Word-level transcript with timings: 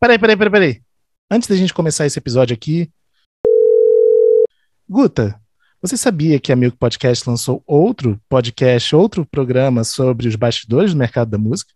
Peraí, 0.00 0.16
peraí, 0.16 0.36
peraí, 0.36 0.52
peraí. 0.52 0.82
Antes 1.28 1.48
da 1.48 1.56
gente 1.56 1.74
começar 1.74 2.06
esse 2.06 2.18
episódio 2.18 2.54
aqui. 2.54 2.88
Guta, 4.88 5.40
você 5.82 5.96
sabia 5.96 6.38
que 6.38 6.52
a 6.52 6.56
Milk 6.56 6.76
Podcast 6.76 7.28
lançou 7.28 7.62
outro 7.66 8.20
podcast, 8.28 8.94
outro 8.94 9.26
programa 9.26 9.82
sobre 9.82 10.28
os 10.28 10.36
bastidores 10.36 10.92
do 10.92 10.98
mercado 10.98 11.30
da 11.30 11.38
música? 11.38 11.72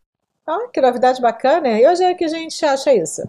Ah, 0.47 0.69
que 0.73 0.81
novidade 0.81 1.21
bacana. 1.21 1.69
E 1.69 1.87
hoje 1.87 2.05
é 2.05 2.15
que 2.15 2.25
a 2.25 2.29
gente 2.29 2.65
acha 2.65 2.95
isso? 2.95 3.23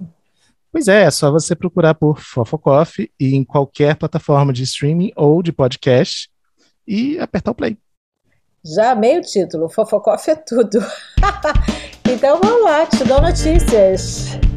Pois 0.72 0.88
é, 0.88 1.04
é 1.04 1.12
só 1.12 1.32
você 1.32 1.56
procurar 1.56 1.96
por 1.96 2.20
Fofocoff 2.20 3.12
e 3.20 3.36
em 3.36 3.44
qualquer 3.44 3.96
plataforma 3.96 4.54
de 4.54 4.62
streaming 4.62 5.12
ou 5.16 5.42
de 5.42 5.52
podcast 5.52 6.30
e 6.88 7.18
apertar 7.20 7.52
o 7.52 7.56
play. 7.56 7.78
Já 8.64 8.92
amei 8.92 9.18
o 9.18 9.22
título, 9.22 9.70
Fofocoff 9.70 10.30
é 10.30 10.36
tudo. 10.36 10.80
então 12.10 12.40
vamos 12.40 12.64
lá, 12.64 12.86
te 12.86 13.04
dou 13.04 13.22
notícias. 13.22 14.53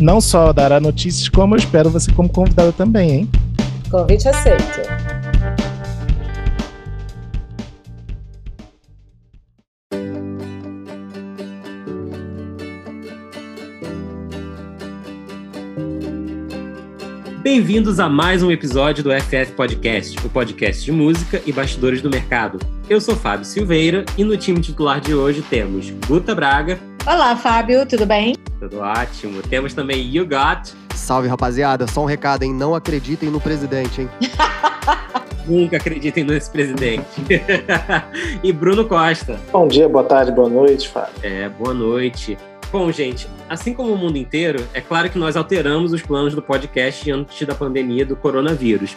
Não 0.00 0.20
só 0.20 0.52
dará 0.52 0.80
notícias, 0.80 1.28
como 1.28 1.54
eu 1.54 1.58
espero 1.58 1.88
você 1.88 2.12
como 2.12 2.28
convidada 2.28 2.72
também, 2.72 3.10
hein? 3.10 3.30
Convite 3.90 4.28
aceito. 4.28 4.80
Bem-vindos 17.40 18.00
a 18.00 18.08
mais 18.08 18.42
um 18.42 18.50
episódio 18.50 19.04
do 19.04 19.10
FF 19.12 19.52
Podcast, 19.52 20.18
o 20.26 20.30
podcast 20.30 20.84
de 20.84 20.90
música 20.90 21.40
e 21.46 21.52
bastidores 21.52 22.02
do 22.02 22.10
mercado. 22.10 22.58
Eu 22.90 23.00
sou 23.00 23.14
Fábio 23.14 23.44
Silveira 23.44 24.04
e 24.18 24.24
no 24.24 24.36
time 24.36 24.60
titular 24.60 25.00
de 25.00 25.14
hoje 25.14 25.40
temos 25.42 25.90
Guta 26.08 26.34
Braga. 26.34 26.80
Olá, 27.06 27.36
Fábio, 27.36 27.84
tudo 27.84 28.06
bem? 28.06 28.34
Tudo 28.58 28.78
ótimo. 28.78 29.42
Temos 29.42 29.74
também 29.74 30.00
You 30.10 30.26
Got. 30.26 30.72
Salve, 30.94 31.28
rapaziada. 31.28 31.86
Só 31.86 32.00
um 32.00 32.06
recado, 32.06 32.44
hein? 32.44 32.54
Não 32.54 32.74
acreditem 32.74 33.30
no 33.30 33.38
presidente, 33.38 34.00
hein? 34.00 34.08
Nunca 35.46 35.76
acreditem 35.76 36.24
nesse 36.24 36.50
presidente. 36.50 37.04
e 38.42 38.50
Bruno 38.54 38.86
Costa. 38.86 39.38
Bom 39.52 39.68
dia, 39.68 39.86
boa 39.86 40.04
tarde, 40.04 40.32
boa 40.32 40.48
noite, 40.48 40.88
Fábio. 40.88 41.12
É, 41.22 41.46
boa 41.50 41.74
noite. 41.74 42.38
Bom, 42.72 42.90
gente, 42.90 43.28
assim 43.50 43.74
como 43.74 43.92
o 43.92 43.98
mundo 43.98 44.16
inteiro, 44.16 44.64
é 44.72 44.80
claro 44.80 45.10
que 45.10 45.18
nós 45.18 45.36
alteramos 45.36 45.92
os 45.92 46.00
planos 46.00 46.34
do 46.34 46.40
podcast 46.40 47.10
antes 47.12 47.46
da 47.46 47.54
pandemia 47.54 48.06
do 48.06 48.16
coronavírus. 48.16 48.96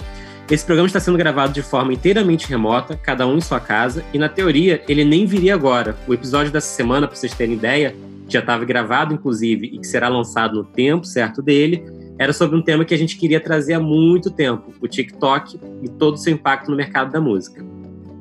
Esse 0.50 0.66
programa 0.66 0.88
está 0.88 1.02
sendo 1.02 1.18
gravado 1.18 1.52
de 1.52 1.62
forma 1.62 1.92
inteiramente 1.92 2.48
remota, 2.48 2.96
cada 2.96 3.28
um 3.28 3.36
em 3.36 3.42
sua 3.42 3.60
casa, 3.60 4.06
e 4.14 4.18
na 4.18 4.30
teoria 4.30 4.82
ele 4.88 5.04
nem 5.04 5.26
viria 5.26 5.54
agora. 5.54 5.98
O 6.08 6.14
episódio 6.14 6.54
dessa 6.54 6.74
semana, 6.74 7.06
para 7.06 7.18
vocês 7.18 7.34
terem 7.34 7.56
ideia, 7.56 7.94
já 8.30 8.40
estava 8.40 8.64
gravado 8.64 9.14
inclusive 9.14 9.68
e 9.68 9.78
que 9.78 9.86
será 9.86 10.08
lançado 10.08 10.56
no 10.56 10.64
tempo 10.64 11.06
certo 11.06 11.42
dele, 11.42 11.84
era 12.18 12.32
sobre 12.32 12.58
um 12.58 12.62
tema 12.62 12.86
que 12.86 12.94
a 12.94 12.98
gente 12.98 13.18
queria 13.18 13.42
trazer 13.42 13.74
há 13.74 13.80
muito 13.80 14.32
tempo, 14.32 14.74
o 14.80 14.88
TikTok 14.88 15.60
e 15.84 15.90
todo 15.90 16.14
o 16.14 16.18
seu 16.18 16.32
impacto 16.32 16.72
no 16.72 16.78
mercado 16.78 17.12
da 17.12 17.20
música. 17.20 17.62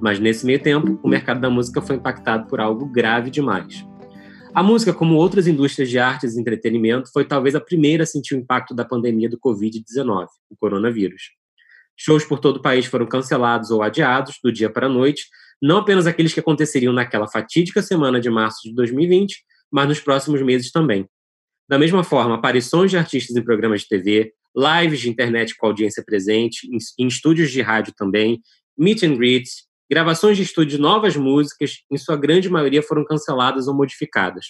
Mas 0.00 0.18
nesse 0.18 0.44
meio 0.44 0.58
tempo, 0.58 0.98
o 1.04 1.08
mercado 1.08 1.40
da 1.40 1.48
música 1.48 1.80
foi 1.80 1.94
impactado 1.94 2.48
por 2.48 2.60
algo 2.60 2.86
grave 2.86 3.30
demais. 3.30 3.86
A 4.52 4.64
música, 4.64 4.92
como 4.92 5.14
outras 5.14 5.46
indústrias 5.46 5.88
de 5.88 6.00
artes 6.00 6.34
e 6.34 6.40
entretenimento, 6.40 7.08
foi 7.12 7.24
talvez 7.24 7.54
a 7.54 7.60
primeira 7.60 8.02
a 8.02 8.06
sentir 8.06 8.34
o 8.34 8.38
impacto 8.38 8.74
da 8.74 8.84
pandemia 8.84 9.28
do 9.28 9.38
Covid-19, 9.38 10.26
o 10.50 10.56
coronavírus. 10.56 11.36
Shows 11.98 12.24
por 12.24 12.38
todo 12.38 12.56
o 12.56 12.62
país 12.62 12.86
foram 12.86 13.06
cancelados 13.06 13.70
ou 13.70 13.82
adiados 13.82 14.38
do 14.42 14.52
dia 14.52 14.70
para 14.70 14.86
a 14.86 14.88
noite, 14.88 15.24
não 15.62 15.78
apenas 15.78 16.06
aqueles 16.06 16.34
que 16.34 16.40
aconteceriam 16.40 16.92
naquela 16.92 17.26
fatídica 17.26 17.82
semana 17.82 18.20
de 18.20 18.28
março 18.28 18.60
de 18.64 18.74
2020, 18.74 19.42
mas 19.70 19.88
nos 19.88 20.00
próximos 20.00 20.42
meses 20.42 20.70
também. 20.70 21.08
Da 21.68 21.78
mesma 21.78 22.04
forma, 22.04 22.36
aparições 22.36 22.90
de 22.90 22.96
artistas 22.96 23.34
em 23.34 23.42
programas 23.42 23.80
de 23.82 23.88
TV, 23.88 24.32
lives 24.54 25.00
de 25.00 25.10
internet 25.10 25.56
com 25.56 25.66
audiência 25.66 26.04
presente, 26.04 26.68
em, 26.98 27.06
estúdios 27.06 27.50
de 27.50 27.60
rádio 27.62 27.92
também, 27.96 28.40
meet 28.78 29.02
and 29.02 29.16
greets, 29.16 29.66
Gravações 29.88 30.36
de 30.36 30.42
estúdio 30.42 30.76
de 30.76 30.82
novas 30.82 31.16
músicas, 31.16 31.84
em 31.90 31.96
sua 31.96 32.16
grande 32.16 32.50
maioria, 32.50 32.82
foram 32.82 33.04
canceladas 33.04 33.68
ou 33.68 33.74
modificadas. 33.74 34.46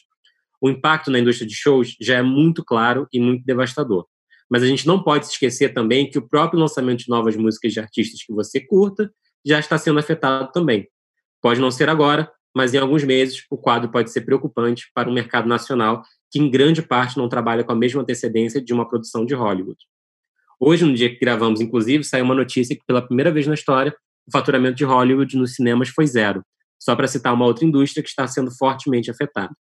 O 0.62 0.70
impacto 0.70 1.10
na 1.10 1.18
indústria 1.18 1.46
de 1.46 1.54
shows 1.54 1.94
já 2.00 2.16
é 2.16 2.22
muito 2.22 2.64
claro 2.64 3.06
e 3.12 3.20
muito 3.20 3.44
devastador. 3.44 4.06
Mas 4.50 4.62
a 4.62 4.66
gente 4.66 4.86
não 4.86 5.02
pode 5.02 5.26
esquecer 5.26 5.74
também 5.74 6.08
que 6.08 6.18
o 6.18 6.28
próprio 6.28 6.60
lançamento 6.60 7.00
de 7.00 7.08
novas 7.08 7.36
músicas 7.36 7.72
de 7.72 7.80
artistas 7.80 8.22
que 8.22 8.32
você 8.32 8.60
curta 8.60 9.10
já 9.44 9.58
está 9.58 9.76
sendo 9.76 9.98
afetado 9.98 10.50
também. 10.52 10.88
Pode 11.40 11.60
não 11.60 11.70
ser 11.70 11.88
agora, 11.88 12.30
mas 12.54 12.72
em 12.72 12.78
alguns 12.78 13.04
meses 13.04 13.44
o 13.50 13.56
quadro 13.56 13.90
pode 13.90 14.10
ser 14.10 14.22
preocupante 14.22 14.90
para 14.94 15.08
um 15.08 15.12
mercado 15.12 15.48
nacional 15.48 16.02
que, 16.30 16.38
em 16.38 16.50
grande 16.50 16.82
parte, 16.82 17.16
não 17.16 17.28
trabalha 17.28 17.62
com 17.62 17.72
a 17.72 17.76
mesma 17.76 18.02
antecedência 18.02 18.60
de 18.62 18.72
uma 18.72 18.88
produção 18.88 19.26
de 19.26 19.34
Hollywood. 19.34 19.78
Hoje, 20.58 20.84
no 20.84 20.94
dia 20.94 21.10
que 21.10 21.18
gravamos, 21.20 21.60
inclusive, 21.60 22.02
saiu 22.02 22.24
uma 22.24 22.34
notícia 22.34 22.74
que, 22.74 22.82
pela 22.86 23.02
primeira 23.02 23.30
vez 23.30 23.46
na 23.46 23.54
história, 23.54 23.94
o 24.26 24.32
faturamento 24.32 24.76
de 24.76 24.84
Hollywood 24.84 25.36
nos 25.36 25.54
cinemas 25.54 25.90
foi 25.90 26.06
zero, 26.06 26.42
só 26.80 26.96
para 26.96 27.06
citar 27.06 27.34
uma 27.34 27.44
outra 27.44 27.64
indústria 27.64 28.02
que 28.02 28.08
está 28.08 28.26
sendo 28.26 28.50
fortemente 28.50 29.10
afetada. 29.10 29.54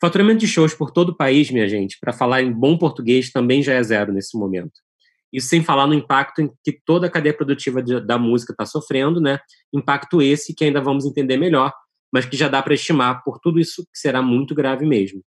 Faturamento 0.00 0.40
de 0.40 0.46
shows 0.46 0.74
por 0.74 0.90
todo 0.90 1.10
o 1.10 1.16
país, 1.16 1.50
minha 1.50 1.68
gente, 1.68 1.98
para 2.00 2.12
falar 2.12 2.42
em 2.42 2.52
bom 2.52 2.76
português, 2.78 3.30
também 3.30 3.62
já 3.62 3.74
é 3.74 3.82
zero 3.82 4.12
nesse 4.12 4.36
momento. 4.38 4.72
Isso 5.32 5.48
sem 5.48 5.62
falar 5.62 5.86
no 5.86 5.94
impacto 5.94 6.40
em 6.40 6.50
que 6.64 6.80
toda 6.84 7.06
a 7.06 7.10
cadeia 7.10 7.36
produtiva 7.36 7.82
de, 7.82 8.00
da 8.00 8.18
música 8.18 8.52
está 8.52 8.66
sofrendo, 8.66 9.20
né? 9.20 9.38
Impacto 9.72 10.20
esse 10.20 10.54
que 10.54 10.64
ainda 10.64 10.80
vamos 10.80 11.04
entender 11.04 11.36
melhor, 11.36 11.72
mas 12.12 12.24
que 12.24 12.36
já 12.36 12.48
dá 12.48 12.62
para 12.62 12.74
estimar 12.74 13.22
por 13.22 13.38
tudo 13.38 13.60
isso 13.60 13.84
que 13.84 13.98
será 13.98 14.22
muito 14.22 14.54
grave 14.54 14.86
mesmo. 14.86 15.22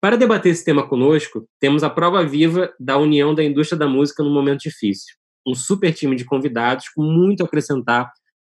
Para 0.00 0.16
debater 0.16 0.52
esse 0.52 0.64
tema 0.64 0.86
conosco, 0.86 1.48
temos 1.58 1.82
a 1.82 1.90
prova 1.90 2.24
viva 2.24 2.72
da 2.78 2.96
união 2.96 3.34
da 3.34 3.42
indústria 3.42 3.78
da 3.78 3.88
música 3.88 4.22
num 4.22 4.32
momento 4.32 4.60
difícil 4.60 5.18
um 5.48 5.54
super 5.54 5.92
time 5.94 6.14
de 6.14 6.24
convidados 6.24 6.88
com 6.90 7.02
muito 7.02 7.42
a 7.42 7.46
acrescentar 7.46 8.12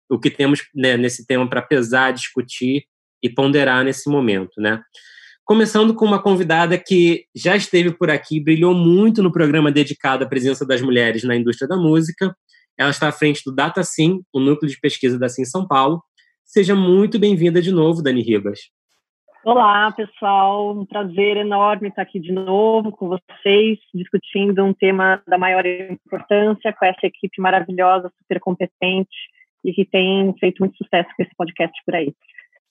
o 0.10 0.20
que 0.20 0.30
temos 0.30 0.62
né, 0.76 0.96
nesse 0.96 1.26
tema 1.26 1.50
para 1.50 1.62
pesar, 1.62 2.12
discutir 2.12 2.86
e 3.22 3.30
ponderar 3.30 3.84
nesse 3.84 4.10
momento, 4.10 4.62
né? 4.62 4.82
Começando 5.46 5.94
com 5.94 6.06
uma 6.06 6.24
convidada 6.24 6.78
que 6.78 7.26
já 7.36 7.54
esteve 7.54 7.92
por 7.92 8.10
aqui, 8.10 8.40
brilhou 8.40 8.74
muito 8.74 9.22
no 9.22 9.30
programa 9.30 9.74
dedicado 9.74 10.24
à 10.24 10.28
presença 10.28 10.66
das 10.66 10.82
mulheres 10.82 11.26
na 11.26 11.36
indústria 11.36 11.68
da 11.68 11.76
música. 11.76 12.34
Ela 12.78 12.92
está 12.92 13.10
à 13.10 13.12
frente 13.12 13.42
do 13.46 13.54
DataSim, 13.54 14.22
o 14.32 14.40
núcleo 14.40 14.72
de 14.72 14.80
pesquisa 14.80 15.20
da 15.20 15.28
Sim 15.28 15.44
São 15.44 15.68
Paulo. 15.68 16.02
Seja 16.46 16.74
muito 16.74 17.20
bem-vinda 17.20 17.62
de 17.62 17.74
novo, 17.74 18.02
Dani 18.02 18.22
Ribas. 18.22 18.60
Olá, 19.44 19.92
pessoal. 19.92 20.72
Um 20.78 20.86
prazer 20.86 21.36
enorme 21.36 21.90
estar 21.90 22.04
aqui 22.04 22.22
de 22.22 22.32
novo 22.32 22.94
com 22.94 23.10
vocês, 23.10 23.78
discutindo 23.94 24.64
um 24.64 24.74
tema 24.74 25.22
da 25.28 25.38
maior 25.38 25.66
importância 25.66 26.72
com 26.72 26.86
essa 26.86 27.06
equipe 27.06 27.42
maravilhosa, 27.42 28.10
super 28.18 28.40
competente 28.40 29.10
e 29.62 29.74
que 29.74 29.84
tem 29.84 30.34
feito 30.40 30.60
muito 30.62 30.78
sucesso 30.78 31.10
com 31.18 31.24
esse 31.24 31.36
podcast 31.36 31.78
por 31.86 31.96
aí. 31.96 32.14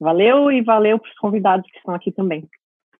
Valeu 0.00 0.50
e 0.50 0.62
valeu 0.62 0.98
para 0.98 1.10
os 1.10 1.18
convidados 1.18 1.70
que 1.70 1.76
estão 1.76 1.94
aqui 1.94 2.10
também. 2.10 2.48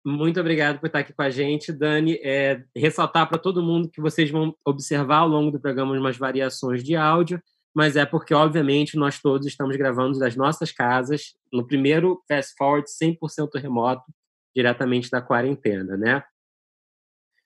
Muito 0.05 0.41
obrigado 0.41 0.81
por 0.81 0.87
estar 0.87 0.99
aqui 1.01 1.13
com 1.13 1.23
a 1.23 1.31
gente, 1.31 1.73
Dani. 1.73 2.19
É, 2.23 2.63
ressaltar 2.77 3.29
para 3.29 3.39
todo 3.39 3.63
mundo 3.63 3.89
que 3.89 4.01
vocês 4.01 4.31
vão 4.31 4.55
observar 4.65 5.19
ao 5.19 5.29
longo 5.29 5.51
do 5.51 5.61
programa 5.61 5.97
umas 5.97 6.17
variações 6.17 6.83
de 6.83 6.97
áudio 6.97 7.41
mas 7.75 7.97
é 7.97 8.05
porque, 8.05 8.35
obviamente, 8.35 8.97
nós 8.97 9.19
todos 9.19 9.47
estamos 9.47 9.77
gravando 9.77 10.19
das 10.19 10.37
nossas 10.37 10.71
casas, 10.71 11.35
no 11.53 11.67
primeiro 11.67 12.23
fast 12.29 12.55
forward 12.57 12.87
100% 12.89 13.61
remoto, 13.61 14.03
diretamente 14.55 15.11
da 15.11 15.23
quarentena, 15.23 15.97
né? 15.97 16.23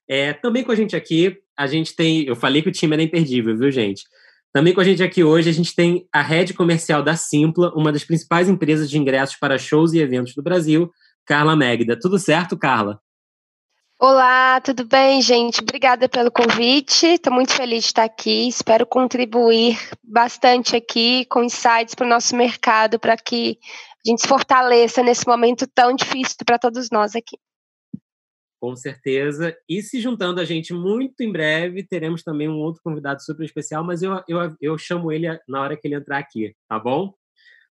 É, 0.09 0.33
também 0.33 0.65
com 0.65 0.73
a 0.73 0.75
gente 0.75 0.97
aqui, 0.97 1.41
a 1.57 1.67
gente 1.67 1.95
tem. 1.95 2.25
Eu 2.25 2.35
falei 2.35 2.61
que 2.61 2.69
o 2.69 2.73
time 2.73 2.95
era 2.95 3.03
imperdível, 3.03 3.57
viu, 3.57 3.71
gente? 3.71 4.05
Também 4.53 4.75
com 4.75 4.81
a 4.81 4.85
gente 4.85 5.03
aqui 5.03 5.23
hoje, 5.23 5.49
a 5.49 5.53
gente 5.53 5.75
tem 5.75 6.09
a 6.13 6.23
rede 6.23 6.55
comercial 6.55 7.03
da 7.03 7.17
Simpla, 7.17 7.73
uma 7.77 7.93
das 7.93 8.05
principais 8.05 8.49
empresas 8.49 8.91
de 8.91 8.99
ingressos 8.99 9.37
para 9.37 9.59
shows 9.59 9.93
e 9.93 9.99
eventos 9.99 10.35
do 10.35 10.43
Brasil, 10.43 10.91
Carla 11.27 11.57
Megda. 11.57 11.99
Tudo 11.99 12.19
certo, 12.19 12.57
Carla? 12.57 13.01
Olá, 13.99 14.61
tudo 14.61 14.85
bem, 14.85 15.21
gente? 15.21 15.61
Obrigada 15.61 16.09
pelo 16.09 16.31
convite. 16.31 17.07
Estou 17.07 17.33
muito 17.33 17.53
feliz 17.53 17.81
de 17.81 17.87
estar 17.87 18.05
aqui. 18.05 18.47
Espero 18.47 18.87
contribuir 18.87 19.77
bastante 20.05 20.77
aqui 20.77 21.25
com 21.27 21.43
insights 21.43 21.95
para 21.95 22.07
o 22.07 22.09
nosso 22.09 22.37
mercado, 22.37 23.01
para 23.01 23.17
que 23.17 23.59
a 24.07 24.09
gente 24.09 24.23
se 24.23 24.29
fortaleça 24.29 25.03
nesse 25.03 25.27
momento 25.27 25.67
tão 25.67 25.95
difícil 25.95 26.37
para 26.47 26.59
todos 26.59 26.91
nós 26.91 27.17
aqui. 27.17 27.37
Com 28.61 28.77
certeza. 28.77 29.57
E 29.69 29.83
se 29.83 30.01
juntando 30.01 30.41
a 30.41 30.45
gente 30.45 30.73
muito 30.73 31.23
em 31.23 31.33
breve, 31.33 31.83
teremos 31.83 32.23
também 32.23 32.49
um 32.49 32.59
outro 32.59 32.81
convidado 32.85 33.23
super 33.23 33.45
especial, 33.45 33.83
mas 33.83 34.03
eu, 34.03 34.23
eu, 34.29 34.57
eu 34.61 34.79
chamo 34.79 35.11
ele 35.11 35.27
na 35.49 35.61
hora 35.61 35.77
que 35.77 35.89
ele 35.89 35.97
entrar 35.97 36.19
aqui, 36.19 36.55
tá 36.69 36.79
bom? 36.79 37.13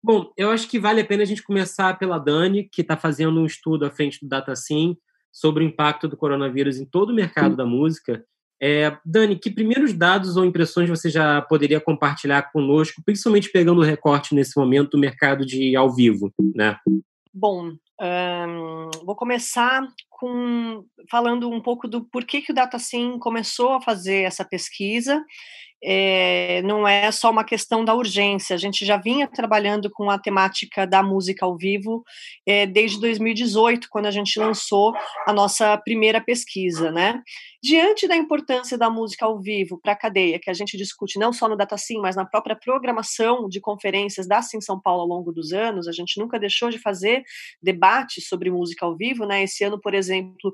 Bom, 0.03 0.31
eu 0.35 0.49
acho 0.49 0.67
que 0.67 0.79
vale 0.79 1.01
a 1.01 1.05
pena 1.05 1.23
a 1.23 1.25
gente 1.25 1.43
começar 1.43 1.97
pela 1.99 2.17
Dani, 2.17 2.67
que 2.71 2.81
está 2.81 2.97
fazendo 2.97 3.39
um 3.39 3.45
estudo 3.45 3.85
à 3.85 3.91
frente 3.91 4.19
do 4.21 4.27
DataSim 4.27 4.97
sobre 5.31 5.63
o 5.63 5.67
impacto 5.67 6.07
do 6.07 6.17
coronavírus 6.17 6.77
em 6.77 6.85
todo 6.85 7.11
o 7.11 7.15
mercado 7.15 7.55
da 7.55 7.65
música. 7.65 8.23
É, 8.61 8.95
Dani, 9.05 9.37
que 9.37 9.49
primeiros 9.49 9.93
dados 9.93 10.37
ou 10.37 10.45
impressões 10.45 10.89
você 10.89 11.09
já 11.09 11.41
poderia 11.41 11.79
compartilhar 11.79 12.51
conosco, 12.51 13.01
principalmente 13.03 13.51
pegando 13.51 13.81
o 13.81 13.83
recorte 13.83 14.35
nesse 14.35 14.57
momento 14.59 14.91
do 14.91 14.99
mercado 14.99 15.45
de 15.45 15.75
ao 15.75 15.93
vivo, 15.93 16.31
né? 16.55 16.77
Bom, 17.33 17.73
um, 18.01 18.89
vou 19.05 19.15
começar 19.15 19.87
com 20.09 20.83
falando 21.09 21.49
um 21.49 21.61
pouco 21.61 21.87
do 21.87 22.03
porquê 22.03 22.41
que 22.41 22.51
o 22.51 22.55
DataSim 22.55 23.19
começou 23.19 23.73
a 23.73 23.81
fazer 23.81 24.23
essa 24.23 24.43
pesquisa 24.43 25.23
é, 25.83 26.61
não 26.61 26.87
é 26.87 27.11
só 27.11 27.31
uma 27.31 27.43
questão 27.43 27.83
da 27.83 27.95
urgência. 27.95 28.53
A 28.55 28.59
gente 28.59 28.85
já 28.85 28.97
vinha 28.97 29.27
trabalhando 29.27 29.89
com 29.89 30.09
a 30.09 30.19
temática 30.19 30.85
da 30.85 31.01
música 31.01 31.45
ao 31.45 31.57
vivo 31.57 32.03
é, 32.45 32.67
desde 32.67 32.99
2018, 32.99 33.87
quando 33.89 34.05
a 34.05 34.11
gente 34.11 34.39
lançou 34.39 34.93
a 35.25 35.33
nossa 35.33 35.75
primeira 35.77 36.21
pesquisa, 36.21 36.91
né? 36.91 37.21
Diante 37.63 38.07
da 38.07 38.15
importância 38.15 38.77
da 38.77 38.89
música 38.89 39.25
ao 39.25 39.39
vivo 39.39 39.79
para 39.81 39.93
a 39.93 39.95
cadeia, 39.95 40.39
que 40.39 40.49
a 40.49 40.53
gente 40.53 40.77
discute 40.77 41.17
não 41.17 41.33
só 41.33 41.47
no 41.47 41.57
DataSim, 41.57 41.99
mas 41.99 42.15
na 42.15 42.25
própria 42.25 42.55
programação 42.55 43.47
de 43.49 43.59
conferências 43.59 44.27
da 44.27 44.41
Sim 44.41 44.61
São 44.61 44.79
Paulo 44.79 45.01
ao 45.01 45.07
longo 45.07 45.31
dos 45.31 45.51
anos, 45.51 45.87
a 45.87 45.91
gente 45.91 46.19
nunca 46.19 46.39
deixou 46.39 46.69
de 46.69 46.77
fazer 46.77 47.23
debates 47.61 47.90
sobre 48.21 48.49
música 48.49 48.85
ao 48.85 48.95
vivo, 48.95 49.25
né? 49.25 49.43
Esse 49.43 49.63
ano, 49.63 49.79
por 49.79 49.93
exemplo, 49.93 50.51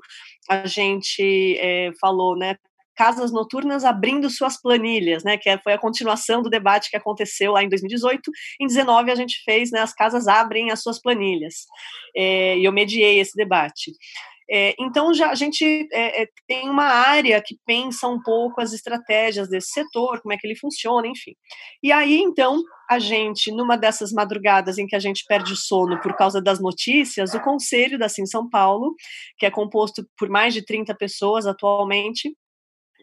a 0.48 0.66
gente 0.66 1.56
é, 1.58 1.90
falou, 2.00 2.36
né, 2.36 2.56
casas 2.98 3.30
noturnas 3.30 3.84
abrindo 3.84 4.28
suas 4.28 4.60
planilhas, 4.60 5.22
né, 5.22 5.38
que 5.38 5.48
é, 5.48 5.56
foi 5.56 5.72
a 5.72 5.78
continuação 5.78 6.42
do 6.42 6.50
debate 6.50 6.90
que 6.90 6.96
aconteceu 6.96 7.52
lá 7.52 7.62
em 7.62 7.68
2018. 7.68 8.28
Em 8.60 8.66
19 8.66 9.12
a 9.12 9.14
gente 9.14 9.40
fez, 9.44 9.70
né, 9.70 9.80
as 9.80 9.94
casas 9.94 10.26
abrem 10.26 10.72
as 10.72 10.82
suas 10.82 11.00
planilhas, 11.00 11.66
é, 12.16 12.58
e 12.58 12.64
eu 12.64 12.72
mediei 12.72 13.20
esse 13.20 13.36
debate. 13.36 13.92
É, 14.50 14.74
então 14.78 15.12
já 15.12 15.30
a 15.30 15.34
gente 15.34 15.64
é, 15.92 16.22
é, 16.22 16.28
tem 16.46 16.70
uma 16.70 16.84
área 16.84 17.42
que 17.44 17.56
pensa 17.66 18.08
um 18.08 18.20
pouco 18.22 18.60
as 18.60 18.72
estratégias 18.72 19.48
desse 19.48 19.68
setor, 19.68 20.22
como 20.22 20.32
é 20.32 20.38
que 20.38 20.46
ele 20.46 20.56
funciona, 20.56 21.06
enfim. 21.06 21.34
E 21.82 21.92
aí 21.92 22.18
então 22.18 22.62
a 22.88 22.98
gente, 22.98 23.52
numa 23.52 23.76
dessas 23.76 24.10
madrugadas 24.12 24.78
em 24.78 24.86
que 24.86 24.96
a 24.96 24.98
gente 24.98 25.24
perde 25.28 25.52
o 25.52 25.56
sono 25.56 26.00
por 26.00 26.16
causa 26.16 26.40
das 26.40 26.58
notícias, 26.60 27.34
o 27.34 27.40
conselho 27.40 27.98
da 27.98 28.08
Sim 28.08 28.24
São 28.24 28.48
Paulo, 28.48 28.94
que 29.36 29.44
é 29.44 29.50
composto 29.50 30.06
por 30.16 30.30
mais 30.30 30.54
de 30.54 30.64
30 30.64 30.94
pessoas 30.94 31.46
atualmente, 31.46 32.34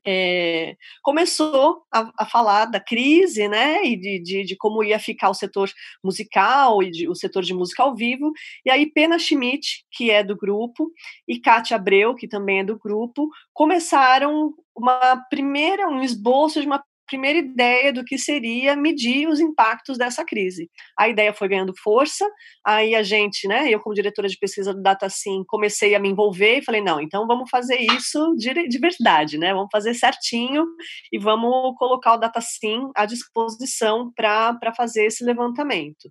é, 0.05 0.77
começou 1.01 1.83
a, 1.91 2.11
a, 2.19 2.25
falar 2.25 2.65
da 2.65 2.79
crise, 2.79 3.47
né, 3.47 3.83
e 3.83 3.97
de, 3.97 4.19
de, 4.19 4.43
de, 4.43 4.55
como 4.55 4.83
ia 4.83 4.99
ficar 4.99 5.29
o 5.29 5.33
setor 5.33 5.71
musical 6.03 6.83
e 6.83 6.91
de, 6.91 7.09
o 7.09 7.15
setor 7.15 7.43
de 7.43 7.53
música 7.53 7.83
ao 7.83 7.95
vivo, 7.95 8.31
e 8.63 8.69
aí 8.69 8.85
Pena 8.85 9.17
Schmidt, 9.17 9.85
que 9.91 10.11
é 10.11 10.23
do 10.23 10.35
grupo, 10.35 10.91
e 11.27 11.39
Kátia 11.39 11.75
Abreu, 11.75 12.13
que 12.13 12.27
também 12.27 12.59
é 12.59 12.63
do 12.63 12.77
grupo, 12.77 13.29
começaram 13.53 14.53
uma 14.75 15.17
primeira, 15.29 15.87
um 15.87 16.01
esboço 16.01 16.61
de 16.61 16.67
uma 16.67 16.83
primeira 17.05 17.39
ideia 17.39 17.93
do 17.93 18.03
que 18.03 18.17
seria 18.17 18.75
medir 18.75 19.27
os 19.27 19.39
impactos 19.39 19.97
dessa 19.97 20.25
crise. 20.25 20.69
A 20.97 21.07
ideia 21.07 21.33
foi 21.33 21.47
ganhando 21.47 21.73
força, 21.81 22.25
aí 22.65 22.95
a 22.95 23.03
gente, 23.03 23.47
né, 23.47 23.69
eu 23.69 23.79
como 23.79 23.95
diretora 23.95 24.27
de 24.27 24.37
pesquisa 24.37 24.73
do 24.73 24.81
DataSim, 24.81 25.43
comecei 25.47 25.95
a 25.95 25.99
me 25.99 26.09
envolver 26.09 26.57
e 26.57 26.63
falei, 26.63 26.81
não, 26.81 26.99
então 26.99 27.27
vamos 27.27 27.49
fazer 27.49 27.77
isso 27.77 28.35
de, 28.37 28.67
de 28.67 28.79
verdade, 28.79 29.37
né, 29.37 29.53
vamos 29.53 29.69
fazer 29.71 29.93
certinho 29.93 30.65
e 31.11 31.19
vamos 31.19 31.75
colocar 31.77 32.13
o 32.13 32.17
DataSim 32.17 32.89
à 32.95 33.05
disposição 33.05 34.11
para 34.15 34.73
fazer 34.75 35.05
esse 35.05 35.23
levantamento. 35.23 36.09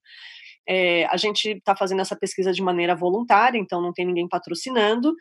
É, 0.66 1.06
a 1.06 1.16
gente 1.16 1.50
está 1.50 1.76
fazendo 1.76 2.00
essa 2.00 2.16
pesquisa 2.16 2.52
de 2.52 2.62
maneira 2.62 2.94
voluntária, 2.94 3.58
então 3.58 3.80
não 3.80 3.92
tem 3.92 4.06
ninguém 4.06 4.28
patrocinando, 4.28 5.14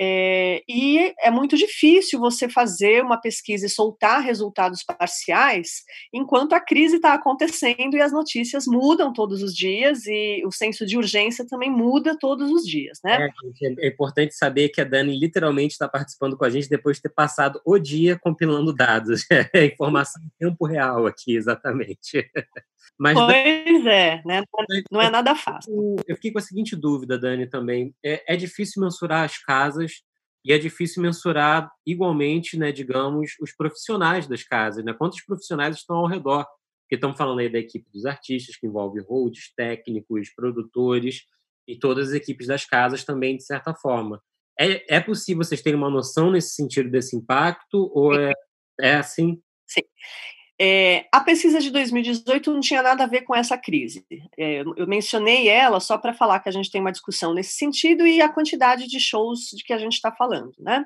é, 0.00 0.62
e 0.68 1.12
é 1.20 1.28
muito 1.28 1.56
difícil 1.56 2.20
você 2.20 2.48
fazer 2.48 3.02
uma 3.02 3.20
pesquisa 3.20 3.66
e 3.66 3.68
soltar 3.68 4.22
resultados 4.22 4.84
parciais 4.84 5.82
enquanto 6.14 6.52
a 6.52 6.60
crise 6.60 6.96
está 6.96 7.14
acontecendo 7.14 7.96
e 7.96 8.00
as 8.00 8.12
notícias 8.12 8.66
mudam 8.68 9.12
todos 9.12 9.42
os 9.42 9.52
dias 9.52 10.06
e 10.06 10.40
o 10.46 10.52
senso 10.52 10.86
de 10.86 10.96
urgência 10.96 11.44
também 11.44 11.68
muda 11.68 12.16
todos 12.16 12.48
os 12.48 12.62
dias, 12.62 13.00
né? 13.02 13.28
É, 13.60 13.86
é 13.86 13.88
importante 13.88 14.34
saber 14.34 14.68
que 14.68 14.80
a 14.80 14.84
Dani 14.84 15.18
literalmente 15.18 15.72
está 15.72 15.88
participando 15.88 16.36
com 16.36 16.44
a 16.44 16.50
gente 16.50 16.68
depois 16.68 16.98
de 16.98 17.02
ter 17.02 17.12
passado 17.12 17.60
o 17.64 17.76
dia 17.76 18.16
compilando 18.16 18.72
dados, 18.72 19.26
é 19.52 19.64
informação 19.64 20.22
em 20.22 20.46
tempo 20.46 20.64
real 20.64 21.06
aqui, 21.06 21.34
exatamente. 21.34 22.30
Mas, 22.98 23.14
pois 23.14 23.86
é, 23.86 24.20
né? 24.24 24.42
Não 24.90 25.00
é 25.00 25.10
nada 25.10 25.34
fácil. 25.34 25.96
Eu 26.06 26.16
fiquei 26.16 26.32
com 26.32 26.38
a 26.38 26.42
seguinte 26.42 26.74
dúvida, 26.74 27.18
Dani, 27.18 27.46
também. 27.46 27.94
É, 28.04 28.34
é 28.34 28.36
difícil 28.36 28.82
mensurar 28.82 29.24
as 29.24 29.38
casas 29.38 30.02
e 30.44 30.52
é 30.52 30.58
difícil 30.58 31.02
mensurar 31.02 31.70
igualmente, 31.86 32.56
né, 32.56 32.72
digamos, 32.72 33.32
os 33.40 33.52
profissionais 33.54 34.26
das 34.26 34.42
casas, 34.42 34.84
né? 34.84 34.94
Quantos 34.94 35.22
profissionais 35.22 35.76
estão 35.76 35.96
ao 35.96 36.06
redor? 36.06 36.46
Porque 36.82 36.94
estamos 36.94 37.18
falando 37.18 37.40
aí 37.40 37.50
da 37.50 37.58
equipe 37.58 37.86
dos 37.92 38.06
artistas, 38.06 38.56
que 38.56 38.66
envolve 38.66 39.00
holds, 39.00 39.52
técnicos, 39.54 40.30
produtores 40.34 41.24
e 41.66 41.78
todas 41.78 42.08
as 42.08 42.14
equipes 42.14 42.46
das 42.46 42.64
casas 42.64 43.04
também, 43.04 43.36
de 43.36 43.44
certa 43.44 43.74
forma. 43.74 44.22
É, 44.58 44.96
é 44.96 45.00
possível 45.00 45.44
vocês 45.44 45.60
terem 45.60 45.78
uma 45.78 45.90
noção 45.90 46.30
nesse 46.30 46.54
sentido 46.54 46.90
desse 46.90 47.14
impacto 47.14 47.90
ou 47.94 48.18
é, 48.18 48.32
é 48.80 48.94
assim? 48.96 49.40
Sim. 49.66 49.82
É, 50.60 51.06
a 51.12 51.20
pesquisa 51.20 51.60
de 51.60 51.70
2018 51.70 52.52
não 52.52 52.60
tinha 52.60 52.82
nada 52.82 53.04
a 53.04 53.06
ver 53.06 53.22
com 53.22 53.34
essa 53.34 53.56
crise. 53.56 54.04
É, 54.36 54.64
eu 54.76 54.86
mencionei 54.88 55.48
ela 55.48 55.78
só 55.78 55.96
para 55.96 56.12
falar 56.12 56.40
que 56.40 56.48
a 56.48 56.52
gente 56.52 56.70
tem 56.70 56.80
uma 56.80 56.90
discussão 56.90 57.32
nesse 57.32 57.52
sentido 57.52 58.04
e 58.04 58.20
a 58.20 58.28
quantidade 58.28 58.88
de 58.88 58.98
shows 58.98 59.50
de 59.54 59.62
que 59.62 59.72
a 59.72 59.78
gente 59.78 59.92
está 59.92 60.10
falando, 60.10 60.52
né? 60.58 60.84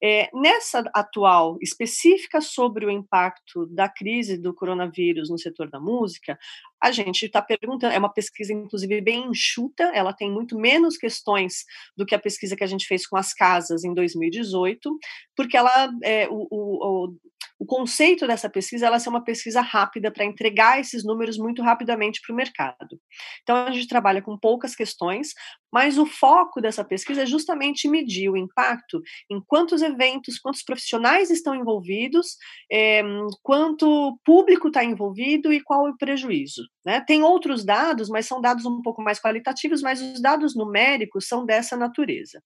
É, 0.00 0.30
nessa 0.32 0.88
atual 0.94 1.58
específica 1.60 2.40
sobre 2.40 2.86
o 2.86 2.90
impacto 2.90 3.66
da 3.66 3.88
crise 3.88 4.38
do 4.38 4.54
coronavírus 4.54 5.28
no 5.28 5.36
setor 5.36 5.68
da 5.68 5.80
música, 5.80 6.38
a 6.82 6.92
gente 6.92 7.26
está 7.26 7.42
perguntando, 7.42 7.94
é 7.94 7.98
uma 7.98 8.12
pesquisa, 8.12 8.52
inclusive, 8.52 9.00
bem 9.00 9.26
enxuta, 9.28 9.84
ela 9.94 10.12
tem 10.12 10.30
muito 10.30 10.58
menos 10.58 10.96
questões 10.96 11.64
do 11.96 12.06
que 12.06 12.14
a 12.14 12.18
pesquisa 12.18 12.56
que 12.56 12.64
a 12.64 12.68
gente 12.68 12.86
fez 12.86 13.06
com 13.06 13.16
as 13.16 13.34
casas 13.34 13.84
em 13.84 13.92
2018, 13.92 14.98
porque 15.36 15.56
ela, 15.56 15.90
é, 16.02 16.28
o, 16.28 16.46
o, 16.50 17.14
o 17.58 17.66
conceito 17.66 18.26
dessa 18.26 18.48
pesquisa 18.48 18.86
ela 18.86 18.98
é 18.98 19.08
uma 19.08 19.24
pesquisa 19.24 19.60
rápida 19.60 20.12
para 20.12 20.24
entregar 20.24 20.78
esses 20.78 21.04
números 21.04 21.36
muito 21.36 21.60
rapidamente 21.62 22.20
para 22.24 22.32
o 22.32 22.36
mercado. 22.36 23.00
Então 23.42 23.56
a 23.56 23.70
gente 23.72 23.88
trabalha 23.88 24.22
com 24.22 24.38
poucas 24.38 24.76
questões, 24.76 25.30
mas 25.72 25.98
o 25.98 26.06
foco 26.06 26.60
dessa 26.60 26.84
pesquisa 26.84 27.22
é 27.22 27.26
justamente 27.26 27.88
medir 27.88 28.30
o 28.30 28.36
impacto 28.36 29.00
em 29.30 29.40
quantos 29.40 29.82
eventos, 29.82 30.38
quantos 30.38 30.62
profissionais 30.62 31.30
estão 31.30 31.54
envolvidos, 31.54 32.36
é, 32.70 33.02
quanto 33.42 34.18
público 34.24 34.68
está 34.68 34.84
envolvido 34.84 35.52
e 35.52 35.60
qual 35.60 35.86
é 35.86 35.90
o 35.90 35.96
prejuízo. 35.96 36.62
Né? 36.84 37.00
Tem 37.00 37.22
outros 37.22 37.64
dados, 37.64 38.08
mas 38.08 38.26
são 38.26 38.40
dados 38.40 38.64
um 38.64 38.80
pouco 38.82 39.02
mais 39.02 39.20
qualitativos, 39.20 39.82
mas 39.82 40.00
os 40.00 40.20
dados 40.20 40.56
numéricos 40.56 41.28
são 41.28 41.44
dessa 41.44 41.76
natureza. 41.76 42.42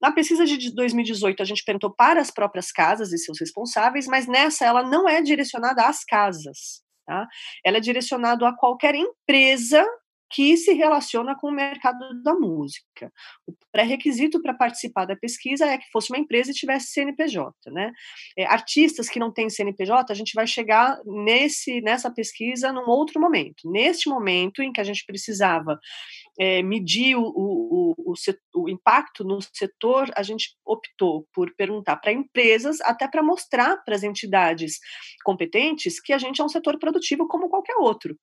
Na 0.00 0.10
pesquisa 0.10 0.44
de 0.44 0.74
2018, 0.74 1.42
a 1.42 1.46
gente 1.46 1.64
perguntou 1.64 1.94
para 1.94 2.20
as 2.20 2.28
próprias 2.28 2.72
casas 2.72 3.12
e 3.12 3.18
seus 3.18 3.38
responsáveis, 3.38 4.08
mas 4.08 4.26
nessa 4.26 4.64
ela 4.64 4.82
não 4.82 5.08
é 5.08 5.22
direcionada 5.22 5.86
às 5.86 6.04
casas. 6.04 6.82
Tá? 7.06 7.28
Ela 7.64 7.76
é 7.76 7.80
direcionada 7.80 8.48
a 8.48 8.56
qualquer 8.56 8.96
empresa 8.96 9.86
que 10.32 10.56
se 10.56 10.72
relaciona 10.72 11.36
com 11.36 11.48
o 11.48 11.52
mercado 11.52 11.98
da 12.22 12.34
música. 12.34 13.12
O 13.46 13.52
pré-requisito 13.70 14.40
para 14.40 14.54
participar 14.54 15.04
da 15.04 15.14
pesquisa 15.14 15.66
é 15.66 15.76
que 15.76 15.90
fosse 15.92 16.10
uma 16.10 16.18
empresa 16.18 16.50
e 16.50 16.54
tivesse 16.54 16.92
CNPJ, 16.92 17.52
né? 17.70 17.92
É, 18.36 18.46
artistas 18.46 19.08
que 19.08 19.18
não 19.18 19.30
têm 19.30 19.50
CNPJ, 19.50 20.10
a 20.10 20.16
gente 20.16 20.32
vai 20.34 20.46
chegar 20.46 20.98
nesse 21.04 21.80
nessa 21.82 22.10
pesquisa 22.10 22.72
num 22.72 22.88
outro 22.88 23.20
momento. 23.20 23.70
Neste 23.70 24.08
momento 24.08 24.62
em 24.62 24.72
que 24.72 24.80
a 24.80 24.84
gente 24.84 25.04
precisava 25.04 25.78
é, 26.38 26.62
medir 26.62 27.16
o, 27.16 27.22
o, 27.22 27.94
o, 27.98 28.14
o, 28.54 28.68
impacto 28.70 29.24
no 29.24 29.40
setor, 29.40 30.10
a 30.16 30.22
gente 30.22 30.56
optou 30.64 31.26
por 31.34 31.54
perguntar 31.54 31.96
para 31.96 32.12
empresas, 32.12 32.80
até 32.80 33.06
para 33.06 33.22
mostrar 33.22 33.76
para 33.84 33.94
as 33.94 34.02
entidades 34.02 34.78
competentes 35.24 36.00
que 36.00 36.12
a 36.12 36.18
gente 36.18 36.40
é 36.40 36.44
um 36.44 36.48
setor 36.48 36.78
produtivo 36.78 37.28
como 37.28 37.50
qualquer 37.50 37.76
outro. 37.76 38.16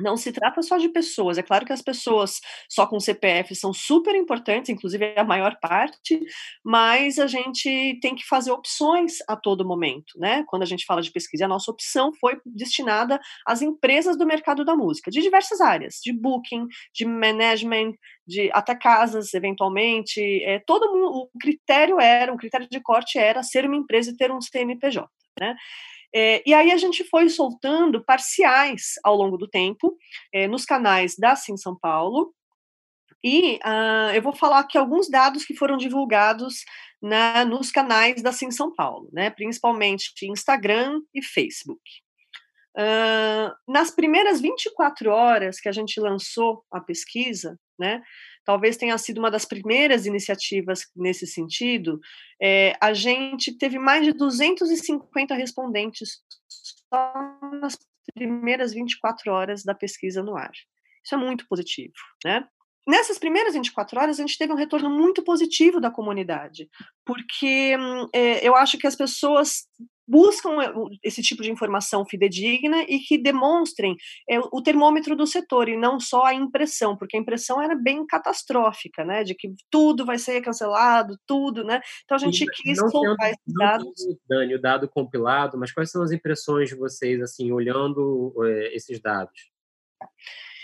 Não 0.00 0.16
se 0.16 0.32
trata 0.32 0.62
só 0.62 0.76
de 0.78 0.88
pessoas. 0.88 1.38
É 1.38 1.42
claro 1.42 1.66
que 1.66 1.72
as 1.72 1.82
pessoas 1.82 2.40
só 2.68 2.86
com 2.86 2.98
CPF 2.98 3.54
são 3.54 3.72
super 3.72 4.14
importantes, 4.14 4.70
inclusive 4.70 5.14
a 5.16 5.24
maior 5.24 5.58
parte, 5.60 6.20
mas 6.64 7.18
a 7.18 7.26
gente 7.26 7.98
tem 8.00 8.14
que 8.14 8.26
fazer 8.26 8.50
opções 8.50 9.18
a 9.28 9.36
todo 9.36 9.66
momento, 9.66 10.18
né? 10.18 10.44
Quando 10.48 10.62
a 10.62 10.66
gente 10.66 10.84
fala 10.84 11.02
de 11.02 11.10
pesquisa, 11.10 11.44
a 11.44 11.48
nossa 11.48 11.70
opção 11.70 12.12
foi 12.20 12.38
destinada 12.44 13.20
às 13.46 13.62
empresas 13.62 14.16
do 14.16 14.26
mercado 14.26 14.64
da 14.64 14.74
música, 14.74 15.10
de 15.10 15.20
diversas 15.20 15.60
áreas, 15.60 16.00
de 16.02 16.12
booking, 16.12 16.66
de 16.94 17.04
management, 17.04 17.92
de 18.26 18.50
até 18.52 18.74
casas, 18.74 19.34
eventualmente. 19.34 20.20
É, 20.44 20.60
todo 20.60 20.92
mundo, 20.92 21.08
o 21.08 21.30
critério 21.40 22.00
era, 22.00 22.32
o 22.32 22.36
critério 22.36 22.68
de 22.68 22.80
corte 22.80 23.18
era 23.18 23.42
ser 23.42 23.66
uma 23.66 23.76
empresa 23.76 24.10
e 24.10 24.16
ter 24.16 24.30
um 24.32 24.40
CNPJ, 24.40 25.08
né? 25.38 25.56
É, 26.14 26.42
e 26.44 26.52
aí 26.52 26.72
a 26.72 26.76
gente 26.76 27.04
foi 27.04 27.28
soltando 27.28 28.04
parciais 28.04 28.94
ao 29.04 29.14
longo 29.14 29.36
do 29.36 29.48
tempo 29.48 29.96
é, 30.32 30.48
nos 30.48 30.64
canais 30.64 31.16
da 31.16 31.36
Sim 31.36 31.56
São 31.56 31.78
Paulo. 31.78 32.34
E 33.22 33.56
uh, 33.56 34.14
eu 34.14 34.22
vou 34.22 34.34
falar 34.34 34.60
aqui 34.60 34.78
alguns 34.78 35.08
dados 35.08 35.44
que 35.44 35.54
foram 35.54 35.76
divulgados 35.76 36.64
na, 37.02 37.44
nos 37.44 37.70
canais 37.70 38.22
da 38.22 38.32
Sim 38.32 38.50
São 38.50 38.74
Paulo, 38.74 39.08
né, 39.12 39.30
principalmente 39.30 40.12
Instagram 40.26 41.00
e 41.14 41.22
Facebook. 41.22 41.82
Uh, 42.76 43.52
nas 43.68 43.90
primeiras 43.90 44.40
24 44.40 45.10
horas 45.10 45.60
que 45.60 45.68
a 45.68 45.72
gente 45.72 46.00
lançou 46.00 46.64
a 46.70 46.80
pesquisa, 46.80 47.58
né, 47.78 48.02
talvez 48.44 48.76
tenha 48.76 48.96
sido 48.98 49.18
uma 49.18 49.30
das 49.30 49.44
primeiras 49.44 50.06
iniciativas 50.06 50.86
nesse 50.96 51.26
sentido, 51.26 52.00
é, 52.40 52.74
a 52.80 52.92
gente 52.92 53.56
teve 53.56 53.78
mais 53.78 54.04
de 54.04 54.12
250 54.12 55.34
respondentes 55.34 56.20
só 56.48 57.12
nas 57.60 57.78
primeiras 58.14 58.72
24 58.72 59.32
horas 59.32 59.62
da 59.62 59.74
pesquisa 59.74 60.22
no 60.22 60.36
ar. 60.36 60.52
Isso 61.04 61.14
é 61.14 61.18
muito 61.18 61.46
positivo, 61.48 61.94
né? 62.24 62.46
Nessas 62.86 63.18
primeiras 63.18 63.54
24 63.54 64.00
horas, 64.00 64.18
a 64.18 64.22
gente 64.22 64.38
teve 64.38 64.52
um 64.52 64.56
retorno 64.56 64.90
muito 64.90 65.22
positivo 65.22 65.80
da 65.80 65.90
comunidade, 65.90 66.68
porque 67.04 67.76
é, 68.12 68.46
eu 68.46 68.56
acho 68.56 68.78
que 68.78 68.86
as 68.86 68.96
pessoas 68.96 69.68
buscam 70.10 70.60
eh, 70.60 70.72
esse 71.04 71.22
tipo 71.22 71.40
de 71.40 71.52
informação 71.52 72.04
fidedigna 72.04 72.82
e 72.88 72.98
que 72.98 73.16
demonstrem 73.16 73.96
é, 74.28 74.40
o 74.40 74.60
termômetro 74.60 75.14
do 75.14 75.24
setor 75.24 75.68
e 75.68 75.76
não 75.76 76.00
só 76.00 76.24
a 76.24 76.34
impressão, 76.34 76.96
porque 76.96 77.16
a 77.16 77.20
impressão 77.20 77.62
era 77.62 77.76
bem 77.76 78.04
catastrófica, 78.04 79.04
né, 79.04 79.22
de 79.22 79.36
que 79.36 79.54
tudo 79.70 80.04
vai 80.04 80.18
ser 80.18 80.40
cancelado, 80.40 81.16
tudo, 81.24 81.62
né? 81.62 81.80
Então 82.04 82.16
a 82.16 82.18
gente 82.18 82.42
e 82.42 82.46
quis 82.46 82.78
soltar 82.78 83.30
esses 83.30 83.54
dados. 83.54 83.88
Dani, 84.28 84.56
o 84.56 84.60
dado 84.60 84.88
compilado, 84.88 85.56
mas 85.56 85.72
quais 85.72 85.90
são 85.90 86.02
as 86.02 86.10
impressões 86.10 86.68
de 86.68 86.74
vocês 86.74 87.22
assim 87.22 87.52
olhando 87.52 88.34
é, 88.44 88.74
esses 88.74 89.00
dados? 89.00 89.50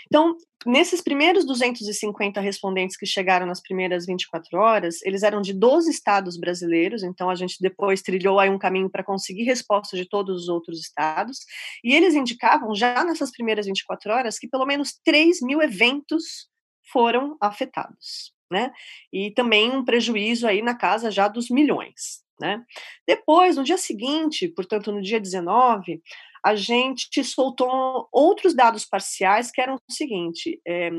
Então, 0.07 0.35
nesses 0.65 1.01
primeiros 1.01 1.45
250 1.45 2.39
respondentes 2.41 2.97
que 2.97 3.05
chegaram 3.05 3.45
nas 3.45 3.61
primeiras 3.61 4.05
24 4.05 4.57
horas, 4.57 5.01
eles 5.03 5.21
eram 5.21 5.41
de 5.41 5.53
12 5.53 5.91
estados 5.91 6.37
brasileiros, 6.37 7.03
então 7.03 7.29
a 7.29 7.35
gente 7.35 7.57
depois 7.59 8.01
trilhou 8.01 8.39
aí 8.39 8.49
um 8.49 8.57
caminho 8.57 8.89
para 8.89 9.03
conseguir 9.03 9.43
respostas 9.43 9.99
de 9.99 10.07
todos 10.07 10.43
os 10.43 10.49
outros 10.49 10.79
estados, 10.79 11.39
e 11.83 11.93
eles 11.93 12.15
indicavam 12.15 12.73
já 12.73 13.03
nessas 13.03 13.31
primeiras 13.31 13.65
24 13.65 14.11
horas 14.11 14.39
que 14.39 14.47
pelo 14.47 14.65
menos 14.65 14.99
3 15.03 15.41
mil 15.41 15.61
eventos 15.61 16.47
foram 16.91 17.37
afetados, 17.41 18.33
né? 18.49 18.71
E 19.11 19.31
também 19.31 19.71
um 19.71 19.83
prejuízo 19.83 20.47
aí 20.47 20.61
na 20.61 20.73
casa 20.73 21.11
já 21.11 21.27
dos 21.27 21.49
milhões. 21.49 22.25
Né? 22.39 22.63
Depois, 23.07 23.57
no 23.57 23.63
dia 23.63 23.79
seguinte, 23.79 24.47
portanto, 24.47 24.91
no 24.91 25.01
dia 25.01 25.19
19, 25.19 25.99
a 26.47 26.55
gente 26.55 27.23
soltou 27.23 28.07
outros 28.11 28.53
dados 28.53 28.85
parciais 28.85 29.51
que 29.51 29.61
eram 29.61 29.75
o 29.75 29.93
seguinte: 29.93 30.61
é, 30.67 30.89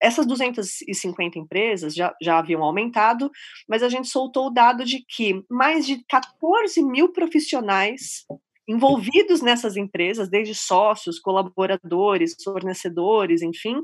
essas 0.00 0.26
250 0.26 1.38
empresas 1.38 1.94
já, 1.94 2.14
já 2.22 2.38
haviam 2.38 2.62
aumentado, 2.62 3.30
mas 3.68 3.82
a 3.82 3.88
gente 3.88 4.08
soltou 4.08 4.46
o 4.46 4.50
dado 4.50 4.84
de 4.84 5.04
que 5.06 5.42
mais 5.50 5.86
de 5.86 6.04
14 6.08 6.82
mil 6.82 7.12
profissionais 7.12 8.24
envolvidos 8.68 9.42
nessas 9.42 9.76
empresas, 9.76 10.28
desde 10.28 10.54
sócios, 10.54 11.20
colaboradores, 11.20 12.34
fornecedores, 12.42 13.42
enfim, 13.42 13.76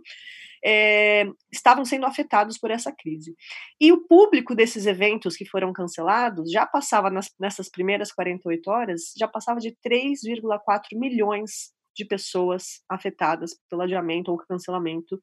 é, 0.64 1.25
estavam 1.50 1.85
sendo 1.85 2.07
afetados 2.07 2.59
por 2.59 2.71
essa 2.71 2.92
crise. 2.92 3.35
E 3.81 3.92
o 3.92 4.07
público 4.07 4.54
desses 4.54 4.87
eventos 4.87 5.37
que 5.37 5.45
foram 5.45 5.73
cancelados 5.73 6.50
já 6.50 6.66
passava, 6.66 7.11
nas, 7.11 7.31
nessas 7.38 7.69
primeiras 7.69 8.12
48 8.12 8.71
horas, 8.71 9.12
já 9.16 9.26
passava 9.26 9.59
de 9.59 9.76
3,4 9.85 10.99
milhões 10.99 11.73
de 11.95 12.04
pessoas 12.04 12.83
afetadas 12.88 13.54
pelo 13.69 13.83
adiamento 13.83 14.31
ou 14.31 14.38
cancelamento 14.38 15.21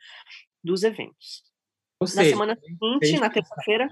dos 0.63 0.83
eventos. 0.83 1.43
Ou 1.99 2.07
na 2.07 2.13
seja, 2.13 2.29
semana 2.29 2.55
seguinte, 2.55 3.19
na 3.19 3.29
terça-feira. 3.29 3.87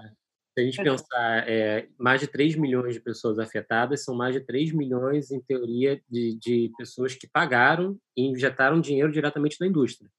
Se 0.54 0.62
a 0.62 0.64
gente 0.64 0.84
pensar, 0.84 1.48
é, 1.48 1.88
mais 2.00 2.20
de 2.20 2.28
3 2.28 2.56
milhões 2.56 2.94
de 2.94 3.00
pessoas 3.00 3.38
afetadas, 3.38 4.04
são 4.04 4.16
mais 4.16 4.34
de 4.34 4.42
3 4.42 4.72
milhões, 4.74 5.30
em 5.30 5.40
teoria, 5.40 6.02
de, 6.10 6.36
de 6.40 6.72
pessoas 6.78 7.14
que 7.14 7.28
pagaram 7.28 7.98
e 8.16 8.24
injetaram 8.24 8.82
dinheiro 8.82 9.12
diretamente 9.12 9.58
na 9.60 9.68
indústria. 9.68 10.10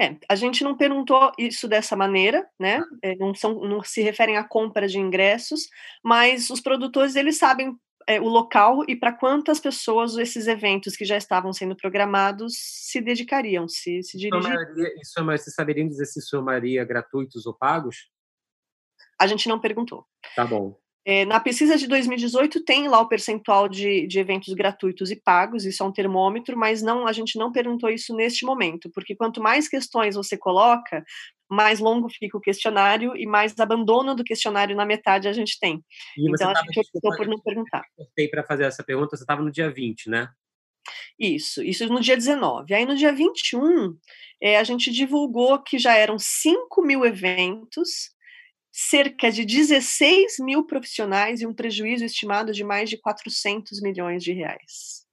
É, 0.00 0.16
a 0.28 0.34
gente 0.34 0.64
não 0.64 0.76
perguntou 0.76 1.32
isso 1.38 1.68
dessa 1.68 1.94
maneira, 1.94 2.48
né? 2.58 2.82
É, 3.02 3.14
não, 3.16 3.34
são, 3.34 3.60
não 3.60 3.82
se 3.82 4.02
referem 4.02 4.36
à 4.36 4.44
compra 4.44 4.88
de 4.88 4.98
ingressos, 4.98 5.68
mas 6.02 6.50
os 6.50 6.60
produtores 6.60 7.14
eles 7.14 7.38
sabem 7.38 7.76
é, 8.06 8.20
o 8.20 8.24
local 8.24 8.82
e 8.88 8.96
para 8.96 9.12
quantas 9.12 9.60
pessoas 9.60 10.16
esses 10.16 10.46
eventos 10.46 10.96
que 10.96 11.04
já 11.04 11.16
estavam 11.16 11.52
sendo 11.52 11.76
programados 11.76 12.54
se 12.56 13.00
dedicariam, 13.00 13.68
se, 13.68 14.02
se 14.02 14.18
dirigiriam. 14.18 14.62
Isso, 15.00 15.20
é 15.20 15.22
vocês 15.22 15.54
saberiam 15.54 15.88
dizer 15.88 16.06
se 16.06 16.20
somaria 16.20 16.84
gratuitos 16.84 17.46
ou 17.46 17.54
pagos? 17.54 18.10
A 19.20 19.26
gente 19.26 19.48
não 19.48 19.60
perguntou. 19.60 20.04
Tá 20.34 20.44
bom. 20.44 20.81
É, 21.04 21.24
na 21.24 21.40
pesquisa 21.40 21.76
de 21.76 21.88
2018 21.88 22.64
tem 22.64 22.86
lá 22.86 23.00
o 23.00 23.08
percentual 23.08 23.68
de, 23.68 24.06
de 24.06 24.20
eventos 24.20 24.54
gratuitos 24.54 25.10
e 25.10 25.16
pagos, 25.16 25.64
isso 25.64 25.82
é 25.82 25.86
um 25.86 25.92
termômetro, 25.92 26.56
mas 26.56 26.80
não 26.80 27.08
a 27.08 27.12
gente 27.12 27.36
não 27.36 27.50
perguntou 27.50 27.90
isso 27.90 28.14
neste 28.14 28.46
momento, 28.46 28.88
porque 28.94 29.16
quanto 29.16 29.42
mais 29.42 29.68
questões 29.68 30.14
você 30.14 30.38
coloca, 30.38 31.04
mais 31.50 31.80
longo 31.80 32.08
fica 32.08 32.38
o 32.38 32.40
questionário 32.40 33.16
e 33.16 33.26
mais 33.26 33.58
abandono 33.58 34.14
do 34.14 34.22
questionário 34.22 34.76
na 34.76 34.86
metade 34.86 35.26
a 35.26 35.32
gente 35.32 35.58
tem. 35.58 35.84
E 36.16 36.30
então 36.30 36.50
a 36.50 36.54
gente 36.54 36.88
optou 36.94 37.16
por 37.16 37.26
não 37.26 37.40
perguntar. 37.40 37.82
Eu 37.98 38.30
para 38.30 38.44
fazer 38.44 38.64
essa 38.64 38.84
pergunta, 38.84 39.16
você 39.16 39.24
estava 39.24 39.42
no 39.42 39.50
dia 39.50 39.70
20, 39.70 40.08
né? 40.08 40.28
Isso, 41.18 41.62
isso 41.62 41.86
no 41.88 42.00
dia 42.00 42.16
19. 42.16 42.74
Aí 42.74 42.86
no 42.86 42.96
dia 42.96 43.12
21, 43.12 43.96
é, 44.40 44.58
a 44.58 44.64
gente 44.64 44.90
divulgou 44.90 45.62
que 45.62 45.78
já 45.78 45.96
eram 45.96 46.18
5 46.18 46.82
mil 46.82 47.04
eventos 47.04 48.10
cerca 48.72 49.30
de 49.30 49.44
16 49.44 50.38
mil 50.40 50.64
profissionais 50.64 51.42
e 51.42 51.46
um 51.46 51.52
prejuízo 51.52 52.04
estimado 52.04 52.52
de 52.52 52.64
mais 52.64 52.88
de 52.88 52.96
400 52.96 53.82
milhões 53.82 54.24
de 54.24 54.32
reais. 54.32 55.06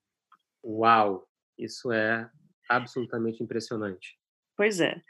Uau! 0.63 1.28
Isso 1.58 1.92
é 1.92 2.30
absolutamente 2.70 3.44
impressionante. 3.44 4.18
Pois 4.56 4.80
é. 4.80 5.01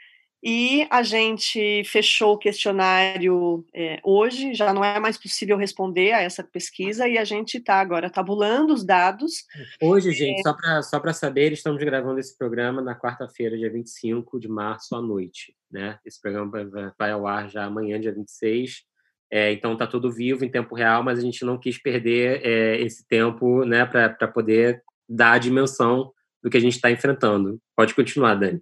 E 0.42 0.86
a 0.90 1.02
gente 1.02 1.84
fechou 1.84 2.34
o 2.34 2.38
questionário 2.38 3.64
é, 3.74 4.00
hoje, 4.02 4.54
já 4.54 4.72
não 4.72 4.82
é 4.82 4.98
mais 4.98 5.18
possível 5.18 5.56
responder 5.56 6.12
a 6.12 6.22
essa 6.22 6.42
pesquisa, 6.42 7.06
e 7.06 7.18
a 7.18 7.24
gente 7.24 7.58
está 7.58 7.80
agora 7.80 8.08
tabulando 8.08 8.72
os 8.72 8.82
dados. 8.82 9.44
Hoje, 9.82 10.12
gente, 10.12 10.40
é... 10.40 10.42
só 10.42 10.54
para 10.54 10.82
só 10.82 11.12
saber, 11.12 11.52
estamos 11.52 11.82
gravando 11.82 12.18
esse 12.18 12.36
programa 12.36 12.80
na 12.80 12.98
quarta-feira, 12.98 13.58
dia 13.58 13.70
25 13.70 14.40
de 14.40 14.48
março, 14.48 14.96
à 14.96 15.02
noite. 15.02 15.54
Né? 15.70 15.98
Esse 16.06 16.20
programa 16.20 16.50
vai, 16.50 16.90
vai 16.98 17.10
ao 17.10 17.26
ar 17.26 17.50
já 17.50 17.64
amanhã, 17.64 18.00
dia 18.00 18.12
26. 18.12 18.82
É, 19.30 19.52
então 19.52 19.74
está 19.74 19.86
tudo 19.86 20.10
vivo 20.10 20.44
em 20.44 20.50
tempo 20.50 20.74
real, 20.74 21.04
mas 21.04 21.18
a 21.18 21.22
gente 21.22 21.44
não 21.44 21.56
quis 21.56 21.80
perder 21.80 22.44
é, 22.44 22.80
esse 22.80 23.06
tempo 23.06 23.64
né, 23.64 23.86
para 23.86 24.26
poder 24.26 24.82
dar 25.08 25.32
a 25.32 25.38
dimensão 25.38 26.12
do 26.42 26.50
que 26.50 26.56
a 26.56 26.60
gente 26.60 26.74
está 26.74 26.90
enfrentando. 26.90 27.60
Pode 27.76 27.94
continuar, 27.94 28.34
Dani. 28.34 28.60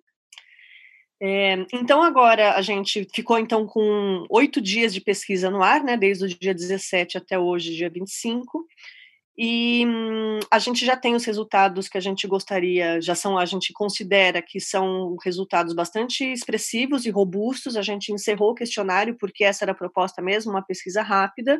É, 1.20 1.66
então 1.72 2.00
agora 2.00 2.54
a 2.54 2.62
gente 2.62 3.06
ficou 3.12 3.38
então 3.38 3.66
com 3.66 4.24
oito 4.30 4.60
dias 4.60 4.94
de 4.94 5.00
pesquisa 5.00 5.50
no 5.50 5.62
ar, 5.62 5.82
né, 5.82 5.96
desde 5.96 6.24
o 6.24 6.28
dia 6.28 6.54
17 6.54 7.18
até 7.18 7.36
hoje, 7.36 7.74
dia 7.74 7.90
25, 7.90 8.64
e 9.40 9.86
hum, 9.86 10.40
a 10.50 10.58
gente 10.58 10.84
já 10.84 10.96
tem 10.96 11.14
os 11.14 11.24
resultados 11.24 11.88
que 11.88 11.96
a 11.96 12.00
gente 12.00 12.26
gostaria, 12.26 13.00
já 13.00 13.14
são, 13.14 13.38
a 13.38 13.44
gente 13.44 13.72
considera 13.72 14.42
que 14.42 14.58
são 14.58 15.16
resultados 15.24 15.72
bastante 15.74 16.24
expressivos 16.24 17.06
e 17.06 17.10
robustos. 17.10 17.76
A 17.76 17.82
gente 17.82 18.12
encerrou 18.12 18.50
o 18.50 18.54
questionário 18.54 19.16
porque 19.16 19.44
essa 19.44 19.64
era 19.64 19.70
a 19.70 19.76
proposta 19.76 20.20
mesmo, 20.20 20.50
uma 20.50 20.62
pesquisa 20.62 21.02
rápida, 21.02 21.56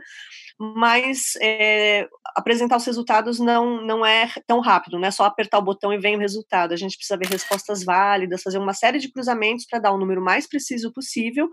mas 0.58 1.34
é, 1.40 2.08
apresentar 2.34 2.78
os 2.78 2.84
resultados 2.84 3.38
não, 3.38 3.80
não 3.86 4.04
é 4.04 4.28
tão 4.44 4.58
rápido, 4.58 4.98
não 4.98 5.06
é 5.06 5.12
só 5.12 5.24
apertar 5.24 5.58
o 5.58 5.62
botão 5.62 5.92
e 5.92 5.98
vem 5.98 6.16
o 6.16 6.20
resultado. 6.20 6.72
A 6.72 6.76
gente 6.76 6.96
precisa 6.96 7.16
ver 7.16 7.28
respostas 7.28 7.84
válidas, 7.84 8.42
fazer 8.42 8.58
uma 8.58 8.74
série 8.74 8.98
de 8.98 9.08
cruzamentos 9.08 9.64
para 9.66 9.78
dar 9.78 9.92
o 9.92 9.98
número 9.98 10.20
mais 10.20 10.48
preciso 10.48 10.92
possível 10.92 11.48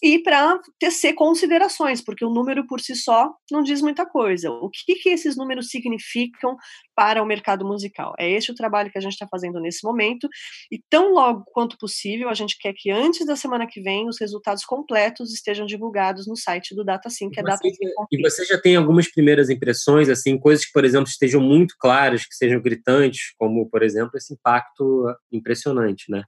e 0.00 0.20
para 0.20 0.60
tecer 0.78 1.14
considerações, 1.14 2.00
porque 2.00 2.24
o 2.24 2.30
número 2.30 2.64
por 2.68 2.80
si 2.80 2.94
só 2.94 3.34
não 3.50 3.64
diz 3.64 3.82
muita 3.82 4.06
coisa. 4.06 4.48
O 4.50 4.70
que, 4.70 4.94
que 4.94 5.08
esses 5.08 5.36
números 5.36 5.55
significam 5.62 6.56
para 6.94 7.22
o 7.22 7.26
mercado 7.26 7.64
musical? 7.66 8.14
É 8.18 8.30
esse 8.30 8.50
o 8.50 8.54
trabalho 8.54 8.90
que 8.90 8.98
a 8.98 9.00
gente 9.00 9.12
está 9.12 9.26
fazendo 9.30 9.60
nesse 9.60 9.84
momento, 9.84 10.28
e 10.70 10.80
tão 10.90 11.12
logo 11.12 11.44
quanto 11.52 11.76
possível, 11.78 12.28
a 12.28 12.34
gente 12.34 12.56
quer 12.58 12.72
que 12.76 12.90
antes 12.90 13.26
da 13.26 13.36
semana 13.36 13.66
que 13.66 13.80
vem 13.80 14.08
os 14.08 14.18
resultados 14.20 14.64
completos 14.64 15.32
estejam 15.32 15.66
divulgados 15.66 16.26
no 16.26 16.36
site 16.36 16.74
do 16.74 16.84
DataSync, 16.84 17.32
que 17.32 17.40
é 17.40 17.42
Data 17.42 17.62
E 18.10 18.22
você 18.22 18.44
já 18.44 18.60
tem 18.60 18.76
algumas 18.76 19.10
primeiras 19.10 19.50
impressões, 19.50 20.08
assim, 20.08 20.38
coisas 20.38 20.64
que, 20.64 20.72
por 20.72 20.84
exemplo, 20.84 21.08
estejam 21.08 21.40
muito 21.40 21.74
claras, 21.78 22.26
que 22.26 22.34
sejam 22.34 22.60
gritantes, 22.60 23.34
como, 23.38 23.68
por 23.68 23.82
exemplo, 23.82 24.12
esse 24.16 24.32
impacto 24.34 25.06
impressionante, 25.30 26.10
né? 26.10 26.24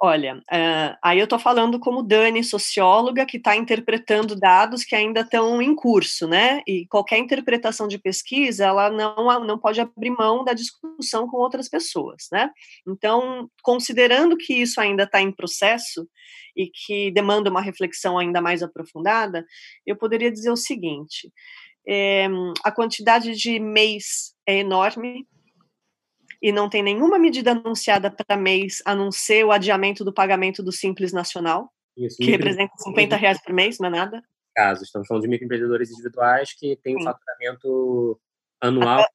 Olha, 0.00 0.36
uh, 0.36 0.96
aí 1.02 1.18
eu 1.18 1.24
estou 1.24 1.40
falando 1.40 1.80
como 1.80 2.04
Dani, 2.04 2.44
socióloga, 2.44 3.26
que 3.26 3.36
está 3.36 3.56
interpretando 3.56 4.36
dados 4.36 4.84
que 4.84 4.94
ainda 4.94 5.22
estão 5.22 5.60
em 5.60 5.74
curso, 5.74 6.28
né? 6.28 6.62
E 6.68 6.86
qualquer 6.86 7.18
interpretação 7.18 7.88
de 7.88 7.98
pesquisa, 7.98 8.66
ela 8.66 8.90
não, 8.90 9.44
não 9.44 9.58
pode 9.58 9.80
abrir 9.80 10.10
mão 10.10 10.44
da 10.44 10.52
discussão 10.52 11.26
com 11.26 11.38
outras 11.38 11.68
pessoas, 11.68 12.28
né? 12.30 12.48
Então, 12.86 13.50
considerando 13.60 14.36
que 14.36 14.54
isso 14.54 14.80
ainda 14.80 15.02
está 15.02 15.20
em 15.20 15.32
processo 15.32 16.08
e 16.56 16.70
que 16.72 17.10
demanda 17.10 17.50
uma 17.50 17.60
reflexão 17.60 18.16
ainda 18.16 18.40
mais 18.40 18.62
aprofundada, 18.62 19.44
eu 19.84 19.96
poderia 19.96 20.30
dizer 20.30 20.52
o 20.52 20.56
seguinte: 20.56 21.28
é, 21.88 22.28
a 22.62 22.70
quantidade 22.70 23.34
de 23.34 23.58
mês 23.58 24.32
é 24.46 24.58
enorme, 24.58 25.26
e 26.40 26.52
não 26.52 26.68
tem 26.68 26.82
nenhuma 26.82 27.18
medida 27.18 27.52
anunciada 27.52 28.10
para 28.10 28.36
mês, 28.36 28.80
a 28.84 28.94
não 28.94 29.10
ser 29.10 29.44
o 29.44 29.52
adiamento 29.52 30.04
do 30.04 30.12
pagamento 30.12 30.62
do 30.62 30.72
Simples 30.72 31.12
Nacional. 31.12 31.72
Isso, 31.96 32.16
que 32.16 32.30
representa 32.30 32.72
50 32.78 33.16
reais 33.16 33.42
por 33.42 33.52
mês, 33.52 33.78
não 33.78 33.88
é 33.88 33.90
nada? 33.90 34.22
Casos, 34.54 34.86
estamos 34.86 35.08
falando 35.08 35.22
de 35.22 35.28
microempreendedores 35.28 35.90
individuais 35.90 36.52
que 36.52 36.76
têm 36.76 36.96
um 36.96 37.02
faturamento 37.02 38.20
anual. 38.60 39.00
Até, 39.00 39.12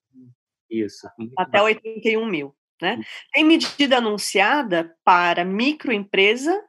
isso. 0.70 1.08
Até 1.38 1.62
81 1.62 2.26
mil. 2.26 2.56
Né? 2.82 3.00
Tem 3.34 3.46
medida 3.46 3.98
anunciada 3.98 4.94
para 5.06 5.46
microempresa, 5.46 6.62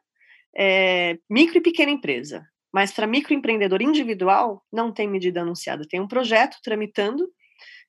é, 0.56 1.18
micro 1.28 1.58
e 1.58 1.60
pequena 1.60 1.90
empresa, 1.90 2.46
mas 2.72 2.92
para 2.92 3.06
microempreendedor 3.06 3.82
individual 3.82 4.64
não 4.72 4.92
tem 4.92 5.08
medida 5.08 5.40
anunciada. 5.40 5.84
Tem 5.88 6.00
um 6.00 6.06
projeto 6.06 6.58
tramitando 6.62 7.28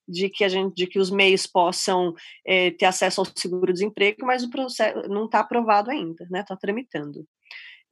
de 0.07 0.29
que 0.29 0.43
a 0.43 0.50
gente, 0.50 0.74
de 0.75 0.88
que 0.88 1.00
os 1.00 1.09
meios 1.09 1.45
possam 1.47 2.13
é, 2.45 2.71
ter 2.71 2.85
acesso 2.85 3.21
ao 3.21 3.27
seguro-desemprego, 3.35 4.25
mas 4.25 4.43
o 4.43 4.50
processo 4.50 5.07
não 5.09 5.25
está 5.25 5.39
aprovado 5.39 5.91
ainda, 5.91 6.27
né? 6.29 6.41
Está 6.41 6.55
tramitando. 6.55 7.25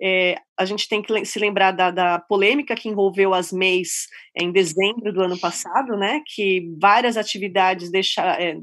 É, 0.01 0.36
a 0.58 0.65
gente 0.65 0.89
tem 0.89 1.01
que 1.01 1.25
se 1.25 1.39
lembrar 1.39 1.72
da, 1.72 1.91
da, 1.91 2.20
polêmica 2.20 2.75
que 2.75 2.89
envolveu 2.89 3.34
as 3.34 3.51
MEIs 3.51 4.08
em 4.36 4.51
dezembro 4.51 5.13
do 5.13 5.22
ano 5.22 5.39
passado, 5.39 5.96
né? 5.96 6.22
Que 6.25 6.70
várias 6.79 7.15
atividades 7.15 7.91
deixa, 7.91 8.22
é, 8.41 8.58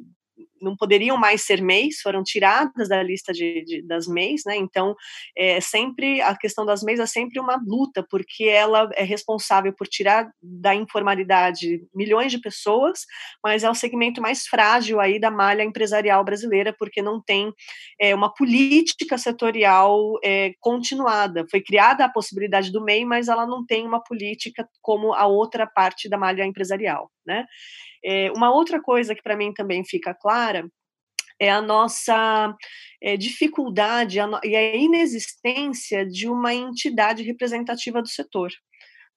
não 0.61 0.77
poderiam 0.77 1.17
mais 1.17 1.43
ser 1.43 1.63
MEIs, 1.63 2.01
foram 2.01 2.23
tiradas 2.23 2.89
da 2.89 3.03
lista 3.03 3.33
de, 3.33 3.65
de, 3.65 3.83
das 3.83 4.07
MEIs, 4.07 4.43
né? 4.45 4.57
Então, 4.57 4.95
é 5.37 5.61
sempre 5.61 6.21
a 6.21 6.37
questão 6.37 6.67
das 6.67 6.83
MEIs 6.83 7.01
é 7.01 7.07
sempre 7.07 7.41
uma 7.41 7.61
luta, 7.67 8.05
porque 8.09 8.45
ela 8.45 8.89
é 8.95 9.03
responsável 9.03 9.73
por 9.73 9.87
tirar 9.87 10.31
da 10.43 10.75
informalidade 10.75 11.83
milhões 11.95 12.31
de 12.31 12.39
pessoas, 12.39 13.07
mas 13.43 13.65
é 13.65 13.71
o 13.71 13.75
segmento 13.75 14.21
mais 14.21 14.47
frágil 14.47 15.01
aí 15.01 15.19
da 15.19 15.31
malha 15.31 15.63
empresarial 15.63 16.25
brasileira, 16.25 16.75
porque 16.79 17.03
não 17.03 17.21
tem 17.21 17.53
é, 18.01 18.15
uma 18.15 18.33
política 18.33 19.17
setorial 19.19 20.19
é, 20.23 20.53
continuada. 20.61 21.47
Foi 21.51 21.61
criada 21.61 22.05
a 22.05 22.09
possibilidade 22.09 22.71
do 22.71 22.83
MEI, 22.83 23.05
mas 23.05 23.29
ela 23.29 23.47
não 23.47 23.65
tem 23.65 23.87
uma 23.87 24.03
política 24.03 24.69
como 24.83 25.13
a 25.13 25.27
outra 25.27 25.67
parte 25.67 26.09
da 26.09 26.19
malha 26.19 26.45
empresarial, 26.45 27.11
né? 27.31 27.47
É, 28.05 28.31
uma 28.33 28.53
outra 28.53 28.83
coisa 28.83 29.15
que 29.15 29.23
para 29.23 29.37
mim 29.37 29.53
também 29.53 29.85
fica 29.85 30.13
clara 30.13 30.69
é 31.39 31.51
a 31.51 31.63
nossa 31.63 32.55
é, 33.01 33.17
dificuldade 33.17 34.21
a 34.21 34.27
no, 34.27 34.41
e 34.45 34.55
a 34.55 34.77
inexistência 34.77 36.05
de 36.05 36.29
uma 36.29 36.53
entidade 36.53 37.23
representativa 37.23 38.03
do 38.03 38.09
setor. 38.09 38.51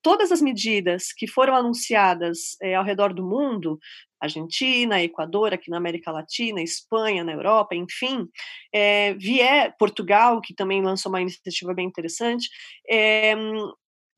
Todas 0.01 0.31
as 0.31 0.41
medidas 0.41 1.13
que 1.13 1.27
foram 1.27 1.55
anunciadas 1.55 2.57
é, 2.61 2.75
ao 2.75 2.83
redor 2.83 3.13
do 3.13 3.25
mundo, 3.25 3.79
Argentina, 4.21 5.01
Equador, 5.01 5.53
aqui 5.53 5.69
na 5.69 5.77
América 5.77 6.11
Latina, 6.11 6.61
Espanha, 6.61 7.23
na 7.23 7.33
Europa, 7.33 7.75
enfim, 7.75 8.27
é, 8.73 9.13
vier 9.15 9.75
Portugal, 9.77 10.39
que 10.39 10.53
também 10.53 10.81
lançou 10.81 11.11
uma 11.11 11.21
iniciativa 11.21 11.73
bem 11.73 11.87
interessante, 11.87 12.49
é, 12.89 13.33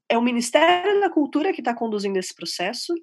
é 0.10 0.18
o 0.18 0.22
Ministério 0.22 1.00
da 1.02 1.10
Cultura 1.10 1.52
que 1.54 1.62
está 1.62 1.74
conduzindo 1.74 2.18
esse 2.18 2.34
processo, 2.36 2.94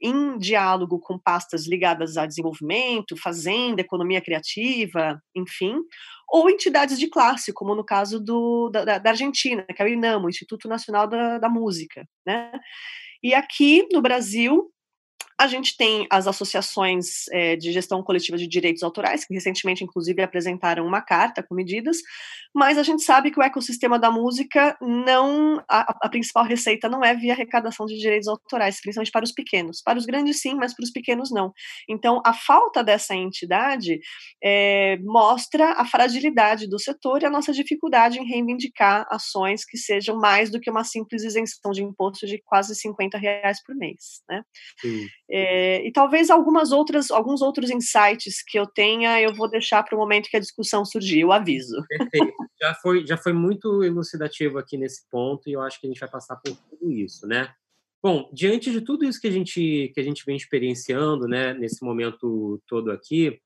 em 0.00 0.38
diálogo 0.38 1.00
com 1.00 1.18
pastas 1.18 1.66
ligadas 1.66 2.16
a 2.16 2.26
desenvolvimento, 2.26 3.16
fazenda, 3.16 3.80
economia 3.80 4.20
criativa, 4.20 5.20
enfim, 5.34 5.80
ou 6.28 6.50
entidades 6.50 6.98
de 6.98 7.08
classe, 7.08 7.52
como 7.52 7.74
no 7.74 7.84
caso 7.84 8.20
do, 8.20 8.68
da, 8.70 8.98
da 8.98 9.10
Argentina, 9.10 9.64
que 9.64 9.80
é 9.80 9.84
o 9.84 9.88
INAMO, 9.88 10.28
Instituto 10.28 10.68
Nacional 10.68 11.06
da, 11.06 11.38
da 11.38 11.48
Música. 11.48 12.06
Né? 12.26 12.52
E 13.22 13.34
aqui 13.34 13.86
no 13.92 14.02
Brasil, 14.02 14.70
a 15.38 15.46
gente 15.46 15.76
tem 15.76 16.06
as 16.10 16.26
associações 16.26 17.28
é, 17.30 17.56
de 17.56 17.70
gestão 17.70 18.02
coletiva 18.02 18.38
de 18.38 18.46
direitos 18.46 18.82
autorais, 18.82 19.24
que 19.24 19.34
recentemente, 19.34 19.84
inclusive, 19.84 20.22
apresentaram 20.22 20.86
uma 20.86 21.02
carta 21.02 21.42
com 21.42 21.54
medidas, 21.54 21.98
mas 22.54 22.78
a 22.78 22.82
gente 22.82 23.02
sabe 23.02 23.30
que 23.30 23.38
o 23.38 23.42
ecossistema 23.42 23.98
da 23.98 24.10
música 24.10 24.76
não. 24.80 25.62
A, 25.68 26.06
a, 26.06 26.08
principal 26.08 26.44
receita 26.44 26.88
não 26.88 27.04
é 27.04 27.14
via 27.14 27.34
arrecadação 27.34 27.84
de 27.84 27.98
direitos 27.98 28.28
autorais, 28.28 28.80
principalmente 28.80 29.12
para 29.12 29.24
os 29.24 29.32
pequenos. 29.32 29.82
Para 29.82 29.98
os 29.98 30.06
grandes, 30.06 30.40
sim, 30.40 30.54
mas 30.54 30.74
para 30.74 30.84
os 30.84 30.90
pequenos, 30.90 31.30
não. 31.30 31.52
Então, 31.86 32.22
a 32.24 32.32
falta 32.32 32.82
dessa 32.82 33.14
entidade 33.14 34.00
é, 34.42 34.96
mostra 35.02 35.72
a 35.72 35.84
fragilidade 35.84 36.66
do 36.66 36.78
setor 36.78 37.22
e 37.22 37.26
a 37.26 37.30
nossa 37.30 37.52
dificuldade 37.52 38.18
em 38.18 38.26
reivindicar 38.26 39.06
ações 39.10 39.66
que 39.66 39.76
sejam 39.76 40.16
mais 40.18 40.50
do 40.50 40.58
que 40.58 40.70
uma 40.70 40.82
simples 40.82 41.24
isenção 41.24 41.72
de 41.72 41.82
imposto 41.82 42.26
de 42.26 42.40
quase 42.42 42.74
50 42.74 43.18
reais 43.18 43.62
por 43.62 43.74
mês. 43.74 44.22
Né? 44.30 44.42
Sim. 44.80 45.06
É, 45.28 45.84
e 45.86 45.90
talvez 45.90 46.30
algumas 46.30 46.70
outras, 46.70 47.10
alguns 47.10 47.42
outros 47.42 47.70
insights 47.70 48.42
que 48.46 48.58
eu 48.58 48.66
tenha, 48.66 49.20
eu 49.20 49.34
vou 49.34 49.48
deixar 49.48 49.82
para 49.82 49.96
o 49.96 49.98
momento 49.98 50.28
que 50.28 50.36
a 50.36 50.40
discussão 50.40 50.84
surgir, 50.84 51.20
eu 51.20 51.32
aviso. 51.32 51.82
Perfeito. 51.88 52.32
Já 52.60 52.74
foi, 52.74 53.06
já 53.06 53.16
foi 53.16 53.32
muito 53.32 53.82
elucidativo 53.82 54.58
aqui 54.58 54.78
nesse 54.78 55.08
ponto, 55.10 55.48
e 55.48 55.52
eu 55.52 55.60
acho 55.60 55.80
que 55.80 55.86
a 55.86 55.90
gente 55.90 56.00
vai 56.00 56.08
passar 56.08 56.36
por 56.36 56.56
tudo 56.70 56.90
isso, 56.90 57.26
né? 57.26 57.50
Bom, 58.02 58.30
diante 58.32 58.70
de 58.70 58.80
tudo 58.80 59.04
isso 59.04 59.20
que 59.20 59.26
a 59.26 59.30
gente, 59.30 59.90
que 59.92 60.00
a 60.00 60.02
gente 60.02 60.24
vem 60.24 60.36
experienciando, 60.36 61.26
né, 61.26 61.54
nesse 61.54 61.84
momento 61.84 62.62
todo 62.66 62.92
aqui, 62.92 63.40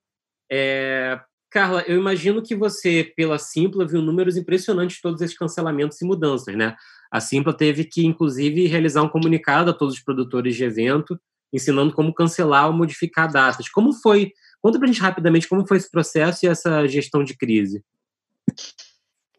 é, 0.51 1.19
Carla, 1.49 1.83
eu 1.87 1.97
imagino 1.97 2.41
que 2.41 2.55
você, 2.55 3.11
pela 3.15 3.37
Simpla, 3.37 3.85
viu 3.85 4.01
números 4.01 4.37
impressionantes 4.37 4.97
de 4.97 5.01
todos 5.01 5.21
esses 5.21 5.37
cancelamentos 5.37 6.01
e 6.01 6.05
mudanças, 6.05 6.55
né? 6.55 6.77
A 7.11 7.19
Simpla 7.19 7.53
teve 7.53 7.83
que, 7.83 8.05
inclusive, 8.05 8.67
realizar 8.67 9.01
um 9.01 9.09
comunicado 9.09 9.71
a 9.71 9.73
todos 9.73 9.95
os 9.95 10.01
produtores 10.01 10.55
de 10.55 10.63
evento, 10.63 11.19
ensinando 11.53 11.93
como 11.93 12.13
cancelar 12.13 12.67
ou 12.67 12.73
modificar 12.73 13.31
datas. 13.31 13.69
Como 13.69 13.93
foi? 13.93 14.31
Conta 14.61 14.77
para 14.77 14.87
a 14.87 14.91
gente 14.91 15.01
rapidamente 15.01 15.47
como 15.47 15.67
foi 15.67 15.77
esse 15.77 15.89
processo 15.89 16.45
e 16.45 16.49
essa 16.49 16.87
gestão 16.87 17.23
de 17.23 17.35
crise. 17.35 17.83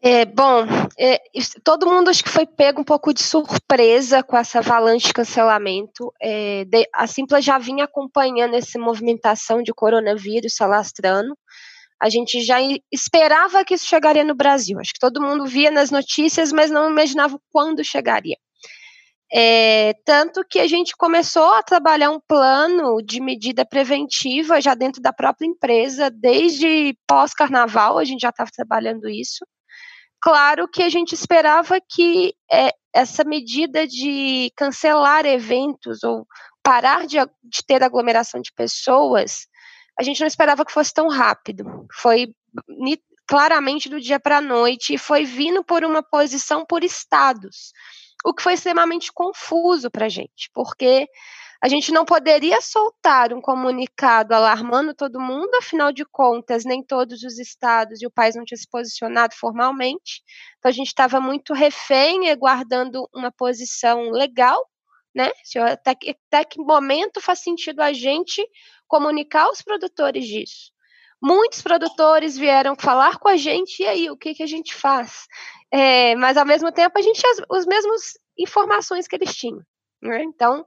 É, 0.05 0.25
bom, 0.25 0.65
é, 0.99 1.21
todo 1.63 1.87
mundo 1.87 2.09
acho 2.09 2.25
que 2.25 2.29
foi 2.29 2.45
pego 2.45 2.81
um 2.81 2.83
pouco 2.83 3.13
de 3.13 3.23
surpresa 3.23 4.21
com 4.21 4.35
essa 4.35 4.59
avalanche 4.59 5.07
de 5.07 5.13
cancelamento. 5.13 6.13
É, 6.21 6.65
de, 6.65 6.85
a 6.93 7.07
Simpla 7.07 7.41
já 7.41 7.57
vinha 7.57 7.85
acompanhando 7.85 8.53
essa 8.53 8.77
movimentação 8.77 9.63
de 9.63 9.73
coronavírus 9.73 10.55
se 10.55 10.63
alastrando. 10.63 11.33
A 12.01 12.09
gente 12.09 12.41
já 12.41 12.57
esperava 12.91 13.63
que 13.63 13.75
isso 13.75 13.87
chegaria 13.87 14.25
no 14.25 14.35
Brasil. 14.35 14.77
Acho 14.77 14.91
que 14.91 14.99
todo 14.99 15.21
mundo 15.21 15.45
via 15.45 15.71
nas 15.71 15.89
notícias, 15.89 16.51
mas 16.51 16.69
não 16.69 16.91
imaginava 16.91 17.39
quando 17.49 17.81
chegaria. 17.81 18.35
É, 19.35 19.93
tanto 20.05 20.45
que 20.47 20.59
a 20.59 20.67
gente 20.67 20.95
começou 20.95 21.55
a 21.55 21.63
trabalhar 21.63 22.11
um 22.11 22.19
plano 22.19 23.01
de 23.01 23.19
medida 23.19 23.65
preventiva 23.65 24.61
já 24.61 24.75
dentro 24.75 25.01
da 25.01 25.11
própria 25.11 25.47
empresa, 25.47 26.11
desde 26.11 26.95
pós-carnaval, 27.07 27.97
a 27.97 28.03
gente 28.03 28.21
já 28.21 28.29
estava 28.29 28.51
trabalhando 28.53 29.09
isso. 29.09 29.43
Claro 30.21 30.67
que 30.67 30.83
a 30.83 30.89
gente 30.89 31.15
esperava 31.15 31.79
que 31.81 32.35
é, 32.51 32.69
essa 32.93 33.23
medida 33.23 33.87
de 33.87 34.51
cancelar 34.55 35.25
eventos 35.25 36.03
ou 36.03 36.27
parar 36.61 37.07
de, 37.07 37.17
de 37.43 37.65
ter 37.65 37.81
aglomeração 37.81 38.39
de 38.39 38.53
pessoas, 38.53 39.47
a 39.99 40.03
gente 40.03 40.19
não 40.19 40.27
esperava 40.27 40.63
que 40.63 40.71
fosse 40.71 40.93
tão 40.93 41.07
rápido. 41.07 41.87
Foi 41.91 42.27
claramente 43.27 43.89
do 43.89 43.99
dia 43.99 44.19
para 44.19 44.37
a 44.37 44.41
noite 44.41 44.93
e 44.93 44.97
foi 44.99 45.25
vindo 45.25 45.63
por 45.63 45.83
uma 45.83 46.03
posição 46.03 46.63
por 46.63 46.83
estados 46.83 47.73
o 48.25 48.33
que 48.33 48.43
foi 48.43 48.53
extremamente 48.53 49.11
confuso 49.13 49.89
para 49.91 50.05
a 50.05 50.09
gente, 50.09 50.49
porque 50.53 51.07
a 51.63 51.69
gente 51.69 51.93
não 51.93 52.03
poderia 52.03 52.59
soltar 52.59 53.31
um 53.31 53.39
comunicado 53.39 54.33
alarmando 54.33 54.93
todo 54.93 55.17
mundo, 55.17 55.55
afinal 55.55 55.93
de 55.93 56.03
contas, 56.05 56.65
nem 56.65 56.83
todos 56.83 57.23
os 57.23 57.39
estados 57.39 58.01
e 58.01 58.05
o 58.05 58.11
país 58.11 58.35
não 58.35 58.43
tinha 58.43 58.57
se 58.57 58.69
posicionado 58.69 59.33
formalmente, 59.35 60.21
então 60.59 60.69
a 60.69 60.73
gente 60.73 60.87
estava 60.87 61.21
muito 61.21 61.53
refém, 61.53 62.29
aguardando 62.29 63.07
uma 63.15 63.31
posição 63.31 64.09
legal, 64.11 64.61
né? 65.15 65.31
Até 65.71 65.95
que, 65.95 66.09
até 66.27 66.43
que 66.43 66.59
momento 66.59 67.21
faz 67.21 67.39
sentido 67.39 67.79
a 67.81 67.93
gente 67.93 68.45
comunicar 68.85 69.43
aos 69.43 69.61
produtores 69.61 70.25
disso? 70.25 70.72
Muitos 71.23 71.61
produtores 71.61 72.37
vieram 72.37 72.75
falar 72.75 73.17
com 73.17 73.29
a 73.29 73.37
gente, 73.37 73.81
e 73.81 73.87
aí, 73.87 74.09
o 74.09 74.17
que, 74.17 74.33
que 74.33 74.43
a 74.43 74.47
gente 74.47 74.75
faz? 74.75 75.25
É, 75.71 76.15
mas, 76.17 76.35
ao 76.35 76.45
mesmo 76.45 76.69
tempo, 76.69 76.99
a 76.99 77.01
gente 77.01 77.17
tinha 77.17 77.31
as, 77.31 77.59
as 77.59 77.65
mesmas 77.65 78.17
informações 78.37 79.07
que 79.07 79.15
eles 79.15 79.33
tinham. 79.33 79.61
Né? 80.01 80.21
Então, 80.23 80.65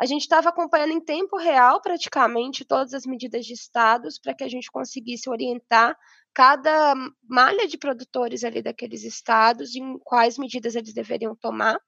a 0.00 0.06
gente 0.06 0.22
estava 0.22 0.48
acompanhando 0.48 0.92
em 0.92 1.04
tempo 1.04 1.36
real, 1.36 1.82
praticamente, 1.82 2.64
todas 2.64 2.94
as 2.94 3.04
medidas 3.04 3.44
de 3.44 3.52
estados 3.52 4.18
para 4.18 4.32
que 4.32 4.44
a 4.44 4.48
gente 4.48 4.70
conseguisse 4.70 5.28
orientar 5.28 5.94
cada 6.32 6.94
malha 7.28 7.66
de 7.66 7.76
produtores 7.76 8.44
ali 8.44 8.62
daqueles 8.62 9.04
estados 9.04 9.74
em 9.74 9.98
quais 9.98 10.38
medidas 10.38 10.74
eles 10.74 10.94
deveriam 10.94 11.36
tomar. 11.36 11.78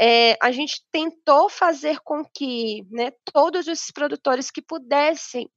É, 0.00 0.36
a 0.42 0.50
gente 0.52 0.82
tentou 0.92 1.48
fazer 1.48 2.00
com 2.00 2.22
que 2.24 2.86
né, 2.90 3.10
todos 3.32 3.66
os 3.66 3.90
produtores 3.90 4.50
que 4.50 4.60
pudessem 4.60 5.48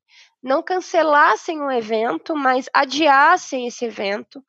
não 0.41 0.63
cancelassem 0.63 1.61
o 1.61 1.71
evento, 1.71 2.35
mas 2.35 2.69
adiassem 2.73 3.67
esse 3.67 3.85
evento, 3.85 4.41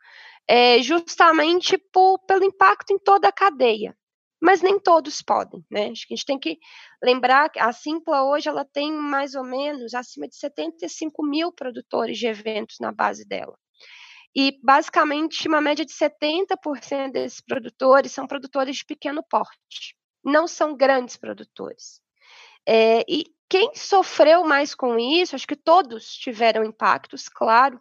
é, 0.48 0.80
justamente 0.82 1.76
por, 1.92 2.18
pelo 2.20 2.44
impacto 2.44 2.92
em 2.92 2.98
toda 2.98 3.28
a 3.28 3.32
cadeia. 3.32 3.96
Mas 4.42 4.62
nem 4.62 4.78
todos 4.80 5.20
podem, 5.20 5.62
né? 5.70 5.90
Acho 5.90 6.06
que 6.06 6.14
a 6.14 6.16
gente 6.16 6.24
tem 6.26 6.38
que 6.38 6.58
lembrar 7.02 7.50
que 7.50 7.58
a 7.58 7.72
Simpla 7.72 8.24
hoje 8.24 8.48
ela 8.48 8.64
tem 8.64 8.90
mais 8.90 9.34
ou 9.34 9.44
menos 9.44 9.92
acima 9.92 10.26
de 10.26 10.34
75 10.36 11.22
mil 11.22 11.52
produtores 11.52 12.16
de 12.16 12.26
eventos 12.26 12.76
na 12.80 12.90
base 12.90 13.26
dela. 13.26 13.54
E, 14.34 14.58
basicamente, 14.62 15.48
uma 15.48 15.60
média 15.60 15.84
de 15.84 15.92
70% 15.92 17.12
desses 17.12 17.40
produtores 17.40 18.12
são 18.12 18.26
produtores 18.26 18.76
de 18.76 18.84
pequeno 18.84 19.22
porte, 19.22 19.96
não 20.24 20.46
são 20.46 20.76
grandes 20.76 21.16
produtores. 21.16 22.00
É, 22.66 23.04
e 23.08 23.24
quem 23.48 23.72
sofreu 23.74 24.44
mais 24.44 24.74
com 24.74 24.98
isso, 24.98 25.34
acho 25.34 25.46
que 25.46 25.56
todos 25.56 26.14
tiveram 26.14 26.64
impactos, 26.64 27.28
claro, 27.28 27.80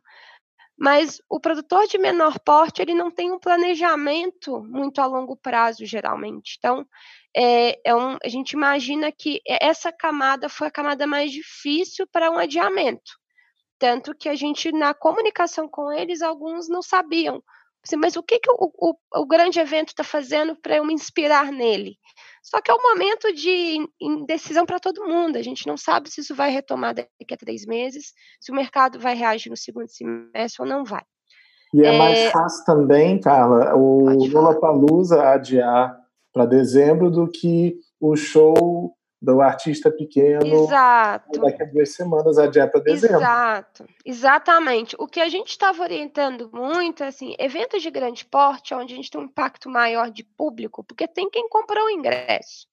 mas 0.80 1.22
o 1.30 1.40
produtor 1.40 1.86
de 1.88 1.98
menor 1.98 2.40
porte 2.40 2.82
ele 2.82 2.94
não 2.94 3.12
tem 3.12 3.32
um 3.32 3.38
planejamento 3.38 4.64
muito 4.64 5.02
a 5.02 5.06
longo 5.06 5.36
prazo, 5.36 5.86
geralmente. 5.86 6.56
Então, 6.58 6.88
é, 7.36 7.80
é 7.86 7.94
um, 7.94 8.18
a 8.24 8.28
gente 8.30 8.54
imagina 8.54 9.12
que 9.12 9.42
essa 9.46 9.92
camada 9.92 10.48
foi 10.48 10.68
a 10.68 10.72
camada 10.72 11.06
mais 11.06 11.32
difícil 11.32 12.08
para 12.08 12.32
um 12.32 12.38
adiamento. 12.38 13.12
Tanto 13.80 14.14
que 14.14 14.28
a 14.28 14.36
gente, 14.36 14.72
na 14.72 14.94
comunicação 14.94 15.68
com 15.68 15.92
eles, 15.92 16.22
alguns 16.22 16.68
não 16.68 16.82
sabiam. 16.82 17.42
Assim, 17.84 17.96
mas 17.96 18.18
o 18.18 18.24
que, 18.24 18.40
que 18.40 18.52
o, 18.52 18.72
o, 18.78 18.96
o 19.22 19.26
grande 19.26 19.58
evento 19.60 19.90
está 19.90 20.04
fazendo 20.04 20.56
para 20.56 20.76
eu 20.76 20.86
me 20.86 20.94
inspirar 20.94 21.50
nele? 21.50 21.96
Só 22.44 22.62
que 22.62 22.70
é 22.70 22.74
um 22.74 22.82
momento 22.82 23.34
de 23.34 23.78
indecisão 24.02 24.66
para 24.66 24.80
todo 24.80 25.08
mundo. 25.08 25.38
A 25.38 25.42
gente 25.42 25.66
não 25.66 25.78
sabe 25.78 26.10
se 26.10 26.20
isso 26.20 26.36
vai 26.36 26.52
retomar 26.52 26.94
daqui 26.94 27.34
a 27.34 27.38
três 27.38 27.66
meses, 27.66 28.14
se 28.40 28.52
o 28.52 28.56
mercado 28.56 29.00
vai 29.00 29.16
reagir 29.16 29.50
no 29.50 29.58
segundo 29.58 29.88
semestre 29.88 30.62
ou 30.62 30.68
não 30.68 30.84
vai. 30.84 31.04
E 31.74 31.82
é, 31.82 31.96
é... 31.96 31.98
mais 31.98 32.32
fácil 32.32 32.66
também, 32.66 33.20
Carla, 33.20 33.76
o 33.76 34.10
Lula 34.28 34.60
Palusa 34.60 35.30
adiar 35.30 35.98
para 36.34 36.46
dezembro 36.46 37.10
do 37.10 37.30
que 37.30 37.78
o 38.00 38.16
show 38.16 38.94
do 39.22 39.42
artista 39.42 39.92
pequeno 39.92 40.64
Exato. 40.64 41.42
daqui 41.42 41.62
a 41.62 41.66
duas 41.66 41.94
semanas 41.94 42.38
adiar 42.38 42.72
para 42.72 42.82
dezembro. 42.82 43.18
Exato, 43.18 43.86
exatamente. 44.06 44.96
O 44.98 45.08
que 45.08 45.20
a 45.20 45.28
gente 45.28 45.50
estava 45.50 45.84
orientando 45.84 46.50
muito 46.54 47.04
é 47.04 47.08
assim, 47.08 47.36
eventos 47.38 47.82
de 47.82 47.92
grande 47.92 48.24
porte, 48.26 48.74
onde 48.74 48.94
a 48.94 48.96
gente 48.96 49.12
tem 49.12 49.20
um 49.20 49.26
impacto 49.26 49.70
maior 49.70 50.10
de 50.10 50.24
público, 50.24 50.84
porque 50.84 51.08
tem 51.08 51.30
quem 51.30 51.50
comprou 51.50 51.86
o 51.86 51.90
ingresso. 51.90 52.66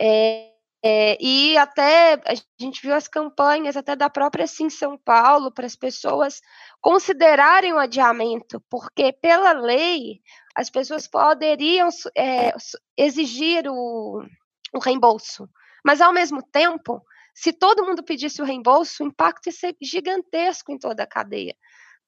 É, 0.00 0.52
é, 0.84 1.16
e 1.20 1.56
até 1.58 2.14
a 2.26 2.34
gente 2.58 2.82
viu 2.82 2.94
as 2.94 3.06
campanhas 3.06 3.76
até 3.76 3.94
da 3.94 4.08
própria 4.08 4.46
Sim 4.46 4.70
São 4.70 4.98
Paulo 4.98 5.52
para 5.52 5.66
as 5.66 5.76
pessoas 5.76 6.40
considerarem 6.80 7.74
o 7.74 7.78
adiamento, 7.78 8.60
porque 8.70 9.12
pela 9.12 9.52
lei 9.52 10.20
as 10.56 10.70
pessoas 10.70 11.06
poderiam 11.06 11.88
é, 12.16 12.52
exigir 12.96 13.64
o, 13.68 14.24
o 14.72 14.78
reembolso. 14.78 15.48
Mas, 15.84 16.00
ao 16.00 16.12
mesmo 16.12 16.42
tempo, 16.42 17.02
se 17.34 17.52
todo 17.52 17.84
mundo 17.84 18.02
pedisse 18.02 18.40
o 18.40 18.44
reembolso, 18.44 19.02
o 19.02 19.06
impacto 19.06 19.46
ia 19.46 19.52
ser 19.52 19.76
gigantesco 19.80 20.72
em 20.72 20.78
toda 20.78 21.02
a 21.02 21.06
cadeia. 21.06 21.54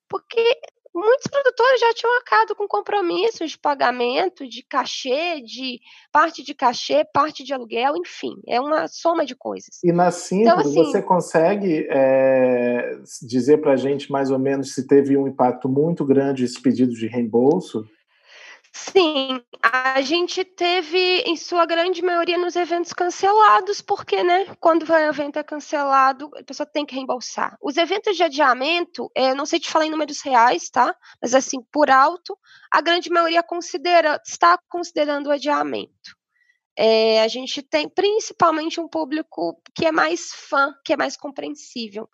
Porque 0.09 0.43
muitos 0.95 1.27
produtores 1.29 1.81
já 1.81 1.93
tinham 1.93 2.15
arcado 2.17 2.55
com 2.55 2.69
compromissos 2.69 3.51
de 3.51 3.59
pagamento, 3.59 4.49
de 4.49 4.63
cachê, 4.63 5.41
de 5.41 5.81
parte 6.13 6.43
de 6.45 6.55
cachê, 6.55 7.05
parte 7.13 7.43
de 7.43 7.53
aluguel, 7.53 7.97
enfim, 7.97 8.35
é 8.47 8.61
uma 8.61 8.87
soma 8.87 9.27
de 9.27 9.35
coisas. 9.35 9.83
E 9.83 9.93
na 9.93 10.13
Simples, 10.13 10.47
então, 10.47 10.59
assim, 10.61 10.75
você 10.75 11.03
consegue 11.03 11.89
é, 11.91 12.97
dizer 13.23 13.59
para 13.61 13.73
a 13.73 13.77
gente 13.77 14.13
mais 14.13 14.31
ou 14.31 14.39
menos 14.39 14.73
se 14.73 14.87
teve 14.87 15.17
um 15.17 15.27
impacto 15.27 15.69
muito 15.69 16.05
grande 16.05 16.45
esse 16.45 16.63
pedido 16.63 16.93
de 16.93 17.09
reembolso? 17.09 17.85
Sim, 18.77 19.41
a 19.63 20.01
gente 20.03 20.45
teve, 20.45 21.21
em 21.21 21.37
sua 21.37 21.65
grande 21.65 22.03
maioria, 22.03 22.37
nos 22.37 22.57
eventos 22.57 22.93
cancelados, 22.93 23.81
porque, 23.81 24.21
né, 24.25 24.53
quando 24.59 24.83
o 24.83 24.97
evento 24.97 25.39
é 25.39 25.45
cancelado, 25.45 26.29
a 26.37 26.43
pessoa 26.43 26.67
tem 26.67 26.85
que 26.85 26.93
reembolsar. 26.93 27.57
Os 27.63 27.77
eventos 27.77 28.17
de 28.17 28.25
adiamento, 28.25 29.09
é, 29.15 29.33
não 29.33 29.47
sei 29.47 29.61
te 29.61 29.71
falar 29.71 29.87
em 29.87 29.91
números 29.91 30.21
reais, 30.23 30.69
tá? 30.71 30.93
Mas, 31.23 31.37
assim, 31.37 31.63
por 31.71 31.89
alto, 31.89 32.37
a 32.69 32.81
grande 32.81 33.11
maioria 33.11 33.45
considera, 33.45 34.21
está 34.27 34.59
considerando 34.69 35.29
o 35.29 35.33
adiamento. 35.33 36.17
É, 36.77 37.23
a 37.23 37.29
gente 37.29 37.63
tem 37.63 37.89
principalmente 37.89 38.81
um 38.81 38.89
público 38.89 39.57
que 39.73 39.87
é 39.87 39.93
mais 39.93 40.33
fã, 40.33 40.75
que 40.85 40.93
é 40.93 40.97
mais 40.97 41.17
compreensível. 41.17 42.09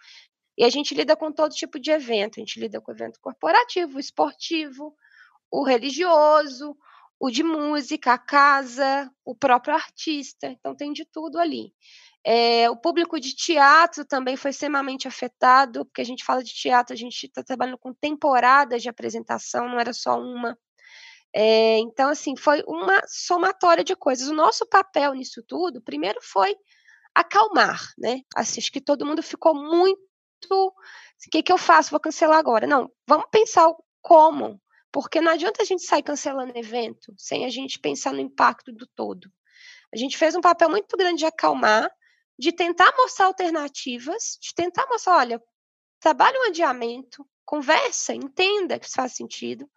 E 0.58 0.64
a 0.64 0.68
gente 0.68 0.94
lida 0.94 1.16
com 1.16 1.32
todo 1.32 1.54
tipo 1.54 1.80
de 1.80 1.90
evento. 1.90 2.38
A 2.38 2.40
gente 2.40 2.60
lida 2.60 2.82
com 2.82 2.92
evento 2.92 3.18
corporativo, 3.18 3.98
esportivo, 3.98 4.94
o 5.50 5.64
religioso, 5.64 6.76
o 7.18 7.30
de 7.30 7.42
música, 7.42 8.14
a 8.14 8.18
casa, 8.18 9.10
o 9.24 9.34
próprio 9.34 9.74
artista. 9.74 10.46
Então, 10.46 10.74
tem 10.74 10.92
de 10.92 11.04
tudo 11.04 11.38
ali. 11.38 11.72
É, 12.24 12.68
o 12.70 12.76
público 12.76 13.18
de 13.18 13.34
teatro 13.34 14.04
também 14.04 14.36
foi 14.36 14.50
extremamente 14.50 15.08
afetado, 15.08 15.84
porque 15.86 16.02
a 16.02 16.04
gente 16.04 16.24
fala 16.24 16.42
de 16.42 16.52
teatro, 16.54 16.94
a 16.94 16.96
gente 16.96 17.26
está 17.26 17.42
trabalhando 17.42 17.78
com 17.78 17.94
temporadas 17.94 18.82
de 18.82 18.88
apresentação, 18.88 19.68
não 19.68 19.80
era 19.80 19.92
só 19.92 20.18
uma. 20.18 20.56
É, 21.34 21.78
então, 21.78 22.10
assim, 22.10 22.36
foi 22.36 22.62
uma 22.66 23.00
somatória 23.06 23.84
de 23.84 23.94
coisas. 23.96 24.28
O 24.28 24.34
nosso 24.34 24.66
papel 24.66 25.14
nisso 25.14 25.42
tudo, 25.46 25.82
primeiro, 25.82 26.18
foi 26.22 26.54
acalmar, 27.14 27.80
né? 27.98 28.20
Assim, 28.36 28.60
acho 28.60 28.72
que 28.72 28.80
todo 28.80 29.06
mundo 29.06 29.22
ficou 29.22 29.54
muito. 29.54 29.98
O 30.50 30.72
que, 31.30 31.42
que 31.42 31.52
eu 31.52 31.58
faço? 31.58 31.90
Vou 31.90 32.00
cancelar 32.00 32.38
agora. 32.38 32.66
Não, 32.66 32.90
vamos 33.06 33.26
pensar 33.30 33.70
como 34.02 34.60
porque 34.92 35.20
não 35.20 35.32
adianta 35.32 35.62
a 35.62 35.64
gente 35.64 35.82
sair 35.82 36.02
cancelando 36.02 36.56
evento 36.56 37.14
sem 37.16 37.44
a 37.44 37.48
gente 37.48 37.78
pensar 37.78 38.12
no 38.12 38.20
impacto 38.20 38.72
do 38.72 38.86
todo. 38.86 39.30
A 39.92 39.96
gente 39.96 40.16
fez 40.16 40.34
um 40.34 40.40
papel 40.40 40.70
muito 40.70 40.96
grande 40.96 41.20
de 41.20 41.26
acalmar, 41.26 41.90
de 42.38 42.52
tentar 42.52 42.92
mostrar 42.96 43.26
alternativas, 43.26 44.38
de 44.40 44.54
tentar 44.54 44.86
mostrar, 44.86 45.16
olha, 45.16 45.42
trabalhe 46.00 46.38
um 46.38 46.48
adiamento, 46.48 47.26
conversa, 47.44 48.14
entenda 48.14 48.78
que 48.78 48.86
isso 48.86 48.94
faz 48.94 49.14
sentido. 49.14 49.68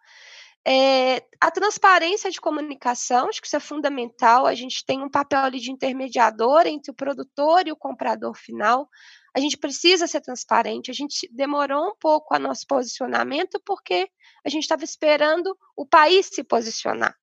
É, 0.66 1.22
a 1.38 1.50
transparência 1.50 2.30
de 2.30 2.40
comunicação, 2.40 3.28
acho 3.28 3.40
que 3.40 3.46
isso 3.46 3.56
é 3.56 3.60
fundamental. 3.60 4.46
A 4.46 4.54
gente 4.54 4.84
tem 4.84 5.02
um 5.02 5.10
papel 5.10 5.40
ali 5.40 5.60
de 5.60 5.70
intermediador 5.70 6.66
entre 6.66 6.90
o 6.90 6.94
produtor 6.94 7.66
e 7.66 7.72
o 7.72 7.76
comprador 7.76 8.34
final. 8.34 8.88
A 9.34 9.40
gente 9.40 9.56
precisa 9.56 10.06
ser 10.06 10.20
transparente. 10.20 10.90
A 10.90 10.94
gente 10.94 11.28
demorou 11.32 11.88
um 11.88 11.96
pouco 11.98 12.34
a 12.34 12.38
nosso 12.38 12.66
posicionamento 12.66 13.60
porque 13.64 14.08
a 14.44 14.48
gente 14.48 14.62
estava 14.62 14.84
esperando 14.84 15.56
o 15.76 15.84
país 15.84 16.26
se 16.26 16.44
posicionar. 16.44 17.16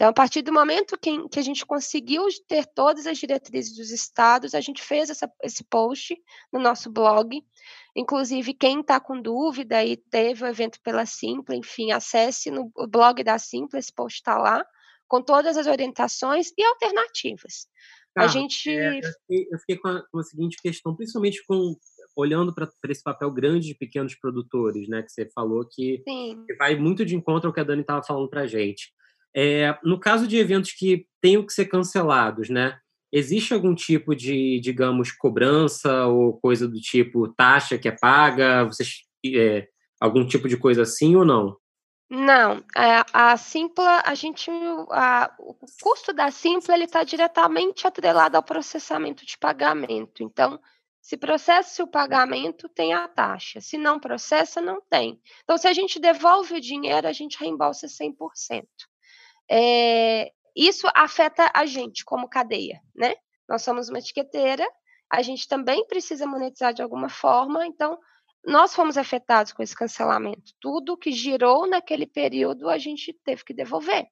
Então, 0.00 0.08
a 0.08 0.14
partir 0.14 0.40
do 0.40 0.50
momento 0.50 0.96
que, 0.98 1.28
que, 1.28 1.38
a 1.38 1.42
gente 1.42 1.66
conseguiu 1.66 2.24
ter 2.48 2.64
todas 2.64 3.06
as 3.06 3.18
diretrizes 3.18 3.76
dos 3.76 3.90
estados, 3.90 4.54
a 4.54 4.60
gente 4.60 4.82
fez 4.82 5.10
essa, 5.10 5.30
esse 5.42 5.62
post 5.62 6.16
no 6.50 6.58
nosso 6.58 6.90
blog. 6.90 7.44
Inclusive, 7.94 8.54
quem 8.54 8.80
está 8.80 8.98
com 8.98 9.20
dúvida 9.20 9.84
e 9.84 9.98
teve 9.98 10.42
o 10.42 10.46
evento 10.46 10.80
pela 10.80 11.04
Simpla, 11.04 11.54
enfim, 11.54 11.92
acesse 11.92 12.50
no 12.50 12.72
blog 12.88 13.22
da 13.22 13.38
Simpla, 13.38 13.78
esse 13.78 13.92
post 13.92 14.20
está 14.20 14.38
lá, 14.38 14.64
com 15.06 15.20
todas 15.20 15.58
as 15.58 15.66
orientações 15.66 16.50
e 16.56 16.64
alternativas. 16.64 17.68
A 18.16 18.26
gente. 18.26 18.68
É, 18.70 18.98
eu, 18.98 19.02
fiquei, 19.02 19.48
eu 19.52 19.58
fiquei 19.58 19.76
com, 19.76 19.88
a, 19.88 20.02
com 20.10 20.18
a 20.18 20.22
seguinte 20.22 20.56
questão, 20.62 20.94
principalmente 20.94 21.42
com 21.46 21.76
olhando 22.16 22.52
para 22.54 22.68
esse 22.88 23.02
papel 23.02 23.30
grande 23.30 23.68
de 23.68 23.74
pequenos 23.74 24.14
produtores, 24.14 24.88
né? 24.88 25.02
Que 25.02 25.12
você 25.12 25.30
falou 25.34 25.64
que, 25.64 26.02
que 26.04 26.54
vai 26.58 26.76
muito 26.76 27.04
de 27.04 27.14
encontro 27.14 27.48
ao 27.48 27.54
que 27.54 27.60
a 27.60 27.64
Dani 27.64 27.82
estava 27.82 28.02
falando 28.02 28.28
para 28.28 28.42
a 28.42 28.46
gente. 28.46 28.92
É, 29.34 29.78
no 29.84 29.98
caso 29.98 30.26
de 30.26 30.36
eventos 30.36 30.72
que 30.72 31.06
tenham 31.20 31.44
que 31.44 31.52
ser 31.52 31.66
cancelados, 31.66 32.48
né? 32.48 32.78
Existe 33.12 33.52
algum 33.54 33.74
tipo 33.74 34.14
de, 34.14 34.60
digamos, 34.60 35.12
cobrança 35.12 36.06
ou 36.06 36.38
coisa 36.40 36.68
do 36.68 36.78
tipo 36.80 37.32
taxa 37.34 37.78
que 37.78 37.88
é 37.88 37.92
paga? 37.92 38.64
Vocês, 38.64 39.00
é, 39.26 39.66
algum 40.00 40.26
tipo 40.26 40.48
de 40.48 40.56
coisa 40.56 40.82
assim 40.82 41.16
ou 41.16 41.24
não? 41.24 41.56
Não, 42.12 42.64
a, 42.74 43.32
a 43.32 43.36
Simpla, 43.36 44.02
a 44.04 44.14
gente, 44.16 44.50
a, 44.90 45.32
o 45.38 45.54
custo 45.80 46.12
da 46.12 46.28
Simpla 46.32 46.74
ele 46.74 46.84
está 46.84 47.04
diretamente 47.04 47.86
atrelado 47.86 48.36
ao 48.36 48.42
processamento 48.42 49.24
de 49.24 49.38
pagamento. 49.38 50.20
Então, 50.20 50.60
se 51.00 51.16
processa 51.16 51.84
o 51.84 51.86
pagamento, 51.86 52.68
tem 52.68 52.92
a 52.92 53.06
taxa. 53.06 53.60
Se 53.60 53.78
não 53.78 54.00
processa, 54.00 54.60
não 54.60 54.80
tem. 54.80 55.20
Então, 55.44 55.56
se 55.56 55.68
a 55.68 55.72
gente 55.72 56.00
devolve 56.00 56.54
o 56.54 56.60
dinheiro, 56.60 57.06
a 57.06 57.12
gente 57.12 57.38
reembolsa 57.38 57.86
100%. 57.86 58.66
É, 59.48 60.32
isso 60.56 60.88
afeta 60.96 61.48
a 61.54 61.64
gente 61.64 62.04
como 62.04 62.28
cadeia, 62.28 62.80
né? 62.92 63.14
Nós 63.48 63.62
somos 63.62 63.88
uma 63.88 64.00
etiqueteira, 64.00 64.68
a 65.08 65.22
gente 65.22 65.46
também 65.46 65.86
precisa 65.86 66.26
monetizar 66.26 66.74
de 66.74 66.82
alguma 66.82 67.08
forma, 67.08 67.64
então 67.66 67.96
nós 68.44 68.74
fomos 68.74 68.96
afetados 68.96 69.52
com 69.52 69.62
esse 69.62 69.74
cancelamento. 69.74 70.52
Tudo 70.60 70.96
que 70.96 71.12
girou 71.12 71.66
naquele 71.66 72.06
período 72.06 72.68
a 72.68 72.78
gente 72.78 73.12
teve 73.24 73.44
que 73.44 73.54
devolver 73.54 74.06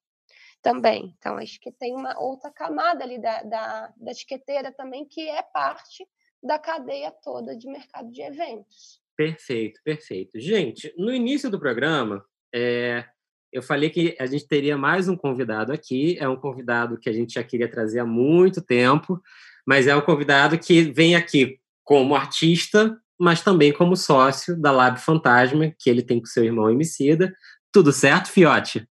também. 0.63 1.15
Então, 1.19 1.37
acho 1.37 1.61
que 1.61 1.73
tem 1.73 1.95
uma 1.95 2.19
outra 2.19 2.51
camada 2.51 3.05
ali 3.05 3.21
da, 3.21 3.43
da, 3.43 3.93
da 3.97 4.11
etiqueteira 4.11 4.73
também 4.73 5.07
que 5.07 5.29
é 5.29 5.43
parte 5.43 6.07
da 6.43 6.59
cadeia 6.59 7.11
toda 7.11 7.57
de 7.57 7.69
mercado 7.69 8.11
de 8.11 8.23
eventos. 8.23 9.01
Perfeito, 9.17 9.81
perfeito. 9.83 10.39
Gente, 10.39 10.93
no 10.97 11.13
início 11.13 11.51
do 11.51 11.59
programa, 11.59 12.25
é, 12.55 13.05
eu 13.53 13.63
falei 13.63 13.91
que 13.91 14.17
a 14.21 14.27
gente 14.27 14.47
teria 14.47 14.77
mais 14.77 15.09
um 15.09 15.17
convidado 15.17 15.73
aqui. 15.73 16.17
É 16.21 16.29
um 16.29 16.37
convidado 16.37 16.99
que 16.99 17.09
a 17.09 17.13
gente 17.13 17.35
já 17.35 17.43
queria 17.43 17.71
trazer 17.71 18.01
há 18.01 18.07
muito 18.07 18.63
tempo, 18.63 19.21
mas 19.67 19.87
é 19.87 19.97
um 19.97 20.01
convidado 20.01 20.59
que 20.59 20.83
vem 20.83 21.17
aqui 21.17 21.59
como 21.83 22.15
artista, 22.15 22.97
mas 23.19 23.43
também 23.43 23.73
como 23.73 23.97
sócio 23.97 24.57
da 24.57 24.71
Lab 24.71 25.01
Fantasma, 25.01 25.73
que 25.79 25.91
ele 25.91 26.03
tem 26.03 26.21
com 26.21 26.27
seu 26.27 26.45
irmão 26.45 26.71
Emicida. 26.71 27.35
Tudo 27.73 27.93
certo, 27.93 28.31
Fiote? 28.31 28.89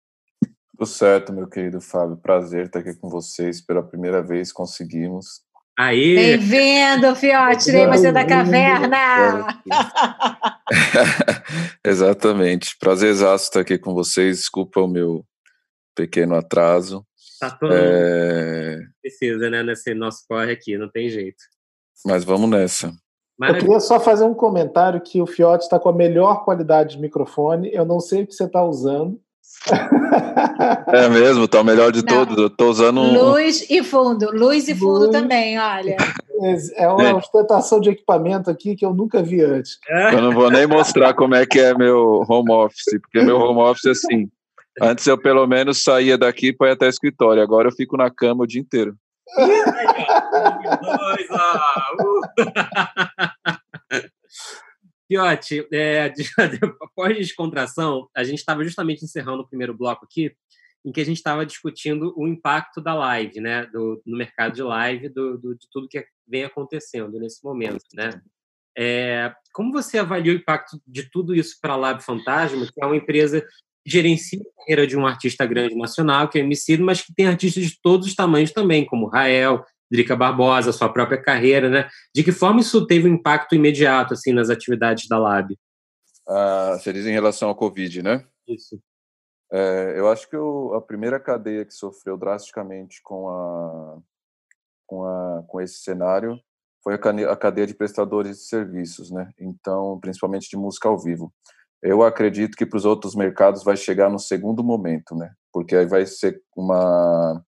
Tudo 0.71 0.87
certo, 0.87 1.33
meu 1.33 1.49
querido 1.49 1.81
Fábio. 1.81 2.17
Prazer 2.17 2.67
estar 2.67 2.81
aqui 2.81 2.95
com 2.95 3.09
vocês. 3.09 3.61
Pela 3.61 3.83
primeira 3.83 4.23
vez 4.23 4.53
conseguimos. 4.53 5.43
Aí. 5.79 6.15
Bem-vindo, 6.15 7.15
Fiote. 7.15 7.65
Tirei 7.65 7.87
você 7.87 8.11
da 8.11 8.27
caverna. 8.27 9.62
Exatamente. 11.85 12.77
Prazerzaço 12.79 13.45
estar 13.45 13.61
aqui 13.61 13.79
com 13.79 13.95
vocês. 13.95 14.39
Desculpa 14.39 14.81
o 14.81 14.89
meu 14.89 15.25
pequeno 15.95 16.35
atraso. 16.35 17.07
Tá 17.39 17.51
todo 17.51 17.75
é... 17.75 18.79
precisa, 19.01 19.51
né? 19.51 19.62
Nesse 19.62 19.95
nosso 19.95 20.25
corre 20.29 20.53
aqui, 20.53 20.79
não 20.79 20.91
tem 20.91 21.09
jeito. 21.09 21.43
Mas 22.05 22.25
vamos 22.25 22.49
nessa. 22.49 22.93
Maravilha. 23.38 23.61
Eu 23.61 23.66
queria 23.66 23.81
só 23.81 24.01
fazer 24.01 24.25
um 24.25 24.35
comentário 24.35 25.01
que 25.01 25.20
o 25.20 25.27
Fiote 25.27 25.64
está 25.64 25.79
com 25.79 25.88
a 25.88 25.92
melhor 25.92 26.44
qualidade 26.44 26.96
de 26.96 27.01
microfone. 27.01 27.70
Eu 27.72 27.85
não 27.85 28.01
sei 28.01 28.22
o 28.22 28.27
que 28.27 28.35
você 28.35 28.44
está 28.44 28.64
usando. 28.64 29.20
É 30.88 31.09
mesmo, 31.09 31.46
tá 31.49 31.61
o 31.61 31.64
melhor 31.64 31.92
de 31.92 32.05
não. 32.05 32.07
todos. 32.07 32.37
Eu 32.37 32.51
tô 32.51 32.70
usando 32.70 33.01
um... 33.01 33.12
Luz 33.12 33.68
e 33.68 33.83
fundo, 33.83 34.31
luz 34.33 34.68
e 34.68 34.75
fundo 34.75 35.07
luz... 35.07 35.11
também, 35.11 35.59
olha. 35.59 35.96
É 36.75 36.88
uma 36.88 37.16
ostentação 37.16 37.81
de 37.81 37.90
equipamento 37.90 38.51
aqui 38.51 38.77
que 38.77 38.85
eu 38.85 38.92
nunca 38.92 39.22
vi 39.22 39.42
antes. 39.42 39.79
Eu 40.12 40.20
não 40.20 40.33
vou 40.33 40.51
nem 40.51 40.66
mostrar 40.66 41.14
como 41.14 41.35
é 41.35 41.46
que 41.46 41.59
é 41.59 41.77
meu 41.77 42.25
home 42.29 42.53
office, 42.53 43.01
porque 43.01 43.22
meu 43.22 43.38
home 43.38 43.61
office 43.61 43.87
é 43.87 43.90
assim. 43.90 44.29
Antes 44.81 45.07
eu 45.07 45.16
pelo 45.16 45.46
menos 45.46 45.83
saía 45.83 46.18
daqui 46.18 46.53
para 46.53 46.68
ir 46.68 46.72
até 46.72 46.87
o 46.87 46.90
escritório, 46.90 47.42
agora 47.42 47.68
eu 47.68 47.72
fico 47.72 47.96
na 47.96 48.11
cama 48.11 48.44
o 48.44 48.46
dia 48.46 48.61
inteiro. 48.61 48.94
Piote, 55.09 55.67
é, 55.73 56.12
após 56.83 57.17
descontração, 57.17 58.09
a 58.15 58.25
gente 58.25 58.39
estava 58.39 58.65
justamente 58.65 59.05
encerrando 59.05 59.43
o 59.43 59.49
primeiro 59.49 59.73
bloco 59.73 60.05
aqui, 60.05 60.35
em 60.85 60.93
que 60.93 61.01
a 61.01 61.05
gente 61.05 61.17
estava 61.17 61.47
discutindo 61.47 62.12
o 62.17 62.27
impacto 62.27 62.81
da 62.81 62.95
live, 62.95 63.41
né, 63.41 63.67
do, 63.67 64.03
no 64.05 64.17
mercado 64.17 64.55
de 64.55 64.62
live, 64.62 65.09
do, 65.09 65.39
do, 65.39 65.55
de 65.55 65.69
tudo 65.71 65.89
que 65.89 66.05
vem 66.27 66.45
acontecendo 66.45 67.19
nesse 67.19 67.43
momento, 67.45 67.85
né? 67.95 68.21
É, 68.79 69.33
como 69.55 69.73
você 69.73 69.99
avalia 69.99 70.33
o 70.33 70.37
impacto 70.37 70.79
de 70.87 71.09
tudo 71.11 71.35
isso 71.35 71.57
para 71.62 71.73
a 71.73 71.77
Lab 71.77 72.03
Fantasma, 72.03 72.67
que 72.67 72.83
é 72.83 72.85
uma 72.85 72.97
empresa 72.97 73.43
gerencia 73.87 74.41
a 74.41 74.61
carreira 74.61 74.87
de 74.87 74.99
um 74.99 75.07
artista 75.07 75.47
grande 75.47 75.75
nacional, 75.75 76.29
que 76.29 76.39
é 76.39 76.43
Emicida, 76.43 76.85
mas 76.85 77.01
que 77.01 77.15
tem 77.15 77.27
artistas 77.27 77.65
de 77.65 77.81
todos 77.81 78.07
os 78.07 78.15
tamanhos 78.15 78.51
também, 78.51 78.85
como 78.85 79.07
Rael, 79.07 79.65
Drica 79.90 80.16
Barbosa, 80.16 80.72
sua 80.72 80.92
própria 80.92 81.20
carreira, 81.20 81.68
né? 81.68 81.88
De 82.14 82.25
que 82.25 82.33
forma 82.33 82.61
isso 82.61 82.87
teve 82.87 83.09
um 83.09 83.14
impacto 83.14 83.55
imediato, 83.55 84.14
assim, 84.14 84.33
nas 84.33 84.51
atividades 84.51 85.09
da 85.09 85.18
Lab? 85.18 85.57
Ah, 86.29 86.77
você 86.79 86.92
diz 86.92 87.07
em 87.07 87.12
relação 87.12 87.49
ao 87.49 87.55
Covid, 87.55 88.03
né? 88.03 88.25
Isso. 88.49 88.81
É, 89.53 89.94
eu 89.96 90.09
acho 90.09 90.29
que 90.29 90.37
o, 90.37 90.75
a 90.75 90.83
primeira 90.83 91.20
cadeia 91.20 91.64
que 91.64 91.72
sofreu 91.72 92.16
drasticamente 92.16 93.01
com, 93.03 93.29
a, 93.29 93.99
com, 94.87 95.05
a, 95.05 95.44
com 95.46 95.61
esse 95.61 95.79
cenário 95.79 96.38
foi 96.83 96.94
a 96.94 97.37
cadeia 97.37 97.66
de 97.66 97.75
prestadores 97.75 98.38
de 98.38 98.44
serviços, 98.44 99.11
né? 99.11 99.31
Então, 99.38 99.99
principalmente 100.01 100.49
de 100.49 100.57
música 100.57 100.88
ao 100.88 100.99
vivo. 100.99 101.33
Eu 101.83 102.03
acredito 102.03 102.57
que 102.57 102.66
para 102.66 102.77
os 102.77 102.85
outros 102.85 103.14
mercados 103.14 103.62
vai 103.62 103.77
chegar 103.77 104.09
no 104.09 104.18
segundo 104.18 104.62
momento, 104.62 105.14
né? 105.14 105.33
Porque 105.53 105.77
aí 105.77 105.87
vai 105.87 106.07
ser 106.07 106.40
uma, 106.57 107.44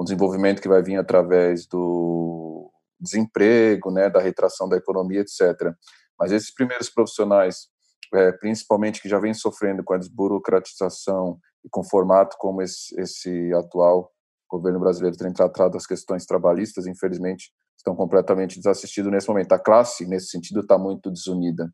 um 0.00 0.04
desenvolvimento 0.04 0.62
que 0.62 0.68
vai 0.68 0.82
vir 0.82 0.96
através 0.96 1.66
do 1.66 2.72
desemprego, 2.98 3.90
né, 3.90 4.08
da 4.08 4.20
retração 4.20 4.66
da 4.68 4.76
economia, 4.76 5.20
etc. 5.20 5.74
Mas 6.18 6.32
esses 6.32 6.52
primeiros 6.52 6.88
profissionais, 6.88 7.68
é, 8.14 8.32
principalmente 8.32 9.00
que 9.02 9.08
já 9.08 9.18
vêm 9.18 9.34
sofrendo 9.34 9.84
com 9.84 9.92
a 9.92 9.98
desburocratização 9.98 11.38
e 11.64 11.68
com 11.68 11.84
formato 11.84 12.36
como 12.38 12.62
esse, 12.62 12.98
esse 12.98 13.52
atual 13.54 14.10
governo 14.48 14.80
brasileiro 14.80 15.16
tem 15.16 15.32
tratado 15.32 15.76
as 15.76 15.86
questões 15.86 16.24
trabalhistas, 16.24 16.86
infelizmente, 16.86 17.52
estão 17.76 17.94
completamente 17.94 18.56
desassistidos 18.56 19.12
nesse 19.12 19.28
momento. 19.28 19.52
A 19.52 19.58
classe, 19.58 20.06
nesse 20.06 20.28
sentido, 20.28 20.60
está 20.60 20.78
muito 20.78 21.10
desunida 21.10 21.70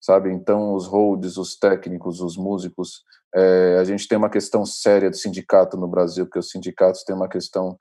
sabe? 0.00 0.32
Então, 0.32 0.74
os 0.74 0.86
holds, 0.86 1.36
os 1.36 1.56
técnicos, 1.56 2.20
os 2.20 2.36
músicos, 2.36 3.02
é, 3.34 3.78
a 3.78 3.84
gente 3.84 4.08
tem 4.08 4.16
uma 4.16 4.30
questão 4.30 4.64
séria 4.64 5.10
do 5.10 5.16
sindicato 5.16 5.76
no 5.76 5.88
Brasil, 5.88 6.24
porque 6.24 6.38
os 6.38 6.50
sindicatos 6.50 7.04
têm 7.04 7.14
uma 7.14 7.28
questão 7.28 7.76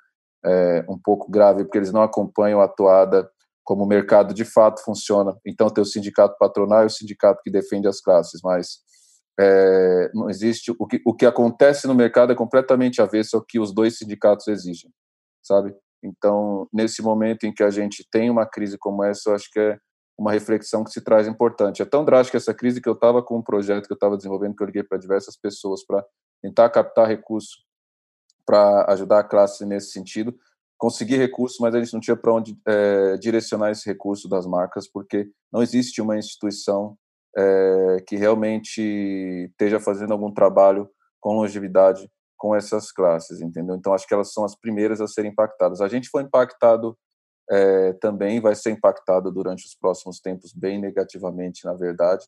é, 0.45 0.85
um 0.89 0.97
pouco 0.97 1.29
grave, 1.31 1.63
porque 1.63 1.77
eles 1.77 1.91
não 1.91 2.01
acompanham 2.01 2.61
a 2.61 2.67
toada 2.67 3.29
como 3.63 3.83
o 3.83 3.87
mercado 3.87 4.33
de 4.33 4.45
fato 4.45 4.83
funciona. 4.83 5.35
Então, 5.45 5.69
tem 5.69 5.81
o 5.81 5.85
sindicato 5.85 6.35
patronal 6.39 6.83
e 6.83 6.87
o 6.87 6.89
sindicato 6.89 7.41
que 7.43 7.51
defende 7.51 7.87
as 7.87 7.99
classes, 7.99 8.39
mas 8.43 8.79
é, 9.39 10.09
não 10.13 10.29
existe. 10.29 10.73
O 10.79 10.87
que, 10.87 11.01
o 11.05 11.13
que 11.13 11.25
acontece 11.25 11.85
no 11.87 11.93
mercado 11.93 12.31
é 12.31 12.35
completamente 12.35 13.01
avesso 13.01 13.35
ao 13.35 13.43
que 13.43 13.59
os 13.59 13.73
dois 13.73 13.97
sindicatos 13.97 14.47
exigem, 14.47 14.91
sabe? 15.43 15.75
Então, 16.03 16.67
nesse 16.73 17.01
momento 17.01 17.45
em 17.45 17.53
que 17.53 17.63
a 17.63 17.69
gente 17.69 18.07
tem 18.09 18.29
uma 18.29 18.45
crise 18.45 18.77
como 18.77 19.03
essa, 19.03 19.29
eu 19.29 19.35
acho 19.35 19.49
que 19.51 19.59
é 19.59 19.77
uma 20.17 20.31
reflexão 20.31 20.83
que 20.83 20.91
se 20.91 21.01
traz 21.01 21.27
importante. 21.27 21.81
É 21.81 21.85
tão 21.85 22.03
drástica 22.03 22.37
essa 22.37 22.53
crise 22.53 22.81
que 22.81 22.89
eu 22.89 22.93
estava 22.93 23.21
com 23.21 23.37
um 23.37 23.41
projeto 23.41 23.85
que 23.85 23.93
eu 23.93 23.95
estava 23.97 24.17
desenvolvendo, 24.17 24.55
que 24.55 24.63
eu 24.63 24.67
liguei 24.67 24.83
para 24.83 24.97
diversas 24.97 25.37
pessoas 25.37 25.85
para 25.85 26.03
tentar 26.41 26.69
captar 26.69 27.07
recurso 27.07 27.67
para 28.47 28.85
ajudar 28.93 29.19
a 29.19 29.23
classe 29.23 29.65
nesse 29.65 29.91
sentido. 29.91 30.33
Consegui 30.77 31.17
recurso, 31.17 31.61
mas 31.61 31.75
a 31.75 31.79
gente 31.83 31.93
não 31.93 31.99
tinha 31.99 32.15
para 32.15 32.33
onde 32.33 32.57
é, 32.65 33.17
direcionar 33.17 33.71
esse 33.71 33.85
recurso 33.85 34.29
das 34.29 34.47
marcas, 34.47 34.89
porque 34.89 35.29
não 35.51 35.61
existe 35.61 36.01
uma 36.01 36.17
instituição 36.17 36.97
é, 37.35 37.97
que 38.07 38.15
realmente 38.15 38.81
esteja 39.51 39.79
fazendo 39.79 40.13
algum 40.13 40.33
trabalho 40.33 40.89
com 41.19 41.35
longevidade 41.35 42.09
com 42.37 42.55
essas 42.55 42.91
classes, 42.91 43.41
entendeu? 43.41 43.75
Então, 43.75 43.93
acho 43.93 44.07
que 44.07 44.13
elas 44.13 44.31
são 44.31 44.45
as 44.45 44.55
primeiras 44.55 45.01
a 45.01 45.07
serem 45.07 45.31
impactadas. 45.31 45.81
A 45.81 45.87
gente 45.87 46.07
foi 46.07 46.21
impactado 46.21 46.97
é, 47.49 47.93
também 47.93 48.39
vai 48.39 48.55
ser 48.55 48.71
impactado 48.71 49.31
durante 49.31 49.65
os 49.65 49.75
próximos 49.75 50.19
tempos 50.19 50.53
bem 50.53 50.79
negativamente, 50.79 51.65
na 51.65 51.73
verdade. 51.73 52.25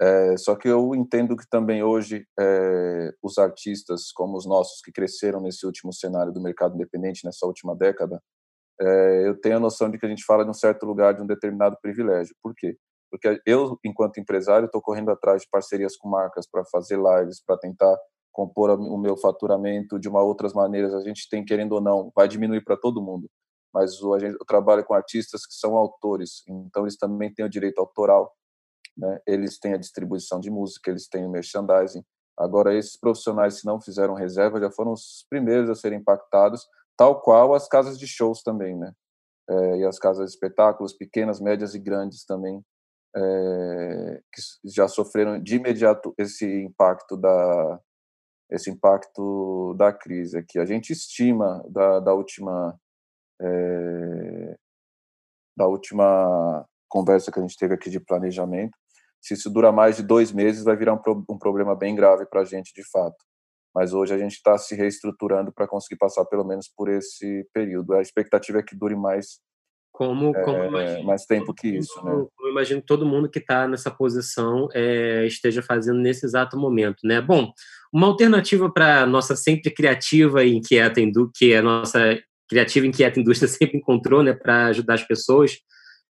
É, 0.00 0.36
só 0.36 0.56
que 0.56 0.68
eu 0.68 0.94
entendo 0.94 1.36
que 1.36 1.48
também 1.48 1.82
hoje 1.82 2.26
é, 2.38 3.12
os 3.22 3.38
artistas 3.38 4.10
como 4.12 4.36
os 4.36 4.46
nossos 4.46 4.80
que 4.82 4.90
cresceram 4.90 5.40
nesse 5.40 5.64
último 5.64 5.92
cenário 5.92 6.32
do 6.32 6.42
mercado 6.42 6.74
independente 6.74 7.24
nessa 7.24 7.46
última 7.46 7.76
década, 7.76 8.20
eu 9.24 9.40
tenho 9.40 9.56
a 9.56 9.60
noção 9.60 9.88
de 9.88 9.96
que 9.98 10.04
a 10.04 10.08
gente 10.08 10.24
fala 10.24 10.42
de 10.42 10.50
um 10.50 10.54
certo 10.54 10.84
lugar 10.84 11.14
de 11.14 11.22
um 11.22 11.26
determinado 11.26 11.78
privilégio. 11.80 12.34
Por 12.42 12.52
quê? 12.56 12.76
Porque 13.08 13.40
eu, 13.46 13.78
enquanto 13.84 14.18
empresário, 14.18 14.66
estou 14.66 14.82
correndo 14.82 15.12
atrás 15.12 15.42
de 15.42 15.48
parcerias 15.48 15.96
com 15.96 16.08
marcas 16.08 16.44
para 16.50 16.64
fazer 16.64 16.96
lives, 16.96 17.40
para 17.46 17.56
tentar 17.56 17.96
compor 18.32 18.70
o 18.70 18.98
meu 18.98 19.16
faturamento 19.16 19.96
de 19.96 20.08
uma 20.08 20.20
outras 20.22 20.52
maneiras. 20.52 20.92
A 20.92 21.00
gente 21.02 21.28
tem, 21.30 21.44
querendo 21.44 21.72
ou 21.72 21.80
não, 21.80 22.10
vai 22.16 22.26
diminuir 22.26 22.64
para 22.64 22.76
todo 22.76 23.00
mundo 23.00 23.30
mas 23.74 24.00
o, 24.00 24.16
gente, 24.20 24.36
eu 24.38 24.46
trabalho 24.46 24.84
com 24.84 24.94
artistas 24.94 25.44
que 25.44 25.54
são 25.54 25.76
autores, 25.76 26.44
então 26.48 26.84
eles 26.84 26.96
também 26.96 27.34
têm 27.34 27.44
o 27.44 27.50
direito 27.50 27.80
autoral, 27.80 28.32
né? 28.96 29.20
eles 29.26 29.58
têm 29.58 29.74
a 29.74 29.78
distribuição 29.78 30.38
de 30.38 30.48
música, 30.48 30.90
eles 30.90 31.08
têm 31.08 31.26
o 31.26 31.30
merchandising. 31.30 32.04
Agora, 32.38 32.72
esses 32.72 32.96
profissionais 32.96 33.60
que 33.60 33.66
não 33.66 33.80
fizeram 33.80 34.14
reserva 34.14 34.60
já 34.60 34.70
foram 34.70 34.92
os 34.92 35.26
primeiros 35.28 35.68
a 35.68 35.74
serem 35.74 35.98
impactados, 35.98 36.64
tal 36.96 37.20
qual 37.20 37.52
as 37.52 37.66
casas 37.66 37.98
de 37.98 38.06
shows 38.06 38.42
também, 38.42 38.76
né? 38.76 38.92
É, 39.50 39.78
e 39.78 39.84
as 39.84 39.98
casas 39.98 40.26
de 40.26 40.30
espetáculos, 40.30 40.92
pequenas, 40.92 41.40
médias 41.40 41.74
e 41.74 41.78
grandes 41.78 42.24
também, 42.24 42.64
é, 43.16 44.20
que 44.32 44.40
já 44.64 44.88
sofreram 44.88 45.40
de 45.40 45.56
imediato 45.56 46.14
esse 46.16 46.46
impacto 46.62 47.16
da 47.16 47.80
esse 48.50 48.70
impacto 48.70 49.74
da 49.74 49.92
crise 49.92 50.38
aqui. 50.38 50.58
A 50.58 50.64
gente 50.64 50.92
estima 50.92 51.64
da, 51.68 51.98
da 51.98 52.14
última 52.14 52.78
é, 53.40 54.56
da 55.56 55.66
última 55.66 56.64
conversa 56.88 57.32
que 57.32 57.38
a 57.38 57.42
gente 57.42 57.56
teve 57.56 57.74
aqui 57.74 57.90
de 57.90 58.00
planejamento. 58.00 58.76
Se 59.20 59.34
isso 59.34 59.50
dura 59.50 59.72
mais 59.72 59.96
de 59.96 60.02
dois 60.02 60.32
meses, 60.32 60.64
vai 60.64 60.76
virar 60.76 60.94
um, 60.94 60.98
pro, 60.98 61.24
um 61.28 61.38
problema 61.38 61.74
bem 61.74 61.94
grave 61.94 62.26
para 62.26 62.42
a 62.42 62.44
gente, 62.44 62.72
de 62.74 62.88
fato. 62.90 63.16
Mas 63.74 63.92
hoje 63.92 64.14
a 64.14 64.18
gente 64.18 64.34
está 64.34 64.56
se 64.56 64.74
reestruturando 64.74 65.52
para 65.52 65.66
conseguir 65.66 65.96
passar 65.96 66.24
pelo 66.26 66.44
menos 66.44 66.70
por 66.76 66.88
esse 66.88 67.48
período. 67.52 67.94
A 67.94 68.02
expectativa 68.02 68.58
é 68.58 68.62
que 68.62 68.76
dure 68.76 68.94
mais 68.94 69.40
como, 69.94 70.32
como 70.32 70.76
é, 70.76 71.02
mais 71.04 71.24
tempo 71.24 71.54
que 71.54 71.68
isso, 71.68 72.04
né? 72.04 72.12
Eu 72.12 72.50
imagino 72.50 72.80
que 72.80 72.86
todo 72.86 73.06
mundo 73.06 73.30
que 73.30 73.38
está 73.38 73.68
nessa 73.68 73.92
posição 73.92 74.68
é, 74.74 75.24
esteja 75.24 75.62
fazendo 75.62 76.00
nesse 76.00 76.26
exato 76.26 76.58
momento, 76.58 76.98
né? 77.04 77.20
Bom, 77.20 77.52
uma 77.92 78.08
alternativa 78.08 78.68
para 78.68 79.06
nossa 79.06 79.36
sempre 79.36 79.70
criativa 79.70 80.42
e 80.44 80.56
inquieta, 80.56 81.00
que 81.32 81.52
é 81.52 81.58
a 81.58 81.62
nossa 81.62 82.18
criativa 82.48 82.86
inquieta 82.86 83.20
indústria 83.20 83.48
sempre 83.48 83.78
encontrou 83.78 84.22
né, 84.22 84.32
para 84.32 84.66
ajudar 84.66 84.94
as 84.94 85.06
pessoas. 85.06 85.58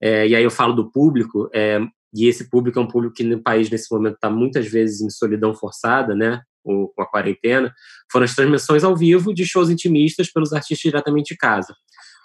É, 0.02 0.28
e 0.28 0.36
aí 0.36 0.44
eu 0.44 0.52
falo 0.52 0.74
do 0.74 0.92
público, 0.92 1.50
é, 1.54 1.80
e 2.14 2.28
esse 2.28 2.50
público 2.50 2.80
é 2.80 2.82
um 2.82 2.88
público 2.88 3.16
que 3.16 3.24
no 3.24 3.42
país 3.42 3.70
nesse 3.70 3.94
momento 3.94 4.16
está 4.16 4.30
muitas 4.30 4.68
vezes 4.68 5.02
em 5.02 5.10
solidão 5.10 5.54
forçada, 5.54 6.16
né, 6.16 6.42
com, 6.64 6.92
a 7.00 7.06
quarentena, 7.06 7.74
foram 8.12 8.26
as 8.26 8.36
transmissões 8.36 8.84
ao 8.84 8.96
vivo 8.96 9.34
de 9.34 9.46
shows 9.46 9.70
intimistas 9.70 10.32
pelos 10.32 10.54
artistas 10.54 10.92
diretamente 10.92 11.34
de 11.34 11.38
casa. 11.38 11.74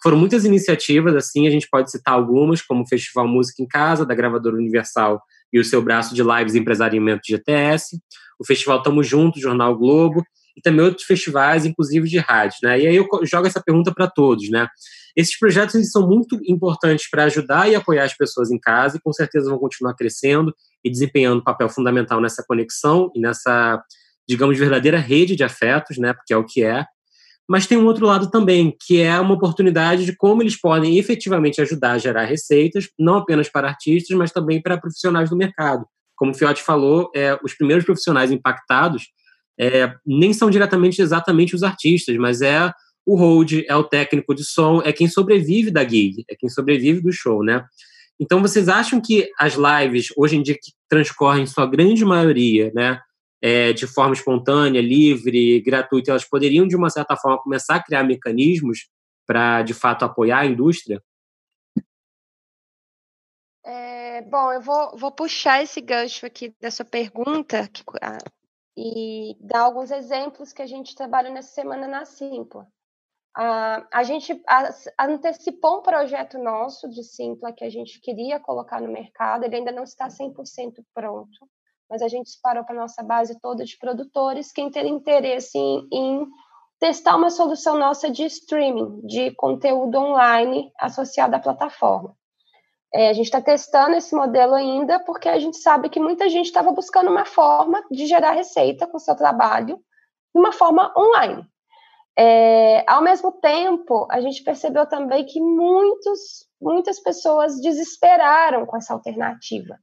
Foram 0.02 0.18
muitas 0.18 0.44
iniciativas, 0.44 1.14
assim, 1.14 1.46
a 1.46 1.50
gente 1.50 1.68
pode 1.70 1.90
citar 1.90 2.14
algumas, 2.14 2.62
como 2.62 2.82
o 2.82 2.86
Festival 2.86 3.26
Música 3.26 3.62
em 3.62 3.66
Casa, 3.66 4.04
da 4.04 4.14
gravadora 4.14 4.56
Universal 4.56 5.20
e 5.52 5.58
o 5.58 5.64
seu 5.64 5.82
braço 5.82 6.14
de 6.14 6.22
lives 6.22 6.54
empresariamento 6.54 7.22
GTS, 7.26 7.98
o 8.38 8.46
Festival 8.46 8.82
Tamo 8.82 9.02
Junto, 9.02 9.40
Jornal 9.40 9.76
Globo, 9.76 10.22
e 10.56 10.60
também 10.60 10.84
outros 10.84 11.04
festivais, 11.04 11.66
inclusive 11.66 12.08
de 12.08 12.18
rádio, 12.18 12.58
né? 12.62 12.80
E 12.80 12.86
aí 12.86 12.96
eu 12.96 13.06
jogo 13.24 13.46
essa 13.46 13.62
pergunta 13.62 13.92
para 13.92 14.08
todos, 14.08 14.48
né? 14.48 14.66
Esses 15.14 15.38
projetos 15.38 15.74
eles 15.74 15.90
são 15.90 16.06
muito 16.06 16.38
importantes 16.46 17.08
para 17.10 17.24
ajudar 17.24 17.70
e 17.70 17.74
apoiar 17.74 18.04
as 18.04 18.16
pessoas 18.16 18.50
em 18.50 18.58
casa 18.58 18.96
e 18.96 19.00
com 19.00 19.12
certeza 19.12 19.50
vão 19.50 19.58
continuar 19.58 19.94
crescendo 19.94 20.54
e 20.84 20.90
desempenhando 20.90 21.40
um 21.40 21.44
papel 21.44 21.68
fundamental 21.68 22.20
nessa 22.20 22.44
conexão 22.46 23.10
e 23.14 23.20
nessa, 23.20 23.82
digamos, 24.28 24.58
verdadeira 24.58 24.98
rede 24.98 25.36
de 25.36 25.44
afetos, 25.44 25.98
né? 25.98 26.12
Porque 26.12 26.32
é 26.32 26.36
o 26.36 26.44
que 26.44 26.62
é. 26.62 26.86
Mas 27.48 27.66
tem 27.66 27.78
um 27.78 27.86
outro 27.86 28.06
lado 28.06 28.30
também, 28.30 28.76
que 28.84 29.00
é 29.00 29.18
uma 29.20 29.34
oportunidade 29.34 30.04
de 30.04 30.16
como 30.16 30.42
eles 30.42 30.60
podem 30.60 30.98
efetivamente 30.98 31.60
ajudar 31.60 31.92
a 31.92 31.98
gerar 31.98 32.24
receitas, 32.24 32.88
não 32.98 33.16
apenas 33.16 33.48
para 33.48 33.68
artistas, 33.68 34.16
mas 34.16 34.32
também 34.32 34.60
para 34.60 34.78
profissionais 34.78 35.30
do 35.30 35.36
mercado. 35.36 35.86
Como 36.16 36.32
o 36.32 36.34
Fiote 36.34 36.62
falou, 36.62 37.10
é, 37.14 37.38
os 37.44 37.54
primeiros 37.54 37.84
profissionais 37.84 38.32
impactados 38.32 39.04
é, 39.58 39.94
nem 40.04 40.32
são 40.32 40.50
diretamente 40.50 41.00
exatamente 41.00 41.54
os 41.54 41.62
artistas, 41.62 42.16
mas 42.16 42.42
é 42.42 42.72
o 43.06 43.16
hold, 43.16 43.52
é 43.66 43.76
o 43.76 43.84
técnico 43.84 44.34
de 44.34 44.44
som, 44.44 44.82
é 44.84 44.92
quem 44.92 45.08
sobrevive 45.08 45.70
da 45.70 45.86
gig, 45.86 46.24
é 46.28 46.34
quem 46.34 46.48
sobrevive 46.48 47.00
do 47.00 47.12
show, 47.12 47.42
né? 47.44 47.64
Então, 48.18 48.40
vocês 48.40 48.68
acham 48.68 49.00
que 49.00 49.30
as 49.38 49.54
lives, 49.54 50.08
hoje 50.16 50.36
em 50.36 50.42
dia, 50.42 50.54
que 50.54 50.72
transcorrem 50.88 51.44
em 51.44 51.46
sua 51.46 51.66
grande 51.66 52.04
maioria, 52.04 52.72
né, 52.74 52.98
é, 53.42 53.72
de 53.72 53.86
forma 53.86 54.14
espontânea, 54.14 54.80
livre, 54.80 55.60
gratuita, 55.60 56.10
elas 56.10 56.24
poderiam, 56.24 56.66
de 56.66 56.74
uma 56.74 56.90
certa 56.90 57.16
forma, 57.16 57.42
começar 57.42 57.76
a 57.76 57.82
criar 57.82 58.02
mecanismos 58.02 58.88
para, 59.26 59.62
de 59.62 59.74
fato, 59.74 60.04
apoiar 60.04 60.40
a 60.40 60.46
indústria? 60.46 61.02
É, 63.64 64.22
bom, 64.22 64.52
eu 64.52 64.62
vou, 64.62 64.96
vou 64.96 65.12
puxar 65.12 65.62
esse 65.62 65.80
gancho 65.80 66.24
aqui 66.24 66.54
dessa 66.60 66.84
pergunta 66.84 67.68
que, 67.68 67.82
ah, 68.00 68.18
e 68.76 69.36
dar 69.40 69.62
alguns 69.62 69.90
exemplos 69.90 70.52
que 70.52 70.60
a 70.60 70.66
gente 70.66 70.94
trabalha 70.94 71.30
nessa 71.30 71.54
semana 71.54 71.88
na 71.88 72.04
Simpla. 72.04 72.66
A 73.34 74.02
gente 74.02 74.42
antecipou 74.98 75.78
um 75.78 75.82
projeto 75.82 76.38
nosso 76.38 76.88
de 76.88 77.04
Simpla 77.04 77.52
que 77.52 77.64
a 77.64 77.70
gente 77.70 78.00
queria 78.00 78.40
colocar 78.40 78.80
no 78.80 78.90
mercado, 78.90 79.44
ele 79.44 79.56
ainda 79.56 79.72
não 79.72 79.84
está 79.84 80.08
100% 80.08 80.82
pronto, 80.94 81.48
mas 81.88 82.00
a 82.00 82.08
gente 82.08 82.26
disparou 82.26 82.64
para 82.64 82.74
a 82.74 82.80
nossa 82.80 83.02
base 83.02 83.38
toda 83.40 83.64
de 83.64 83.76
produtores, 83.78 84.52
quem 84.52 84.70
ter 84.70 84.86
interesse 84.86 85.58
em, 85.58 85.86
em 85.92 86.26
testar 86.80 87.16
uma 87.16 87.30
solução 87.30 87.78
nossa 87.78 88.10
de 88.10 88.24
streaming, 88.24 89.06
de 89.06 89.30
conteúdo 89.32 89.98
online 89.98 90.72
associado 90.78 91.36
à 91.36 91.38
plataforma. 91.38 92.16
É, 92.94 93.08
a 93.08 93.12
gente 93.12 93.26
está 93.26 93.40
testando 93.40 93.96
esse 93.96 94.14
modelo 94.14 94.54
ainda 94.54 94.98
porque 95.00 95.28
a 95.28 95.38
gente 95.38 95.58
sabe 95.58 95.88
que 95.88 96.00
muita 96.00 96.28
gente 96.28 96.46
estava 96.46 96.70
buscando 96.72 97.10
uma 97.10 97.24
forma 97.24 97.84
de 97.90 98.06
gerar 98.06 98.32
receita 98.32 98.86
com 98.86 98.96
o 98.96 99.00
seu 99.00 99.16
trabalho 99.16 99.76
de 99.76 100.40
uma 100.40 100.52
forma 100.52 100.92
online. 100.96 101.46
É, 102.18 102.82
ao 102.90 103.02
mesmo 103.02 103.30
tempo, 103.32 104.06
a 104.10 104.20
gente 104.20 104.42
percebeu 104.42 104.86
também 104.86 105.26
que 105.26 105.40
muitos, 105.40 106.46
muitas 106.60 106.98
pessoas 106.98 107.60
desesperaram 107.60 108.64
com 108.64 108.76
essa 108.76 108.94
alternativa. 108.94 109.78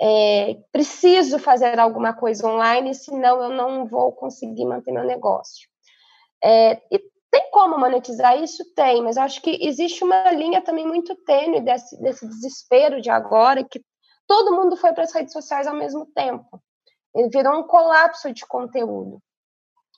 É, 0.00 0.56
preciso 0.72 1.38
fazer 1.38 1.78
alguma 1.78 2.14
coisa 2.14 2.46
online, 2.46 2.94
senão 2.94 3.42
eu 3.42 3.50
não 3.50 3.86
vou 3.86 4.12
conseguir 4.12 4.64
manter 4.64 4.92
meu 4.92 5.04
negócio. 5.04 5.68
É, 6.42 6.80
e 6.90 7.02
tem 7.30 7.50
como 7.50 7.78
monetizar 7.78 8.40
isso? 8.40 8.64
Tem, 8.74 9.02
mas 9.02 9.16
eu 9.16 9.22
acho 9.22 9.42
que 9.42 9.58
existe 9.66 10.02
uma 10.04 10.30
linha 10.30 10.62
também 10.62 10.86
muito 10.86 11.14
tênue 11.24 11.60
desse, 11.60 12.00
desse 12.00 12.26
desespero 12.26 13.00
de 13.00 13.10
agora, 13.10 13.64
que 13.64 13.80
todo 14.26 14.54
mundo 14.54 14.76
foi 14.76 14.92
para 14.92 15.04
as 15.04 15.12
redes 15.12 15.32
sociais 15.32 15.66
ao 15.66 15.74
mesmo 15.74 16.06
tempo. 16.06 16.62
Ele 17.14 17.28
virou 17.28 17.58
um 17.58 17.66
colapso 17.66 18.32
de 18.32 18.46
conteúdo. 18.46 19.20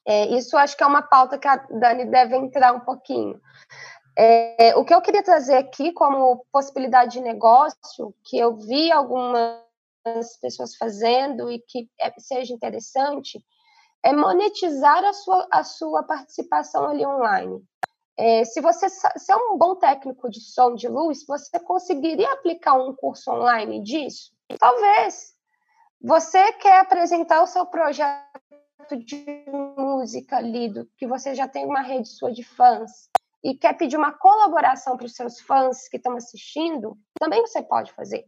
É, 0.06 0.26
isso 0.28 0.56
acho 0.56 0.76
que 0.76 0.82
é 0.82 0.86
uma 0.86 1.02
pauta 1.02 1.38
que 1.38 1.46
a 1.46 1.56
Dani 1.56 2.06
deve 2.06 2.36
entrar 2.36 2.72
um 2.72 2.80
pouquinho. 2.80 3.40
É, 4.16 4.74
o 4.76 4.84
que 4.84 4.94
eu 4.94 5.02
queria 5.02 5.22
trazer 5.22 5.56
aqui 5.56 5.92
como 5.92 6.44
possibilidade 6.50 7.12
de 7.12 7.20
negócio, 7.20 8.14
que 8.24 8.38
eu 8.38 8.56
vi 8.56 8.90
algumas 8.90 9.60
pessoas 10.40 10.76
fazendo 10.76 11.50
e 11.50 11.60
que 11.60 11.88
é, 12.00 12.10
seja 12.18 12.54
interessante, 12.54 13.40
é 14.02 14.12
monetizar 14.12 15.04
a 15.04 15.12
sua, 15.12 15.48
a 15.50 15.62
sua 15.62 16.02
participação 16.02 16.88
ali 16.88 17.04
online. 17.04 17.62
É, 18.16 18.44
se 18.44 18.60
você 18.60 18.88
se 18.88 19.32
é 19.32 19.36
um 19.36 19.56
bom 19.56 19.76
técnico 19.76 20.28
de 20.28 20.40
som 20.40 20.74
de 20.74 20.88
luz, 20.88 21.24
você 21.26 21.60
conseguiria 21.60 22.32
aplicar 22.32 22.74
um 22.74 22.94
curso 22.94 23.30
online 23.30 23.82
disso? 23.82 24.32
Talvez. 24.58 25.36
Você 26.00 26.52
quer 26.54 26.80
apresentar 26.80 27.42
o 27.42 27.46
seu 27.46 27.66
projeto 27.66 28.24
de 29.04 29.44
música 29.76 30.40
lido, 30.40 30.88
que 30.96 31.06
você 31.06 31.34
já 31.34 31.48
tem 31.48 31.64
uma 31.64 31.80
rede 31.80 32.08
sua 32.08 32.32
de 32.32 32.44
fãs 32.44 33.08
e 33.42 33.56
quer 33.56 33.74
pedir 33.74 33.96
uma 33.96 34.12
colaboração 34.12 34.96
para 34.96 35.06
os 35.06 35.14
seus 35.14 35.40
fãs 35.40 35.88
que 35.88 35.96
estão 35.96 36.16
assistindo, 36.16 36.96
também 37.18 37.40
você 37.40 37.62
pode 37.62 37.92
fazer. 37.92 38.24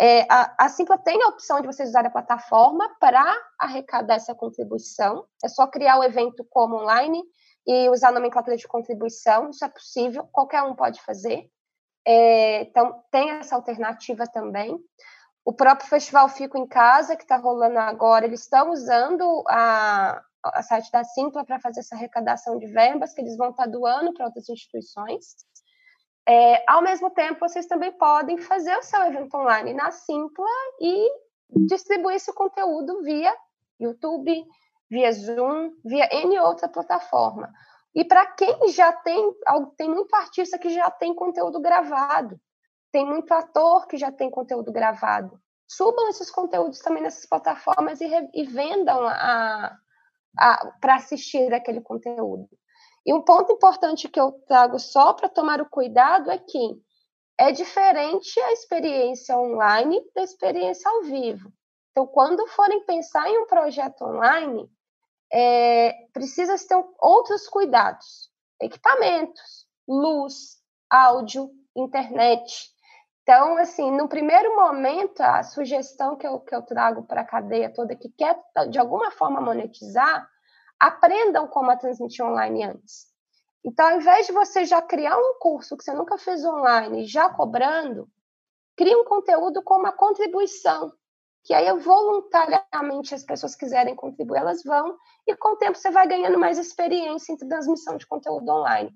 É, 0.00 0.22
a, 0.30 0.66
a 0.66 0.68
Simpla 0.68 0.98
tem 0.98 1.22
a 1.22 1.28
opção 1.28 1.60
de 1.60 1.66
vocês 1.66 1.90
usarem 1.90 2.08
a 2.08 2.12
plataforma 2.12 2.88
para 2.98 3.24
arrecadar 3.58 4.16
essa 4.16 4.34
contribuição. 4.34 5.24
É 5.44 5.48
só 5.48 5.66
criar 5.66 5.98
o 5.98 6.04
evento 6.04 6.44
como 6.50 6.76
online 6.76 7.22
e 7.66 7.88
usar 7.90 8.08
a 8.08 8.12
nomenclatura 8.12 8.56
de 8.56 8.66
contribuição. 8.66 9.50
Isso 9.50 9.64
é 9.64 9.68
possível, 9.68 10.28
qualquer 10.32 10.62
um 10.62 10.74
pode 10.74 11.00
fazer. 11.02 11.48
É, 12.06 12.62
então, 12.62 13.02
tem 13.10 13.30
essa 13.30 13.54
alternativa 13.54 14.26
também. 14.26 14.78
O 15.44 15.52
próprio 15.52 15.88
Festival 15.88 16.28
Fico 16.28 16.58
em 16.58 16.66
Casa, 16.66 17.16
que 17.16 17.22
está 17.22 17.36
rolando 17.36 17.78
agora, 17.78 18.24
eles 18.24 18.42
estão 18.42 18.70
usando 18.70 19.44
a, 19.48 20.22
a 20.44 20.62
site 20.62 20.90
da 20.90 21.04
Simpla 21.04 21.44
para 21.44 21.60
fazer 21.60 21.80
essa 21.80 21.94
arrecadação 21.94 22.58
de 22.58 22.66
verbas 22.66 23.12
que 23.12 23.20
eles 23.20 23.36
vão 23.36 23.50
estar 23.50 23.64
tá 23.64 23.70
doando 23.70 24.12
para 24.12 24.26
outras 24.26 24.48
instituições. 24.48 25.36
É, 26.26 26.62
ao 26.70 26.82
mesmo 26.82 27.10
tempo, 27.10 27.40
vocês 27.40 27.66
também 27.66 27.92
podem 27.92 28.38
fazer 28.38 28.76
o 28.76 28.82
seu 28.82 29.02
evento 29.02 29.34
online 29.36 29.72
na 29.72 29.90
Simpla 29.90 30.46
e 30.80 31.10
distribuir 31.66 32.16
esse 32.16 32.32
conteúdo 32.32 33.02
via 33.02 33.34
YouTube, 33.80 34.44
via 34.90 35.12
Zoom, 35.12 35.72
via 35.84 36.08
N 36.12 36.38
outra 36.40 36.68
plataforma. 36.68 37.50
E 37.94 38.04
para 38.04 38.26
quem 38.26 38.68
já 38.68 38.92
tem, 38.92 39.32
tem 39.76 39.88
muito 39.88 40.14
artista 40.14 40.58
que 40.58 40.70
já 40.70 40.90
tem 40.90 41.14
conteúdo 41.14 41.60
gravado, 41.60 42.38
tem 42.92 43.04
muito 43.04 43.32
ator 43.32 43.86
que 43.86 43.96
já 43.96 44.12
tem 44.12 44.30
conteúdo 44.30 44.70
gravado. 44.70 45.40
Subam 45.66 46.08
esses 46.08 46.30
conteúdos 46.30 46.78
também 46.80 47.02
nessas 47.02 47.26
plataformas 47.26 48.00
e, 48.00 48.08
e 48.34 48.44
vendam 48.44 49.06
a, 49.06 49.76
para 50.80 50.96
assistir 50.96 51.52
aquele 51.52 51.80
conteúdo. 51.80 52.48
E 53.04 53.12
um 53.14 53.22
ponto 53.22 53.52
importante 53.52 54.08
que 54.08 54.20
eu 54.20 54.32
trago 54.46 54.78
só 54.78 55.12
para 55.12 55.28
tomar 55.28 55.60
o 55.60 55.68
cuidado 55.68 56.30
é 56.30 56.38
que 56.38 56.80
é 57.38 57.52
diferente 57.52 58.38
a 58.40 58.52
experiência 58.52 59.38
online 59.38 60.00
da 60.14 60.22
experiência 60.22 60.90
ao 60.90 61.02
vivo. 61.02 61.52
Então, 61.90 62.06
quando 62.06 62.46
forem 62.48 62.84
pensar 62.84 63.28
em 63.28 63.38
um 63.38 63.46
projeto 63.46 64.02
online, 64.02 64.68
é, 65.32 66.06
precisa 66.12 66.56
ter 66.66 66.84
outros 67.00 67.48
cuidados: 67.48 68.30
equipamentos, 68.60 69.66
luz, 69.86 70.58
áudio, 70.90 71.50
internet. 71.76 72.70
Então, 73.28 73.58
assim, 73.58 73.90
no 73.90 74.08
primeiro 74.08 74.56
momento, 74.56 75.20
a 75.20 75.42
sugestão 75.42 76.16
que 76.16 76.26
eu, 76.26 76.40
que 76.40 76.54
eu 76.54 76.62
trago 76.62 77.02
para 77.02 77.20
a 77.20 77.26
cadeia 77.26 77.70
toda 77.70 77.94
que 77.94 78.08
quer, 78.08 78.34
de 78.70 78.78
alguma 78.78 79.10
forma, 79.10 79.38
monetizar, 79.38 80.26
aprendam 80.80 81.46
como 81.46 81.70
a 81.70 81.76
transmitir 81.76 82.24
online 82.24 82.64
antes. 82.64 83.08
Então, 83.62 83.86
ao 83.86 83.96
invés 83.96 84.26
de 84.26 84.32
você 84.32 84.64
já 84.64 84.80
criar 84.80 85.18
um 85.18 85.34
curso 85.38 85.76
que 85.76 85.84
você 85.84 85.92
nunca 85.92 86.16
fez 86.16 86.42
online, 86.42 87.04
já 87.04 87.28
cobrando, 87.28 88.08
crie 88.74 88.96
um 88.96 89.04
conteúdo 89.04 89.62
com 89.62 89.74
uma 89.74 89.92
contribuição, 89.92 90.90
que 91.44 91.52
aí 91.52 91.70
voluntariamente 91.80 93.14
as 93.14 93.24
pessoas 93.24 93.54
quiserem 93.54 93.94
contribuir, 93.94 94.38
elas 94.38 94.62
vão, 94.64 94.96
e 95.26 95.36
com 95.36 95.50
o 95.50 95.56
tempo 95.56 95.76
você 95.76 95.90
vai 95.90 96.08
ganhando 96.08 96.38
mais 96.38 96.56
experiência 96.56 97.34
em 97.34 97.36
transmissão 97.36 97.98
de 97.98 98.06
conteúdo 98.06 98.48
online. 98.50 98.90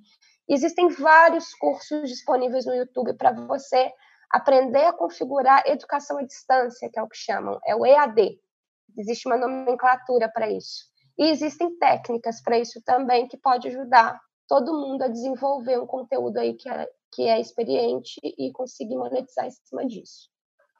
Existem 0.48 0.88
vários 0.88 1.52
cursos 1.52 2.08
disponíveis 2.08 2.64
no 2.64 2.74
YouTube 2.74 3.12
para 3.12 3.30
você 3.32 3.92
aprender 4.32 4.86
a 4.86 4.92
configurar 4.92 5.62
educação 5.66 6.18
à 6.18 6.22
distância, 6.22 6.88
que 6.90 6.98
é 6.98 7.02
o 7.02 7.08
que 7.08 7.16
chamam, 7.16 7.60
é 7.66 7.76
o 7.76 7.84
EAD. 7.84 8.40
Existe 8.96 9.28
uma 9.28 9.36
nomenclatura 9.36 10.28
para 10.28 10.50
isso. 10.50 10.86
E 11.18 11.28
existem 11.30 11.76
técnicas 11.78 12.42
para 12.42 12.58
isso 12.58 12.80
também 12.82 13.28
que 13.28 13.36
pode 13.36 13.68
ajudar 13.68 14.18
todo 14.48 14.72
mundo 14.72 15.02
a 15.02 15.08
desenvolver 15.08 15.78
um 15.78 15.86
conteúdo 15.86 16.38
aí 16.38 16.54
que 16.54 16.68
é, 16.68 16.88
que 17.12 17.22
é 17.22 17.38
experiente 17.38 18.20
e 18.22 18.50
conseguir 18.52 18.96
monetizar 18.96 19.46
em 19.46 19.50
cima 19.50 19.86
disso. 19.86 20.30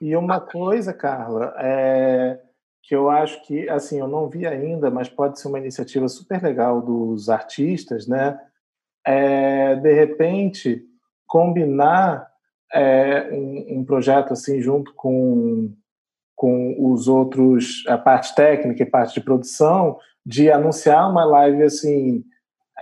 E 0.01 0.17
uma 0.17 0.41
coisa, 0.41 0.93
Carla, 0.93 1.55
é 1.59 2.41
que 2.83 2.97
eu 2.97 3.09
acho 3.09 3.41
que, 3.47 3.69
assim, 3.69 4.01
eu 4.01 4.09
não 4.09 4.29
vi 4.29 4.45
ainda, 4.45 4.91
mas 4.91 5.09
pode 5.09 5.39
ser 5.39 5.47
uma 5.47 5.59
iniciativa 5.59 6.09
super 6.09 6.43
legal 6.43 6.83
dos 6.83 7.29
artistas, 7.29 8.09
né? 8.09 8.41
É, 9.07 9.77
de 9.77 9.93
repente, 9.93 10.85
combinar 11.27 12.32
é, 12.73 13.29
um, 13.33 13.81
um, 13.81 13.85
projeto 13.85 14.33
assim 14.33 14.61
junto 14.61 14.93
com, 14.95 15.73
com 16.35 16.93
os 16.93 17.09
outros, 17.09 17.85
a 17.87 17.99
parte 17.99 18.35
técnica 18.35 18.83
e 18.83 18.87
parte 18.87 19.15
de 19.15 19.21
produção, 19.21 19.99
de 20.25 20.51
anunciar 20.51 21.11
uma 21.11 21.25
live 21.25 21.63
assim 21.63 22.25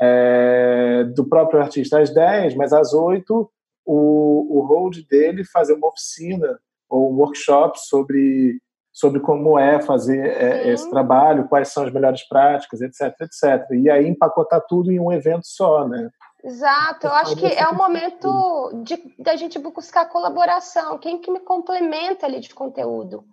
é, 0.01 1.05
do 1.14 1.28
próprio 1.28 1.61
artista 1.61 2.01
às 2.01 2.12
10, 2.12 2.55
mas 2.55 2.72
às 2.72 2.95
8 2.95 3.51
o, 3.84 4.59
o 4.59 4.66
hold 4.66 4.99
dele 5.09 5.45
fazer 5.45 5.74
uma 5.74 5.88
oficina 5.88 6.59
ou 6.88 7.12
um 7.12 7.16
workshop 7.16 7.78
sobre, 7.80 8.61
sobre 8.93 9.20
como 9.20 9.59
é 9.59 9.80
fazer 9.80 10.26
é, 10.26 10.68
esse 10.70 10.88
trabalho, 10.91 11.49
quais 11.49 11.68
são 11.68 11.84
as 11.84 11.93
melhores 11.93 12.26
práticas, 12.28 12.80
etc, 12.80 13.14
etc. 13.20 13.70
E 13.72 13.88
aí 13.91 14.07
empacotar 14.07 14.64
tudo 14.68 14.91
em 14.91 15.01
um 15.01 15.12
evento 15.12 15.47
só, 15.47 15.86
né? 15.86 16.11
Exato, 16.43 17.07
eu 17.07 17.12
acho 17.12 17.36
que 17.36 17.47
é 17.47 17.68
o 17.68 17.74
momento 17.74 18.82
de 18.82 18.97
da 19.18 19.36
gente 19.36 19.59
buscar 19.59 20.07
colaboração, 20.07 20.99
quem 20.99 21.20
que 21.20 21.30
me 21.30 21.41
complementa 21.41 22.26
ali 22.26 22.41
de 22.41 22.55
conteúdo. 22.55 23.24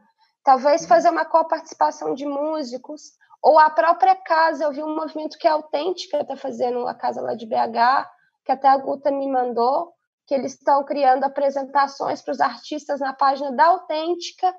Talvez 0.43 0.85
fazer 0.85 1.09
uma 1.09 1.25
coparticipação 1.25 2.13
de 2.13 2.25
músicos, 2.25 3.13
ou 3.41 3.59
a 3.59 3.69
própria 3.69 4.15
casa, 4.15 4.63
eu 4.63 4.71
vi 4.71 4.83
um 4.83 4.95
movimento 4.95 5.37
que 5.37 5.47
é 5.47 5.51
autêntica, 5.51 6.19
está 6.19 6.35
fazendo 6.35 6.87
a 6.87 6.93
casa 6.93 7.21
lá 7.21 7.33
de 7.33 7.45
BH, 7.45 8.09
que 8.45 8.51
até 8.51 8.67
a 8.67 8.77
Guta 8.77 9.11
me 9.11 9.29
mandou, 9.29 9.93
que 10.25 10.33
eles 10.33 10.53
estão 10.53 10.83
criando 10.83 11.23
apresentações 11.23 12.21
para 12.21 12.31
os 12.31 12.41
artistas 12.41 12.99
na 12.99 13.13
página 13.13 13.51
da 13.51 13.65
Autêntica. 13.67 14.53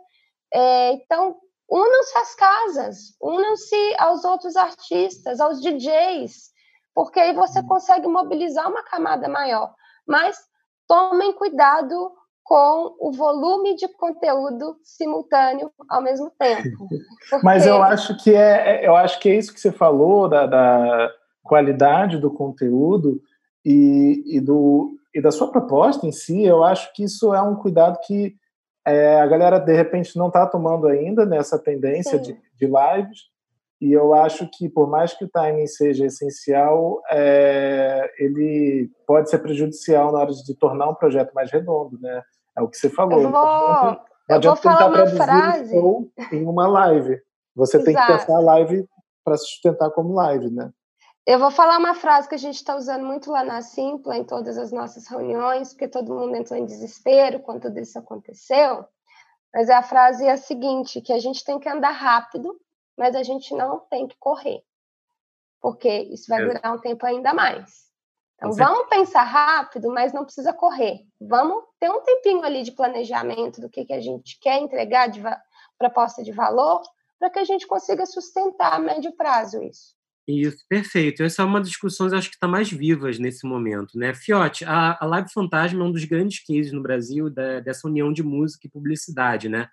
É, 0.52 0.92
então, 0.92 1.36
unam-se 1.70 2.18
às 2.18 2.34
casas, 2.34 2.96
unam-se 3.20 3.94
aos 3.98 4.24
outros 4.24 4.56
artistas, 4.56 5.40
aos 5.40 5.60
DJs, 5.60 6.50
porque 6.94 7.20
aí 7.20 7.34
você 7.34 7.62
consegue 7.62 8.06
mobilizar 8.06 8.68
uma 8.68 8.82
camada 8.82 9.28
maior. 9.28 9.72
Mas 10.06 10.38
tomem 10.86 11.32
cuidado 11.34 12.12
com 12.48 12.96
o 12.98 13.12
volume 13.12 13.76
de 13.76 13.86
conteúdo 13.88 14.78
simultâneo 14.82 15.70
ao 15.88 16.00
mesmo 16.00 16.30
tempo. 16.38 16.88
Porque... 17.30 17.44
Mas 17.44 17.66
eu 17.66 17.82
acho 17.82 18.16
que 18.16 18.34
é, 18.34 18.84
é, 18.84 18.88
eu 18.88 18.96
acho 18.96 19.20
que 19.20 19.28
é 19.28 19.36
isso 19.36 19.52
que 19.52 19.60
você 19.60 19.70
falou 19.70 20.28
da, 20.28 20.46
da 20.46 21.10
qualidade 21.42 22.16
do 22.16 22.32
conteúdo 22.32 23.20
e, 23.62 24.24
e, 24.26 24.40
do, 24.40 24.96
e 25.14 25.20
da 25.20 25.30
sua 25.30 25.50
proposta 25.50 26.06
em 26.06 26.12
si. 26.12 26.42
Eu 26.42 26.64
acho 26.64 26.90
que 26.94 27.04
isso 27.04 27.34
é 27.34 27.42
um 27.42 27.54
cuidado 27.54 27.98
que 28.06 28.34
é, 28.86 29.20
a 29.20 29.26
galera 29.26 29.58
de 29.58 29.74
repente 29.74 30.16
não 30.16 30.28
está 30.28 30.46
tomando 30.46 30.86
ainda 30.86 31.26
nessa 31.26 31.58
tendência 31.58 32.18
de, 32.18 32.32
de 32.32 32.66
lives 32.66 33.24
e 33.80 33.92
eu 33.92 34.12
acho 34.12 34.48
que, 34.50 34.68
por 34.68 34.88
mais 34.88 35.14
que 35.14 35.24
o 35.24 35.28
timing 35.28 35.66
seja 35.66 36.06
essencial, 36.06 37.00
é, 37.10 38.10
ele 38.18 38.90
pode 39.06 39.30
ser 39.30 39.38
prejudicial 39.38 40.10
na 40.10 40.18
hora 40.18 40.32
de 40.32 40.54
tornar 40.56 40.88
um 40.88 40.94
projeto 40.94 41.32
mais 41.32 41.50
redondo, 41.50 41.98
né? 42.00 42.22
É 42.56 42.62
o 42.62 42.68
que 42.68 42.76
você 42.76 42.90
falou. 42.90 43.22
Eu 43.22 43.30
vou, 43.30 43.40
não 43.40 44.00
eu 44.28 44.40
vou 44.42 44.56
falar 44.56 44.88
uma 44.88 45.06
frase. 45.06 45.76
em 46.32 46.44
uma 46.44 46.66
live. 46.66 47.20
Você 47.54 47.76
Exato. 47.76 47.84
tem 47.84 47.94
que 47.94 48.12
pensar 48.12 48.36
a 48.36 48.40
live 48.40 48.88
para 49.24 49.36
se 49.36 49.46
sustentar 49.46 49.90
como 49.90 50.14
live, 50.14 50.50
né? 50.50 50.70
Eu 51.24 51.38
vou 51.38 51.50
falar 51.50 51.78
uma 51.78 51.94
frase 51.94 52.28
que 52.28 52.34
a 52.34 52.38
gente 52.38 52.56
está 52.56 52.74
usando 52.74 53.04
muito 53.04 53.30
lá 53.30 53.44
na 53.44 53.60
Simpla, 53.60 54.16
em 54.16 54.24
todas 54.24 54.56
as 54.58 54.72
nossas 54.72 55.06
reuniões, 55.06 55.72
porque 55.72 55.86
todo 55.86 56.14
mundo 56.14 56.34
entrou 56.34 56.58
em 56.58 56.64
desespero 56.64 57.40
quando 57.40 57.62
tudo 57.62 57.78
isso 57.78 57.98
aconteceu. 57.98 58.84
Mas 59.54 59.70
a 59.70 59.82
frase 59.82 60.24
é 60.24 60.32
a 60.32 60.36
seguinte, 60.36 61.00
que 61.00 61.12
a 61.12 61.18
gente 61.18 61.44
tem 61.44 61.58
que 61.58 61.68
andar 61.68 61.90
rápido 61.90 62.58
mas 62.98 63.14
a 63.14 63.22
gente 63.22 63.54
não 63.54 63.78
tem 63.78 64.08
que 64.08 64.16
correr, 64.18 64.60
porque 65.60 65.88
isso 65.88 66.26
vai 66.28 66.44
durar 66.44 66.74
um 66.74 66.80
tempo 66.80 67.06
ainda 67.06 67.32
mais. 67.32 67.88
Então, 68.36 68.52
vamos 68.52 68.88
pensar 68.88 69.24
rápido, 69.24 69.88
mas 69.88 70.12
não 70.12 70.24
precisa 70.24 70.52
correr. 70.52 71.00
Vamos 71.20 71.64
ter 71.80 71.90
um 71.90 72.00
tempinho 72.02 72.44
ali 72.44 72.62
de 72.62 72.70
planejamento 72.70 73.60
do 73.60 73.68
que, 73.68 73.84
que 73.84 73.92
a 73.92 74.00
gente 74.00 74.38
quer 74.40 74.60
entregar 74.60 75.08
de 75.08 75.20
proposta 75.76 76.22
de 76.22 76.30
valor, 76.30 76.82
para 77.18 77.30
que 77.30 77.38
a 77.38 77.44
gente 77.44 77.66
consiga 77.66 78.06
sustentar 78.06 78.74
a 78.74 78.78
médio 78.78 79.12
prazo 79.16 79.62
isso. 79.62 79.96
Isso, 80.26 80.64
perfeito. 80.68 81.22
Essa 81.22 81.42
é 81.42 81.44
uma 81.44 81.58
das 81.58 81.70
discussões, 81.70 82.12
acho 82.12 82.28
que 82.28 82.36
está 82.36 82.46
mais 82.46 82.70
vivas 82.70 83.18
nesse 83.18 83.46
momento, 83.46 83.98
né? 83.98 84.14
Fiote, 84.14 84.64
a, 84.64 84.96
a 85.00 85.06
Live 85.06 85.32
Fantasma 85.32 85.82
é 85.82 85.86
um 85.86 85.90
dos 85.90 86.04
grandes 86.04 86.44
cases 86.44 86.70
no 86.70 86.82
Brasil 86.82 87.30
da, 87.30 87.60
dessa 87.60 87.88
união 87.88 88.12
de 88.12 88.22
música 88.22 88.66
e 88.66 88.70
publicidade, 88.70 89.48
né? 89.48 89.68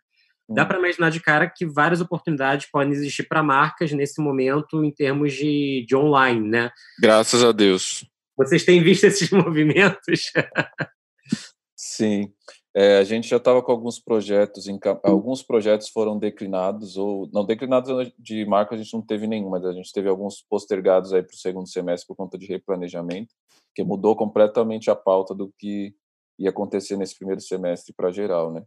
Dá 0.48 0.66
para 0.66 0.78
imaginar 0.78 1.10
de 1.10 1.20
cara 1.20 1.50
que 1.50 1.66
várias 1.66 2.02
oportunidades 2.02 2.70
podem 2.70 2.94
existir 2.94 3.24
para 3.28 3.42
marcas 3.42 3.92
nesse 3.92 4.22
momento 4.22 4.84
em 4.84 4.92
termos 4.92 5.34
de, 5.34 5.84
de 5.88 5.96
online, 5.96 6.48
né? 6.48 6.72
Graças 7.00 7.44
a 7.44 7.52
Deus. 7.52 8.06
Vocês 8.38 8.64
têm 8.64 8.84
visto 8.84 9.06
esses 9.06 9.30
movimentos? 9.32 10.32
Sim. 11.76 12.32
É, 12.78 12.98
a 12.98 13.04
gente 13.06 13.30
já 13.30 13.38
estava 13.38 13.64
com 13.64 13.72
alguns 13.72 14.00
projetos, 14.00 14.68
em, 14.68 14.78
alguns 15.02 15.42
projetos 15.42 15.88
foram 15.88 16.20
declinados, 16.20 16.98
ou 16.98 17.30
não 17.34 17.46
declinados 17.46 18.12
de 18.20 18.46
marca 18.46 18.76
a 18.76 18.78
gente 18.78 18.94
não 18.94 19.02
teve 19.02 19.26
nenhum, 19.28 19.50
mas 19.50 19.64
a 19.64 19.72
gente 19.72 19.94
teve 19.94 20.10
alguns 20.10 20.42
postergados 20.42 21.14
aí 21.14 21.24
para 21.24 21.34
o 21.34 21.38
segundo 21.38 21.70
semestre 21.70 22.06
por 22.06 22.18
conta 22.18 22.38
de 22.38 22.46
replanejamento, 22.46 23.34
que 23.74 23.82
mudou 23.82 24.14
completamente 24.14 24.92
a 24.92 24.96
pauta 24.96 25.34
do 25.34 25.54
que 25.58 25.96
ia 26.38 26.50
acontecer 26.50 26.98
nesse 26.98 27.18
primeiro 27.18 27.40
semestre 27.40 27.94
para 27.96 28.12
geral, 28.12 28.52
né? 28.52 28.62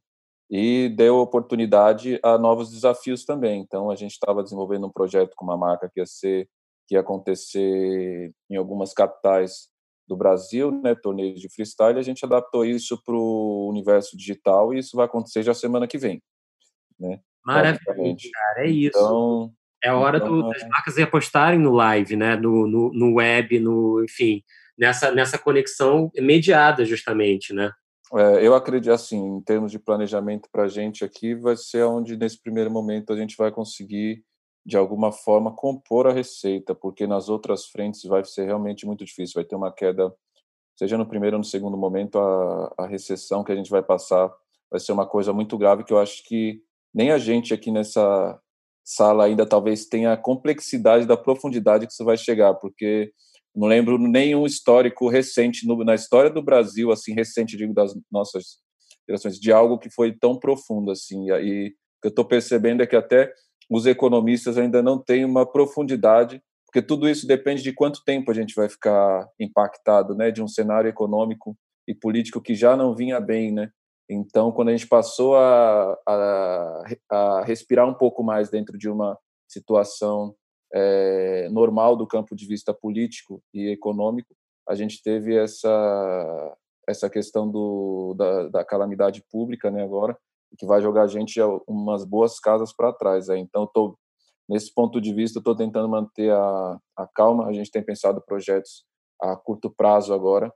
E 0.51 0.89
deu 0.91 1.19
oportunidade 1.19 2.19
a 2.23 2.39
novos 2.39 2.71
desafios 2.71 3.25
também. 3.25 3.61
Então 3.61 3.91
a 3.91 3.97
gente 3.97 4.13
estava 4.13 4.43
desenvolvendo 4.43 4.87
um 4.87 4.93
projeto 4.93 5.35
com 5.37 5.45
uma 5.45 5.57
marca 5.57 5.91
que 5.93 6.01
ia 6.01 6.07
ser 6.07 6.49
que 6.87 6.95
ia 6.95 7.01
acontecer 7.01 8.33
em 8.49 8.57
algumas 8.57 8.95
capitais 8.95 9.69
do 10.09 10.17
Brasil, 10.17 10.71
né, 10.83 10.95
torneios 10.95 11.39
de 11.39 11.47
freestyle, 11.51 11.99
a 11.99 12.03
gente 12.03 12.25
adaptou 12.25 12.65
isso 12.65 13.01
para 13.05 13.15
o 13.15 13.69
universo 13.69 14.17
digital 14.17 14.73
e 14.73 14.79
isso 14.79 14.97
vai 14.97 15.05
acontecer 15.05 15.43
já 15.43 15.53
semana 15.53 15.87
que 15.87 15.99
vem, 15.99 16.23
né? 16.99 17.21
Maravilha, 17.45 18.17
cara, 18.33 18.67
é 18.67 18.71
isso. 18.71 18.97
Então, 18.97 19.53
é 19.85 19.93
hora 19.93 20.17
então, 20.17 20.41
do, 20.41 20.49
das 20.49 20.67
marcas 20.67 20.99
apostarem 20.99 21.61
no 21.61 21.73
live, 21.73 22.17
né, 22.17 22.37
no, 22.37 22.67
no, 22.67 22.91
no 22.91 23.15
web, 23.17 23.61
no, 23.61 24.03
enfim, 24.03 24.43
nessa 24.79 25.11
nessa 25.13 25.39
conexão 25.39 26.11
mediada 26.17 26.87
justamente, 26.87 27.53
né? 27.53 27.71
É, 28.15 28.47
eu 28.47 28.55
acredito 28.55 28.93
assim, 28.93 29.19
em 29.19 29.41
termos 29.43 29.71
de 29.71 29.79
planejamento 29.79 30.49
para 30.51 30.65
a 30.65 30.69
gente 30.69 31.05
aqui, 31.05 31.35
vai 31.35 31.57
ser 31.57 31.85
onde 31.85 32.17
nesse 32.17 32.41
primeiro 32.41 32.71
momento 32.71 33.13
a 33.13 33.17
gente 33.17 33.37
vai 33.37 33.51
conseguir 33.51 34.25
de 34.65 34.77
alguma 34.77 35.13
forma 35.13 35.55
compor 35.55 36.07
a 36.07 36.13
receita, 36.13 36.75
porque 36.75 37.07
nas 37.07 37.29
outras 37.29 37.67
frentes 37.67 38.03
vai 38.05 38.25
ser 38.25 38.45
realmente 38.45 38.87
muito 38.87 39.05
difícil, 39.05 39.35
vai 39.37 39.45
ter 39.45 39.57
uma 39.57 39.73
queda, 39.73 40.13
seja 40.77 40.97
no 40.99 41.07
primeiro 41.07 41.37
ou 41.37 41.39
no 41.39 41.45
segundo 41.45 41.77
momento, 41.77 42.19
a, 42.19 42.75
a 42.79 42.87
recessão 42.87 43.45
que 43.45 43.53
a 43.53 43.57
gente 43.57 43.71
vai 43.71 43.83
passar 43.83 44.31
vai 44.71 44.81
ser 44.81 44.93
uma 44.93 45.07
coisa 45.07 45.33
muito 45.33 45.57
grave 45.57 45.85
que 45.85 45.93
eu 45.93 45.99
acho 45.99 46.23
que 46.25 46.61
nem 46.95 47.11
a 47.11 47.19
gente 47.19 47.55
aqui 47.55 47.71
nessa 47.71 48.39
sala 48.85 49.25
ainda 49.25 49.47
talvez 49.47 49.87
tenha 49.87 50.13
a 50.13 50.17
complexidade 50.17 51.07
da 51.07 51.17
profundidade 51.17 51.87
que 51.87 51.93
isso 51.93 52.05
vai 52.05 52.17
chegar, 52.17 52.55
porque 52.55 53.13
não 53.55 53.67
lembro 53.67 53.99
nenhum 53.99 54.47
histórico 54.47 55.09
recente 55.09 55.67
no, 55.67 55.85
na 55.85 55.95
história 55.95 56.31
do 56.31 56.43
Brasil, 56.43 56.91
assim, 56.93 57.13
recente, 57.13 57.57
digo, 57.57 57.75
das 57.75 57.95
nossas 58.11 58.59
gerações, 59.09 59.39
de 59.39 59.51
algo 59.51 59.79
que 59.79 59.91
foi 59.91 60.13
tão 60.13 60.39
profundo, 60.39 60.91
assim. 60.91 61.31
E 61.31 61.69
o 61.69 62.01
que 62.03 62.07
eu 62.07 62.11
estou 62.11 62.25
percebendo 62.25 62.83
é 62.83 62.87
que 62.87 62.97
até 62.97 63.33
os 63.71 63.87
economistas 63.87 64.57
ainda 64.57 64.83
não 64.83 65.03
têm 65.03 65.25
uma 65.25 65.51
profundidade, 65.51 66.43
porque 66.67 66.83
tudo 66.83 67.09
isso 67.09 67.27
depende 67.27 67.63
de 67.63 67.73
quanto 67.73 68.05
tempo 68.05 68.31
a 68.31 68.35
gente 68.35 68.55
vai 68.55 68.69
ficar 68.69 69.29
impactado, 69.41 70.15
né, 70.15 70.31
de 70.31 70.43
um 70.43 70.49
cenário 70.49 70.89
econômico 70.89 71.57
e 71.87 71.95
político 71.95 72.43
que 72.43 72.55
já 72.55 72.77
não 72.77 72.95
vinha 72.95 73.21
bem, 73.21 73.53
né. 73.53 73.71
Então, 74.11 74.51
quando 74.53 74.69
a 74.69 74.73
gente 74.73 74.87
passou 74.87 75.37
a, 75.37 75.99
a, 76.07 76.85
a 77.11 77.45
respirar 77.45 77.87
um 77.87 77.95
pouco 77.95 78.23
mais 78.23 78.49
dentro 78.49 78.79
de 78.79 78.89
uma 78.89 79.19
situação 79.47 80.35
é, 80.73 81.49
normal 81.51 81.97
do 81.97 82.07
campo 82.07 82.35
de 82.35 82.47
vista 82.47 82.75
político 82.75 83.43
e 83.53 83.69
econômico, 83.71 84.35
a 84.69 84.75
gente 84.75 85.03
teve 85.03 85.37
essa 85.37 86.57
essa 86.89 87.11
questão 87.11 87.49
do, 87.51 88.15
da, 88.17 88.49
da 88.49 88.65
calamidade 88.65 89.23
pública, 89.31 89.71
né, 89.71 89.85
agora, 89.85 90.17
que 90.59 90.65
vai 90.65 90.81
jogar 90.81 91.03
a 91.03 91.07
gente 91.07 91.39
umas 91.67 92.03
boas 92.03 92.41
casas 92.41 92.73
para 92.73 92.95
trás. 92.95 93.29
Aí. 93.29 93.39
Então, 93.39 93.67
tô, 93.67 93.99
nesse 94.49 94.73
ponto 94.73 94.99
de 94.99 95.13
vista, 95.13 95.39
estou 95.39 95.55
tentando 95.55 95.89
manter 95.89 96.33
a, 96.33 96.79
a 96.97 97.07
calma. 97.15 97.47
A 97.47 97.53
gente 97.53 97.71
tem 97.71 97.85
pensado 97.85 98.23
projetos 98.27 98.87
a 99.21 99.37
curto 99.37 99.71
prazo 99.71 100.15
agora, 100.15 100.51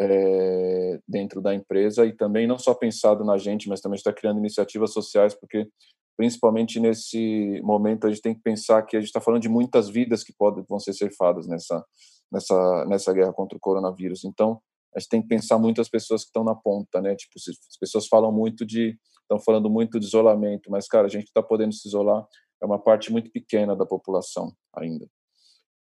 é, 0.00 0.98
dentro 1.06 1.40
da 1.40 1.54
empresa, 1.54 2.04
e 2.04 2.12
também 2.12 2.46
não 2.46 2.58
só 2.58 2.74
pensado 2.74 3.24
na 3.24 3.38
gente, 3.38 3.68
mas 3.68 3.80
também 3.80 3.96
está 3.96 4.12
criando 4.12 4.38
iniciativas 4.38 4.92
sociais, 4.92 5.34
porque 5.34 5.68
principalmente 6.16 6.80
nesse 6.80 7.60
momento 7.62 8.06
a 8.06 8.10
gente 8.10 8.22
tem 8.22 8.34
que 8.34 8.42
pensar 8.42 8.82
que 8.82 8.96
a 8.96 9.00
gente 9.00 9.08
está 9.08 9.20
falando 9.20 9.42
de 9.42 9.48
muitas 9.48 9.88
vidas 9.88 10.24
que 10.24 10.32
podem 10.32 10.64
vão 10.68 10.78
ser 10.78 10.92
cefadas 10.92 11.46
nessa 11.46 11.84
nessa 12.32 12.84
nessa 12.86 13.12
guerra 13.12 13.32
contra 13.32 13.56
o 13.56 13.60
coronavírus. 13.60 14.24
Então 14.24 14.60
a 14.94 14.98
gente 14.98 15.08
tem 15.08 15.22
que 15.22 15.28
pensar 15.28 15.58
muito 15.58 15.80
as 15.80 15.88
pessoas 15.88 16.22
que 16.22 16.28
estão 16.28 16.42
na 16.42 16.54
ponta, 16.54 17.00
né? 17.00 17.14
Tipo, 17.14 17.32
as 17.36 17.78
pessoas 17.78 18.06
falam 18.06 18.32
muito 18.32 18.64
de 18.64 18.96
estão 19.20 19.38
falando 19.38 19.68
muito 19.68 19.98
de 19.98 20.06
isolamento, 20.06 20.70
mas 20.70 20.86
cara, 20.86 21.06
a 21.06 21.10
gente 21.10 21.26
está 21.26 21.42
podendo 21.42 21.72
se 21.72 21.88
isolar 21.88 22.24
é 22.62 22.66
uma 22.66 22.78
parte 22.78 23.12
muito 23.12 23.30
pequena 23.30 23.76
da 23.76 23.84
população 23.84 24.52
ainda. 24.74 25.06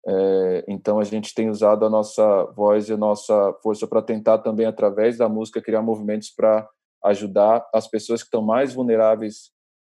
É, 0.07 0.65
então 0.69 0.99
a 0.99 1.05
gente 1.05 1.35
tem 1.35 1.51
usado 1.51 1.85
a 1.85 1.91
nossa 1.91 2.45
voz 2.57 2.89
e 2.89 2.93
a 2.93 2.97
nossa 2.97 3.53
força 3.63 3.87
para 3.87 4.01
tentar 4.01 4.39
também 4.39 4.67
através 4.67 5.19
da 5.19 5.29
música 5.29 5.61
criar 5.61 5.83
movimentos 5.83 6.31
para 6.31 6.67
ajudar 7.05 7.69
as 7.75 7.89
pessoas 7.89 8.23
que 8.23 8.27
estão 8.27 8.43
mais 8.43 8.73
vulneráveis 8.73 9.51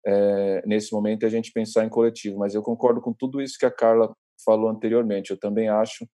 é, 0.05 0.63
nesse 0.65 0.93
momento 0.93 1.23
e 1.23 1.25
a 1.25 1.29
gente 1.29 1.51
pensar 1.51 1.85
em 1.85 1.89
coletivo. 1.89 2.37
Mas 2.39 2.53
eu 2.55 2.61
concordo 2.61 3.01
com 3.01 3.13
tudo 3.13 3.41
isso 3.41 3.57
que 3.57 3.65
a 3.65 3.71
Carla 3.71 4.13
falou 4.43 4.69
anteriormente. 4.69 5.31
Eu 5.31 5.37
também 5.37 5.69
acho 5.69 6.05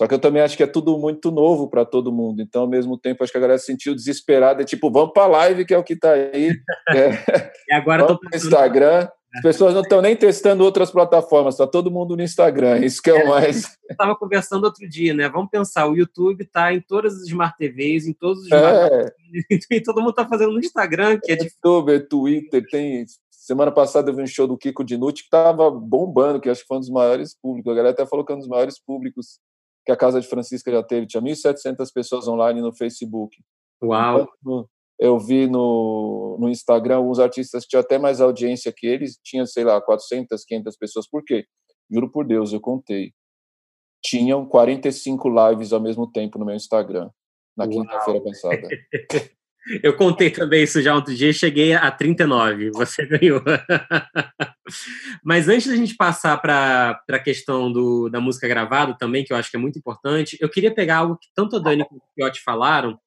só 0.00 0.06
que 0.06 0.14
eu 0.14 0.18
também 0.18 0.40
acho 0.40 0.56
que 0.56 0.62
é 0.62 0.66
tudo 0.66 0.96
muito 0.98 1.30
novo 1.30 1.68
para 1.68 1.84
todo 1.84 2.10
mundo. 2.10 2.40
Então, 2.40 2.62
ao 2.62 2.68
mesmo 2.68 2.96
tempo, 2.96 3.22
acho 3.22 3.30
que 3.30 3.36
a 3.36 3.40
galera 3.40 3.58
se 3.58 3.66
sentiu 3.66 3.94
desesperada, 3.94 4.64
tipo, 4.64 4.90
vamos 4.90 5.12
para 5.12 5.24
a 5.24 5.26
live, 5.26 5.66
que 5.66 5.74
é 5.74 5.78
o 5.78 5.84
que 5.84 5.92
está 5.92 6.12
aí. 6.12 6.56
É. 6.88 7.52
E 7.68 7.74
agora 7.74 8.04
vamos 8.04 8.18
para 8.18 8.32
o 8.32 8.36
Instagram. 8.36 9.08
As 9.34 9.42
pessoas 9.42 9.74
não 9.74 9.82
estão 9.82 10.02
nem 10.02 10.16
testando 10.16 10.64
outras 10.64 10.90
plataformas, 10.90 11.54
está 11.54 11.66
todo 11.66 11.90
mundo 11.90 12.16
no 12.16 12.22
Instagram, 12.22 12.78
isso 12.84 13.00
que 13.00 13.10
é 13.10 13.24
o 13.24 13.28
mais. 13.28 13.64
Eu 13.88 13.92
estava 13.92 14.16
conversando 14.16 14.64
outro 14.64 14.88
dia, 14.88 15.14
né? 15.14 15.28
Vamos 15.28 15.50
pensar, 15.50 15.86
o 15.86 15.94
YouTube 15.94 16.42
está 16.42 16.72
em 16.74 16.80
todas 16.80 17.14
as 17.14 17.28
Smart 17.28 17.56
TVs, 17.56 18.06
em 18.06 18.12
todos 18.12 18.40
os 18.40 18.46
Smart 18.46 18.92
é. 18.92 19.12
e 19.76 19.80
todo 19.80 20.00
mundo 20.00 20.10
está 20.10 20.26
fazendo 20.26 20.52
no 20.52 20.58
Instagram, 20.58 21.20
que 21.22 21.30
é 21.30 21.36
difícil. 21.36 21.58
YouTube, 21.62 22.00
Twitter, 22.08 22.66
tem. 22.70 23.04
Semana 23.50 23.72
passada 23.72 24.08
eu 24.08 24.14
vi 24.14 24.22
um 24.22 24.28
show 24.28 24.46
do 24.46 24.56
Kiko 24.56 24.84
Dinucci 24.84 25.24
que 25.24 25.26
estava 25.26 25.68
bombando, 25.72 26.40
que 26.40 26.48
acho 26.48 26.60
que 26.60 26.68
foi 26.68 26.76
um 26.76 26.80
dos 26.80 26.88
maiores 26.88 27.34
públicos. 27.34 27.72
A 27.72 27.74
galera 27.74 27.92
até 27.92 28.06
falou 28.06 28.24
que 28.24 28.30
é 28.30 28.36
um 28.36 28.38
dos 28.38 28.46
maiores 28.46 28.78
públicos 28.78 29.40
que 29.84 29.90
a 29.90 29.96
Casa 29.96 30.20
de 30.20 30.28
Francisca 30.28 30.70
já 30.70 30.84
teve, 30.84 31.08
tinha 31.08 31.20
1.700 31.20 31.92
pessoas 31.92 32.28
online 32.28 32.60
no 32.60 32.72
Facebook. 32.72 33.36
Uau! 33.82 34.28
Eu 35.00 35.18
vi 35.18 35.48
no, 35.48 36.36
no 36.38 36.48
Instagram 36.48 36.98
alguns 36.98 37.18
artistas 37.18 37.64
que 37.64 37.70
tinham 37.70 37.80
até 37.80 37.98
mais 37.98 38.20
audiência 38.20 38.72
que 38.72 38.86
eles, 38.86 39.18
tinha, 39.20 39.44
sei 39.44 39.64
lá, 39.64 39.80
400, 39.80 40.44
500 40.44 40.76
pessoas. 40.76 41.08
Por 41.10 41.24
quê? 41.24 41.44
Juro 41.90 42.08
por 42.08 42.24
Deus, 42.24 42.52
eu 42.52 42.60
contei. 42.60 43.12
Tinham 44.00 44.46
45 44.46 45.28
lives 45.28 45.72
ao 45.72 45.80
mesmo 45.80 46.08
tempo 46.08 46.38
no 46.38 46.46
meu 46.46 46.54
Instagram, 46.54 47.10
na 47.56 47.66
quinta-feira 47.66 48.22
passada. 48.22 48.68
Eu 49.82 49.94
contei 49.94 50.30
também 50.30 50.62
isso 50.62 50.80
já 50.80 50.94
outro 50.94 51.14
dia 51.14 51.32
cheguei 51.32 51.74
a 51.74 51.90
39. 51.90 52.70
Você 52.70 53.04
ganhou. 53.06 53.42
Mas 55.22 55.48
antes 55.48 55.66
da 55.68 55.76
gente 55.76 55.94
passar 55.94 56.38
para 56.38 57.02
a 57.10 57.18
questão 57.18 57.70
do, 57.70 58.08
da 58.08 58.20
música 58.20 58.48
gravada 58.48 58.96
também, 58.98 59.24
que 59.24 59.32
eu 59.32 59.36
acho 59.36 59.50
que 59.50 59.56
é 59.56 59.60
muito 59.60 59.78
importante, 59.78 60.36
eu 60.40 60.48
queria 60.48 60.74
pegar 60.74 60.98
algo 60.98 61.18
que 61.18 61.28
tanto 61.34 61.56
a 61.56 61.58
Dani 61.58 61.84
quanto 61.84 62.00
o 62.00 62.14
Piotti 62.16 62.42
falaram, 62.42 62.98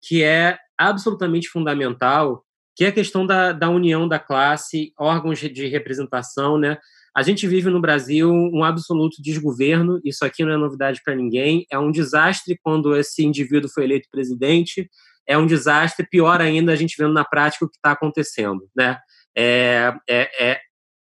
que 0.00 0.22
é 0.22 0.58
absolutamente 0.78 1.48
fundamental, 1.48 2.44
que 2.76 2.84
é 2.84 2.88
a 2.88 2.92
questão 2.92 3.26
da, 3.26 3.52
da 3.52 3.68
união 3.68 4.06
da 4.06 4.18
classe, 4.18 4.92
órgãos 4.98 5.38
de 5.38 5.66
representação, 5.66 6.58
né? 6.58 6.78
A 7.16 7.22
gente 7.22 7.46
vive 7.46 7.70
no 7.70 7.80
Brasil 7.80 8.30
um 8.30 8.62
absoluto 8.62 9.22
desgoverno, 9.22 9.98
isso 10.04 10.22
aqui 10.22 10.44
não 10.44 10.52
é 10.52 10.56
novidade 10.58 11.00
para 11.02 11.14
ninguém, 11.14 11.64
é 11.72 11.78
um 11.78 11.90
desastre 11.90 12.60
quando 12.62 12.94
esse 12.94 13.24
indivíduo 13.24 13.70
foi 13.70 13.84
eleito 13.84 14.06
presidente, 14.10 14.90
é 15.26 15.36
um 15.36 15.46
desastre, 15.46 16.06
pior 16.08 16.40
ainda 16.40 16.72
a 16.72 16.76
gente 16.76 16.96
vendo 16.98 17.12
na 17.12 17.24
prática 17.24 17.64
o 17.64 17.68
que 17.68 17.76
está 17.76 17.92
acontecendo, 17.92 18.68
né? 18.76 18.98
É, 19.36 19.94
é, 20.08 20.50
é, 20.50 20.60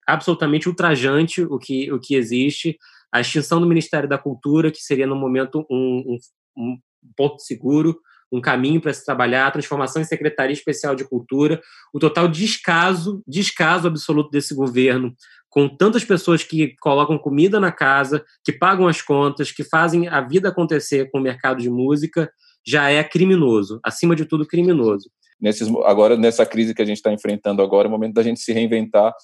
absolutamente 0.06 0.68
ultrajante 0.68 1.42
o 1.42 1.58
que, 1.58 1.90
o 1.92 1.98
que 1.98 2.14
existe, 2.14 2.76
a 3.12 3.20
extinção 3.20 3.60
do 3.60 3.66
Ministério 3.66 4.08
da 4.08 4.18
Cultura, 4.18 4.70
que 4.70 4.82
seria 4.82 5.06
no 5.06 5.16
momento 5.16 5.66
um, 5.70 6.16
um, 6.16 6.18
um 6.56 6.78
ponto 7.16 7.40
seguro, 7.40 7.98
um 8.30 8.40
caminho 8.40 8.80
para 8.80 8.92
se 8.92 9.04
trabalhar, 9.04 9.46
a 9.46 9.50
transformação 9.50 10.02
em 10.02 10.04
Secretaria 10.04 10.52
Especial 10.52 10.94
de 10.94 11.04
Cultura, 11.04 11.60
o 11.92 11.98
total 11.98 12.28
descaso, 12.28 13.22
descaso 13.26 13.88
absoluto 13.88 14.30
desse 14.30 14.54
governo, 14.54 15.14
com 15.48 15.68
tantas 15.68 16.04
pessoas 16.04 16.44
que 16.44 16.74
colocam 16.80 17.18
comida 17.18 17.58
na 17.58 17.72
casa, 17.72 18.22
que 18.44 18.52
pagam 18.52 18.86
as 18.86 19.00
contas, 19.00 19.50
que 19.50 19.64
fazem 19.64 20.08
a 20.08 20.20
vida 20.20 20.50
acontecer 20.50 21.10
com 21.10 21.18
o 21.18 21.22
mercado 21.22 21.62
de 21.62 21.70
música, 21.70 22.30
já 22.68 22.90
é 22.90 23.02
criminoso, 23.02 23.80
acima 23.82 24.14
de 24.14 24.26
tudo 24.26 24.46
criminoso. 24.46 25.10
Nesses, 25.40 25.68
agora, 25.86 26.18
nessa 26.18 26.44
crise 26.44 26.74
que 26.74 26.82
a 26.82 26.84
gente 26.84 26.98
está 26.98 27.10
enfrentando 27.10 27.62
agora, 27.62 27.86
é 27.86 27.88
o 27.88 27.90
momento 27.90 28.14
da 28.14 28.22
gente 28.22 28.40
se 28.40 28.52
reinventar 28.52 29.14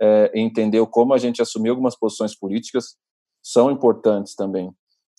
é, 0.00 0.32
e 0.34 0.40
entender 0.40 0.84
como 0.86 1.14
a 1.14 1.18
gente 1.18 1.40
assumiu 1.40 1.72
algumas 1.72 1.96
posições 1.96 2.36
políticas 2.36 2.96
são 3.40 3.70
importantes 3.70 4.34
também, 4.34 4.72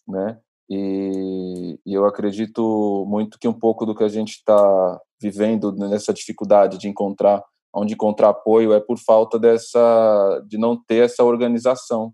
né? 0.06 0.38
E, 0.70 1.80
e 1.86 1.94
eu 1.94 2.06
acredito 2.06 3.06
muito 3.08 3.40
que 3.40 3.48
um 3.48 3.54
pouco 3.54 3.86
do 3.86 3.96
que 3.96 4.04
a 4.04 4.10
gente 4.10 4.32
está 4.32 5.00
vivendo 5.22 5.72
nessa 5.72 6.14
dificuldade 6.14 6.78
de 6.78 6.88
encontrar 6.90 7.42
onde 7.74 7.94
encontrar 7.94 8.30
apoio 8.30 8.74
é 8.74 8.80
por 8.80 8.98
falta 8.98 9.40
dessa 9.40 10.44
de 10.48 10.58
não 10.58 10.76
ter 10.76 11.06
essa 11.06 11.24
organização, 11.24 12.14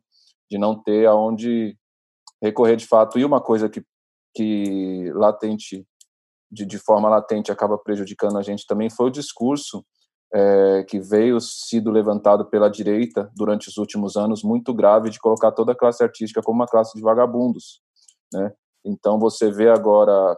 de 0.49 0.57
não 0.57 0.81
ter 0.81 1.07
aonde 1.07 1.75
recorrer 2.41 2.75
de 2.75 2.85
fato. 2.85 3.17
E 3.17 3.25
uma 3.25 3.41
coisa 3.41 3.67
que 3.67 3.83
que 4.35 5.11
latente, 5.13 5.87
de, 6.51 6.65
de 6.65 6.77
forma 6.77 7.09
latente, 7.09 7.51
acaba 7.51 7.77
prejudicando 7.77 8.37
a 8.37 8.41
gente 8.41 8.65
também 8.67 8.89
foi 8.89 9.07
o 9.07 9.11
discurso 9.11 9.83
é, 10.33 10.83
que 10.83 10.99
veio 10.99 11.39
sido 11.39 11.89
levantado 11.89 12.45
pela 12.45 12.69
direita 12.69 13.31
durante 13.35 13.69
os 13.69 13.77
últimos 13.77 14.17
anos, 14.17 14.43
muito 14.43 14.73
grave, 14.73 15.09
de 15.09 15.19
colocar 15.19 15.51
toda 15.51 15.71
a 15.71 15.75
classe 15.75 16.03
artística 16.03 16.41
como 16.41 16.59
uma 16.59 16.67
classe 16.67 16.93
de 16.95 17.01
vagabundos. 17.01 17.81
Né? 18.33 18.51
Então, 18.83 19.17
você 19.17 19.49
vê 19.49 19.69
agora 19.69 20.37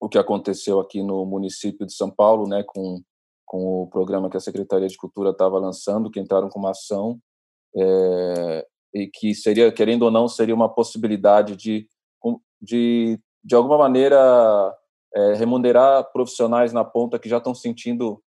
o 0.00 0.08
que 0.08 0.18
aconteceu 0.18 0.80
aqui 0.80 1.02
no 1.02 1.24
município 1.24 1.86
de 1.86 1.94
São 1.94 2.10
Paulo, 2.10 2.48
né, 2.48 2.64
com, 2.66 3.00
com 3.46 3.82
o 3.82 3.88
programa 3.88 4.28
que 4.28 4.36
a 4.36 4.40
Secretaria 4.40 4.88
de 4.88 4.96
Cultura 4.96 5.30
estava 5.30 5.58
lançando, 5.58 6.10
que 6.10 6.20
entraram 6.20 6.48
com 6.48 6.58
uma 6.58 6.72
ação, 6.72 7.18
é, 7.76 8.66
e 8.94 9.06
que 9.06 9.34
seria, 9.34 9.72
querendo 9.72 10.02
ou 10.02 10.10
não, 10.10 10.28
seria 10.28 10.54
uma 10.54 10.72
possibilidade 10.72 11.56
de 11.56 11.88
de, 12.64 13.18
de 13.44 13.54
alguma 13.54 13.78
maneira, 13.78 14.74
é, 15.14 15.34
remunerar 15.34 16.10
profissionais 16.12 16.72
na 16.72 16.84
ponta 16.84 17.18
que 17.18 17.28
já 17.28 17.38
estão 17.38 17.54
sentindo 17.54 18.22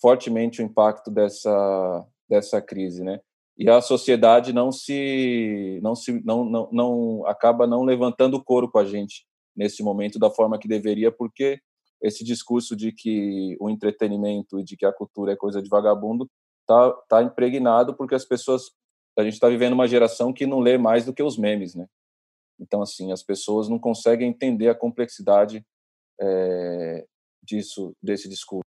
fortemente 0.00 0.62
o 0.62 0.64
impacto 0.64 1.10
dessa, 1.10 2.06
dessa 2.28 2.62
crise, 2.62 3.02
né? 3.02 3.20
E 3.58 3.68
a 3.68 3.82
sociedade 3.82 4.52
não 4.54 4.72
se, 4.72 5.78
não 5.82 5.94
se, 5.94 6.24
não, 6.24 6.44
não, 6.44 6.68
não 6.72 7.26
acaba 7.26 7.66
não 7.66 7.82
levantando 7.82 8.38
o 8.38 8.42
couro 8.42 8.70
com 8.70 8.78
a 8.78 8.84
gente 8.86 9.26
nesse 9.54 9.82
momento 9.82 10.18
da 10.18 10.30
forma 10.30 10.58
que 10.58 10.66
deveria, 10.66 11.12
porque 11.12 11.60
esse 12.02 12.24
discurso 12.24 12.74
de 12.74 12.92
que 12.92 13.56
o 13.60 13.68
entretenimento 13.68 14.58
e 14.58 14.64
de 14.64 14.76
que 14.76 14.86
a 14.86 14.92
cultura 14.92 15.32
é 15.32 15.36
coisa 15.36 15.60
de 15.60 15.68
vagabundo 15.68 16.26
tá, 16.66 16.92
tá 17.08 17.22
impregnado 17.22 17.94
porque 17.94 18.14
as 18.14 18.24
pessoas 18.24 18.70
a 19.18 19.22
gente 19.22 19.34
está 19.34 19.48
vivendo 19.48 19.74
uma 19.74 19.88
geração 19.88 20.32
que 20.32 20.46
não 20.46 20.60
lê 20.60 20.78
mais 20.78 21.04
do 21.04 21.12
que 21.12 21.22
os 21.22 21.36
memes, 21.36 21.74
né? 21.74 21.86
Então, 22.60 22.82
assim, 22.82 23.10
as 23.12 23.22
pessoas 23.22 23.68
não 23.68 23.78
conseguem 23.78 24.28
entender 24.28 24.68
a 24.68 24.74
complexidade 24.74 25.64
é, 26.20 27.06
disso, 27.42 27.92
desse 28.02 28.28
discurso. 28.28 28.69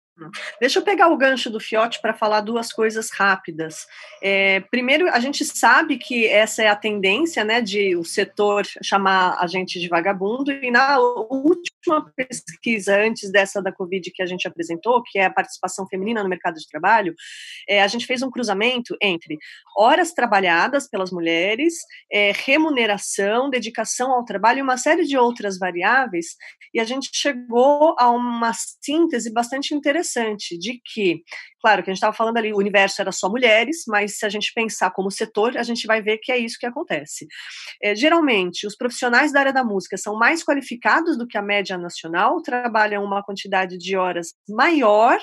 Deixa 0.62 0.80
eu 0.80 0.84
pegar 0.84 1.10
o 1.10 1.18
gancho 1.18 1.50
do 1.50 1.60
Fiote 1.60 2.00
para 2.02 2.14
falar 2.14 2.40
duas 2.40 2.72
coisas 2.72 3.12
rápidas. 3.12 3.86
É, 4.24 4.62
primeiro, 4.72 5.10
a 5.10 5.20
gente 5.20 5.44
sabe 5.44 5.98
que 5.98 6.26
essa 6.26 6.64
é 6.64 6.68
a 6.68 6.76
tendência, 6.76 7.44
né, 7.44 7.62
de 7.62 7.98
o 7.98 8.04
setor 8.06 8.66
chamar 8.82 9.38
a 9.40 9.46
gente 9.46 9.78
de 9.78 9.90
vagabundo, 9.90 10.52
e 10.52 10.72
na 10.72 10.98
última 11.00 12.10
pesquisa 12.16 12.98
antes 12.98 13.30
dessa 13.30 13.62
da 13.62 13.74
Covid 13.74 14.10
que 14.12 14.24
a 14.24 14.26
gente 14.26 14.48
apresentou, 14.48 15.04
que 15.04 15.20
é 15.20 15.26
a 15.26 15.34
participação 15.34 15.86
feminina 15.86 16.24
no 16.24 16.30
mercado 16.30 16.56
de 16.56 16.68
trabalho, 16.68 17.14
é, 17.68 17.84
a 17.84 17.88
gente 17.88 18.06
fez 18.06 18.22
um 18.22 18.32
cruzamento 18.32 18.96
entre 19.02 19.38
horas 19.78 20.14
trabalhadas 20.14 20.88
pelas 20.88 21.12
mulheres, 21.12 21.76
é, 22.10 22.32
remuneração, 22.32 23.50
dedicação 23.50 24.14
ao 24.14 24.24
trabalho 24.24 24.60
e 24.60 24.62
uma 24.62 24.78
série 24.78 25.04
de 25.04 25.18
outras 25.18 25.60
variáveis, 25.60 26.38
e 26.74 26.80
a 26.80 26.86
gente 26.86 27.10
chegou 27.12 27.96
a 28.00 28.10
uma 28.10 28.54
síntese 28.54 29.32
bastante 29.32 29.76
interessante 29.76 30.05
interessante 30.06 30.58
de 30.58 30.80
que, 30.84 31.24
claro, 31.62 31.84
que 31.84 31.90
a 31.90 31.94
gente 31.94 31.98
estava 31.98 32.16
falando 32.16 32.38
ali, 32.38 32.54
o 32.54 32.58
universo 32.58 33.02
era 33.02 33.12
só 33.12 33.30
mulheres, 33.30 33.84
mas 33.88 34.18
se 34.18 34.26
a 34.26 34.30
gente 34.30 34.52
pensar 34.54 34.92
como 34.92 35.10
setor, 35.12 35.58
a 35.58 35.64
gente 35.64 35.88
vai 35.88 36.02
ver 36.02 36.20
que 36.20 36.32
é 36.32 36.38
isso 36.38 36.58
que 36.60 36.66
acontece. 36.66 37.28
É, 37.82 37.96
geralmente, 37.96 38.68
os 38.68 38.76
profissionais 38.76 39.32
da 39.32 39.40
área 39.40 39.54
da 39.54 39.64
música 39.64 39.98
são 39.98 40.18
mais 40.18 40.44
qualificados 40.44 41.18
do 41.18 41.28
que 41.28 41.38
a 41.38 41.42
média 41.42 41.78
nacional, 41.78 42.42
trabalham 42.42 43.04
uma 43.04 43.24
quantidade 43.24 43.78
de 43.78 43.98
horas 43.98 44.34
maior, 44.48 45.20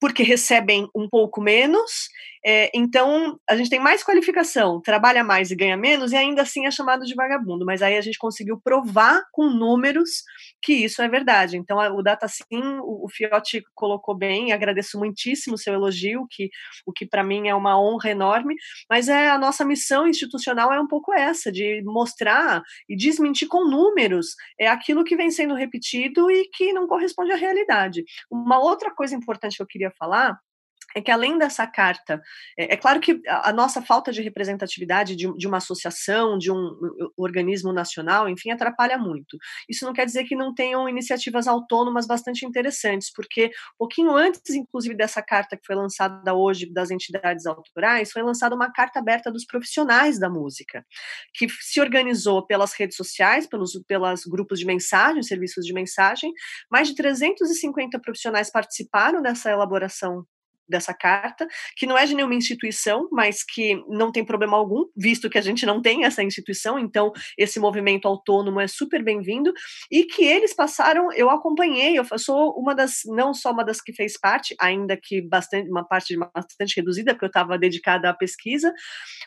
porque 0.00 0.22
recebem 0.22 0.88
um 0.94 1.08
pouco 1.08 1.40
menos 1.40 2.08
é, 2.46 2.70
então, 2.74 3.38
a 3.48 3.56
gente 3.56 3.70
tem 3.70 3.80
mais 3.80 4.02
qualificação, 4.02 4.78
trabalha 4.80 5.24
mais 5.24 5.50
e 5.50 5.56
ganha 5.56 5.78
menos, 5.78 6.12
e 6.12 6.16
ainda 6.16 6.42
assim 6.42 6.66
é 6.66 6.70
chamado 6.70 7.06
de 7.06 7.14
vagabundo. 7.14 7.64
Mas 7.64 7.80
aí 7.80 7.96
a 7.96 8.00
gente 8.02 8.18
conseguiu 8.18 8.60
provar 8.62 9.22
com 9.32 9.48
números 9.48 10.22
que 10.62 10.74
isso 10.74 11.00
é 11.00 11.08
verdade. 11.08 11.56
Então, 11.56 11.78
o 11.96 12.02
DataSim, 12.02 12.44
o, 12.82 13.06
o 13.06 13.08
Fiotti 13.08 13.62
colocou 13.74 14.14
bem, 14.14 14.52
agradeço 14.52 14.98
muitíssimo 14.98 15.54
o 15.54 15.58
seu 15.58 15.72
elogio, 15.72 16.26
que, 16.30 16.50
o 16.84 16.92
que 16.92 17.06
para 17.06 17.24
mim 17.24 17.48
é 17.48 17.54
uma 17.54 17.80
honra 17.80 18.10
enorme, 18.10 18.56
mas 18.90 19.08
é 19.08 19.30
a 19.30 19.38
nossa 19.38 19.64
missão 19.64 20.06
institucional 20.06 20.70
é 20.70 20.78
um 20.78 20.86
pouco 20.86 21.14
essa, 21.14 21.50
de 21.50 21.82
mostrar 21.84 22.62
e 22.88 22.94
desmentir 22.94 23.48
com 23.48 23.64
números 23.64 24.34
é 24.58 24.68
aquilo 24.68 25.04
que 25.04 25.16
vem 25.16 25.30
sendo 25.30 25.54
repetido 25.54 26.30
e 26.30 26.48
que 26.52 26.72
não 26.72 26.86
corresponde 26.86 27.32
à 27.32 27.36
realidade. 27.36 28.04
Uma 28.30 28.58
outra 28.58 28.90
coisa 28.94 29.14
importante 29.14 29.56
que 29.56 29.62
eu 29.62 29.66
queria 29.66 29.90
falar 29.98 30.38
é 30.94 31.00
que 31.00 31.10
além 31.10 31.36
dessa 31.36 31.66
carta, 31.66 32.22
é, 32.56 32.74
é, 32.74 32.76
claro 32.76 33.00
que 33.00 33.20
a, 33.26 33.52
nossa 33.52 33.82
falta 33.82 34.12
de 34.12 34.22
representatividade 34.22 35.16
de, 35.16 35.32
de, 35.36 35.46
uma 35.46 35.56
associação, 35.56 36.38
de 36.38 36.52
um 36.52 36.78
organismo 37.16 37.72
nacional, 37.72 38.28
enfim, 38.28 38.50
atrapalha 38.50 38.96
muito. 38.96 39.36
Isso 39.68 39.84
não 39.84 39.92
quer 39.92 40.06
dizer 40.06 40.24
que 40.24 40.36
não 40.36 40.54
tenham 40.54 40.88
iniciativas 40.88 41.48
autônomas 41.48 42.06
bastante 42.06 42.46
interessantes, 42.46 43.12
porque 43.12 43.50
pouquinho 43.76 44.14
antes, 44.14 44.50
inclusive, 44.50 44.94
dessa 44.94 45.20
carta 45.20 45.56
que 45.56 45.66
foi 45.66 45.74
lançada 45.74 46.32
hoje 46.34 46.72
das 46.72 46.90
entidades 46.90 47.44
autorais, 47.46 48.12
foi 48.12 48.22
lançada 48.22 48.54
uma 48.54 48.70
carta 48.72 49.00
aberta 49.00 49.32
dos 49.32 49.44
profissionais 49.44 50.18
da 50.18 50.30
música, 50.30 50.84
que 51.34 51.48
se 51.48 51.80
organizou 51.80 52.46
pelas 52.46 52.72
redes 52.72 52.96
sociais, 52.96 53.46
pelos 53.46 53.74
pelas 53.88 54.24
grupos 54.24 54.60
de 54.60 54.66
mensagem, 54.66 55.22
serviços 55.22 55.66
de 55.66 55.72
mensagem, 55.72 56.32
mais 56.70 56.88
de 56.88 56.94
350 56.94 57.98
profissionais 57.98 58.50
participaram 58.50 59.20
dessa 59.20 59.50
elaboração 59.50 60.24
dessa 60.68 60.94
carta, 60.94 61.46
que 61.76 61.86
não 61.86 61.96
é 61.96 62.06
de 62.06 62.14
nenhuma 62.14 62.34
instituição, 62.34 63.08
mas 63.12 63.44
que 63.44 63.82
não 63.88 64.10
tem 64.10 64.24
problema 64.24 64.56
algum, 64.56 64.84
visto 64.96 65.28
que 65.28 65.38
a 65.38 65.42
gente 65.42 65.66
não 65.66 65.80
tem 65.80 66.04
essa 66.04 66.22
instituição, 66.22 66.78
então 66.78 67.12
esse 67.36 67.60
movimento 67.60 68.08
autônomo 68.08 68.60
é 68.60 68.66
super 68.66 69.02
bem-vindo, 69.02 69.52
e 69.90 70.04
que 70.04 70.24
eles 70.24 70.54
passaram, 70.54 71.12
eu 71.12 71.30
acompanhei, 71.30 71.98
eu 71.98 72.04
sou 72.18 72.52
uma 72.58 72.74
das, 72.74 73.02
não 73.06 73.34
só 73.34 73.52
uma 73.52 73.64
das 73.64 73.80
que 73.80 73.92
fez 73.92 74.18
parte, 74.18 74.54
ainda 74.60 74.96
que 74.96 75.20
bastante, 75.20 75.68
uma 75.68 75.84
parte 75.84 76.16
bastante 76.16 76.76
reduzida, 76.76 77.12
porque 77.12 77.26
eu 77.26 77.28
estava 77.28 77.58
dedicada 77.58 78.08
à 78.08 78.14
pesquisa, 78.14 78.72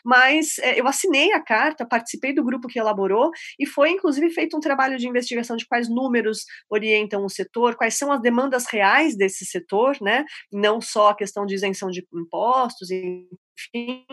mas 0.04 0.58
é, 0.58 0.80
eu 0.80 0.86
assinei 0.86 1.32
a 1.32 1.40
carta, 1.40 1.86
participei 1.86 2.34
do 2.34 2.44
grupo 2.44 2.68
que 2.68 2.78
elaborou, 2.78 3.30
e 3.58 3.66
foi 3.66 3.90
inclusive 3.90 4.30
feito 4.30 4.56
um 4.56 4.60
trabalho 4.60 4.98
de 4.98 5.08
investigação 5.08 5.56
de 5.56 5.66
quais 5.66 5.88
números 5.88 6.44
orientam 6.68 7.24
o 7.24 7.30
setor, 7.30 7.76
quais 7.76 7.94
são 7.94 8.10
as 8.10 8.20
demandas 8.20 8.66
reais 8.66 9.16
desse 9.16 9.44
setor, 9.44 9.96
né, 10.00 10.24
não 10.52 10.80
só 10.80 11.10
a 11.10 11.16
questão 11.16 11.27
de 11.46 11.54
isenção 11.54 11.90
de 11.90 12.06
impostos, 12.12 12.90
enfim. 12.90 14.06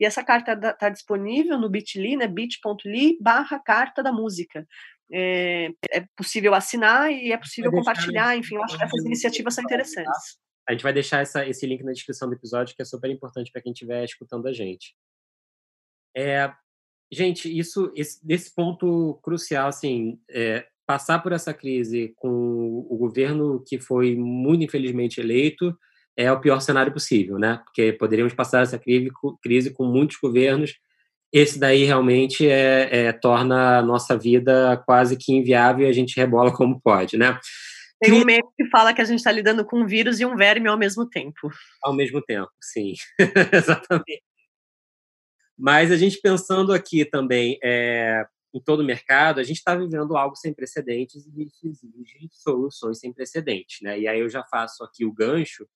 E 0.00 0.04
essa 0.04 0.24
carta 0.24 0.52
está 0.52 0.88
disponível 0.88 1.58
no 1.58 1.68
bit.ly, 1.68 2.16
né, 2.16 2.26
bit.ly 2.26 3.18
barra 3.20 3.58
carta 3.58 4.02
da 4.02 4.12
música. 4.12 4.66
É, 5.10 5.70
é, 5.90 6.04
possível 6.14 6.54
assinar 6.54 7.10
e 7.10 7.32
é 7.32 7.36
possível 7.38 7.70
compartilhar, 7.70 8.36
enfim, 8.36 8.56
eu 8.56 8.62
acho 8.62 8.76
que 8.76 8.84
essas 8.84 9.04
iniciativas 9.04 9.54
são 9.54 9.64
interessantes. 9.64 10.38
A 10.68 10.72
gente 10.72 10.82
vai 10.82 10.92
deixar 10.92 11.20
essa, 11.22 11.46
esse 11.46 11.66
link 11.66 11.82
na 11.82 11.92
descrição 11.92 12.28
do 12.28 12.34
episódio, 12.34 12.76
que 12.76 12.82
é 12.82 12.84
super 12.84 13.10
importante 13.10 13.50
para 13.50 13.62
quem 13.62 13.72
estiver 13.72 14.04
escutando 14.04 14.46
a 14.46 14.52
gente. 14.52 14.94
É, 16.14 16.52
gente, 17.10 17.48
isso, 17.58 17.90
esse, 17.96 18.24
nesse 18.26 18.54
ponto 18.54 19.18
crucial, 19.22 19.68
assim, 19.68 20.20
é, 20.28 20.68
passar 20.88 21.18
por 21.18 21.32
essa 21.32 21.52
crise 21.52 22.14
com 22.16 22.30
o 22.88 22.96
governo 22.96 23.62
que 23.66 23.78
foi 23.78 24.16
muito 24.16 24.64
infelizmente 24.64 25.20
eleito 25.20 25.76
é 26.16 26.32
o 26.32 26.40
pior 26.40 26.60
cenário 26.60 26.90
possível, 26.90 27.38
né? 27.38 27.60
Porque 27.62 27.92
poderíamos 27.92 28.32
passar 28.32 28.62
essa 28.62 28.78
crise 28.78 29.70
com 29.70 29.84
muitos 29.84 30.16
governos. 30.16 30.74
Esse 31.30 31.60
daí 31.60 31.84
realmente 31.84 32.48
é, 32.48 32.88
é, 32.90 33.12
torna 33.12 33.78
a 33.78 33.82
nossa 33.82 34.16
vida 34.16 34.82
quase 34.86 35.14
que 35.18 35.30
inviável 35.30 35.86
e 35.86 35.90
a 35.90 35.92
gente 35.92 36.16
rebola 36.16 36.50
como 36.50 36.80
pode, 36.80 37.18
né? 37.18 37.38
Tem 38.00 38.12
um 38.14 38.24
meme 38.24 38.48
que 38.56 38.64
fala 38.70 38.94
que 38.94 39.02
a 39.02 39.04
gente 39.04 39.18
está 39.18 39.30
lidando 39.30 39.66
com 39.66 39.80
um 39.80 39.86
vírus 39.86 40.18
e 40.20 40.24
um 40.24 40.36
verme 40.36 40.68
ao 40.68 40.78
mesmo 40.78 41.06
tempo. 41.06 41.50
Ao 41.82 41.94
mesmo 41.94 42.22
tempo, 42.22 42.50
sim. 42.62 42.94
Exatamente. 43.52 44.22
Mas 45.56 45.92
a 45.92 45.96
gente 45.98 46.18
pensando 46.20 46.72
aqui 46.72 47.04
também, 47.04 47.58
é, 47.62 48.24
em 48.58 48.62
todo 48.62 48.80
o 48.80 48.84
mercado, 48.84 49.40
a 49.40 49.42
gente 49.42 49.58
está 49.58 49.74
vivendo 49.74 50.16
algo 50.16 50.36
sem 50.36 50.52
precedentes 50.52 51.26
e 51.26 51.44
isso 51.44 51.66
exige 51.66 52.28
soluções 52.32 52.98
sem 52.98 53.12
precedentes. 53.12 53.80
Né? 53.80 54.00
E 54.00 54.08
aí 54.08 54.20
eu 54.20 54.28
já 54.28 54.44
faço 54.44 54.84
aqui 54.84 55.04
o 55.04 55.12
gancho 55.12 55.66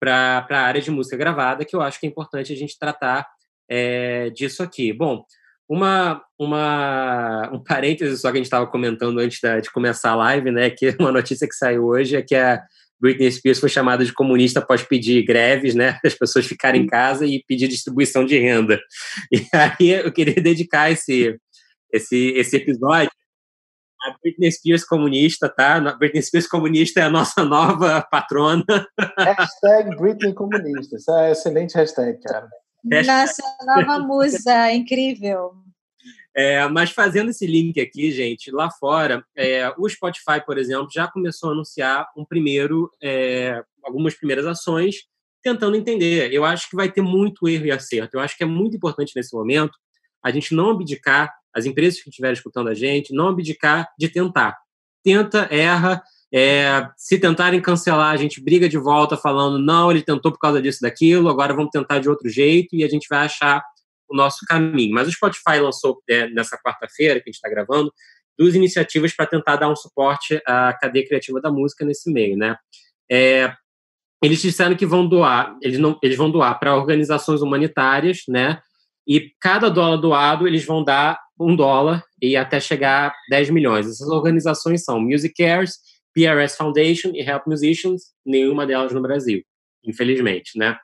para 0.00 0.46
a 0.48 0.60
área 0.62 0.80
de 0.80 0.90
música 0.90 1.16
gravada, 1.16 1.64
que 1.64 1.76
eu 1.76 1.82
acho 1.82 2.00
que 2.00 2.06
é 2.06 2.08
importante 2.08 2.52
a 2.52 2.56
gente 2.56 2.78
tratar 2.78 3.26
é, 3.68 4.30
disso 4.30 4.62
aqui. 4.62 4.92
Bom, 4.92 5.24
uma, 5.68 6.22
uma, 6.38 7.50
um 7.52 7.60
parêntese 7.62 8.18
só 8.18 8.30
que 8.30 8.38
a 8.38 8.40
gente 8.40 8.46
estava 8.46 8.66
comentando 8.66 9.18
antes 9.20 9.40
da, 9.40 9.60
de 9.60 9.70
começar 9.70 10.10
a 10.10 10.16
live, 10.16 10.50
né, 10.50 10.70
que 10.70 10.96
uma 10.98 11.12
notícia 11.12 11.46
que 11.46 11.54
saiu 11.54 11.84
hoje 11.84 12.16
é 12.16 12.22
que 12.22 12.34
a 12.34 12.62
Britney 13.00 13.30
Spears 13.30 13.58
foi 13.58 13.68
chamada 13.68 14.04
de 14.04 14.12
comunista 14.12 14.58
após 14.58 14.82
pedir 14.82 15.24
greves, 15.24 15.74
né, 15.74 15.98
as 16.04 16.14
pessoas 16.14 16.46
ficarem 16.46 16.82
em 16.82 16.86
casa 16.86 17.24
e 17.24 17.42
pedir 17.46 17.68
distribuição 17.68 18.26
de 18.26 18.38
renda. 18.38 18.80
E 19.30 19.46
aí 19.52 19.90
eu 19.90 20.12
queria 20.12 20.34
dedicar 20.42 20.90
esse, 20.90 21.38
esse, 21.92 22.30
esse 22.36 22.56
episódio. 22.56 23.10
A 24.02 24.16
Britney 24.22 24.50
Spears 24.50 24.84
comunista, 24.84 25.48
tá? 25.48 25.76
A 25.76 25.94
Britney 25.94 26.22
Spears 26.22 26.46
comunista 26.46 27.00
é 27.00 27.02
a 27.02 27.10
nossa 27.10 27.44
nova 27.44 28.00
patrona. 28.10 28.64
Hashtag 29.18 29.96
Britney 29.96 30.32
comunista. 30.32 30.96
Isso 30.96 31.10
é 31.12 31.32
excelente 31.32 31.74
hashtag, 31.74 32.18
cara. 32.22 32.48
Nossa, 32.82 33.42
nova 33.66 33.98
musa, 33.98 34.72
incrível. 34.72 35.52
É, 36.34 36.66
mas 36.68 36.90
fazendo 36.92 37.30
esse 37.30 37.46
link 37.46 37.80
aqui, 37.80 38.10
gente, 38.12 38.50
lá 38.50 38.70
fora, 38.70 39.24
é, 39.36 39.68
o 39.76 39.88
Spotify, 39.88 40.44
por 40.46 40.56
exemplo, 40.56 40.88
já 40.90 41.08
começou 41.08 41.50
a 41.50 41.52
anunciar 41.52 42.08
um 42.16 42.24
primeiro, 42.24 42.90
é, 43.02 43.62
algumas 43.84 44.14
primeiras 44.14 44.46
ações, 44.46 45.06
tentando 45.42 45.76
entender. 45.76 46.32
Eu 46.32 46.44
acho 46.44 46.70
que 46.70 46.76
vai 46.76 46.90
ter 46.90 47.02
muito 47.02 47.48
erro 47.48 47.66
e 47.66 47.72
acerto. 47.72 48.16
Eu 48.16 48.20
acho 48.20 48.36
que 48.36 48.44
é 48.44 48.46
muito 48.46 48.76
importante 48.76 49.12
nesse 49.16 49.34
momento 49.34 49.76
a 50.22 50.30
gente 50.30 50.54
não 50.54 50.70
abdicar 50.70 51.32
as 51.54 51.66
empresas 51.66 52.00
que 52.00 52.08
estiverem 52.08 52.34
escutando 52.34 52.68
a 52.68 52.74
gente, 52.74 53.14
não 53.14 53.28
abdicar 53.28 53.88
de 53.98 54.08
tentar. 54.08 54.56
Tenta, 55.04 55.48
erra. 55.50 56.02
É, 56.32 56.88
se 56.96 57.18
tentarem 57.18 57.60
cancelar, 57.60 58.12
a 58.12 58.16
gente 58.16 58.40
briga 58.40 58.68
de 58.68 58.78
volta 58.78 59.16
falando, 59.16 59.58
não, 59.58 59.90
ele 59.90 60.02
tentou 60.02 60.30
por 60.30 60.38
causa 60.38 60.62
disso, 60.62 60.78
daquilo, 60.80 61.28
agora 61.28 61.52
vamos 61.52 61.70
tentar 61.70 61.98
de 61.98 62.08
outro 62.08 62.28
jeito 62.28 62.76
e 62.76 62.84
a 62.84 62.88
gente 62.88 63.08
vai 63.10 63.24
achar 63.24 63.62
o 64.08 64.16
nosso 64.16 64.44
caminho. 64.46 64.94
Mas 64.94 65.08
o 65.08 65.12
Spotify 65.12 65.58
lançou 65.60 66.00
é, 66.08 66.28
nessa 66.30 66.56
quarta-feira, 66.56 67.14
que 67.20 67.28
a 67.28 67.30
gente 67.30 67.36
está 67.36 67.48
gravando, 67.48 67.92
duas 68.38 68.54
iniciativas 68.54 69.14
para 69.14 69.26
tentar 69.26 69.56
dar 69.56 69.68
um 69.68 69.76
suporte 69.76 70.40
à 70.46 70.72
cadeia 70.72 71.06
criativa 71.06 71.40
da 71.40 71.50
música 71.50 71.84
nesse 71.84 72.12
meio, 72.12 72.36
né? 72.36 72.56
É, 73.10 73.52
eles 74.22 74.40
disseram 74.40 74.76
que 74.76 74.86
vão 74.86 75.06
doar, 75.06 75.56
eles, 75.62 75.78
não, 75.78 75.98
eles 76.02 76.16
vão 76.16 76.30
doar 76.30 76.58
para 76.58 76.76
organizações 76.76 77.42
humanitárias, 77.42 78.22
né? 78.28 78.60
E 79.06 79.32
cada 79.40 79.68
dólar 79.68 79.96
doado, 79.96 80.46
eles 80.46 80.64
vão 80.64 80.84
dar 80.84 81.18
um 81.40 81.56
dólar 81.56 82.04
e 82.20 82.36
até 82.36 82.60
chegar 82.60 83.08
a 83.08 83.14
10 83.30 83.50
milhões. 83.50 83.86
Essas 83.86 84.08
organizações 84.08 84.84
são 84.84 85.00
Music 85.00 85.34
Cares, 85.34 85.78
PRS 86.14 86.56
Foundation 86.56 87.10
e 87.14 87.20
Help 87.20 87.46
Musicians, 87.46 88.02
nenhuma 88.24 88.66
delas 88.66 88.92
no 88.92 89.00
Brasil, 89.00 89.42
infelizmente, 89.84 90.58
né? 90.58 90.76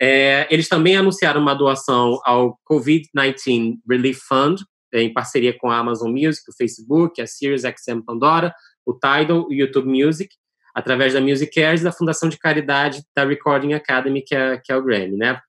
É, 0.00 0.46
eles 0.50 0.68
também 0.68 0.96
anunciaram 0.96 1.40
uma 1.40 1.54
doação 1.54 2.20
ao 2.24 2.58
COVID-19 2.70 3.78
Relief 3.88 4.20
Fund, 4.28 4.60
em 4.92 5.12
parceria 5.12 5.56
com 5.56 5.70
a 5.70 5.78
Amazon 5.78 6.10
Music, 6.10 6.44
o 6.48 6.56
Facebook, 6.56 7.20
a 7.20 7.26
SiriusXM 7.26 8.02
Pandora, 8.04 8.54
o 8.84 8.92
Tidal, 8.92 9.46
o 9.48 9.52
YouTube 9.52 9.88
Music, 9.88 10.28
através 10.74 11.14
da 11.14 11.20
Music 11.20 11.52
Cares 11.52 11.80
e 11.80 11.84
da 11.84 11.92
Fundação 11.92 12.28
de 12.28 12.38
Caridade 12.38 13.02
da 13.14 13.24
Recording 13.24 13.72
Academy, 13.72 14.22
que 14.22 14.34
é, 14.34 14.58
que 14.62 14.70
é 14.70 14.76
o 14.76 14.82
Grammy, 14.82 15.16
né? 15.16 15.40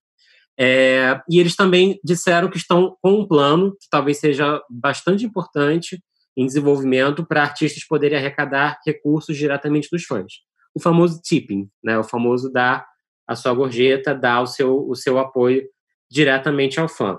É, 0.60 1.20
e 1.30 1.38
eles 1.38 1.54
também 1.54 2.00
disseram 2.02 2.50
que 2.50 2.56
estão 2.56 2.96
com 3.00 3.20
um 3.20 3.26
plano 3.26 3.72
que 3.72 3.88
talvez 3.88 4.18
seja 4.18 4.60
bastante 4.68 5.24
importante 5.24 6.02
em 6.36 6.46
desenvolvimento 6.46 7.24
para 7.24 7.42
artistas 7.42 7.84
poderem 7.84 8.18
arrecadar 8.18 8.78
recursos 8.84 9.36
diretamente 9.36 9.88
dos 9.90 10.04
fãs. 10.04 10.32
O 10.74 10.80
famoso 10.80 11.20
tipping, 11.22 11.68
né? 11.82 11.98
o 11.98 12.04
famoso 12.04 12.50
dar 12.50 12.86
a 13.26 13.36
sua 13.36 13.52
gorjeta, 13.52 14.14
dar 14.14 14.40
o 14.40 14.46
seu, 14.46 14.88
o 14.88 14.94
seu 14.96 15.18
apoio 15.18 15.62
diretamente 16.10 16.80
ao 16.80 16.88
fã. 16.88 17.18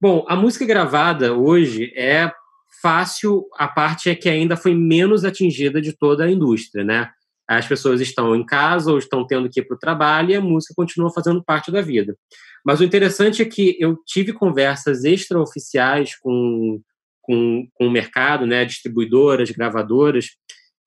Bom, 0.00 0.24
a 0.28 0.34
música 0.34 0.64
gravada 0.64 1.34
hoje 1.34 1.92
é 1.94 2.32
fácil, 2.80 3.46
a 3.56 3.68
parte 3.68 4.10
é 4.10 4.14
que 4.14 4.28
ainda 4.28 4.56
foi 4.56 4.74
menos 4.74 5.24
atingida 5.24 5.80
de 5.80 5.92
toda 5.92 6.24
a 6.24 6.30
indústria, 6.30 6.82
né? 6.82 7.10
As 7.46 7.66
pessoas 7.66 8.00
estão 8.00 8.34
em 8.34 8.44
casa 8.44 8.90
ou 8.90 8.98
estão 8.98 9.26
tendo 9.26 9.48
que 9.48 9.60
ir 9.60 9.64
para 9.64 9.76
o 9.76 9.78
trabalho 9.78 10.30
e 10.30 10.34
a 10.34 10.40
música 10.40 10.74
continua 10.74 11.12
fazendo 11.12 11.44
parte 11.44 11.70
da 11.70 11.82
vida. 11.82 12.16
Mas 12.64 12.80
o 12.80 12.84
interessante 12.84 13.42
é 13.42 13.44
que 13.44 13.76
eu 13.80 13.96
tive 14.06 14.32
conversas 14.32 15.04
extraoficiais 15.04 16.16
com, 16.16 16.80
com, 17.20 17.66
com 17.74 17.86
o 17.86 17.90
mercado, 17.90 18.46
né, 18.46 18.64
distribuidoras, 18.64 19.50
gravadoras, 19.50 20.30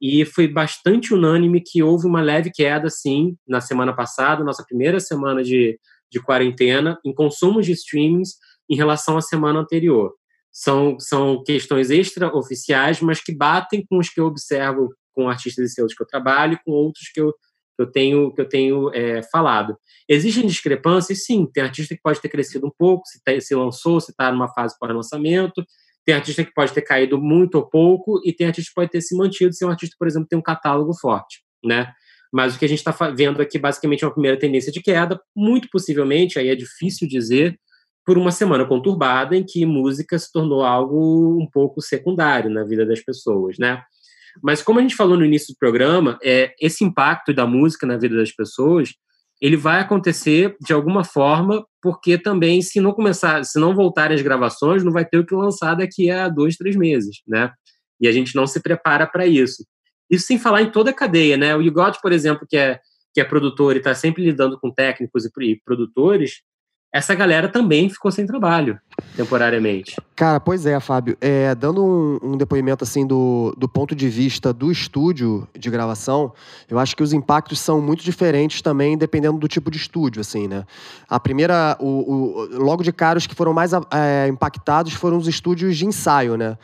e 0.01 0.26
foi 0.26 0.47
bastante 0.47 1.13
unânime 1.13 1.61
que 1.61 1.82
houve 1.82 2.05
uma 2.05 2.21
leve 2.21 2.51
queda, 2.51 2.89
sim, 2.89 3.36
na 3.47 3.61
semana 3.61 3.93
passada, 3.93 4.43
nossa 4.43 4.63
primeira 4.63 4.99
semana 4.99 5.43
de, 5.43 5.80
de 6.11 6.21
quarentena, 6.21 6.99
em 7.03 7.13
consumos 7.13 7.65
de 7.65 7.71
streamings 7.71 8.36
em 8.69 8.76
relação 8.76 9.17
à 9.17 9.21
semana 9.21 9.59
anterior. 9.59 10.13
São, 10.51 10.97
são 10.99 11.43
questões 11.43 11.89
extraoficiais, 11.89 13.01
mas 13.01 13.21
que 13.21 13.36
batem 13.36 13.86
com 13.86 13.97
os 13.97 14.09
que 14.09 14.19
eu 14.19 14.26
observo 14.26 14.89
com 15.13 15.30
artistas 15.30 15.71
e 15.71 15.73
seus 15.73 15.93
que 15.93 16.01
eu 16.01 16.07
trabalho 16.07 16.59
com 16.65 16.71
outros 16.71 17.09
que 17.13 17.19
eu 17.19 17.34
que 17.76 17.82
eu 17.82 17.91
tenho, 17.91 18.34
que 18.34 18.41
eu 18.41 18.47
tenho 18.47 18.93
é, 18.93 19.21
falado. 19.32 19.78
Existem 20.07 20.45
discrepâncias? 20.47 21.26
Sim, 21.26 21.45
tem 21.51 21.63
artista 21.63 21.95
que 21.95 22.01
pode 22.01 22.21
ter 22.21 22.30
crescido 22.30 22.67
um 22.67 22.71
pouco, 22.78 23.03
se, 23.05 23.41
se 23.41 23.55
lançou, 23.55 23.99
se 23.99 24.11
está 24.11 24.32
numa 24.32 24.47
fase 24.47 24.76
pós-lançamento, 24.80 25.65
tem 26.05 26.13
artista 26.13 26.43
que 26.43 26.53
pode 26.53 26.71
ter 26.71 26.82
caído 26.82 27.19
muito 27.19 27.55
ou 27.55 27.67
pouco, 27.67 28.21
e 28.23 28.32
tem 28.32 28.47
artista 28.47 28.69
que 28.69 28.76
pode 28.76 28.91
ter 28.91 29.01
se 29.01 29.17
mantido 29.17 29.53
se 29.53 29.65
um 29.65 29.69
artista, 29.69 29.95
por 29.97 30.07
exemplo, 30.07 30.28
tem 30.30 30.38
um 30.38 30.43
catálogo 30.43 30.93
forte, 30.93 31.41
né? 31.63 31.91
Mas 32.32 32.55
o 32.55 32.59
que 32.59 32.65
a 32.65 32.67
gente 32.67 32.80
está 32.80 32.91
vendo 33.11 33.41
aqui 33.41 33.57
basicamente 33.57 34.03
é 34.03 34.07
uma 34.07 34.13
primeira 34.13 34.38
tendência 34.38 34.71
de 34.71 34.82
queda, 34.82 35.19
muito 35.36 35.67
possivelmente, 35.71 36.38
aí 36.38 36.49
é 36.49 36.55
difícil 36.55 37.07
dizer, 37.07 37.57
por 38.05 38.17
uma 38.17 38.32
semana 38.32 38.65
conturbada 38.65 39.36
em 39.36 39.43
que 39.43 39.65
música 39.65 40.19
se 40.19 40.32
tornou 40.32 40.63
algo 40.63 41.41
um 41.41 41.49
pouco 41.49 41.82
secundário 41.82 42.51
na 42.51 42.63
vida 42.63 42.86
das 42.86 43.01
pessoas, 43.01 43.57
né? 43.57 43.82
Mas 44.43 44.61
como 44.61 44.79
a 44.79 44.81
gente 44.81 44.95
falou 44.95 45.17
no 45.17 45.25
início 45.25 45.53
do 45.53 45.57
programa, 45.57 46.17
é, 46.23 46.53
esse 46.61 46.83
impacto 46.83 47.33
da 47.33 47.45
música 47.45 47.86
na 47.86 47.97
vida 47.97 48.15
das 48.15 48.31
pessoas, 48.31 48.93
ele 49.41 49.57
vai 49.57 49.81
acontecer 49.81 50.55
de 50.61 50.73
alguma 50.73 51.03
forma, 51.03 51.65
porque 51.81 52.17
também 52.17 52.61
se 52.61 52.79
não 52.79 52.93
começar, 52.93 53.43
se 53.43 53.59
não 53.59 53.75
voltarem 53.75 54.15
as 54.15 54.21
gravações, 54.21 54.83
não 54.83 54.91
vai 54.91 55.05
ter 55.05 55.17
o 55.17 55.25
que 55.25 55.36
lançar 55.36 55.75
daqui 55.75 56.09
a 56.09 56.29
dois, 56.29 56.55
três 56.55 56.75
meses, 56.75 57.17
né? 57.27 57.51
E 57.99 58.07
a 58.07 58.11
gente 58.11 58.36
não 58.36 58.45
se 58.45 58.61
prepara 58.61 59.07
para 59.07 59.25
isso. 59.25 59.65
Isso 60.09 60.27
sem 60.27 60.38
falar 60.38 60.61
em 60.61 60.71
toda 60.71 60.91
a 60.91 60.93
cadeia, 60.93 61.38
né? 61.38 61.55
O 61.55 61.61
Yugot, 61.61 61.99
por 62.01 62.11
exemplo, 62.11 62.45
que 62.47 62.57
é 62.57 62.79
que 63.15 63.21
é 63.21 63.23
produtor 63.23 63.75
e 63.75 63.77
está 63.77 63.95
sempre 63.95 64.25
lidando 64.25 64.59
com 64.59 64.69
técnicos 64.69 65.23
e 65.25 65.61
produtores, 65.63 66.41
essa 66.93 67.15
galera 67.15 67.47
também 67.47 67.89
ficou 67.89 68.11
sem 68.11 68.25
trabalho 68.25 68.77
temporariamente. 69.15 69.95
Cara, 70.16 70.39
pois 70.39 70.66
é, 70.66 70.80
Fábio. 70.80 71.18
É, 71.20 71.53
dando 71.53 71.84
um, 71.84 72.20
um, 72.24 72.38
depoimento 72.38 72.86
assim 72.86 73.05
do, 73.05 73.53
do 73.57 73.68
ponto 73.68 73.93
de 73.93 74.07
vista 74.07 74.53
do 74.53 74.72
estúdio 74.72 75.45
de 75.53 75.70
gravação, 75.70 76.32
eu 76.70 76.80
acho 76.80 76.95
que 76.95 77.03
os 77.03 77.11
impactos 77.11 77.59
são 77.59 77.82
muito 77.82 78.01
diferentes 78.01 78.61
também, 78.61 78.97
dependendo 78.97 79.38
do 79.38 79.47
tipo 79.47 79.70
de 79.70 79.78
estúdio, 79.78 80.22
assim, 80.22 80.47
né? 80.47 80.63
A 81.09 81.20
primeira, 81.20 81.76
o, 81.82 82.45
o 82.55 82.63
logo 82.63 82.82
de 82.82 82.93
cara, 82.93 83.18
os 83.18 83.28
que 83.28 83.36
foram 83.36 83.53
mais 83.53 83.74
é, 83.74 84.28
impactados 84.30 84.93
foram 84.93 85.18
os 85.18 85.28
estúdios 85.28 85.76
de 85.76 85.86
ensaio, 85.86 86.38
né? 86.38 86.57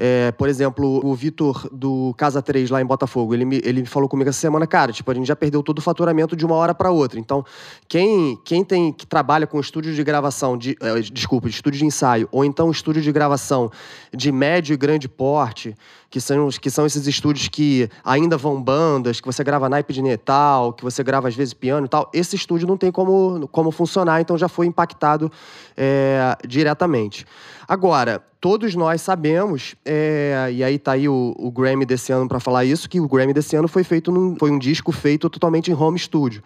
É, 0.00 0.30
por 0.30 0.48
exemplo, 0.48 1.04
o 1.04 1.12
Vitor 1.12 1.68
do 1.72 2.14
Casa 2.16 2.40
3 2.40 2.70
lá 2.70 2.80
em 2.80 2.86
Botafogo, 2.86 3.34
ele 3.34 3.44
me, 3.44 3.60
ele 3.64 3.84
falou 3.84 4.08
comigo 4.08 4.30
essa 4.30 4.38
semana, 4.38 4.64
cara, 4.64 4.92
tipo, 4.92 5.10
a 5.10 5.14
gente 5.14 5.26
já 5.26 5.34
perdeu 5.34 5.60
todo 5.60 5.78
o 5.78 5.82
faturamento 5.82 6.36
de 6.36 6.46
uma 6.46 6.54
hora 6.54 6.72
para 6.72 6.92
outra. 6.92 7.18
Então, 7.18 7.44
quem, 7.88 8.38
quem 8.44 8.64
tem 8.64 8.92
que 8.92 9.04
trabalha 9.04 9.44
com 9.44 9.58
estúdio 9.58 9.92
de 9.92 10.04
gravação, 10.04 10.56
de, 10.56 10.76
é, 10.80 11.00
desculpa, 11.00 11.48
de 11.48 11.54
estúdio 11.56 11.80
de 11.80 11.86
ensaio, 11.86 12.28
ou 12.30 12.44
então 12.44 12.70
estúdio 12.70 12.97
de 13.02 13.12
gravação 13.12 13.70
de 14.14 14.30
médio 14.32 14.74
e 14.74 14.76
grande 14.76 15.08
porte, 15.08 15.76
que 16.10 16.20
são, 16.20 16.48
que 16.48 16.70
são 16.70 16.86
esses 16.86 17.06
estúdios 17.06 17.48
que 17.48 17.88
ainda 18.02 18.36
vão 18.36 18.62
bandas, 18.62 19.20
que 19.20 19.26
você 19.26 19.44
grava 19.44 19.68
naipe 19.68 19.92
de 19.92 20.02
metal, 20.02 20.72
que 20.72 20.82
você 20.82 21.02
grava 21.02 21.28
às 21.28 21.34
vezes 21.34 21.52
piano 21.52 21.86
e 21.86 21.88
tal, 21.88 22.10
esse 22.14 22.34
estúdio 22.34 22.66
não 22.66 22.76
tem 22.76 22.90
como, 22.90 23.46
como 23.48 23.70
funcionar, 23.70 24.20
então 24.20 24.38
já 24.38 24.48
foi 24.48 24.66
impactado 24.66 25.30
é, 25.76 26.36
diretamente. 26.46 27.26
Agora, 27.66 28.22
todos 28.40 28.74
nós 28.74 29.02
sabemos, 29.02 29.74
é, 29.84 30.48
e 30.52 30.64
aí 30.64 30.78
tá 30.78 30.92
aí 30.92 31.08
o, 31.08 31.34
o 31.38 31.50
Grammy 31.50 31.84
desse 31.84 32.10
ano 32.12 32.26
para 32.26 32.40
falar 32.40 32.64
isso, 32.64 32.88
que 32.88 33.00
o 33.00 33.08
Grammy 33.08 33.34
desse 33.34 33.56
ano 33.56 33.68
foi 33.68 33.84
feito 33.84 34.10
num, 34.10 34.36
foi 34.36 34.50
um 34.50 34.58
disco 34.58 34.90
feito 34.92 35.28
totalmente 35.28 35.70
em 35.70 35.74
home 35.74 35.98
studio. 35.98 36.42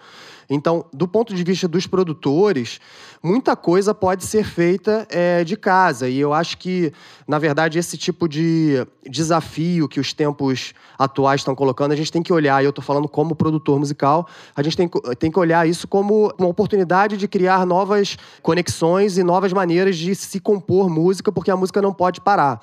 Então, 0.50 0.84
do 0.92 1.06
ponto 1.08 1.34
de 1.34 1.42
vista 1.42 1.66
dos 1.66 1.86
produtores, 1.86 2.80
muita 3.22 3.56
coisa 3.56 3.94
pode 3.94 4.24
ser 4.24 4.44
feita 4.44 5.06
é, 5.10 5.44
de 5.44 5.56
casa. 5.56 6.08
E 6.08 6.18
eu 6.18 6.32
acho 6.32 6.58
que, 6.58 6.92
na 7.26 7.38
verdade, 7.38 7.78
esse 7.78 7.96
tipo 7.96 8.28
de 8.28 8.86
desafio 9.08 9.51
que 9.88 10.00
os 10.00 10.12
tempos 10.12 10.72
atuais 10.98 11.40
estão 11.40 11.54
colocando, 11.54 11.92
a 11.92 11.96
gente 11.96 12.10
tem 12.10 12.22
que 12.22 12.32
olhar, 12.32 12.62
e 12.62 12.66
eu 12.66 12.70
estou 12.70 12.84
falando 12.84 13.08
como 13.08 13.34
produtor 13.34 13.78
musical, 13.78 14.26
a 14.54 14.62
gente 14.62 14.76
tem, 14.76 14.90
tem 15.18 15.30
que 15.30 15.38
olhar 15.38 15.68
isso 15.68 15.86
como 15.86 16.32
uma 16.38 16.48
oportunidade 16.48 17.16
de 17.16 17.28
criar 17.28 17.66
novas 17.66 18.16
conexões 18.40 19.18
e 19.18 19.22
novas 19.22 19.52
maneiras 19.52 19.96
de 19.96 20.14
se 20.14 20.40
compor 20.40 20.88
música, 20.88 21.30
porque 21.30 21.50
a 21.50 21.56
música 21.56 21.82
não 21.82 21.92
pode 21.92 22.20
parar 22.20 22.60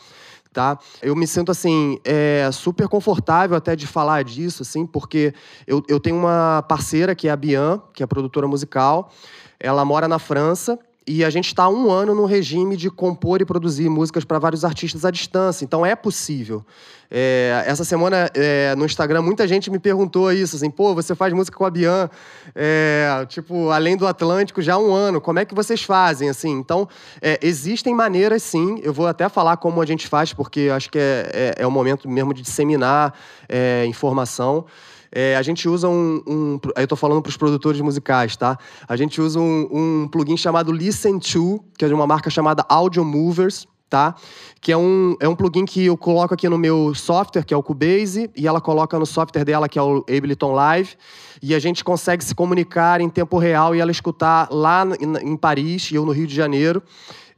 tá? 0.51 0.79
Eu 1.01 1.15
me 1.15 1.27
sinto, 1.27 1.51
assim, 1.51 1.99
é, 2.03 2.49
super 2.51 2.87
confortável 2.87 3.55
até 3.55 3.75
de 3.75 3.85
falar 3.85 4.23
disso, 4.23 4.63
assim, 4.63 4.83
porque 4.83 5.31
eu, 5.67 5.83
eu 5.87 5.99
tenho 5.99 6.17
uma 6.17 6.63
parceira 6.67 7.13
que 7.13 7.27
é 7.27 7.31
a 7.31 7.35
Bian, 7.35 7.79
que 7.93 8.01
é 8.01 8.07
produtora 8.07 8.47
musical, 8.47 9.11
ela 9.59 9.85
mora 9.85 10.07
na 10.07 10.17
França, 10.17 10.79
e 11.09 11.25
a 11.25 11.29
gente 11.31 11.47
está 11.47 11.67
um 11.67 11.89
ano 11.89 12.13
no 12.13 12.25
regime 12.25 12.77
de 12.77 12.87
compor 12.87 13.41
e 13.41 13.45
produzir 13.45 13.89
músicas 13.89 14.23
para 14.23 14.37
vários 14.37 14.63
artistas 14.63 15.03
à 15.03 15.09
distância. 15.09 15.65
Então 15.65 15.83
é 15.83 15.95
possível. 15.95 16.63
É, 17.09 17.63
essa 17.65 17.83
semana 17.83 18.29
é, 18.35 18.75
no 18.75 18.85
Instagram 18.85 19.23
muita 19.23 19.47
gente 19.47 19.71
me 19.71 19.79
perguntou 19.79 20.31
isso, 20.31 20.55
assim, 20.55 20.69
pô, 20.69 20.93
você 20.93 21.15
faz 21.15 21.33
música 21.33 21.57
com 21.57 21.65
a 21.65 21.69
Bian, 21.71 22.07
é, 22.53 23.25
tipo, 23.27 23.71
além 23.71 23.97
do 23.97 24.05
Atlântico 24.05 24.61
já 24.61 24.75
há 24.75 24.77
um 24.77 24.93
ano, 24.93 25.19
como 25.19 25.39
é 25.39 25.45
que 25.45 25.55
vocês 25.55 25.81
fazem, 25.81 26.29
assim? 26.29 26.51
Então, 26.51 26.87
é, 27.19 27.39
existem 27.41 27.95
maneiras, 27.95 28.43
sim, 28.43 28.79
eu 28.83 28.93
vou 28.93 29.07
até 29.07 29.27
falar 29.27 29.57
como 29.57 29.81
a 29.81 29.87
gente 29.87 30.07
faz, 30.07 30.31
porque 30.31 30.69
acho 30.71 30.91
que 30.91 30.99
é, 30.99 31.55
é, 31.57 31.63
é 31.63 31.65
o 31.65 31.71
momento 31.71 32.07
mesmo 32.07 32.31
de 32.31 32.43
disseminar 32.43 33.15
é, 33.47 33.83
informação. 33.87 34.65
É, 35.11 35.35
a 35.35 35.41
gente 35.41 35.67
usa 35.67 35.87
um, 35.87 36.21
um 36.27 36.59
eu 36.75 36.83
estou 36.83 36.97
falando 36.97 37.21
para 37.21 37.29
os 37.29 37.37
produtores 37.37 37.81
musicais, 37.81 38.37
tá? 38.37 38.57
A 38.87 38.95
gente 38.95 39.19
usa 39.19 39.39
um, 39.39 39.67
um 39.71 40.07
plugin 40.07 40.37
chamado 40.37 40.71
Listen 40.71 41.19
To, 41.19 41.63
que 41.77 41.85
é 41.85 41.87
de 41.87 41.93
uma 41.93 42.05
marca 42.05 42.29
chamada 42.29 42.63
Audio 42.69 43.03
Movers, 43.03 43.67
tá? 43.89 44.15
Que 44.61 44.71
é 44.71 44.77
um, 44.77 45.15
é 45.19 45.27
um 45.27 45.35
plugin 45.35 45.65
que 45.65 45.85
eu 45.85 45.97
coloco 45.97 46.33
aqui 46.33 46.47
no 46.47 46.57
meu 46.57 46.93
software, 46.93 47.43
que 47.43 47.53
é 47.53 47.57
o 47.57 47.63
Cubase, 47.63 48.29
e 48.35 48.47
ela 48.47 48.61
coloca 48.61 48.99
no 48.99 49.05
software 49.05 49.43
dela, 49.43 49.67
que 49.67 49.79
é 49.79 49.81
o 49.81 50.05
Ableton 50.07 50.51
Live, 50.51 50.95
e 51.41 51.55
a 51.55 51.59
gente 51.59 51.83
consegue 51.83 52.23
se 52.23 52.35
comunicar 52.35 53.01
em 53.01 53.09
tempo 53.09 53.37
real 53.39 53.75
e 53.75 53.79
ela 53.79 53.91
escutar 53.91 54.47
lá 54.51 54.85
em 55.21 55.35
Paris 55.35 55.89
e 55.91 55.95
eu 55.95 56.05
no 56.05 56.11
Rio 56.11 56.27
de 56.27 56.35
Janeiro 56.35 56.83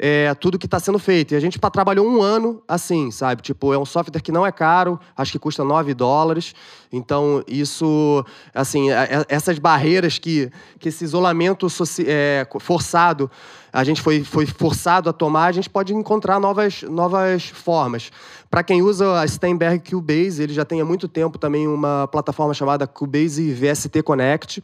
é, 0.03 0.33
tudo 0.33 0.57
que 0.57 0.65
está 0.65 0.79
sendo 0.79 0.97
feito. 0.97 1.33
E 1.33 1.37
a 1.37 1.39
gente 1.39 1.59
trabalhou 1.59 2.07
um 2.07 2.23
ano 2.23 2.63
assim, 2.67 3.11
sabe? 3.11 3.43
Tipo, 3.43 3.71
é 3.71 3.77
um 3.77 3.85
software 3.85 4.19
que 4.19 4.31
não 4.31 4.43
é 4.43 4.51
caro, 4.51 4.99
acho 5.15 5.31
que 5.31 5.37
custa 5.37 5.63
9 5.63 5.93
dólares. 5.93 6.55
Então, 6.91 7.43
isso, 7.47 8.25
assim, 8.51 8.89
é, 8.89 9.03
é, 9.03 9.25
essas 9.29 9.59
barreiras 9.59 10.17
que, 10.17 10.51
que 10.79 10.89
esse 10.89 11.03
isolamento 11.03 11.67
é, 12.07 12.47
forçado, 12.59 13.29
a 13.71 13.83
gente 13.83 14.01
foi, 14.01 14.23
foi 14.23 14.47
forçado 14.47 15.07
a 15.07 15.13
tomar, 15.13 15.45
a 15.45 15.51
gente 15.51 15.69
pode 15.69 15.93
encontrar 15.93 16.39
novas, 16.39 16.81
novas 16.81 17.43
formas. 17.43 18.11
Para 18.49 18.63
quem 18.63 18.81
usa 18.81 19.21
a 19.21 19.27
Steinberg 19.27 19.87
Cubase, 19.87 20.41
ele 20.41 20.51
já 20.53 20.65
tem 20.65 20.81
há 20.81 20.85
muito 20.85 21.07
tempo 21.07 21.37
também 21.37 21.67
uma 21.67 22.07
plataforma 22.07 22.55
chamada 22.55 22.87
Cubase 22.87 23.53
VST 23.53 24.01
Connect, 24.01 24.63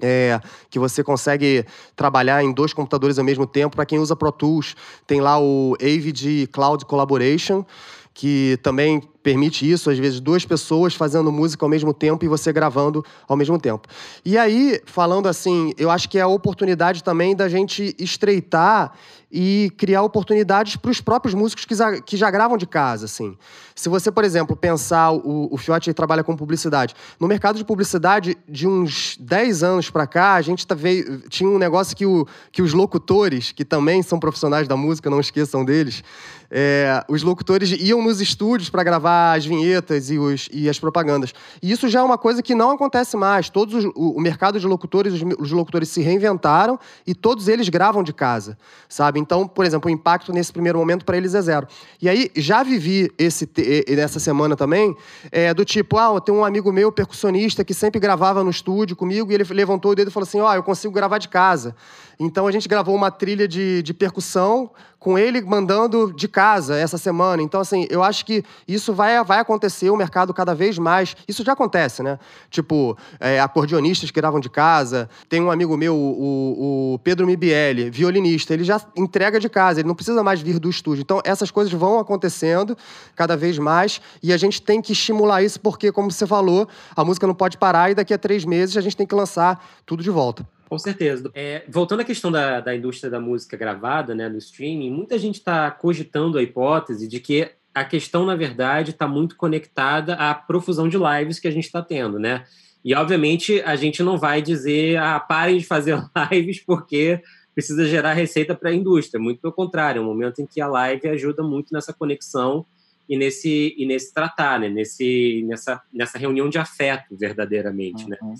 é, 0.00 0.40
que 0.70 0.78
você 0.78 1.02
consegue 1.02 1.64
trabalhar 1.94 2.42
em 2.42 2.52
dois 2.52 2.72
computadores 2.72 3.18
ao 3.18 3.24
mesmo 3.24 3.46
tempo. 3.46 3.76
Para 3.76 3.86
quem 3.86 3.98
usa 3.98 4.16
Pro 4.16 4.32
Tools, 4.32 4.74
tem 5.06 5.20
lá 5.20 5.40
o 5.40 5.76
Avid 5.80 6.48
Cloud 6.52 6.84
Collaboration, 6.84 7.64
que 8.12 8.58
também 8.62 9.02
permite 9.22 9.70
isso, 9.70 9.90
às 9.90 9.98
vezes 9.98 10.20
duas 10.20 10.46
pessoas 10.46 10.94
fazendo 10.94 11.30
música 11.30 11.64
ao 11.64 11.68
mesmo 11.68 11.92
tempo 11.92 12.24
e 12.24 12.28
você 12.28 12.52
gravando 12.52 13.04
ao 13.28 13.36
mesmo 13.36 13.58
tempo. 13.58 13.86
E 14.24 14.38
aí, 14.38 14.80
falando 14.86 15.26
assim, 15.26 15.74
eu 15.76 15.90
acho 15.90 16.08
que 16.08 16.16
é 16.16 16.22
a 16.22 16.26
oportunidade 16.26 17.04
também 17.04 17.36
da 17.36 17.48
gente 17.48 17.94
estreitar 17.98 18.92
e 19.30 19.72
criar 19.76 20.02
oportunidades 20.02 20.76
para 20.76 20.90
os 20.90 21.00
próprios 21.00 21.34
músicos 21.34 21.64
que 21.64 21.74
já, 21.74 22.00
que 22.00 22.16
já 22.16 22.30
gravam 22.30 22.56
de 22.56 22.66
casa, 22.66 23.06
assim. 23.06 23.36
Se 23.74 23.88
você, 23.88 24.10
por 24.10 24.24
exemplo, 24.24 24.56
pensar, 24.56 25.12
o, 25.12 25.48
o 25.52 25.56
Fiote 25.56 25.92
trabalha 25.92 26.22
com 26.22 26.36
publicidade. 26.36 26.94
No 27.18 27.26
mercado 27.26 27.56
de 27.56 27.64
publicidade, 27.64 28.36
de 28.48 28.66
uns 28.66 29.16
10 29.18 29.62
anos 29.62 29.90
para 29.90 30.06
cá, 30.06 30.34
a 30.34 30.42
gente 30.42 30.66
tá 30.66 30.74
veio, 30.74 31.22
tinha 31.28 31.50
um 31.50 31.58
negócio 31.58 31.96
que, 31.96 32.06
o, 32.06 32.26
que 32.52 32.62
os 32.62 32.72
locutores, 32.72 33.52
que 33.52 33.64
também 33.64 34.02
são 34.02 34.18
profissionais 34.18 34.68
da 34.68 34.76
música, 34.76 35.10
não 35.10 35.20
esqueçam 35.20 35.64
deles, 35.64 36.02
é, 36.50 37.04
os 37.08 37.22
locutores 37.22 37.70
iam 37.72 38.02
nos 38.02 38.20
estúdios 38.20 38.70
para 38.70 38.82
gravar 38.82 39.36
as 39.36 39.44
vinhetas 39.44 40.10
e, 40.10 40.18
os, 40.18 40.48
e 40.52 40.68
as 40.68 40.78
propagandas. 40.78 41.32
E 41.62 41.70
isso 41.70 41.88
já 41.88 42.00
é 42.00 42.02
uma 42.02 42.18
coisa 42.18 42.42
que 42.42 42.54
não 42.54 42.70
acontece 42.70 43.16
mais. 43.16 43.50
Todos 43.50 43.74
os, 43.74 43.84
o, 43.94 44.16
o, 44.16 44.20
mercado 44.20 44.58
de 44.58 44.66
locutores, 44.66 45.12
os, 45.14 45.22
os, 45.38 45.50
locutores 45.50 45.88
se 45.88 46.00
reinventaram 46.00 46.78
e 47.06 47.14
todos 47.14 47.48
eles 47.48 47.68
gravam 47.68 48.02
de 48.02 48.12
casa, 48.12 48.56
sabe? 48.88 49.15
Então, 49.18 49.46
por 49.46 49.64
exemplo, 49.64 49.90
o 49.90 49.92
impacto 49.92 50.32
nesse 50.32 50.52
primeiro 50.52 50.78
momento 50.78 51.04
para 51.04 51.16
eles 51.16 51.34
é 51.34 51.42
zero. 51.42 51.66
E 52.00 52.08
aí, 52.08 52.30
já 52.36 52.62
vivi 52.62 53.10
esse 53.18 53.48
nessa 53.88 54.20
semana 54.20 54.56
também, 54.56 54.96
é, 55.30 55.52
do 55.52 55.64
tipo, 55.64 55.98
ah, 55.98 56.20
tem 56.20 56.34
um 56.34 56.44
amigo 56.44 56.72
meu, 56.72 56.92
percussionista, 56.92 57.64
que 57.64 57.74
sempre 57.74 58.00
gravava 58.00 58.42
no 58.42 58.50
estúdio 58.50 58.96
comigo 58.96 59.30
e 59.30 59.34
ele 59.34 59.44
levantou 59.50 59.92
o 59.92 59.94
dedo 59.94 60.08
e 60.08 60.10
falou 60.10 60.26
assim, 60.26 60.40
ó, 60.40 60.50
oh, 60.50 60.54
eu 60.54 60.62
consigo 60.62 60.92
gravar 60.92 61.18
de 61.18 61.28
casa. 61.28 61.74
Então 62.18 62.46
a 62.46 62.52
gente 62.52 62.68
gravou 62.68 62.94
uma 62.94 63.10
trilha 63.10 63.46
de, 63.46 63.82
de 63.82 63.92
percussão 63.92 64.70
com 65.06 65.16
ele 65.16 65.40
mandando 65.40 66.12
de 66.12 66.26
casa 66.26 66.76
essa 66.76 66.98
semana. 66.98 67.40
Então, 67.40 67.60
assim, 67.60 67.86
eu 67.88 68.02
acho 68.02 68.26
que 68.26 68.42
isso 68.66 68.92
vai, 68.92 69.22
vai 69.22 69.38
acontecer, 69.38 69.88
o 69.88 69.96
mercado 69.96 70.34
cada 70.34 70.52
vez 70.52 70.78
mais. 70.78 71.14
Isso 71.28 71.44
já 71.44 71.52
acontece, 71.52 72.02
né? 72.02 72.18
Tipo, 72.50 72.98
é, 73.20 73.38
acordeonistas 73.38 74.10
que 74.10 74.20
gravam 74.20 74.40
de 74.40 74.50
casa. 74.50 75.08
Tem 75.28 75.40
um 75.40 75.48
amigo 75.48 75.76
meu, 75.76 75.94
o, 75.94 76.94
o 76.94 76.98
Pedro 77.04 77.24
Mibielli, 77.24 77.88
violinista, 77.88 78.52
ele 78.52 78.64
já 78.64 78.80
entrega 78.96 79.38
de 79.38 79.48
casa, 79.48 79.78
ele 79.78 79.86
não 79.86 79.94
precisa 79.94 80.24
mais 80.24 80.40
vir 80.40 80.58
do 80.58 80.68
estúdio. 80.68 81.02
Então, 81.02 81.20
essas 81.24 81.52
coisas 81.52 81.72
vão 81.72 82.00
acontecendo 82.00 82.76
cada 83.14 83.36
vez 83.36 83.58
mais 83.58 84.00
e 84.20 84.32
a 84.32 84.36
gente 84.36 84.60
tem 84.60 84.82
que 84.82 84.90
estimular 84.90 85.40
isso 85.40 85.60
porque, 85.60 85.92
como 85.92 86.10
você 86.10 86.26
falou, 86.26 86.66
a 86.96 87.04
música 87.04 87.28
não 87.28 87.34
pode 87.34 87.58
parar 87.58 87.92
e 87.92 87.94
daqui 87.94 88.12
a 88.12 88.18
três 88.18 88.44
meses 88.44 88.76
a 88.76 88.80
gente 88.80 88.96
tem 88.96 89.06
que 89.06 89.14
lançar 89.14 89.64
tudo 89.86 90.02
de 90.02 90.10
volta. 90.10 90.44
Com 90.68 90.78
certeza. 90.78 91.30
É, 91.34 91.64
voltando 91.68 92.00
à 92.00 92.04
questão 92.04 92.30
da, 92.30 92.60
da 92.60 92.74
indústria 92.74 93.10
da 93.10 93.20
música 93.20 93.56
gravada, 93.56 94.14
né, 94.14 94.28
no 94.28 94.38
streaming, 94.38 94.90
muita 94.90 95.18
gente 95.18 95.36
está 95.36 95.70
cogitando 95.70 96.38
a 96.38 96.42
hipótese 96.42 97.06
de 97.06 97.20
que 97.20 97.50
a 97.72 97.84
questão, 97.84 98.24
na 98.24 98.34
verdade, 98.34 98.90
está 98.90 99.06
muito 99.06 99.36
conectada 99.36 100.14
à 100.14 100.34
profusão 100.34 100.88
de 100.88 100.96
lives 100.96 101.38
que 101.38 101.46
a 101.46 101.50
gente 101.50 101.66
está 101.66 101.82
tendo, 101.82 102.18
né? 102.18 102.44
E, 102.82 102.94
obviamente, 102.94 103.60
a 103.62 103.76
gente 103.76 104.02
não 104.02 104.16
vai 104.16 104.40
dizer, 104.40 104.96
ah, 104.96 105.20
parem 105.20 105.58
de 105.58 105.64
fazer 105.64 105.98
lives 106.32 106.60
porque 106.60 107.20
precisa 107.54 107.84
gerar 107.86 108.12
receita 108.12 108.54
para 108.54 108.70
a 108.70 108.74
indústria. 108.74 109.20
Muito 109.20 109.40
pelo 109.40 109.52
contrário, 109.52 109.98
é 109.98 110.02
um 110.02 110.06
momento 110.06 110.40
em 110.40 110.46
que 110.46 110.60
a 110.60 110.68
live 110.68 111.08
ajuda 111.08 111.42
muito 111.42 111.72
nessa 111.72 111.92
conexão 111.92 112.64
e 113.08 113.16
nesse, 113.16 113.74
e 113.76 113.86
nesse 113.86 114.12
tratar, 114.12 114.60
né? 114.60 114.68
nesse, 114.68 115.44
nessa, 115.46 115.82
nessa 115.92 116.18
reunião 116.18 116.48
de 116.48 116.58
afeto, 116.58 117.16
verdadeiramente, 117.16 118.08
né? 118.08 118.16
uhum. 118.22 118.30
né? 118.30 118.36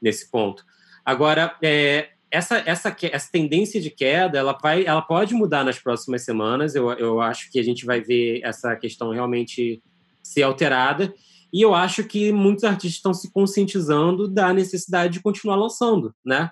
nesse 0.00 0.30
ponto. 0.30 0.64
Agora, 1.04 1.56
é, 1.62 2.10
essa, 2.30 2.62
essa, 2.64 2.96
essa 3.02 3.28
tendência 3.30 3.80
de 3.80 3.90
queda, 3.90 4.38
ela, 4.38 4.56
vai, 4.60 4.84
ela 4.84 5.02
pode 5.02 5.34
mudar 5.34 5.64
nas 5.64 5.78
próximas 5.78 6.24
semanas. 6.24 6.74
Eu, 6.74 6.90
eu 6.92 7.20
acho 7.20 7.50
que 7.50 7.58
a 7.58 7.62
gente 7.62 7.84
vai 7.84 8.00
ver 8.00 8.40
essa 8.44 8.76
questão 8.76 9.10
realmente 9.10 9.82
ser 10.22 10.42
alterada. 10.42 11.12
E 11.52 11.60
eu 11.62 11.74
acho 11.74 12.04
que 12.04 12.32
muitos 12.32 12.62
artistas 12.62 12.96
estão 12.96 13.12
se 13.12 13.32
conscientizando 13.32 14.28
da 14.28 14.52
necessidade 14.52 15.14
de 15.14 15.20
continuar 15.20 15.56
lançando, 15.56 16.14
né? 16.24 16.50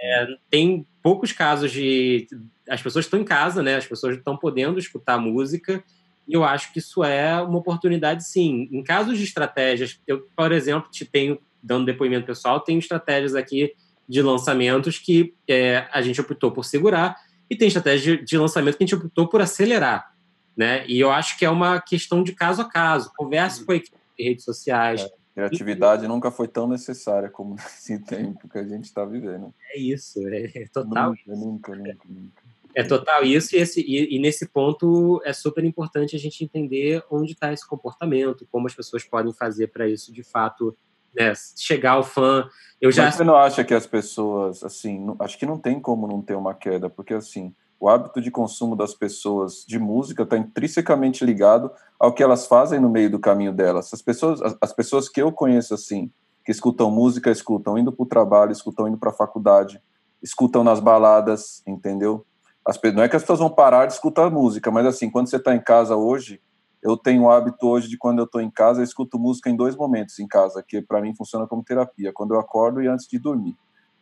É, 0.00 0.26
tem 0.50 0.86
poucos 1.02 1.32
casos 1.32 1.72
de 1.72 2.28
as 2.68 2.82
pessoas 2.82 3.06
estão 3.06 3.18
em 3.18 3.24
casa, 3.24 3.62
né? 3.62 3.76
As 3.76 3.86
pessoas 3.86 4.16
estão 4.16 4.36
podendo 4.36 4.78
escutar 4.78 5.18
música. 5.18 5.82
E 6.26 6.34
eu 6.34 6.44
acho 6.44 6.72
que 6.72 6.78
isso 6.78 7.02
é 7.02 7.40
uma 7.40 7.58
oportunidade, 7.58 8.28
sim. 8.28 8.68
Em 8.70 8.82
casos 8.82 9.16
de 9.16 9.24
estratégias, 9.24 9.98
eu, 10.06 10.26
por 10.36 10.52
exemplo, 10.52 10.90
te 10.90 11.06
tenho 11.06 11.38
dando 11.62 11.86
depoimento 11.86 12.26
pessoal, 12.26 12.60
tenho 12.60 12.78
estratégias 12.78 13.34
aqui 13.34 13.74
de 14.08 14.22
lançamentos 14.22 14.98
que 14.98 15.34
é, 15.46 15.86
a 15.92 16.00
gente 16.00 16.20
optou 16.20 16.50
por 16.50 16.64
segurar 16.64 17.16
e 17.50 17.56
tem 17.56 17.68
estratégia 17.68 18.16
de, 18.16 18.24
de 18.24 18.38
lançamento 18.38 18.76
que 18.76 18.84
a 18.84 18.86
gente 18.86 18.94
optou 18.94 19.28
por 19.28 19.40
acelerar, 19.40 20.14
né? 20.56 20.86
E 20.86 20.98
eu 20.98 21.10
acho 21.10 21.38
que 21.38 21.44
é 21.44 21.50
uma 21.50 21.80
questão 21.80 22.22
de 22.22 22.32
caso 22.32 22.62
a 22.62 22.68
caso. 22.68 23.10
Converse 23.16 23.64
com 23.64 23.72
a 23.72 23.76
equipe 23.76 23.96
de 24.18 24.24
redes 24.24 24.44
sociais. 24.44 25.02
É, 25.02 25.10
criatividade 25.34 26.04
e... 26.04 26.08
nunca 26.08 26.30
foi 26.30 26.48
tão 26.48 26.66
necessária 26.66 27.28
como 27.28 27.54
nesse 27.56 27.98
tempo 28.00 28.48
que 28.48 28.58
a 28.58 28.64
gente 28.64 28.84
está 28.84 29.04
vivendo. 29.04 29.54
É 29.72 29.78
isso, 29.78 30.26
é, 30.28 30.44
é 30.54 30.66
total. 30.72 31.10
Nunca, 31.10 31.22
nunca, 31.26 31.76
nunca, 31.76 32.08
nunca. 32.08 32.48
É 32.74 32.84
total 32.84 33.24
isso, 33.24 33.56
e, 33.56 33.58
esse, 33.58 33.80
e, 33.80 34.14
e, 34.14 34.18
nesse 34.20 34.46
ponto 34.46 35.20
é 35.24 35.32
super 35.32 35.64
importante 35.64 36.14
a 36.14 36.18
gente 36.18 36.44
entender 36.44 37.02
onde 37.10 37.32
está 37.32 37.52
esse 37.52 37.66
comportamento, 37.66 38.46
como 38.52 38.66
as 38.66 38.74
pessoas 38.74 39.02
podem 39.02 39.32
fazer 39.32 39.68
para 39.68 39.88
isso 39.88 40.12
de 40.12 40.22
fato 40.22 40.76
né, 41.14 41.32
chegar 41.56 41.92
ao 41.92 42.02
fã. 42.02 42.48
Eu 42.80 42.92
já... 42.92 43.04
Mas 43.04 43.16
você 43.16 43.24
não 43.24 43.36
acha 43.36 43.64
que 43.64 43.74
as 43.74 43.86
pessoas, 43.86 44.62
assim, 44.62 44.98
não, 44.98 45.16
acho 45.18 45.38
que 45.38 45.46
não 45.46 45.58
tem 45.58 45.80
como 45.80 46.06
não 46.06 46.22
ter 46.22 46.34
uma 46.34 46.54
queda, 46.54 46.88
porque 46.88 47.14
assim, 47.14 47.54
o 47.80 47.88
hábito 47.88 48.20
de 48.20 48.30
consumo 48.30 48.74
das 48.74 48.94
pessoas 48.94 49.64
de 49.66 49.78
música 49.78 50.22
está 50.22 50.36
intrinsecamente 50.36 51.24
ligado 51.24 51.70
ao 51.98 52.12
que 52.12 52.22
elas 52.22 52.46
fazem 52.46 52.80
no 52.80 52.90
meio 52.90 53.10
do 53.10 53.18
caminho 53.18 53.52
delas. 53.52 53.92
As 53.92 54.02
pessoas, 54.02 54.42
as, 54.42 54.56
as 54.60 54.72
pessoas 54.72 55.08
que 55.08 55.22
eu 55.22 55.30
conheço 55.32 55.74
assim, 55.74 56.10
que 56.44 56.52
escutam 56.52 56.90
música, 56.90 57.30
escutam 57.30 57.78
indo 57.78 57.92
para 57.92 58.02
o 58.02 58.06
trabalho, 58.06 58.52
escutam 58.52 58.88
indo 58.88 58.98
para 58.98 59.10
a 59.10 59.14
faculdade, 59.14 59.80
escutam 60.22 60.64
nas 60.64 60.80
baladas, 60.80 61.62
entendeu? 61.66 62.24
As, 62.64 62.80
não 62.94 63.02
é 63.02 63.08
que 63.08 63.16
as 63.16 63.22
pessoas 63.22 63.38
vão 63.38 63.50
parar 63.50 63.86
de 63.86 63.92
escutar 63.92 64.30
música, 64.30 64.70
mas 64.70 64.86
assim, 64.86 65.10
quando 65.10 65.28
você 65.28 65.36
está 65.36 65.54
em 65.54 65.60
casa 65.60 65.96
hoje, 65.96 66.40
eu 66.82 66.96
tenho 66.96 67.24
o 67.24 67.30
hábito 67.30 67.66
hoje 67.66 67.88
de 67.88 67.96
quando 67.96 68.18
eu 68.18 68.24
estou 68.24 68.40
em 68.40 68.50
casa, 68.50 68.80
eu 68.80 68.84
escuto 68.84 69.18
música 69.18 69.50
em 69.50 69.56
dois 69.56 69.76
momentos 69.76 70.18
em 70.18 70.26
casa, 70.26 70.62
que 70.66 70.80
para 70.80 71.00
mim 71.00 71.14
funciona 71.14 71.46
como 71.46 71.64
terapia, 71.64 72.12
quando 72.12 72.34
eu 72.34 72.40
acordo 72.40 72.80
e 72.82 72.86
antes 72.86 73.06
de 73.08 73.18
dormir. 73.18 73.56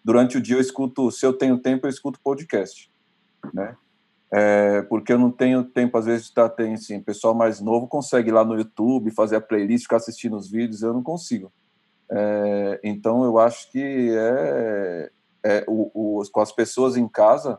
Durante 0.04 0.36
o 0.36 0.40
dia 0.40 0.56
eu 0.56 0.60
escuto, 0.60 1.10
se 1.10 1.24
eu 1.24 1.32
tenho 1.32 1.58
tempo, 1.58 1.86
eu 1.86 1.90
escuto 1.90 2.20
podcast, 2.22 2.90
né? 3.52 3.76
É, 4.30 4.82
porque 4.82 5.12
eu 5.12 5.18
não 5.18 5.30
tenho 5.30 5.64
tempo, 5.64 5.96
às 5.96 6.04
vezes, 6.04 6.24
de 6.24 6.28
estar, 6.30 6.48
tem, 6.48 6.74
assim, 6.74 7.00
pessoal 7.00 7.34
mais 7.34 7.60
novo 7.60 7.86
consegue 7.86 8.28
ir 8.28 8.32
lá 8.32 8.44
no 8.44 8.56
YouTube, 8.56 9.10
fazer 9.12 9.36
a 9.36 9.40
playlist, 9.40 9.84
ficar 9.84 9.96
assistindo 9.96 10.36
os 10.36 10.50
vídeos, 10.50 10.82
eu 10.82 10.92
não 10.92 11.02
consigo. 11.02 11.52
É, 12.10 12.80
então, 12.84 13.24
eu 13.24 13.38
acho 13.38 13.70
que 13.70 14.10
é, 14.12 15.10
é 15.44 15.64
o, 15.66 16.20
o, 16.20 16.22
com 16.30 16.40
as 16.40 16.52
pessoas 16.52 16.96
em 16.96 17.08
casa, 17.08 17.58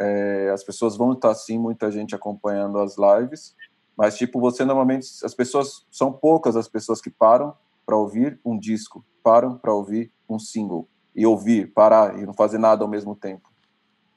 é, 0.00 0.50
as 0.52 0.64
pessoas 0.64 0.96
vão 0.96 1.12
estar, 1.12 1.34
sim, 1.34 1.58
muita 1.58 1.90
gente 1.90 2.14
acompanhando 2.14 2.78
as 2.78 2.96
lives, 2.96 3.54
mas, 4.00 4.16
tipo, 4.16 4.40
você 4.40 4.64
normalmente, 4.64 5.06
as 5.22 5.34
pessoas, 5.34 5.84
são 5.90 6.10
poucas 6.10 6.56
as 6.56 6.66
pessoas 6.66 7.02
que 7.02 7.10
param 7.10 7.52
para 7.84 7.94
ouvir 7.94 8.40
um 8.42 8.58
disco, 8.58 9.04
param 9.22 9.58
para 9.58 9.74
ouvir 9.74 10.10
um 10.26 10.38
single, 10.38 10.88
e 11.14 11.26
ouvir, 11.26 11.70
parar 11.74 12.18
e 12.18 12.24
não 12.24 12.32
fazer 12.32 12.56
nada 12.56 12.82
ao 12.82 12.88
mesmo 12.88 13.14
tempo. 13.14 13.50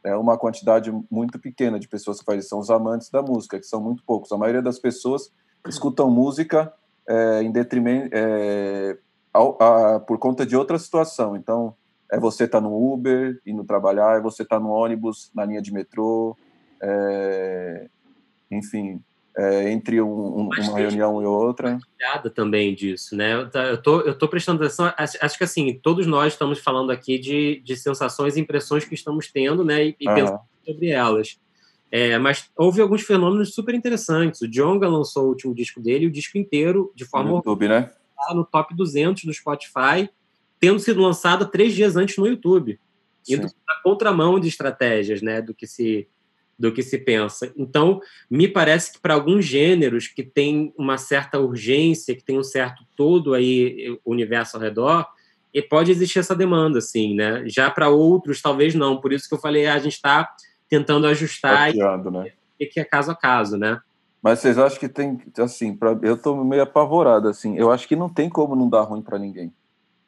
É 0.02 0.16
uma 0.16 0.38
quantidade 0.38 0.90
muito 1.12 1.38
pequena 1.38 1.78
de 1.78 1.90
pessoas 1.90 2.20
que 2.20 2.24
fazem. 2.24 2.44
São 2.44 2.60
os 2.60 2.70
amantes 2.70 3.10
da 3.10 3.22
música, 3.22 3.60
que 3.60 3.66
são 3.66 3.82
muito 3.82 4.06
poucos. 4.06 4.32
A 4.32 4.38
maioria 4.38 4.62
das 4.62 4.80
pessoas 4.80 5.30
escutam 5.68 6.10
música 6.10 6.74
é, 7.06 7.44
em 7.44 7.52
detrimento, 7.52 8.10
é, 8.14 8.98
a, 9.34 10.00
por 10.00 10.18
conta 10.18 10.46
de 10.46 10.56
outra 10.56 10.80
situação. 10.80 11.36
Então, 11.36 11.76
é 12.10 12.18
você 12.18 12.48
tá 12.48 12.62
no 12.62 12.94
Uber, 12.94 13.38
indo 13.46 13.66
trabalhar, 13.66 14.18
é 14.18 14.22
você 14.22 14.46
tá 14.46 14.58
no 14.62 14.70
ônibus, 14.70 15.30
na 15.36 15.44
linha 15.44 15.62
de 15.62 15.74
metrô, 15.74 16.38
é, 16.82 17.90
enfim, 18.50 19.04
é, 19.38 19.72
entre 19.72 20.02
um, 20.02 20.08
um, 20.08 20.50
uma 20.50 20.78
reunião 20.78 21.22
e 21.22 21.26
outra. 21.26 21.80
Cuidado 21.98 22.30
também 22.30 22.74
disso, 22.74 23.16
né? 23.16 23.50
Eu 23.72 23.82
tô, 23.82 24.02
eu 24.02 24.18
tô 24.18 24.28
prestando 24.28 24.64
atenção, 24.64 24.94
acho, 24.98 25.18
acho, 25.20 25.38
que 25.38 25.44
assim, 25.44 25.74
todos 25.82 26.06
nós 26.06 26.34
estamos 26.34 26.60
falando 26.60 26.92
aqui 26.92 27.18
de, 27.18 27.62
de 27.64 27.76
sensações 27.76 28.38
e 28.38 28.42
impressões 28.42 28.86
que 28.86 28.94
estamos 28.94 29.32
tendo, 29.32 29.64
né? 29.64 29.88
E, 29.88 29.96
e 30.00 30.08
uhum. 30.08 30.16
pensando 30.16 30.40
sobre 30.66 30.90
elas. 30.90 31.40
É, 31.92 32.18
mas 32.18 32.50
houve 32.58 32.82
alguns 32.82 33.04
fenômenos 33.04 33.54
super 33.54 33.76
interessantes. 33.76 34.42
O 34.42 34.48
Jonga 34.48 34.88
lançou 34.88 35.26
o 35.26 35.30
último 35.30 35.54
disco 35.54 35.80
dele, 35.80 36.08
o 36.08 36.12
disco 36.12 36.38
inteiro, 36.38 36.92
de 36.96 37.06
forma. 37.06 37.30
No 37.30 37.36
YouTube, 37.38 37.68
né? 37.68 37.92
No 38.34 38.44
top 38.46 38.74
200 38.76 39.26
do 39.26 39.34
Spotify, 39.34 40.10
tendo 40.60 40.80
sido 40.80 41.02
lançado 41.02 41.46
três 41.46 41.74
dias 41.74 41.96
antes 41.96 42.18
no 42.18 42.26
YouTube. 42.26 42.80
Indo 43.30 43.44
na 43.44 43.82
contramão 43.84 44.40
de 44.40 44.48
estratégias, 44.48 45.22
né? 45.22 45.42
Do 45.42 45.54
que 45.54 45.68
se 45.68 46.08
do 46.64 46.72
que 46.72 46.82
se 46.82 46.98
pensa. 46.98 47.52
Então, 47.58 48.00
me 48.32 48.48
parece 48.48 48.94
que 48.94 49.02
para 49.02 49.16
alguns 49.16 49.44
gêneros 49.44 50.08
que 50.08 50.24
tem 50.24 50.74
uma 50.78 50.98
certa 50.98 51.38
urgência, 51.38 52.16
que 52.16 52.24
tem 52.24 52.40
um 52.40 52.44
certo 52.44 52.86
todo 52.96 53.34
aí 53.34 54.00
universo 54.06 54.56
ao 54.56 54.64
redor, 54.64 55.06
e 55.54 55.62
pode 55.62 55.92
existir 55.92 56.20
essa 56.20 56.34
demanda, 56.34 56.80
assim, 56.80 57.16
né? 57.16 57.44
Já 57.48 57.70
para 57.70 57.90
outros, 57.90 58.42
talvez 58.42 58.74
não. 58.74 59.02
Por 59.02 59.12
isso 59.12 59.28
que 59.28 59.36
eu 59.36 59.40
falei, 59.40 59.66
ah, 59.66 59.74
a 59.74 59.80
gente 59.80 59.96
está 59.96 60.34
tentando 60.70 61.06
ajustar 61.06 61.68
Tateando, 61.68 62.10
né? 62.10 62.32
e 62.58 62.66
que 62.66 62.80
é 62.80 62.86
caso 62.86 63.12
a 63.12 63.16
caso, 63.16 63.58
né? 63.58 63.82
Mas 64.22 64.40
vocês 64.40 64.58
acham 64.58 64.80
que 64.80 64.88
tem, 64.88 65.22
assim, 65.40 65.76
pra, 65.76 66.00
eu 66.02 66.14
estou 66.14 66.46
meio 66.46 66.64
apavorado, 66.64 67.28
assim, 67.28 67.58
eu 67.58 67.74
acho 67.74 67.86
que 67.90 67.96
não 67.96 68.08
tem 68.08 68.30
como 68.30 68.56
não 68.56 68.70
dar 68.70 68.84
ruim 68.84 69.02
para 69.02 69.20
ninguém. 69.20 69.54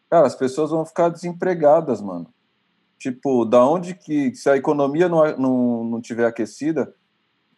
Cara, 0.10 0.26
as 0.26 0.36
pessoas 0.36 0.72
vão 0.72 0.86
ficar 0.86 1.10
desempregadas, 1.10 2.02
mano. 2.02 2.28
Tipo, 2.98 3.46
da 3.46 3.66
onde 3.66 3.94
que, 3.94 4.34
se 4.34 4.50
a 4.50 4.58
economia 4.58 5.10
não, 5.10 5.38
não, 5.38 5.84
não 5.84 6.02
tiver 6.02 6.26
aquecida, 6.26 6.94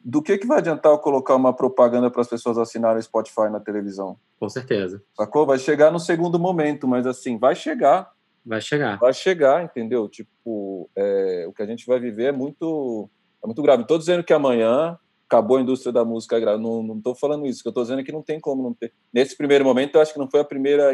do 0.04 0.22
que, 0.22 0.38
que 0.38 0.48
vai 0.48 0.60
adiantar 0.60 0.92
eu 0.92 0.98
colocar 0.98 1.36
uma 1.36 1.54
propaganda 1.54 2.10
para 2.10 2.22
as 2.22 2.30
pessoas 2.30 2.58
assinarem 2.58 3.02
Spotify 3.02 3.50
na 3.52 3.60
televisão? 3.60 4.18
Com 4.40 4.50
certeza. 4.50 5.02
Sacou? 5.16 5.46
Vai 5.46 5.60
chegar 5.60 5.92
no 5.92 6.00
segundo 6.00 6.40
momento, 6.40 6.88
mas 6.88 7.06
assim, 7.06 7.38
vai 7.38 7.56
chegar. 7.56 8.12
Vai 8.46 8.62
chegar. 8.62 8.98
Vai 8.98 9.14
chegar, 9.14 9.64
entendeu? 9.64 10.08
Tipo, 10.08 10.90
é, 10.96 11.46
o 11.48 11.54
que 11.54 11.62
a 11.62 11.66
gente 11.66 11.86
vai 11.86 12.00
viver 12.00 12.26
é 12.28 12.32
muito, 12.32 13.10
é 13.44 13.48
muito 13.48 13.62
grave. 13.62 13.82
Estou 13.82 13.98
dizendo 13.98 14.24
que 14.24 14.32
amanhã 14.32 14.98
acabou 15.28 15.58
a 15.58 15.62
indústria 15.62 15.92
da 15.92 16.06
música 16.06 16.40
grave. 16.40 16.64
Não 16.64 16.96
estou 16.98 17.14
falando 17.14 17.46
isso. 17.46 17.62
que 17.62 17.68
eu 17.68 17.72
estou 17.72 17.84
dizendo 17.84 18.00
é 18.00 18.04
que 18.04 18.12
não 18.12 18.24
tem 18.24 18.40
como 18.40 18.64
não 18.64 18.74
ter. 18.74 18.94
Nesse 19.14 19.36
primeiro 19.36 19.66
momento, 19.66 19.96
eu 19.96 20.02
acho 20.02 20.14
que 20.14 20.20
não 20.20 20.30
foi 20.30 20.40
a 20.40 20.46
primeira, 20.46 20.92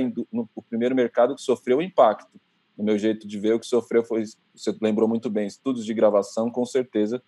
o 0.55 0.61
primeiro 0.63 0.95
mercado 0.95 1.35
que 1.35 1.41
sofreu 1.41 1.77
o 1.77 1.81
impacto 1.83 2.31
no 2.77 2.83
meu 2.83 2.97
jeito 2.97 3.27
de 3.27 3.39
ver, 3.39 3.53
o 3.53 3.59
que 3.59 3.65
sofreu 3.65 4.03
foi, 4.03 4.23
você 4.55 4.75
lembrou 4.81 5.07
muito 5.07 5.29
bem, 5.29 5.47
estudos 5.47 5.85
de 5.85 5.93
gravação, 5.93 6.49
com 6.49 6.65
certeza, 6.65 7.21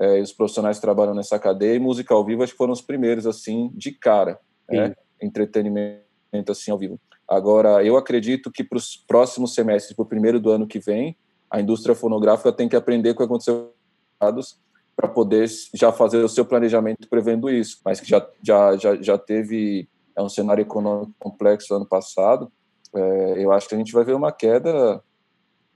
é, 0.00 0.20
os 0.20 0.32
profissionais 0.32 0.76
que 0.76 0.82
trabalham 0.82 1.14
nessa 1.14 1.38
cadeia, 1.38 1.74
e 1.74 1.78
música 1.78 2.14
ao 2.14 2.24
vivo, 2.24 2.42
acho 2.42 2.52
que 2.52 2.58
foram 2.58 2.72
os 2.72 2.82
primeiros, 2.82 3.26
assim, 3.26 3.70
de 3.74 3.92
cara, 3.92 4.38
né? 4.68 4.94
entretenimento, 5.20 6.02
assim, 6.50 6.70
ao 6.70 6.78
vivo. 6.78 7.00
Agora, 7.28 7.82
eu 7.84 7.96
acredito 7.96 8.50
que 8.50 8.62
para 8.62 8.78
os 8.78 8.96
próximos 8.96 9.54
semestres, 9.54 9.96
para 9.96 10.02
o 10.04 10.06
primeiro 10.06 10.38
do 10.38 10.50
ano 10.50 10.66
que 10.66 10.78
vem, 10.78 11.16
a 11.50 11.60
indústria 11.60 11.94
fonográfica 11.94 12.52
tem 12.52 12.68
que 12.68 12.76
aprender 12.76 13.14
com 13.14 13.22
o 13.22 13.26
que 13.26 13.32
aconteceu 13.32 13.72
para 14.96 15.08
poder 15.08 15.48
já 15.74 15.92
fazer 15.92 16.18
o 16.18 16.28
seu 16.28 16.44
planejamento 16.44 17.08
prevendo 17.08 17.50
isso, 17.50 17.80
mas 17.84 18.00
que 18.00 18.08
já, 18.08 18.26
já, 18.42 18.76
já, 18.76 18.96
já 18.96 19.18
teve 19.18 19.88
é 20.16 20.22
um 20.22 20.28
cenário 20.28 20.62
econômico 20.62 21.14
complexo 21.18 21.74
ano 21.74 21.86
passado, 21.86 22.50
é, 22.96 23.44
eu 23.44 23.52
acho 23.52 23.68
que 23.68 23.74
a 23.74 23.78
gente 23.78 23.92
vai 23.92 24.04
ver 24.04 24.14
uma 24.14 24.32
queda, 24.32 25.02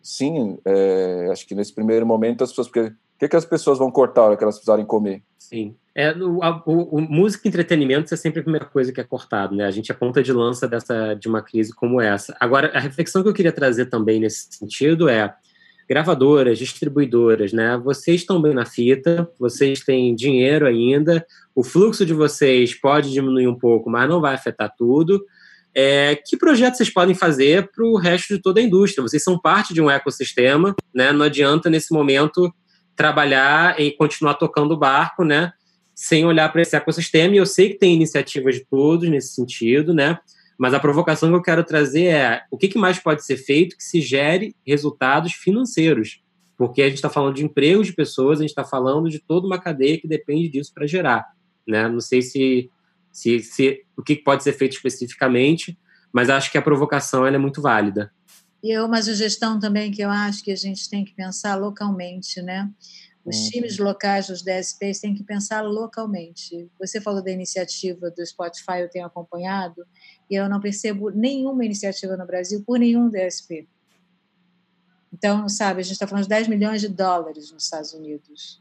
sim. 0.02 0.58
É, 0.64 1.28
acho 1.30 1.46
que 1.46 1.54
nesse 1.54 1.74
primeiro 1.74 2.06
momento 2.06 2.42
as 2.42 2.50
pessoas. 2.50 2.68
Porque 2.68 2.80
o 2.80 2.94
que, 3.18 3.28
que 3.28 3.36
as 3.36 3.44
pessoas 3.44 3.78
vão 3.78 3.90
cortar 3.90 4.22
a 4.22 4.24
hora 4.24 4.36
que 4.36 4.42
elas 4.42 4.56
precisarem 4.56 4.84
comer? 4.84 5.22
Sim. 5.38 5.76
É, 5.94 6.12
o, 6.16 6.42
a, 6.42 6.62
o, 6.64 6.96
o, 6.96 7.00
música 7.00 7.46
e 7.46 7.48
entretenimento 7.48 8.14
é 8.14 8.16
sempre 8.16 8.40
a 8.40 8.42
primeira 8.42 8.64
coisa 8.64 8.92
que 8.92 9.00
é 9.00 9.04
cortado, 9.04 9.54
né? 9.54 9.66
A 9.66 9.70
gente 9.70 9.90
é 9.90 9.94
ponta 9.94 10.22
de 10.22 10.32
lança 10.32 10.66
dessa, 10.66 11.14
de 11.14 11.28
uma 11.28 11.42
crise 11.42 11.74
como 11.74 12.00
essa. 12.00 12.34
Agora, 12.40 12.70
a 12.74 12.80
reflexão 12.80 13.22
que 13.22 13.28
eu 13.28 13.34
queria 13.34 13.52
trazer 13.52 13.86
também 13.86 14.20
nesse 14.20 14.46
sentido 14.50 15.08
é 15.08 15.34
gravadoras, 15.88 16.56
distribuidoras, 16.56 17.52
né? 17.52 17.76
Vocês 17.76 18.20
estão 18.20 18.40
bem 18.40 18.54
na 18.54 18.64
fita, 18.64 19.28
vocês 19.38 19.80
têm 19.80 20.14
dinheiro 20.14 20.64
ainda, 20.64 21.26
o 21.52 21.64
fluxo 21.64 22.06
de 22.06 22.14
vocês 22.14 22.72
pode 22.72 23.10
diminuir 23.10 23.48
um 23.48 23.58
pouco, 23.58 23.90
mas 23.90 24.08
não 24.08 24.20
vai 24.20 24.34
afetar 24.34 24.72
tudo. 24.78 25.20
É, 25.74 26.16
que 26.16 26.36
projetos 26.36 26.78
vocês 26.78 26.90
podem 26.90 27.14
fazer 27.14 27.70
para 27.70 27.84
o 27.84 27.96
resto 27.96 28.34
de 28.34 28.42
toda 28.42 28.60
a 28.60 28.62
indústria? 28.62 29.02
Vocês 29.02 29.22
são 29.22 29.38
parte 29.38 29.72
de 29.72 29.80
um 29.80 29.90
ecossistema, 29.90 30.74
né? 30.94 31.12
Não 31.12 31.24
adianta 31.24 31.70
nesse 31.70 31.92
momento 31.92 32.52
trabalhar 32.96 33.80
e 33.80 33.92
continuar 33.92 34.34
tocando 34.34 34.72
o 34.72 34.76
barco, 34.76 35.24
né? 35.24 35.52
Sem 35.94 36.24
olhar 36.26 36.50
para 36.50 36.62
esse 36.62 36.76
ecossistema. 36.76 37.34
E 37.34 37.38
eu 37.38 37.46
sei 37.46 37.70
que 37.70 37.78
tem 37.78 37.94
iniciativas 37.94 38.56
de 38.56 38.64
todos 38.64 39.08
nesse 39.08 39.34
sentido, 39.34 39.94
né? 39.94 40.18
Mas 40.58 40.74
a 40.74 40.80
provocação 40.80 41.30
que 41.30 41.36
eu 41.36 41.42
quero 41.42 41.64
trazer 41.64 42.04
é 42.06 42.42
o 42.50 42.58
que, 42.58 42.76
mais 42.76 42.98
pode 42.98 43.24
ser 43.24 43.38
feito 43.38 43.76
que 43.76 43.82
se 43.84 44.00
gere 44.00 44.54
resultados 44.66 45.32
financeiros? 45.32 46.20
Porque 46.58 46.82
a 46.82 46.86
gente 46.86 46.96
está 46.96 47.08
falando 47.08 47.36
de 47.36 47.44
empregos 47.44 47.86
de 47.86 47.94
pessoas, 47.94 48.38
a 48.38 48.42
gente 48.42 48.50
está 48.50 48.64
falando 48.64 49.08
de 49.08 49.18
toda 49.18 49.46
uma 49.46 49.58
cadeia 49.58 49.98
que 49.98 50.06
depende 50.06 50.50
disso 50.50 50.72
para 50.74 50.86
gerar. 50.86 51.24
Né? 51.66 51.88
Não 51.88 52.00
sei 52.00 52.20
se 52.20 52.70
se, 53.12 53.40
se 53.40 53.84
o 53.96 54.02
que 54.02 54.16
pode 54.16 54.42
ser 54.42 54.52
feito 54.52 54.72
especificamente, 54.72 55.78
mas 56.12 56.28
acho 56.28 56.50
que 56.50 56.58
a 56.58 56.62
provocação 56.62 57.26
é 57.26 57.38
muito 57.38 57.62
válida. 57.62 58.12
E 58.62 58.72
é 58.72 58.82
uma 58.82 59.02
sugestão 59.02 59.58
também 59.58 59.90
que 59.90 60.02
eu 60.02 60.10
acho 60.10 60.44
que 60.44 60.52
a 60.52 60.56
gente 60.56 60.88
tem 60.88 61.04
que 61.04 61.14
pensar 61.14 61.54
localmente, 61.54 62.42
né? 62.42 62.70
Os 63.24 63.36
uhum. 63.36 63.50
times 63.50 63.78
locais 63.78 64.26
dos 64.28 64.42
DSPs 64.42 65.00
têm 65.00 65.14
que 65.14 65.22
pensar 65.22 65.62
localmente. 65.62 66.70
Você 66.78 67.00
falou 67.00 67.22
da 67.22 67.30
iniciativa 67.30 68.10
do 68.10 68.26
Spotify, 68.26 68.80
eu 68.80 68.90
tenho 68.90 69.06
acompanhado, 69.06 69.86
e 70.28 70.34
eu 70.34 70.48
não 70.48 70.60
percebo 70.60 71.10
nenhuma 71.10 71.64
iniciativa 71.64 72.16
no 72.16 72.26
Brasil 72.26 72.62
por 72.66 72.78
nenhum 72.78 73.08
DSP. 73.08 73.68
Então, 75.12 75.48
sabe, 75.48 75.80
a 75.80 75.82
gente 75.82 75.94
está 75.94 76.06
falando 76.06 76.22
de 76.22 76.30
10 76.30 76.48
milhões 76.48 76.80
de 76.80 76.88
dólares 76.88 77.50
nos 77.52 77.64
Estados 77.64 77.92
Unidos. 77.92 78.60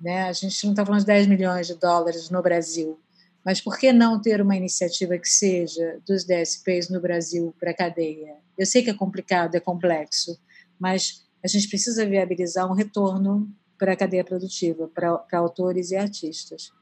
Né? 0.00 0.24
A 0.24 0.32
gente 0.32 0.64
não 0.64 0.72
está 0.72 0.84
falando 0.84 1.00
de 1.00 1.06
10 1.06 1.26
milhões 1.26 1.66
de 1.66 1.74
dólares 1.74 2.30
no 2.30 2.42
Brasil. 2.42 3.00
Mas 3.44 3.60
por 3.60 3.78
que 3.78 3.92
não 3.92 4.20
ter 4.20 4.40
uma 4.40 4.56
iniciativa 4.56 5.16
que 5.18 5.28
seja 5.28 6.00
dos 6.06 6.24
DSPs 6.24 6.90
no 6.90 7.00
Brasil 7.00 7.54
para 7.58 7.70
a 7.70 7.74
cadeia? 7.74 8.36
Eu 8.56 8.66
sei 8.66 8.82
que 8.82 8.90
é 8.90 8.94
complicado, 8.94 9.54
é 9.54 9.60
complexo, 9.60 10.38
mas 10.78 11.24
a 11.42 11.48
gente 11.48 11.68
precisa 11.68 12.04
viabilizar 12.04 12.70
um 12.70 12.74
retorno 12.74 13.48
para 13.78 13.92
a 13.92 13.96
cadeia 13.96 14.24
produtiva, 14.24 14.88
para, 14.88 15.16
para 15.18 15.38
autores 15.38 15.90
e 15.90 15.96
artistas. 15.96 16.72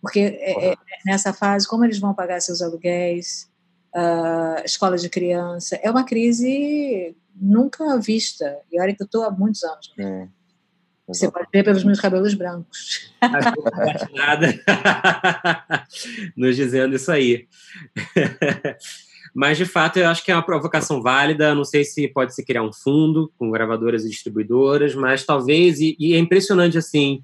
Porque 0.00 0.20
é, 0.20 0.72
é, 0.72 0.74
nessa 1.04 1.32
fase, 1.32 1.66
como 1.66 1.84
eles 1.84 1.98
vão 1.98 2.14
pagar 2.14 2.40
seus 2.40 2.62
aluguéis, 2.62 3.50
uh, 3.94 4.64
escola 4.64 4.96
de 4.96 5.08
criança, 5.08 5.76
é 5.82 5.90
uma 5.90 6.04
crise 6.04 7.16
nunca 7.34 7.98
vista. 7.98 8.58
E 8.70 8.80
olha 8.80 8.94
que 8.94 9.02
eu 9.02 9.06
estou 9.06 9.24
há 9.24 9.30
muitos 9.30 9.64
anos. 9.64 9.92
Né? 9.96 10.28
Você 11.08 11.30
pode 11.30 11.46
ver 11.52 11.62
pelos 11.62 11.84
meus 11.84 12.00
cabelos 12.00 12.34
brancos. 12.34 13.12
Nada. 14.12 14.60
Nos 16.36 16.56
dizendo 16.56 16.96
isso 16.96 17.12
aí. 17.12 17.46
Mas, 19.32 19.56
de 19.56 19.66
fato, 19.66 19.98
eu 19.98 20.08
acho 20.08 20.24
que 20.24 20.32
é 20.32 20.34
uma 20.34 20.44
provocação 20.44 21.00
válida. 21.00 21.54
Não 21.54 21.64
sei 21.64 21.84
se 21.84 22.08
pode 22.08 22.34
se 22.34 22.44
criar 22.44 22.62
um 22.62 22.72
fundo 22.72 23.32
com 23.38 23.50
gravadoras 23.50 24.04
e 24.04 24.10
distribuidoras, 24.10 24.94
mas 24.94 25.24
talvez, 25.24 25.78
e, 25.78 25.94
e 25.98 26.14
é 26.14 26.18
impressionante 26.18 26.76
assim, 26.76 27.20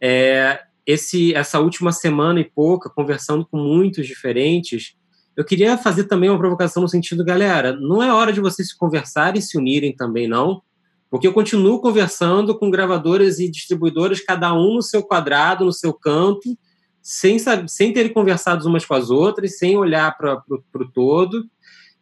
é, 0.00 0.60
esse, 0.84 1.32
essa 1.34 1.60
última 1.60 1.92
semana 1.92 2.40
e 2.40 2.44
pouca, 2.44 2.90
conversando 2.90 3.46
com 3.46 3.58
muitos 3.58 4.06
diferentes, 4.06 4.96
eu 5.36 5.44
queria 5.44 5.78
fazer 5.78 6.04
também 6.04 6.30
uma 6.30 6.38
provocação 6.38 6.82
no 6.82 6.88
sentido, 6.88 7.24
galera, 7.24 7.74
não 7.74 8.02
é 8.02 8.12
hora 8.12 8.32
de 8.32 8.40
vocês 8.40 8.70
se 8.70 8.76
conversarem 8.76 9.38
e 9.38 9.42
se 9.42 9.56
unirem 9.56 9.94
também, 9.94 10.26
não 10.26 10.62
porque 11.10 11.26
eu 11.26 11.32
continuo 11.32 11.80
conversando 11.80 12.56
com 12.56 12.70
gravadoras 12.70 13.40
e 13.40 13.50
distribuidoras, 13.50 14.20
cada 14.20 14.54
um 14.54 14.74
no 14.74 14.82
seu 14.82 15.02
quadrado, 15.02 15.64
no 15.64 15.72
seu 15.72 15.92
canto, 15.92 16.56
sem, 17.02 17.36
sem 17.66 17.92
terem 17.92 18.12
conversado 18.12 18.66
umas 18.68 18.84
com 18.84 18.94
as 18.94 19.10
outras, 19.10 19.58
sem 19.58 19.76
olhar 19.76 20.16
para 20.16 20.42
o 20.48 20.88
todo. 20.92 21.44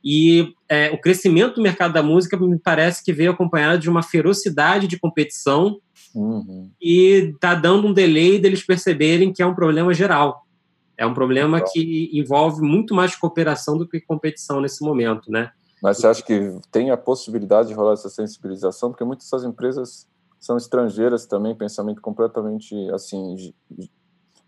E 0.04 0.52
é, 0.68 0.90
o 0.90 1.00
crescimento 1.00 1.56
do 1.56 1.62
mercado 1.62 1.92
da 1.92 2.02
música 2.02 2.36
me 2.36 2.58
parece 2.58 3.02
que 3.02 3.12
veio 3.12 3.30
acompanhado 3.30 3.80
de 3.80 3.90
uma 3.90 4.02
ferocidade 4.02 4.86
de 4.86 4.98
competição 4.98 5.78
uhum. 6.14 6.70
e 6.80 7.32
está 7.34 7.54
dando 7.54 7.88
um 7.88 7.92
delay 7.92 8.38
deles 8.38 8.64
perceberem 8.64 9.32
que 9.32 9.42
é 9.42 9.46
um 9.46 9.54
problema 9.54 9.92
geral. 9.94 10.46
É 10.96 11.06
um 11.06 11.14
problema 11.14 11.60
que 11.60 12.10
envolve 12.12 12.60
muito 12.60 12.94
mais 12.94 13.14
cooperação 13.16 13.78
do 13.78 13.88
que 13.88 14.00
competição 14.00 14.60
nesse 14.60 14.84
momento, 14.84 15.30
né? 15.30 15.50
Mas 15.82 15.98
você 15.98 16.06
acha 16.06 16.22
que 16.22 16.58
tem 16.70 16.90
a 16.90 16.96
possibilidade 16.96 17.68
de 17.68 17.74
rolar 17.74 17.92
essa 17.92 18.08
sensibilização? 18.08 18.90
Porque 18.90 19.04
muitas 19.04 19.26
dessas 19.26 19.44
empresas 19.44 20.08
são 20.38 20.56
estrangeiras 20.56 21.26
também, 21.26 21.54
pensamento 21.54 22.00
completamente 22.00 22.74
assim, 22.92 23.52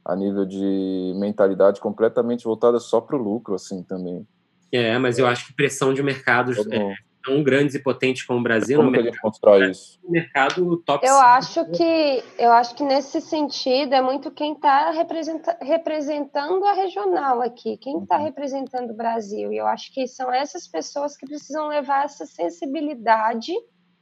a 0.05 0.17
nível 0.17 0.45
de 0.45 1.13
mentalidade 1.17 1.81
completamente 1.81 2.45
voltada 2.45 2.79
só 2.79 3.01
para 3.01 3.17
o 3.17 3.23
lucro, 3.23 3.55
assim 3.55 3.83
também. 3.83 4.27
É, 4.73 4.97
mas 4.99 5.19
eu 5.19 5.27
acho 5.27 5.47
que 5.47 5.53
pressão 5.53 5.93
de 5.93 6.03
mercados 6.03 6.59
é, 6.71 6.95
tão 7.23 7.43
grandes 7.43 7.75
e 7.75 7.79
potentes 7.79 8.23
como 8.25 8.41
o 8.41 8.43
Brasil, 8.43 8.79
como 8.79 8.93
que 8.93 8.99
a 8.99 9.03
gente 9.03 9.21
constrói 9.21 9.71
isso? 9.71 10.01
mercado 10.09 10.77
top. 10.79 11.07
Eu 11.07 11.17
acho 11.17 11.65
que 11.71 12.25
eu 12.39 12.51
acho 12.53 12.75
que 12.75 12.83
nesse 12.83 13.21
sentido 13.21 13.95
é 13.95 14.03
muito 14.03 14.31
quem 14.31 14.55
está 14.55 14.91
representa, 14.91 15.57
representando 15.61 16.65
a 16.65 16.73
regional 16.73 17.41
aqui, 17.41 17.77
quem 17.77 18.03
está 18.03 18.19
uhum. 18.19 18.25
representando 18.25 18.91
o 18.91 18.97
Brasil. 18.97 19.53
E 19.53 19.57
eu 19.57 19.67
acho 19.67 19.93
que 19.93 20.07
são 20.07 20.33
essas 20.33 20.67
pessoas 20.67 21.17
que 21.17 21.27
precisam 21.27 21.69
levar 21.69 22.05
essa 22.05 22.27
sensibilidade 22.27 23.53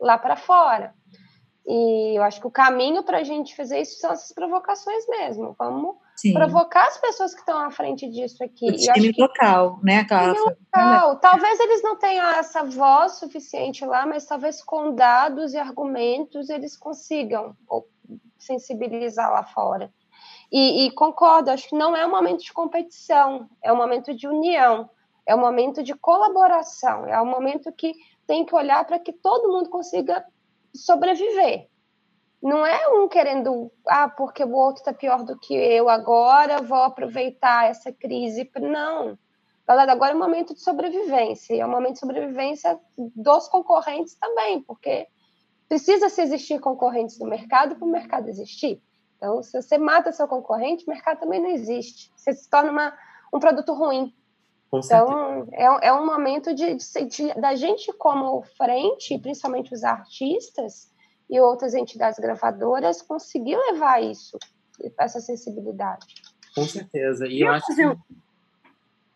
lá 0.01 0.17
para 0.17 0.37
fora. 0.37 0.95
E 1.67 2.17
eu 2.17 2.23
acho 2.23 2.41
que 2.41 2.47
o 2.47 2.51
caminho 2.51 3.03
para 3.03 3.19
a 3.19 3.25
gente 3.25 3.55
fazer 3.55 3.81
isso 3.81 3.99
são 4.01 4.11
essas 4.13 4.33
provocações 4.33 5.07
mesmo. 5.09 5.55
Vamos 5.59 5.97
Sim. 6.19 6.35
provocar 6.35 6.89
as 6.89 6.99
pessoas 6.99 7.33
que 7.33 7.39
estão 7.39 7.57
à 7.57 7.71
frente 7.71 8.09
disso 8.11 8.43
aqui. 8.43 8.69
O 8.69 8.77
time 8.77 9.15
local, 9.17 9.79
né, 9.85 10.03
Carla? 10.03 10.35
Time 10.35 10.57
local. 10.75 11.17
Talvez 11.21 11.61
eles 11.61 11.81
não 11.81 11.97
tenham 11.97 12.27
essa 12.31 12.65
voz 12.65 13.13
suficiente 13.13 13.85
lá, 13.85 14.05
mas 14.05 14.27
talvez 14.27 14.61
com 14.61 14.97
dados 14.97 15.55
e 15.55 15.59
argumentos 15.59 16.51
eles 16.51 16.77
consigam 16.77 17.57
sensibilizar 18.37 19.31
lá 19.31 19.45
fora. 19.45 19.93
E, 20.51 20.87
e 20.87 20.91
concordo, 20.91 21.53
acho 21.53 21.69
que 21.69 21.77
não 21.77 21.97
é 21.97 22.05
um 22.05 22.11
momento 22.11 22.43
de 22.43 22.53
competição, 22.53 23.49
é 23.63 23.73
um 23.73 23.77
momento 23.77 24.13
de 24.13 24.27
união, 24.27 24.91
é 25.25 25.37
um 25.37 25.41
momento 25.41 25.85
de 25.85 25.95
colaboração, 25.95 27.07
é 27.07 27.23
um 27.23 27.27
momento 27.27 27.71
que 27.71 27.95
tem 28.27 28.45
que 28.45 28.57
olhar 28.57 28.85
para 28.85 28.99
que 28.99 29.13
todo 29.13 29.53
mundo 29.53 29.71
consiga 29.71 30.25
sobreviver. 30.75 31.69
Não 32.43 32.65
é 32.65 32.89
um 32.89 33.09
querendo, 33.09 33.71
ah, 33.87 34.09
porque 34.09 34.45
o 34.45 34.53
outro 34.53 34.81
está 34.81 34.93
pior 34.93 35.25
do 35.25 35.39
que 35.39 35.55
eu 35.55 35.89
agora, 35.89 36.63
vou 36.63 36.83
aproveitar 36.83 37.69
essa 37.69 37.93
crise. 37.93 38.49
Não. 38.61 39.19
Galera, 39.67 39.93
agora 39.93 40.13
é 40.13 40.15
um 40.15 40.19
momento 40.19 40.55
de 40.55 40.61
sobrevivência, 40.61 41.55
e 41.55 41.61
é 41.61 41.67
um 41.67 41.71
momento 41.71 41.95
de 41.95 41.99
sobrevivência 41.99 42.79
dos 42.97 43.49
concorrentes 43.49 44.15
também, 44.15 44.63
porque 44.63 45.07
precisa 45.69 46.09
se 46.09 46.23
existir 46.23 46.59
concorrentes 46.59 47.19
no 47.19 47.27
mercado 47.27 47.77
para 47.77 47.85
o 47.85 47.91
mercado 47.91 48.29
existir. 48.29 48.83
Então, 49.17 49.43
se 49.43 49.61
você 49.61 49.77
mata 49.77 50.13
seu 50.13 50.27
concorrente, 50.29 50.85
o 50.87 50.91
mercado 50.91 51.21
também 51.21 51.43
não 51.43 51.51
existe. 51.51 52.11
Você 52.17 52.33
se 52.33 52.49
torna 52.49 52.71
uma, 52.71 52.97
um 53.35 53.41
produto 53.41 53.75
ruim. 53.75 54.15
então, 54.73 55.49
é, 55.53 55.89
é 55.89 55.93
um 55.93 56.07
momento 56.07 56.55
de, 56.55 56.77
de, 56.77 57.05
de, 57.05 57.35
da 57.35 57.55
gente 57.57 57.93
como 57.95 58.43
frente, 58.57 59.19
principalmente 59.19 59.75
os 59.75 59.83
artistas, 59.83 60.91
e 61.29 61.41
outras 61.41 61.75
entidades 61.75 62.19
gravadoras 62.19 63.03
conseguir 63.03 63.57
levar 63.57 64.03
isso, 64.03 64.39
essa 64.99 65.21
sensibilidade. 65.21 66.07
Com 66.55 66.65
certeza. 66.65 67.27
E 67.27 67.41
eu, 67.41 67.49
eu 67.49 67.53
acho 67.53 67.75
que... 67.75 67.87
um... 67.87 67.97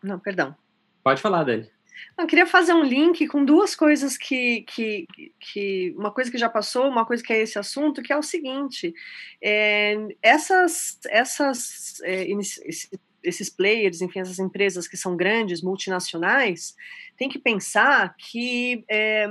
Não, 0.03 0.19
perdão. 0.19 0.55
Pode 1.03 1.21
falar, 1.21 1.43
Dani. 1.43 1.69
Eu 2.17 2.27
queria 2.27 2.45
fazer 2.45 2.73
um 2.73 2.83
link 2.83 3.27
com 3.27 3.43
duas 3.43 3.75
coisas 3.75 4.17
que, 4.17 4.61
que, 4.61 5.07
que, 5.39 5.95
uma 5.97 6.11
coisa 6.11 6.29
que 6.29 6.37
já 6.37 6.49
passou, 6.49 6.87
uma 6.87 7.05
coisa 7.05 7.23
que 7.23 7.33
é 7.33 7.41
esse 7.41 7.57
assunto, 7.57 8.01
que 8.01 8.13
é 8.13 8.17
o 8.17 8.23
seguinte: 8.23 8.93
é, 9.41 9.95
essas, 10.21 10.99
essas, 11.07 12.01
é, 12.03 12.27
esses 13.23 13.49
players, 13.49 14.01
enfim, 14.01 14.19
essas 14.19 14.39
empresas 14.39 14.87
que 14.87 14.97
são 14.97 15.15
grandes, 15.15 15.61
multinacionais, 15.61 16.75
tem 17.17 17.29
que 17.29 17.39
pensar 17.39 18.15
que 18.15 18.83
é, 18.87 19.27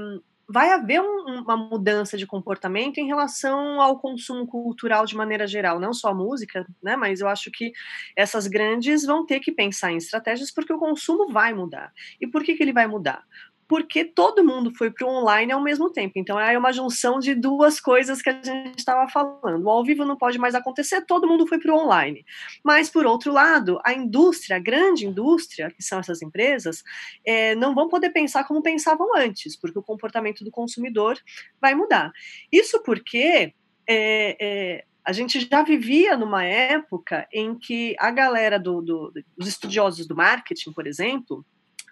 vai 0.52 0.70
haver 0.70 1.00
um, 1.00 1.40
uma 1.40 1.56
mudança 1.56 2.16
de 2.16 2.26
comportamento 2.26 2.98
em 2.98 3.06
relação 3.06 3.80
ao 3.80 3.98
consumo 3.98 4.46
cultural 4.46 5.06
de 5.06 5.16
maneira 5.16 5.46
geral, 5.46 5.80
não 5.80 5.94
só 5.94 6.08
a 6.08 6.14
música, 6.14 6.66
né? 6.82 6.94
Mas 6.94 7.20
eu 7.20 7.28
acho 7.28 7.50
que 7.50 7.72
essas 8.14 8.46
grandes 8.46 9.04
vão 9.04 9.24
ter 9.24 9.40
que 9.40 9.50
pensar 9.50 9.92
em 9.92 9.96
estratégias 9.96 10.50
porque 10.50 10.72
o 10.72 10.78
consumo 10.78 11.32
vai 11.32 11.54
mudar. 11.54 11.92
E 12.20 12.26
por 12.26 12.44
que, 12.44 12.54
que 12.54 12.62
ele 12.62 12.72
vai 12.72 12.86
mudar? 12.86 13.24
Porque 13.72 14.04
todo 14.04 14.44
mundo 14.44 14.70
foi 14.76 14.90
para 14.90 15.06
o 15.06 15.10
online 15.10 15.50
ao 15.50 15.62
mesmo 15.62 15.90
tempo. 15.90 16.12
Então 16.16 16.38
é 16.38 16.58
uma 16.58 16.74
junção 16.74 17.18
de 17.18 17.34
duas 17.34 17.80
coisas 17.80 18.20
que 18.20 18.28
a 18.28 18.34
gente 18.34 18.78
estava 18.78 19.08
falando. 19.08 19.64
O 19.64 19.70
ao 19.70 19.82
vivo 19.82 20.04
não 20.04 20.14
pode 20.14 20.36
mais 20.36 20.54
acontecer, 20.54 21.06
todo 21.06 21.26
mundo 21.26 21.46
foi 21.46 21.58
para 21.58 21.72
o 21.72 21.78
online. 21.78 22.22
Mas, 22.62 22.90
por 22.90 23.06
outro 23.06 23.32
lado, 23.32 23.80
a 23.82 23.94
indústria, 23.94 24.58
a 24.58 24.60
grande 24.60 25.06
indústria, 25.06 25.70
que 25.70 25.82
são 25.82 26.00
essas 26.00 26.20
empresas, 26.20 26.84
é, 27.24 27.54
não 27.54 27.74
vão 27.74 27.88
poder 27.88 28.10
pensar 28.10 28.44
como 28.44 28.60
pensavam 28.60 29.16
antes, 29.16 29.56
porque 29.56 29.78
o 29.78 29.82
comportamento 29.82 30.44
do 30.44 30.50
consumidor 30.50 31.18
vai 31.58 31.74
mudar. 31.74 32.12
Isso 32.52 32.82
porque. 32.82 33.54
É, 33.88 34.36
é, 34.38 34.84
a 35.04 35.12
gente 35.12 35.40
já 35.40 35.62
vivia 35.64 36.16
numa 36.16 36.44
época 36.44 37.26
em 37.32 37.58
que 37.58 37.96
a 37.98 38.08
galera 38.10 38.56
do, 38.56 38.80
do, 38.80 39.12
dos 39.36 39.48
estudiosos 39.48 40.06
do 40.06 40.14
marketing, 40.14 40.72
por 40.72 40.86
exemplo, 40.86 41.44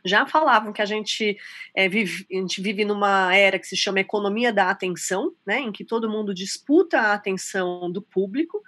já 0.05 0.27
falavam 0.27 0.73
que 0.73 0.83
a 0.83 0.87
gente, 0.87 1.37
é, 1.75 1.89
vive, 1.89 2.27
a 2.31 2.35
gente 2.35 2.61
vive 2.61 2.85
numa 2.85 3.35
era 3.35 3.59
que 3.59 3.67
se 3.67 3.77
chama 3.77 4.01
economia 4.01 4.53
da 4.53 4.71
atenção, 4.71 5.33
né, 5.47 5.61
em 5.61 5.73
que 5.73 5.85
todo 5.85 6.11
mundo 6.11 6.35
disputa 6.35 6.99
a 6.99 7.15
atenção 7.15 7.91
do 7.91 8.03
público, 8.03 8.63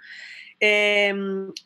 é, 0.65 1.13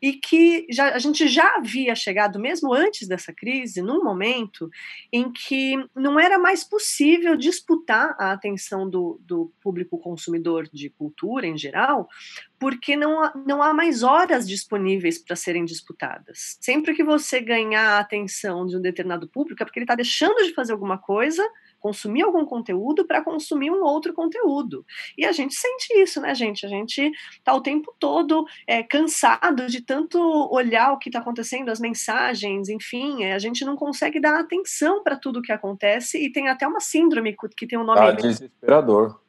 e 0.01 0.13
que 0.13 0.65
já, 0.71 0.95
a 0.95 0.97
gente 0.97 1.27
já 1.27 1.57
havia 1.57 1.93
chegado, 1.93 2.39
mesmo 2.39 2.73
antes 2.73 3.07
dessa 3.07 3.31
crise, 3.31 3.79
num 3.79 4.03
momento 4.03 4.71
em 5.13 5.31
que 5.31 5.75
não 5.95 6.19
era 6.19 6.39
mais 6.39 6.63
possível 6.63 7.37
disputar 7.37 8.15
a 8.17 8.31
atenção 8.31 8.89
do, 8.89 9.21
do 9.21 9.53
público 9.61 9.99
consumidor 9.99 10.67
de 10.73 10.89
cultura 10.89 11.45
em 11.45 11.55
geral, 11.55 12.09
porque 12.57 12.95
não, 12.95 13.31
não 13.45 13.61
há 13.61 13.71
mais 13.71 14.01
horas 14.01 14.47
disponíveis 14.47 15.19
para 15.19 15.35
serem 15.35 15.63
disputadas. 15.63 16.57
Sempre 16.59 16.95
que 16.95 17.03
você 17.03 17.39
ganhar 17.39 17.97
a 17.97 17.99
atenção 17.99 18.65
de 18.65 18.77
um 18.77 18.81
determinado 18.81 19.27
público, 19.27 19.61
é 19.61 19.65
porque 19.65 19.77
ele 19.77 19.83
está 19.83 19.93
deixando 19.93 20.43
de 20.43 20.55
fazer 20.55 20.73
alguma 20.73 20.97
coisa 20.97 21.47
consumir 21.79 22.23
algum 22.23 22.45
conteúdo 22.45 23.05
para 23.05 23.23
consumir 23.23 23.71
um 23.71 23.83
outro 23.83 24.13
conteúdo. 24.13 24.85
E 25.17 25.25
a 25.25 25.31
gente 25.31 25.55
sente 25.55 25.93
isso, 25.93 26.19
né, 26.21 26.33
gente? 26.33 26.65
A 26.65 26.69
gente 26.69 27.11
está 27.37 27.53
o 27.53 27.61
tempo 27.61 27.93
todo 27.99 28.45
é, 28.65 28.83
cansado 28.83 29.67
de 29.67 29.81
tanto 29.81 30.19
olhar 30.51 30.93
o 30.93 30.97
que 30.97 31.09
está 31.09 31.19
acontecendo, 31.19 31.69
as 31.69 31.79
mensagens, 31.79 32.69
enfim, 32.69 33.23
é, 33.23 33.33
a 33.33 33.39
gente 33.39 33.63
não 33.65 33.75
consegue 33.75 34.19
dar 34.19 34.39
atenção 34.39 35.03
para 35.03 35.15
tudo 35.15 35.39
o 35.39 35.41
que 35.41 35.51
acontece 35.51 36.23
e 36.23 36.31
tem 36.31 36.47
até 36.47 36.67
uma 36.67 36.79
síndrome 36.79 37.35
que 37.55 37.67
tem 37.67 37.77
um 37.77 37.83
nome. 37.83 37.99
Ah, 37.99 38.11
desesperador. 38.11 39.19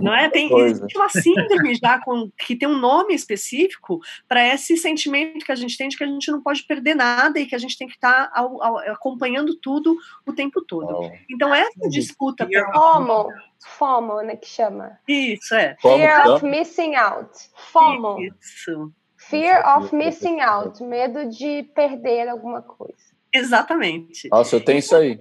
Não 0.00 0.12
é? 0.12 0.28
Tem 0.28 0.52
existe 0.52 0.96
uma 0.96 1.08
síndrome 1.08 1.74
já 1.74 2.00
com, 2.00 2.30
que 2.36 2.56
tem 2.56 2.68
um 2.68 2.78
nome 2.78 3.14
específico 3.14 4.00
para 4.28 4.46
esse 4.46 4.76
sentimento 4.76 5.44
que 5.44 5.52
a 5.52 5.56
gente 5.56 5.76
tem 5.78 5.88
de 5.88 5.96
que 5.96 6.02
a 6.02 6.06
gente 6.06 6.30
não 6.30 6.42
pode 6.42 6.64
perder 6.64 6.94
nada 6.94 7.38
e 7.38 7.46
que 7.46 7.54
a 7.54 7.58
gente 7.58 7.78
tem 7.78 7.86
que 7.86 7.94
estar 7.94 8.28
tá 8.28 8.48
acompanhando 8.88 9.56
tudo 9.56 9.96
o 10.26 10.32
tempo 10.32 10.60
todo. 10.62 10.92
Oh. 10.92 11.10
Então, 11.30 11.54
essa 11.54 11.88
disputa. 11.88 12.48
FOMO, 12.72 13.28
FOMO, 13.60 14.22
né? 14.22 14.36
Que 14.36 14.48
chama. 14.48 14.98
Isso, 15.06 15.54
é. 15.54 15.76
Fear 15.80 16.28
of 16.28 16.44
missing 16.44 16.96
out. 16.96 17.30
FOMO. 17.72 18.18
Isso. 18.20 18.92
Fear 19.16 19.62
of 19.78 19.94
missing 19.94 20.40
out. 20.40 20.82
Medo 20.82 21.28
de 21.30 21.62
perder 21.74 22.28
alguma 22.28 22.62
coisa. 22.62 23.11
Exatamente. 23.32 24.28
Nossa, 24.28 24.56
eu 24.56 24.60
tenho 24.60 24.78
isso 24.78 24.94
aí. 24.94 25.18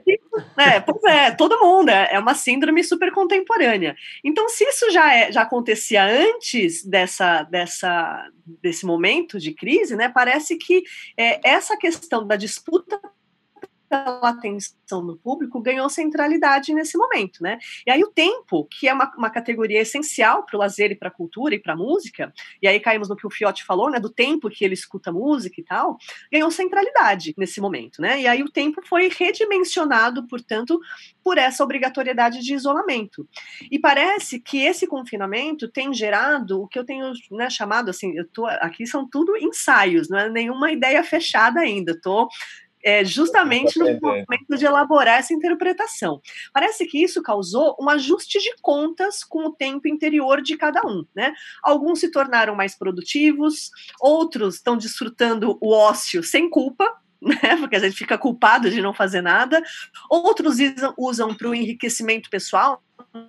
É, 0.57 0.79
pois 0.79 1.03
é, 1.03 1.31
todo 1.31 1.59
mundo, 1.59 1.89
é, 1.89 2.09
é 2.13 2.19
uma 2.19 2.33
síndrome 2.33 2.83
super 2.83 3.11
contemporânea. 3.11 3.95
Então, 4.23 4.49
se 4.49 4.65
isso 4.65 4.91
já, 4.91 5.15
é, 5.15 5.31
já 5.31 5.43
acontecia 5.43 6.03
antes 6.03 6.85
dessa, 6.85 7.43
dessa, 7.43 8.29
desse 8.61 8.85
momento 8.85 9.39
de 9.39 9.53
crise, 9.53 9.95
né, 9.95 10.09
parece 10.09 10.57
que 10.57 10.83
é, 11.17 11.39
essa 11.47 11.77
questão 11.77 12.27
da 12.27 12.35
disputa 12.35 12.99
pela 13.91 14.29
atenção 14.29 15.05
do 15.05 15.17
público 15.17 15.59
ganhou 15.59 15.89
centralidade 15.89 16.73
nesse 16.73 16.97
momento, 16.97 17.43
né? 17.43 17.59
E 17.85 17.91
aí 17.91 18.01
o 18.01 18.07
tempo, 18.07 18.65
que 18.71 18.87
é 18.87 18.93
uma, 18.93 19.11
uma 19.17 19.29
categoria 19.29 19.81
essencial 19.81 20.45
para 20.45 20.55
o 20.55 20.59
lazer 20.59 20.91
e 20.91 20.95
para 20.95 21.09
a 21.09 21.11
cultura 21.11 21.53
e 21.53 21.59
para 21.59 21.73
a 21.73 21.75
música, 21.75 22.33
e 22.61 22.67
aí 22.67 22.79
caímos 22.79 23.09
no 23.09 23.17
que 23.17 23.27
o 23.27 23.29
Fiote 23.29 23.65
falou, 23.65 23.89
né? 23.89 23.99
Do 23.99 24.09
tempo 24.09 24.49
que 24.49 24.63
ele 24.63 24.73
escuta 24.73 25.11
música 25.11 25.59
e 25.59 25.63
tal, 25.63 25.97
ganhou 26.31 26.49
centralidade 26.49 27.33
nesse 27.37 27.59
momento, 27.59 28.01
né? 28.01 28.21
E 28.21 28.27
aí 28.27 28.41
o 28.41 28.49
tempo 28.49 28.81
foi 28.87 29.09
redimensionado, 29.09 30.25
portanto, 30.27 30.79
por 31.21 31.37
essa 31.37 31.61
obrigatoriedade 31.61 32.39
de 32.39 32.53
isolamento. 32.53 33.27
E 33.69 33.77
parece 33.77 34.39
que 34.39 34.63
esse 34.63 34.87
confinamento 34.87 35.67
tem 35.67 35.93
gerado 35.93 36.61
o 36.61 36.67
que 36.67 36.79
eu 36.79 36.85
tenho 36.85 37.11
né, 37.31 37.49
chamado 37.49 37.89
assim, 37.89 38.17
eu 38.17 38.25
tô 38.27 38.45
aqui 38.45 38.87
são 38.87 39.07
tudo 39.07 39.35
ensaios, 39.35 40.07
não 40.07 40.17
é 40.17 40.29
nenhuma 40.29 40.71
ideia 40.71 41.03
fechada 41.03 41.59
ainda. 41.59 41.91
Estou 41.91 42.29
é, 42.83 43.03
justamente 43.03 43.77
no 43.79 43.99
momento 43.99 44.57
de 44.57 44.65
elaborar 44.65 45.19
essa 45.19 45.33
interpretação. 45.33 46.21
Parece 46.53 46.85
que 46.85 47.01
isso 47.01 47.21
causou 47.21 47.75
um 47.79 47.89
ajuste 47.89 48.39
de 48.39 48.53
contas 48.61 49.23
com 49.23 49.47
o 49.47 49.53
tempo 49.53 49.87
interior 49.87 50.41
de 50.41 50.57
cada 50.57 50.81
um. 50.85 51.05
Né? 51.15 51.33
Alguns 51.63 51.99
se 51.99 52.11
tornaram 52.11 52.55
mais 52.55 52.77
produtivos, 52.77 53.69
outros 53.99 54.55
estão 54.55 54.77
desfrutando 54.77 55.57
o 55.61 55.73
ócio 55.73 56.23
sem 56.23 56.49
culpa, 56.49 56.85
né? 57.21 57.55
Porque 57.59 57.75
a 57.75 57.79
gente 57.79 57.95
fica 57.95 58.17
culpado 58.17 58.69
de 58.69 58.81
não 58.81 58.93
fazer 58.93 59.21
nada. 59.21 59.61
Outros 60.09 60.57
usam, 60.97 61.35
para 61.35 61.49
o 61.49 61.55
enriquecimento 61.55 62.29
pessoal, 62.29 62.83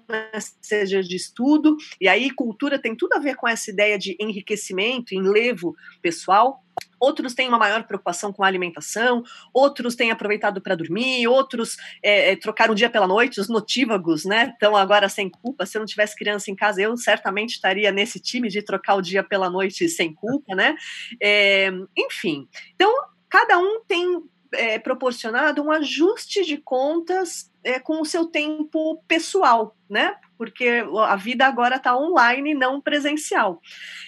né? 0.08 0.30
seja 0.60 1.02
de 1.02 1.14
estudo, 1.14 1.76
e 2.00 2.08
aí 2.08 2.30
cultura 2.30 2.78
tem 2.78 2.96
tudo 2.96 3.14
a 3.14 3.18
ver 3.18 3.36
com 3.36 3.46
essa 3.46 3.70
ideia 3.70 3.98
de 3.98 4.16
enriquecimento, 4.18 5.14
enlevo 5.14 5.74
pessoal. 6.00 6.64
Outros 7.02 7.34
têm 7.34 7.48
uma 7.48 7.58
maior 7.58 7.82
preocupação 7.82 8.32
com 8.32 8.44
a 8.44 8.46
alimentação, 8.46 9.24
outros 9.52 9.96
têm 9.96 10.12
aproveitado 10.12 10.60
para 10.60 10.76
dormir, 10.76 11.26
outros 11.26 11.76
é, 12.00 12.36
trocaram 12.36 12.74
o 12.74 12.76
dia 12.76 12.88
pela 12.88 13.08
noite, 13.08 13.40
os 13.40 13.48
notívagos, 13.48 14.24
né? 14.24 14.50
Estão 14.52 14.76
agora 14.76 15.08
sem 15.08 15.28
culpa. 15.28 15.66
Se 15.66 15.76
eu 15.76 15.80
não 15.80 15.86
tivesse 15.86 16.14
criança 16.14 16.48
em 16.48 16.54
casa, 16.54 16.80
eu 16.80 16.96
certamente 16.96 17.54
estaria 17.54 17.90
nesse 17.90 18.20
time 18.20 18.48
de 18.48 18.62
trocar 18.62 18.94
o 18.94 19.02
dia 19.02 19.24
pela 19.24 19.50
noite 19.50 19.88
sem 19.88 20.14
culpa, 20.14 20.54
né? 20.54 20.76
É, 21.20 21.72
enfim, 21.98 22.46
então 22.76 22.88
cada 23.28 23.58
um 23.58 23.82
tem 23.84 24.22
é, 24.52 24.78
proporcionado 24.78 25.60
um 25.60 25.72
ajuste 25.72 26.44
de 26.44 26.56
contas 26.58 27.50
é, 27.64 27.80
com 27.80 28.00
o 28.00 28.06
seu 28.06 28.26
tempo 28.26 29.02
pessoal, 29.08 29.76
né? 29.90 30.14
Porque 30.36 30.84
a 31.06 31.16
vida 31.16 31.46
agora 31.46 31.76
está 31.76 31.96
online, 31.96 32.54
não 32.54 32.80
presencial. 32.80 33.60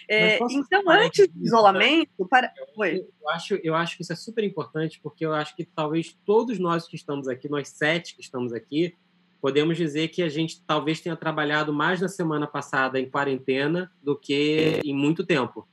É, 0.09 0.39
então, 0.51 0.83
antes 0.89 1.29
do 1.29 1.45
isolamento, 1.45 2.27
para... 2.29 2.53
eu, 2.57 2.85
eu, 2.87 3.31
acho, 3.31 3.55
eu 3.62 3.75
acho 3.75 3.97
que 3.97 4.03
isso 4.03 4.12
é 4.12 4.16
super 4.16 4.43
importante, 4.43 4.99
porque 5.03 5.25
eu 5.25 5.33
acho 5.33 5.55
que 5.55 5.64
talvez 5.64 6.16
todos 6.25 6.59
nós 6.59 6.89
que 6.89 6.97
estamos 6.97 7.29
aqui, 7.29 7.49
nós 7.49 7.68
sete 7.68 8.16
que 8.16 8.20
estamos 8.20 8.53
aqui, 8.53 8.95
podemos 9.41 9.77
dizer 9.77 10.09
que 10.09 10.22
a 10.22 10.29
gente 10.29 10.62
talvez 10.66 11.01
tenha 11.01 11.14
trabalhado 11.14 11.72
mais 11.72 12.01
na 12.01 12.09
semana 12.09 12.47
passada 12.47 12.99
em 12.99 13.09
quarentena 13.09 13.93
do 14.03 14.16
que 14.16 14.81
em 14.83 14.95
muito 14.95 15.25
tempo. 15.25 15.68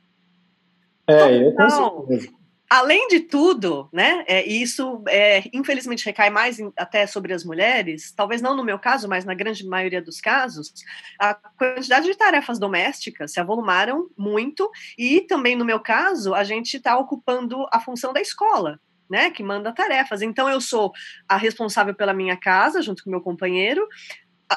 É, 1.08 1.48
eu 1.48 1.54
consigo. 1.54 2.41
Além 2.74 3.10
de 3.10 3.20
tudo, 3.20 3.90
né, 3.92 4.24
é, 4.26 4.48
e 4.48 4.62
isso 4.62 5.04
é, 5.10 5.44
infelizmente 5.52 6.06
recai 6.06 6.30
mais 6.30 6.58
em, 6.58 6.72
até 6.78 7.06
sobre 7.06 7.34
as 7.34 7.44
mulheres, 7.44 8.14
talvez 8.14 8.42
não 8.42 8.56
no 8.56 8.64
meu 8.64 8.80
caso, 8.80 9.10
mas 9.10 9.26
na 9.26 9.34
grande 9.34 9.68
maioria 9.68 10.02
dos 10.02 10.22
casos, 10.22 10.74
a 11.20 11.34
quantidade 11.34 12.06
de 12.06 12.16
tarefas 12.16 12.58
domésticas 12.58 13.34
se 13.34 13.42
avolumaram 13.42 14.08
muito, 14.18 14.72
e 14.98 15.20
também 15.20 15.54
no 15.54 15.66
meu 15.66 15.82
caso, 15.82 16.34
a 16.34 16.46
gente 16.46 16.78
está 16.78 16.98
ocupando 16.98 17.68
a 17.74 17.82
função 17.82 18.14
da 18.14 18.22
escola, 18.22 18.80
né, 19.10 19.30
que 19.32 19.44
manda 19.44 19.74
tarefas. 19.74 20.22
Então 20.22 20.50
eu 20.50 20.62
sou 20.62 20.94
a 21.28 21.36
responsável 21.36 21.94
pela 21.94 22.14
minha 22.14 22.38
casa, 22.38 22.82
junto 22.82 23.04
com 23.04 23.10
meu 23.10 23.20
companheiro, 23.20 23.86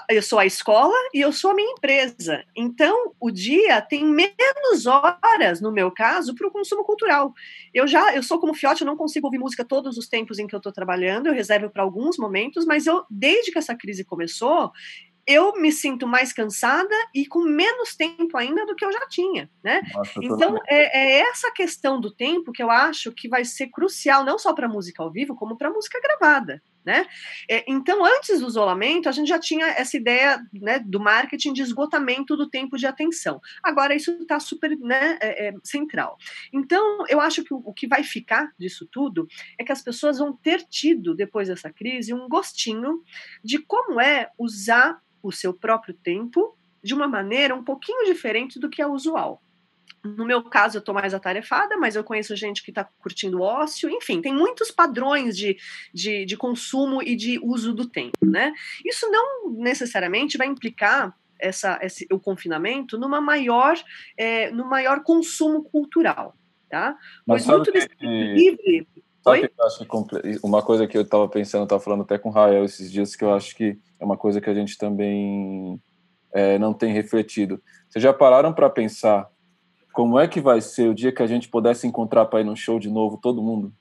eu 0.08 0.22
sou 0.22 0.38
a 0.38 0.46
escola 0.46 0.94
e 1.12 1.20
eu 1.20 1.32
sou 1.32 1.50
a 1.50 1.54
minha 1.54 1.72
empresa. 1.72 2.44
Então, 2.56 3.12
o 3.20 3.30
dia 3.30 3.80
tem 3.80 4.04
menos 4.04 4.86
horas, 4.86 5.60
no 5.60 5.72
meu 5.72 5.90
caso, 5.90 6.34
para 6.34 6.46
o 6.46 6.50
consumo 6.50 6.84
cultural. 6.84 7.32
Eu 7.72 7.86
já, 7.86 8.14
eu 8.14 8.22
sou 8.22 8.38
como 8.38 8.54
fiote, 8.54 8.82
eu 8.82 8.86
não 8.86 8.96
consigo 8.96 9.26
ouvir 9.26 9.38
música 9.38 9.64
todos 9.64 9.96
os 9.96 10.08
tempos 10.08 10.38
em 10.38 10.46
que 10.46 10.54
eu 10.54 10.58
estou 10.58 10.72
trabalhando, 10.72 11.26
eu 11.26 11.34
reservo 11.34 11.70
para 11.70 11.82
alguns 11.82 12.18
momentos, 12.18 12.64
mas 12.64 12.86
eu, 12.86 13.04
desde 13.10 13.52
que 13.52 13.58
essa 13.58 13.74
crise 13.74 14.04
começou, 14.04 14.72
eu 15.26 15.54
me 15.54 15.72
sinto 15.72 16.06
mais 16.06 16.32
cansada 16.32 16.94
e 17.14 17.26
com 17.26 17.40
menos 17.40 17.96
tempo 17.96 18.36
ainda 18.36 18.66
do 18.66 18.74
que 18.74 18.84
eu 18.84 18.92
já 18.92 19.06
tinha, 19.08 19.50
né? 19.62 19.80
Nossa, 19.94 20.20
então 20.22 20.58
é, 20.68 21.18
é, 21.18 21.20
essa 21.20 21.50
questão 21.50 22.00
do 22.00 22.10
tempo 22.10 22.52
que 22.52 22.62
eu 22.62 22.70
acho 22.70 23.10
que 23.12 23.28
vai 23.28 23.44
ser 23.44 23.68
crucial 23.68 24.24
não 24.24 24.38
só 24.38 24.52
para 24.52 24.68
música 24.68 25.02
ao 25.02 25.10
vivo, 25.10 25.34
como 25.34 25.56
para 25.56 25.70
música 25.70 26.00
gravada. 26.00 26.62
Né? 26.84 27.06
É, 27.50 27.64
então, 27.66 28.04
antes 28.04 28.40
do 28.40 28.46
isolamento, 28.46 29.08
a 29.08 29.12
gente 29.12 29.28
já 29.28 29.38
tinha 29.38 29.66
essa 29.68 29.96
ideia 29.96 30.44
né, 30.52 30.78
do 30.78 31.00
marketing 31.00 31.52
de 31.54 31.62
esgotamento 31.62 32.36
do 32.36 32.48
tempo 32.48 32.76
de 32.76 32.86
atenção. 32.86 33.40
Agora, 33.62 33.94
isso 33.94 34.10
está 34.12 34.38
super 34.38 34.76
né, 34.78 35.18
é, 35.20 35.48
é, 35.48 35.54
central. 35.62 36.18
Então, 36.52 37.04
eu 37.08 37.20
acho 37.20 37.42
que 37.42 37.54
o, 37.54 37.62
o, 37.64 37.72
que 37.72 37.86
vai 37.86 38.02
ficar 38.02 38.52
disso 38.58 38.86
tudo 38.90 39.26
é 39.58 39.64
que 39.64 39.72
as 39.72 39.82
pessoas 39.82 40.18
vão 40.18 40.32
ter 40.34 40.62
tido, 40.62 41.14
depois 41.14 41.48
dessa 41.48 41.72
crise, 41.72 42.12
um 42.12 42.28
gostinho 42.28 43.02
de 43.42 43.58
como 43.58 44.00
é 44.00 44.28
usar 44.38 45.00
o 45.22 45.32
seu 45.32 45.54
próprio 45.54 45.94
tempo 45.94 46.54
de 46.82 46.92
uma 46.92 47.08
maneira 47.08 47.54
um 47.54 47.64
pouquinho 47.64 48.04
diferente 48.04 48.60
do 48.60 48.68
que 48.68 48.82
é 48.82 48.86
usual. 48.86 49.42
No 50.04 50.24
meu 50.26 50.42
caso, 50.42 50.76
eu 50.76 50.80
estou 50.80 50.94
mais 50.94 51.14
atarefada, 51.14 51.76
mas 51.78 51.96
eu 51.96 52.04
conheço 52.04 52.36
gente 52.36 52.62
que 52.62 52.70
está 52.70 52.84
curtindo 52.84 53.40
ócio, 53.40 53.88
enfim, 53.88 54.20
tem 54.20 54.34
muitos 54.34 54.70
padrões 54.70 55.36
de, 55.36 55.56
de, 55.92 56.26
de, 56.26 56.36
consumo 56.36 57.02
e 57.02 57.16
de 57.16 57.38
uso 57.42 57.72
do 57.72 57.88
tempo, 57.88 58.26
né? 58.26 58.52
Isso 58.84 59.10
não 59.10 59.50
necessariamente 59.50 60.36
vai 60.36 60.46
implicar 60.46 61.16
essa, 61.38 61.78
esse, 61.82 62.06
o 62.12 62.20
confinamento 62.20 62.98
numa 62.98 63.20
maior, 63.20 63.76
é, 64.16 64.50
no 64.50 64.68
maior 64.68 65.02
consumo 65.02 65.64
cultural, 65.64 66.36
tá? 66.68 66.96
Pois 67.26 67.46
muito 67.46 67.72
desse 67.72 67.88
livre. 68.00 68.86
Sabe 69.22 69.48
que 69.48 70.38
uma 70.42 70.60
coisa 70.62 70.86
que 70.86 70.98
eu 70.98 71.02
estava 71.02 71.26
pensando, 71.26 71.64
estava 71.64 71.80
falando 71.80 72.02
até 72.02 72.18
com 72.18 72.28
o 72.28 72.32
Rael 72.32 72.62
esses 72.62 72.92
dias, 72.92 73.16
que 73.16 73.24
eu 73.24 73.32
acho 73.32 73.56
que 73.56 73.78
é 73.98 74.04
uma 74.04 74.18
coisa 74.18 74.38
que 74.38 74.50
a 74.50 74.54
gente 74.54 74.76
também 74.76 75.80
é, 76.30 76.58
não 76.58 76.74
tem 76.74 76.92
refletido. 76.92 77.62
Vocês 77.88 78.02
já 78.02 78.12
pararam 78.12 78.52
para 78.52 78.68
pensar 78.68 79.26
como 79.94 80.18
é 80.18 80.26
que 80.26 80.40
vai 80.40 80.60
ser 80.60 80.88
o 80.88 80.94
dia 80.94 81.12
que 81.12 81.22
a 81.22 81.26
gente 81.26 81.48
pudesse 81.48 81.86
encontrar 81.86 82.26
para 82.26 82.40
ir 82.40 82.44
num 82.44 82.56
show 82.56 82.80
de 82.80 82.90
novo, 82.90 83.16
todo 83.16 83.40
mundo? 83.40 83.72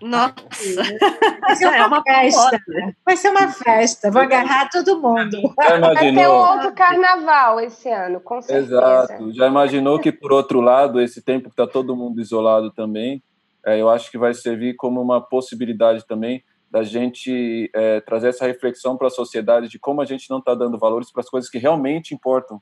Nossa! 0.00 0.34
Vai 1.40 1.56
ser 1.56 1.66
uma, 1.68 1.76
é 1.76 1.86
uma 1.86 2.02
festa. 2.02 2.60
Vai 3.04 3.16
ser 3.16 3.28
uma 3.30 3.48
festa. 3.48 4.10
Vou 4.10 4.20
agarrar 4.22 4.68
todo 4.68 5.00
mundo. 5.00 5.38
Já 5.58 5.76
imaginou? 5.76 5.94
Vai 5.94 6.14
ter 6.14 6.28
um 6.28 6.34
outro 6.34 6.72
carnaval 6.74 7.60
esse 7.60 7.88
ano, 7.90 8.20
com 8.20 8.42
certeza. 8.42 8.76
Exato. 8.76 9.32
Já 9.32 9.46
imaginou 9.46 9.98
que, 9.98 10.12
por 10.12 10.32
outro 10.32 10.60
lado, 10.60 11.00
esse 11.00 11.22
tempo 11.22 11.44
que 11.44 11.54
está 11.54 11.66
todo 11.66 11.96
mundo 11.96 12.20
isolado 12.20 12.70
também, 12.70 13.22
é, 13.64 13.80
eu 13.80 13.88
acho 13.88 14.10
que 14.10 14.18
vai 14.18 14.34
servir 14.34 14.74
como 14.76 15.00
uma 15.00 15.20
possibilidade 15.20 16.06
também 16.06 16.44
da 16.70 16.82
gente 16.82 17.70
é, 17.74 18.00
trazer 18.00 18.28
essa 18.28 18.46
reflexão 18.46 18.96
para 18.96 19.06
a 19.06 19.10
sociedade 19.10 19.68
de 19.68 19.78
como 19.78 20.02
a 20.02 20.04
gente 20.04 20.28
não 20.28 20.38
está 20.38 20.54
dando 20.54 20.78
valores 20.78 21.10
para 21.10 21.20
as 21.20 21.28
coisas 21.28 21.50
que 21.50 21.58
realmente 21.58 22.14
importam, 22.14 22.60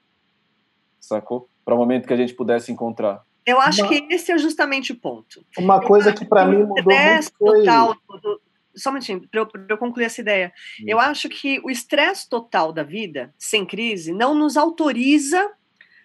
sacou? 1.00 1.48
Para 1.64 1.74
o 1.74 1.78
momento 1.78 2.06
que 2.06 2.12
a 2.12 2.16
gente 2.16 2.34
pudesse 2.34 2.70
encontrar. 2.72 3.22
Eu 3.46 3.60
acho 3.60 3.88
que 3.88 4.06
esse 4.10 4.30
é 4.30 4.38
justamente 4.38 4.92
o 4.92 4.96
ponto. 4.96 5.44
Uma 5.58 5.80
coisa 5.80 6.12
que 6.12 6.24
para 6.24 6.44
mim 6.44 6.58
mudou 6.64 6.84
muito 6.84 7.32
foi... 7.38 7.58
Total 7.60 7.96
do, 8.22 8.40
só 8.74 8.90
um 8.90 8.94
minutinho, 8.94 9.28
para 9.28 9.40
eu, 9.40 9.48
eu, 9.68 9.78
concluir 9.78 10.04
essa 10.04 10.20
ideia. 10.20 10.52
Hum. 10.80 10.84
Eu 10.86 10.98
acho 11.00 11.28
que 11.28 11.60
o 11.64 11.70
estresse 11.70 12.28
total 12.28 12.72
da 12.72 12.82
vida, 12.82 13.34
sem 13.38 13.66
crise, 13.66 14.12
não 14.12 14.34
nos 14.34 14.56
autoriza 14.56 15.50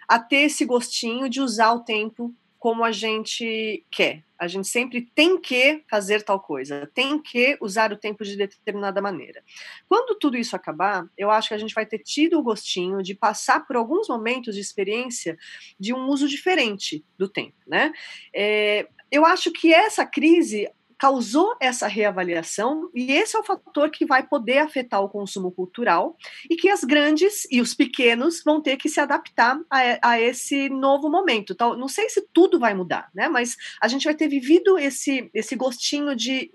a 0.08 0.20
ter 0.20 0.44
esse 0.44 0.66
gostinho 0.66 1.30
de 1.30 1.42
usar 1.42 1.74
o 1.74 1.82
tempo 1.82 2.34
como 2.66 2.84
a 2.84 2.92
gente 2.92 3.86
quer. 3.92 4.24
A 4.40 4.48
gente 4.48 4.68
sempre 4.68 5.08
tem 5.14 5.40
que 5.40 5.84
fazer 5.88 6.24
tal 6.24 6.40
coisa, 6.40 6.90
tem 6.96 7.22
que 7.22 7.56
usar 7.62 7.94
o 7.94 7.96
tempo 7.96 8.24
de 8.24 8.36
determinada 8.36 9.00
maneira. 9.00 9.44
Quando 9.88 10.18
tudo 10.18 10.36
isso 10.36 10.56
acabar, 10.56 11.08
eu 11.16 11.30
acho 11.30 11.50
que 11.50 11.54
a 11.54 11.60
gente 11.60 11.76
vai 11.76 11.86
ter 11.86 12.00
tido 12.00 12.40
o 12.40 12.42
gostinho 12.42 13.04
de 13.04 13.14
passar 13.14 13.68
por 13.68 13.76
alguns 13.76 14.08
momentos 14.08 14.56
de 14.56 14.62
experiência 14.62 15.38
de 15.80 15.94
um 15.94 16.08
uso 16.08 16.28
diferente 16.28 17.06
do 17.20 17.30
tempo, 17.30 17.54
né? 17.68 17.94
É, 18.34 18.88
eu 19.12 19.24
acho 19.28 19.52
que 19.52 19.72
essa 19.72 20.04
crise 20.04 20.68
causou 20.98 21.56
essa 21.60 21.88
reavaliação 21.88 22.90
e 22.94 23.12
esse 23.12 23.36
é 23.36 23.40
o 23.40 23.44
fator 23.44 23.90
que 23.90 24.06
vai 24.06 24.26
poder 24.26 24.60
afetar 24.60 25.02
o 25.02 25.10
consumo 25.10 25.52
cultural 25.52 26.16
e 26.50 26.56
que 26.56 26.70
as 26.70 26.84
grandes 26.84 27.48
e 27.52 27.62
os 27.62 27.74
pequenos 27.74 28.42
vão 28.44 28.62
ter 28.62 28.78
que 28.78 28.90
se 28.90 29.00
adaptar 29.00 29.60
a, 29.70 30.12
a 30.12 30.22
esse 30.22 30.70
novo 30.70 31.10
momento. 31.10 31.54
Então, 31.54 31.76
não 31.76 31.88
sei 31.88 32.10
se 32.10 32.22
tudo 32.34 32.60
vai 32.60 32.74
mudar, 32.74 33.10
né? 33.14 33.28
Mas 33.28 33.56
a 33.82 33.88
gente 33.88 34.06
vai 34.06 34.16
ter 34.16 34.28
vivido 34.28 34.78
esse, 34.78 35.30
esse 35.34 35.56
gostinho 35.56 36.16
de 36.16 36.52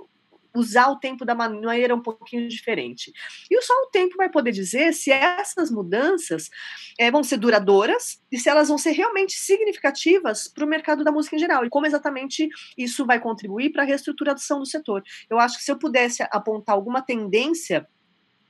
usar 0.54 0.88
o 0.88 0.96
tempo 0.96 1.24
da 1.24 1.34
maneira 1.34 1.94
um 1.94 2.00
pouquinho 2.00 2.48
diferente. 2.48 3.12
E 3.50 3.62
só 3.62 3.72
o 3.84 3.86
tempo 3.86 4.16
vai 4.16 4.28
poder 4.28 4.52
dizer 4.52 4.92
se 4.92 5.10
essas 5.10 5.70
mudanças 5.70 6.50
é, 6.98 7.10
vão 7.10 7.22
ser 7.22 7.38
duradouras 7.38 8.20
e 8.30 8.38
se 8.38 8.48
elas 8.48 8.68
vão 8.68 8.78
ser 8.78 8.92
realmente 8.92 9.34
significativas 9.34 10.48
para 10.48 10.64
o 10.64 10.68
mercado 10.68 11.04
da 11.04 11.12
música 11.12 11.36
em 11.36 11.38
geral 11.38 11.64
e 11.64 11.70
como 11.70 11.86
exatamente 11.86 12.48
isso 12.76 13.06
vai 13.06 13.20
contribuir 13.20 13.70
para 13.70 13.82
a 13.82 13.86
reestruturação 13.86 14.58
do 14.58 14.66
setor. 14.66 15.02
Eu 15.28 15.38
acho 15.38 15.58
que 15.58 15.64
se 15.64 15.70
eu 15.70 15.78
pudesse 15.78 16.22
apontar 16.30 16.74
alguma 16.74 17.02
tendência 17.02 17.86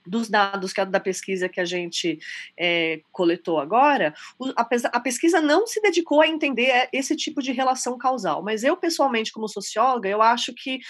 dos 0.06 0.28
dados 0.28 0.72
que, 0.72 0.85
da 0.85 1.01
pesquisa 1.01 1.48
que 1.48 1.60
a 1.60 1.64
gente 1.64 2.18
é, 2.59 3.01
coletou 3.12 3.59
agora, 3.59 4.14
a, 4.56 4.68
a, 4.93 5.01
pesquisa 5.01 5.40
não 5.40 5.66
se 5.66 5.81
dedicou 5.81 6.20
a 6.20 6.28
entender 6.28 6.89
esse 6.93 7.14
tipo 7.14 7.43
de 7.43 7.52
relação 7.52 7.98
causal, 7.98 8.43
mas 8.43 8.64
eu, 8.64 8.77
pessoalmente, 8.77 9.32
como 9.32 9.48
socióloga, 9.48 10.09
eu 10.09 10.22
acho 10.22 10.55
que 10.55 10.81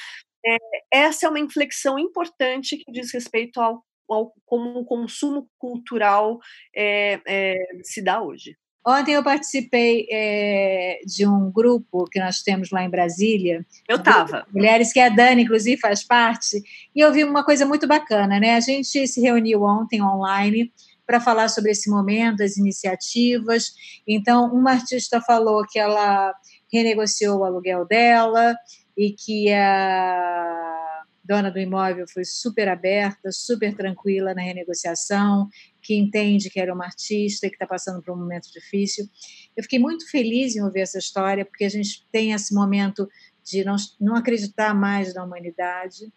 é, 0.45 0.57
essa 0.93 1.27
é 1.27 1.29
uma 1.29 1.41
inflexão 1.41 1.99
importante 1.99 2.77
que 2.77 2.93
diz 2.93 3.13
respeito 3.13 3.61
ao, 3.61 3.85
ao 4.09 4.33
como 4.45 4.81
o 4.81 4.85
consumo 4.85 5.49
cultural 5.59 6.39
é, 6.75 7.21
é, 7.27 7.57
se 7.83 8.03
dá 8.03 8.23
hoje. 8.23 8.57
Ontem 8.87 9.13
eu 9.13 9.23
participei 9.23 10.07
é, 10.11 11.01
de 11.05 11.27
um 11.27 11.53
grupo 11.53 12.07
que 12.11 12.19
nós 12.19 12.43
temos 12.43 12.71
lá 12.71 12.83
em 12.83 12.89
Brasília. 12.89 13.65
Eu 13.87 13.99
estava. 13.99 14.47
Mulheres, 14.53 14.91
que 14.91 14.99
a 14.99 15.11
Dani, 15.11 15.43
inclusive, 15.43 15.79
faz 15.79 16.03
parte. 16.03 16.63
E 16.97 17.01
eu 17.01 17.13
vi 17.13 17.23
uma 17.23 17.45
coisa 17.45 17.67
muito 17.67 17.87
bacana, 17.87 18.41
né? 18.41 18.55
A 18.55 18.61
gente 18.61 19.07
se 19.07 19.21
reuniu 19.21 19.65
ontem 19.65 20.03
online 20.03 20.73
para 21.07 21.21
falar 21.21 21.49
sobre 21.49 21.73
esse 21.73 21.91
momento, 21.91 22.43
as 22.43 22.57
iniciativas. 22.57 23.73
Então, 24.09 24.47
uma 24.47 24.71
artista 24.71 25.21
falou 25.21 25.63
que 25.69 25.79
ela 25.79 26.33
renegociou 26.73 27.41
o 27.41 27.45
aluguel 27.45 27.85
dela, 27.85 28.57
e 29.01 29.13
que 29.13 29.51
a 29.51 31.05
dona 31.25 31.51
do 31.51 31.59
imóvel 31.59 32.07
foi 32.07 32.23
super 32.23 32.69
aberta, 32.69 33.33
super 33.33 33.75
tranquila 33.75 34.35
na 34.35 34.43
renegociação, 34.43 35.49
que 35.81 35.95
entende 35.95 36.51
que 36.51 36.61
era 36.61 36.75
uma 36.75 36.85
artista 36.85 37.47
e 37.47 37.49
que 37.49 37.57
está 37.57 37.67
passando 37.67 38.03
por 38.03 38.13
um 38.13 38.19
momento 38.19 38.53
difícil. 38.53 39.09
Eu 39.57 39.63
fiquei 39.63 39.79
muito 39.79 40.11
feliz 40.11 40.55
em 40.55 40.63
ouvir 40.63 40.81
essa 40.81 40.99
história, 40.99 41.47
porque 41.47 41.65
a 41.65 41.69
gente 41.71 42.07
tem 42.13 42.33
esse 42.33 42.53
momento 42.53 43.09
de 43.43 43.65
não, 43.65 43.77
não 43.99 44.17
acreditar 44.17 44.75
mais 44.75 45.15
na 45.15 45.25
humanidade. 45.25 46.13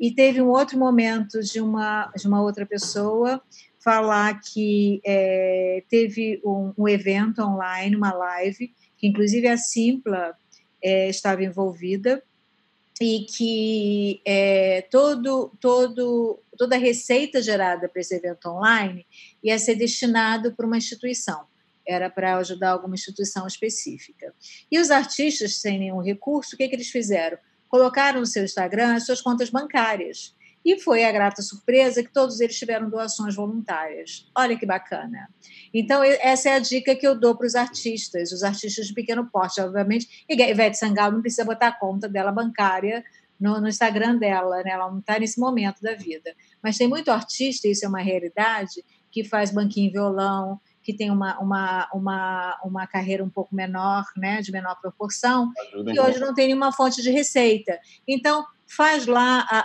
E 0.00 0.14
teve 0.14 0.40
um 0.40 0.48
outro 0.48 0.78
momento 0.78 1.38
de 1.40 1.60
uma, 1.60 2.10
de 2.16 2.26
uma 2.26 2.40
outra 2.40 2.64
pessoa 2.64 3.42
falar 3.84 4.40
que 4.40 5.02
é, 5.04 5.84
teve 5.90 6.40
um, 6.42 6.72
um 6.78 6.88
evento 6.88 7.42
online, 7.42 7.94
uma 7.94 8.14
live, 8.14 8.72
que 8.96 9.06
inclusive 9.06 9.48
a 9.48 9.58
Simpla 9.58 10.34
é, 10.82 11.08
estava 11.08 11.42
envolvida 11.42 12.22
e 13.00 13.20
que 13.20 14.20
é, 14.24 14.82
todo, 14.90 15.52
todo, 15.60 16.38
toda 16.56 16.76
a 16.76 16.78
receita 16.78 17.40
gerada 17.40 17.88
para 17.88 18.00
esse 18.00 18.14
evento 18.14 18.48
online 18.48 19.06
ia 19.42 19.58
ser 19.58 19.74
destinado 19.74 20.54
para 20.54 20.66
uma 20.66 20.76
instituição, 20.76 21.44
era 21.86 22.10
para 22.10 22.36
ajudar 22.36 22.70
alguma 22.70 22.94
instituição 22.94 23.46
específica. 23.46 24.32
E 24.70 24.78
os 24.78 24.90
artistas, 24.90 25.56
sem 25.56 25.78
nenhum 25.78 26.00
recurso, 26.00 26.54
o 26.54 26.58
que, 26.58 26.68
que 26.68 26.74
eles 26.76 26.90
fizeram? 26.90 27.38
Colocaram 27.68 28.20
no 28.20 28.26
seu 28.26 28.44
Instagram 28.44 28.94
as 28.94 29.06
suas 29.06 29.20
contas 29.20 29.50
bancárias. 29.50 30.34
E 30.64 30.78
foi 30.78 31.04
a 31.04 31.10
grata 31.10 31.42
surpresa 31.42 32.02
que 32.02 32.12
todos 32.12 32.40
eles 32.40 32.56
tiveram 32.56 32.88
doações 32.88 33.34
voluntárias. 33.34 34.30
Olha 34.36 34.56
que 34.56 34.64
bacana. 34.64 35.28
Então, 35.74 36.02
essa 36.04 36.50
é 36.50 36.54
a 36.54 36.58
dica 36.58 36.94
que 36.94 37.06
eu 37.06 37.18
dou 37.18 37.36
para 37.36 37.46
os 37.46 37.54
artistas, 37.54 38.30
os 38.30 38.42
artistas 38.42 38.86
de 38.86 38.94
pequeno 38.94 39.28
porte, 39.30 39.60
obviamente. 39.60 40.24
E 40.28 40.34
Ivete 40.34 40.78
Sangalo 40.78 41.14
não 41.14 41.20
precisa 41.20 41.44
botar 41.44 41.68
a 41.68 41.78
conta 41.78 42.08
dela 42.08 42.30
bancária 42.30 43.02
no, 43.40 43.60
no 43.60 43.68
Instagram 43.68 44.18
dela, 44.18 44.62
né? 44.62 44.70
ela 44.70 44.88
não 44.88 45.00
está 45.00 45.18
nesse 45.18 45.40
momento 45.40 45.82
da 45.82 45.96
vida. 45.96 46.32
Mas 46.62 46.78
tem 46.78 46.86
muito 46.86 47.10
artista, 47.10 47.66
isso 47.66 47.84
é 47.84 47.88
uma 47.88 48.00
realidade, 48.00 48.84
que 49.10 49.24
faz 49.24 49.50
banquinho 49.50 49.88
em 49.88 49.92
violão, 49.92 50.60
que 50.82 50.92
tem 50.92 51.10
uma, 51.10 51.38
uma, 51.38 51.88
uma, 51.92 52.60
uma 52.64 52.86
carreira 52.86 53.22
um 53.22 53.28
pouco 53.28 53.54
menor, 53.54 54.04
né, 54.16 54.40
de 54.40 54.50
menor 54.50 54.80
proporção, 54.80 55.52
e 55.86 56.00
hoje 56.00 56.18
não 56.18 56.34
tem 56.34 56.46
nenhuma 56.48 56.72
fonte 56.72 57.02
de 57.02 57.10
receita. 57.10 57.78
Então, 58.06 58.44
faz 58.76 59.06
lá, 59.06 59.46
a, 59.50 59.58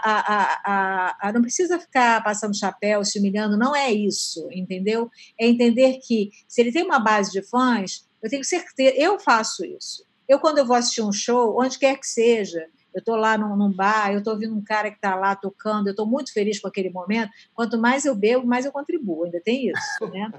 a, 0.65 1.29
a, 1.29 1.33
não 1.33 1.41
precisa 1.41 1.79
ficar 1.79 2.23
passando 2.23 2.57
chapéu, 2.57 3.03
se 3.05 3.19
humilhando, 3.19 3.57
não 3.57 3.75
é 3.75 3.91
isso, 3.91 4.47
entendeu? 4.51 5.09
É 5.39 5.47
entender 5.47 5.99
que 6.05 6.31
se 6.47 6.61
ele 6.61 6.71
tem 6.71 6.83
uma 6.83 6.99
base 6.99 7.31
de 7.31 7.41
fãs, 7.41 8.07
eu 8.21 8.29
tenho 8.29 8.43
certeza, 8.43 8.95
eu 8.97 9.19
faço 9.19 9.65
isso. 9.65 10.05
Eu, 10.27 10.39
quando 10.39 10.57
eu 10.57 10.65
vou 10.65 10.75
assistir 10.75 11.01
um 11.01 11.11
show, 11.11 11.57
onde 11.59 11.79
quer 11.79 11.97
que 11.97 12.07
seja, 12.07 12.67
eu 12.97 12.99
estou 12.99 13.15
lá 13.15 13.37
num, 13.37 13.55
num, 13.55 13.71
bar, 13.71 14.11
eu 14.11 14.17
estou 14.17 14.33
ouvindo 14.33 14.55
um 14.55 14.63
cara 14.63 14.89
que 14.89 14.95
está 14.95 15.13
lá 15.13 15.35
tocando, 15.35 15.85
eu 15.85 15.91
estou 15.91 16.07
muito 16.07 16.33
feliz 16.33 16.59
com 16.59 16.67
aquele 16.67 16.89
momento. 16.89 17.29
Quanto 17.53 17.77
mais 17.77 18.05
eu 18.05 18.15
bebo, 18.15 18.47
mais 18.47 18.65
eu 18.65 18.71
contribuo, 18.71 19.25
ainda 19.25 19.39
tem 19.39 19.69
isso, 19.69 20.07
né? 20.11 20.31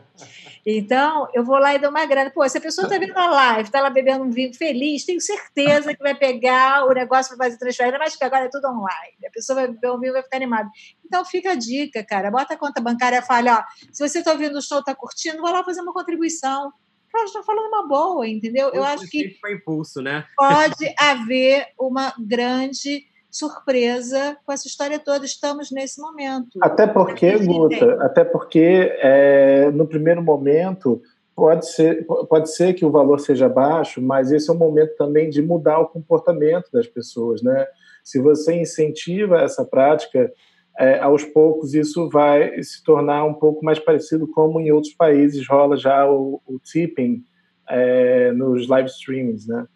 Então, 0.66 1.28
eu 1.32 1.44
vou 1.44 1.56
lá 1.56 1.76
e 1.76 1.78
dou 1.78 1.90
uma 1.90 2.04
grana. 2.04 2.30
Pô, 2.30 2.46
se 2.48 2.58
a 2.58 2.60
pessoa 2.60 2.86
está 2.86 2.98
vendo 2.98 3.16
a 3.16 3.30
live, 3.30 3.68
está 3.68 3.80
lá 3.80 3.90
bebendo 3.90 4.24
um 4.24 4.30
vinho 4.30 4.52
feliz, 4.52 5.04
tenho 5.04 5.20
certeza 5.20 5.94
que 5.94 6.02
vai 6.02 6.16
pegar 6.16 6.84
o 6.84 6.92
negócio 6.92 7.36
para 7.36 7.46
fazer 7.46 7.58
transferência, 7.58 7.96
mas 7.96 8.16
que 8.16 8.24
agora 8.24 8.46
é 8.46 8.48
tudo 8.48 8.66
online. 8.66 9.16
A 9.24 9.30
pessoa 9.30 9.60
vai 9.60 9.68
beber 9.68 9.92
um 9.92 10.00
vinho 10.00 10.10
e 10.10 10.14
vai 10.14 10.22
ficar 10.24 10.38
animada. 10.38 10.68
Então, 11.06 11.24
fica 11.24 11.52
a 11.52 11.54
dica, 11.54 12.02
cara. 12.02 12.28
Bota 12.28 12.54
a 12.54 12.58
conta 12.58 12.80
bancária 12.80 13.18
e 13.18 13.22
fala, 13.22 13.60
ó, 13.60 13.86
se 13.92 14.06
você 14.06 14.18
está 14.18 14.32
ouvindo 14.32 14.58
o 14.58 14.62
show, 14.62 14.80
está 14.80 14.96
curtindo, 14.96 15.40
vai 15.40 15.52
lá 15.52 15.62
fazer 15.62 15.80
uma 15.80 15.92
contribuição 15.92 16.72
Cara, 17.12 17.24
estou 17.24 17.42
falando 17.42 17.68
uma 17.68 17.86
boa, 17.86 18.28
entendeu? 18.28 18.70
Eu 18.72 18.84
acho 18.84 19.08
que 19.08 19.36
impulso, 19.50 20.02
né? 20.02 20.24
pode 20.36 20.94
haver 20.98 21.68
uma 21.78 22.12
grande 22.18 23.06
surpresa 23.30 24.36
com 24.44 24.52
essa 24.52 24.66
história 24.66 24.98
toda. 24.98 25.24
Estamos 25.24 25.70
nesse 25.70 26.00
momento. 26.00 26.58
Até 26.60 26.86
porque, 26.86 27.38
Guta, 27.38 27.98
até 28.02 28.24
porque 28.24 28.92
é, 28.98 29.70
no 29.70 29.86
primeiro 29.86 30.22
momento 30.22 31.00
pode 31.34 31.70
ser, 31.70 32.04
pode 32.28 32.50
ser 32.52 32.74
que 32.74 32.84
o 32.84 32.90
valor 32.90 33.20
seja 33.20 33.48
baixo, 33.48 34.02
mas 34.02 34.32
esse 34.32 34.50
é 34.50 34.52
um 34.52 34.56
momento 34.56 34.96
também 34.96 35.30
de 35.30 35.40
mudar 35.40 35.78
o 35.78 35.86
comportamento 35.86 36.68
das 36.72 36.86
pessoas, 36.86 37.42
né? 37.42 37.66
Se 38.02 38.20
você 38.20 38.54
incentiva 38.60 39.40
essa 39.42 39.64
prática, 39.64 40.32
é, 40.78 41.00
aos 41.00 41.24
poucos 41.24 41.74
isso 41.74 42.08
vai 42.08 42.62
se 42.62 42.82
tornar 42.84 43.24
um 43.24 43.34
pouco 43.34 43.64
mais 43.64 43.80
parecido 43.80 44.28
como 44.28 44.60
em 44.60 44.70
outros 44.70 44.94
países 44.94 45.46
rola 45.48 45.76
já 45.76 46.08
o, 46.08 46.40
o 46.46 46.58
tipping 46.60 47.24
é, 47.68 48.30
nos 48.32 48.68
live 48.68 48.88
streamings, 48.88 49.46
né? 49.46 49.66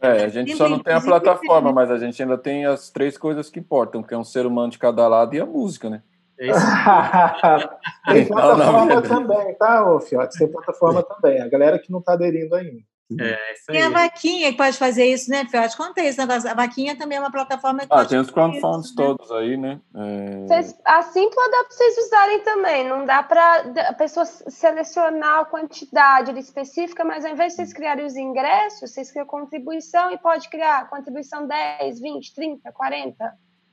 É, 0.00 0.24
a 0.24 0.28
gente 0.28 0.56
só 0.56 0.66
não 0.66 0.78
tem 0.78 0.94
a 0.94 1.00
plataforma, 1.00 1.70
mas 1.72 1.90
a 1.90 1.98
gente 1.98 2.22
ainda 2.22 2.38
tem 2.38 2.64
as 2.64 2.88
três 2.88 3.18
coisas 3.18 3.50
que 3.50 3.60
importam, 3.60 4.02
que 4.02 4.14
é 4.14 4.18
um 4.18 4.24
ser 4.24 4.46
humano 4.46 4.72
de 4.72 4.78
cada 4.78 5.06
lado 5.06 5.36
e 5.36 5.40
a 5.40 5.44
música, 5.44 5.90
né? 5.90 6.02
É 6.38 6.46
tem 8.10 8.26
plataforma 8.26 9.02
também, 9.02 9.54
tá, 9.56 9.92
ô 9.92 10.00
Fiote? 10.00 10.38
Tem 10.38 10.48
plataforma 10.48 11.02
também. 11.02 11.42
A 11.42 11.48
galera 11.48 11.78
que 11.78 11.92
não 11.92 11.98
está 11.98 12.14
aderindo 12.14 12.54
ainda. 12.54 12.80
É, 13.18 13.52
isso 13.54 13.64
Tem 13.66 13.82
a 13.82 13.86
aí. 13.86 13.92
vaquinha 13.92 14.50
que 14.52 14.56
pode 14.56 14.76
fazer 14.78 15.04
isso, 15.06 15.30
né, 15.30 15.44
Fiote? 15.50 15.76
Conta 15.76 16.00
isso, 16.02 16.20
negócio. 16.20 16.48
A 16.48 16.54
vaquinha 16.54 16.96
também 16.96 17.18
é 17.18 17.20
uma 17.20 17.30
plataforma 17.32 17.80
que 17.80 17.86
Ah, 17.86 17.96
pode 17.96 18.08
tem 18.10 18.18
os 18.18 18.30
crowdfunds 18.30 18.86
isso, 18.90 18.96
né? 19.00 19.04
todos 19.06 19.32
aí, 19.32 19.56
né? 19.56 19.80
É, 19.96 20.46
Vocês, 20.46 20.78
a 20.84 21.02
Simpla 21.02 21.50
dá 21.50 21.64
para 21.64 21.70
vocês 21.76 21.98
usarem 22.06 22.40
também. 22.44 22.88
Não 22.88 23.04
dá 23.06 23.22
para 23.22 23.64
a 23.88 23.92
pessoa 23.94 24.24
selecionar 24.26 25.40
a 25.40 25.44
quantidade 25.44 26.38
específica, 26.38 27.04
mas 27.04 27.24
ao 27.24 27.32
invés 27.32 27.52
de 27.52 27.56
vocês 27.56 27.72
criarem 27.72 28.04
os 28.04 28.16
ingressos, 28.16 28.90
vocês 28.90 29.10
criam 29.10 29.26
contribuição 29.26 30.10
e 30.12 30.18
pode 30.18 30.48
criar 30.48 30.88
contribuição 30.88 31.46
10, 31.46 31.98
20, 32.00 32.34
30, 32.34 32.70
40, 32.72 33.32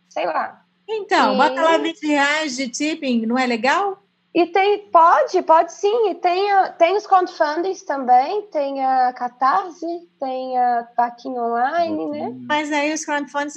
sei 0.10 0.26
lá. 0.26 0.62
Então, 0.90 1.34
E- 1.34 1.38
bota 1.38 1.62
lá 1.62 1.78
20 1.78 2.08
reais 2.08 2.56
de 2.56 2.70
tipping, 2.70 3.26
não 3.26 3.38
é 3.38 3.46
legal? 3.46 4.02
E 4.36 4.46
tem, 4.48 4.90
pode, 4.92 5.42
pode 5.42 5.74
sim. 5.74 6.10
E 6.10 6.16
tem, 6.16 6.52
a- 6.52 6.72
tem 6.72 6.96
os 6.96 7.08
crowdfundings 7.08 7.84
também, 7.84 8.44
tem 8.52 8.86
a 8.86 9.12
Catarse, 9.14 9.86
tem 10.20 10.58
a 10.60 10.88
Vaquinha 10.96 11.42
Online, 11.42 12.06
né? 12.10 12.36
Mas 12.48 12.72
aí 12.72 12.94
os 12.94 13.04
crowdfunds, 13.04 13.56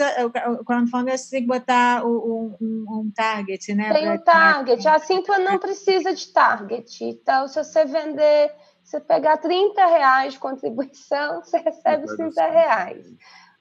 o 0.58 0.64
crowdfunding 0.64 1.10
você 1.16 1.30
tem 1.30 1.40
que 1.42 1.48
botar 1.48 2.02
o- 2.06 2.54
um, 2.60 2.64
um- 2.64 3.00
um 3.00 3.12
target, 3.14 3.74
né? 3.74 3.92
Tem 3.92 4.10
o 4.10 4.20
target. 4.22 4.88
A 4.88 4.98
Simpla 4.98 5.38
não 5.38 5.58
precisa 5.58 6.14
de 6.14 6.32
target. 6.32 7.04
Então, 7.04 7.46
se 7.46 7.62
você 7.62 7.84
vender, 7.84 8.54
se 8.82 8.92
você 8.92 9.00
pegar 9.00 9.36
30 9.36 9.84
reais 9.84 10.32
de 10.34 10.38
contribuição, 10.38 11.42
você 11.42 11.58
recebe 11.58 12.04
os 12.06 12.16
30 12.16 12.46
reais. 12.48 13.06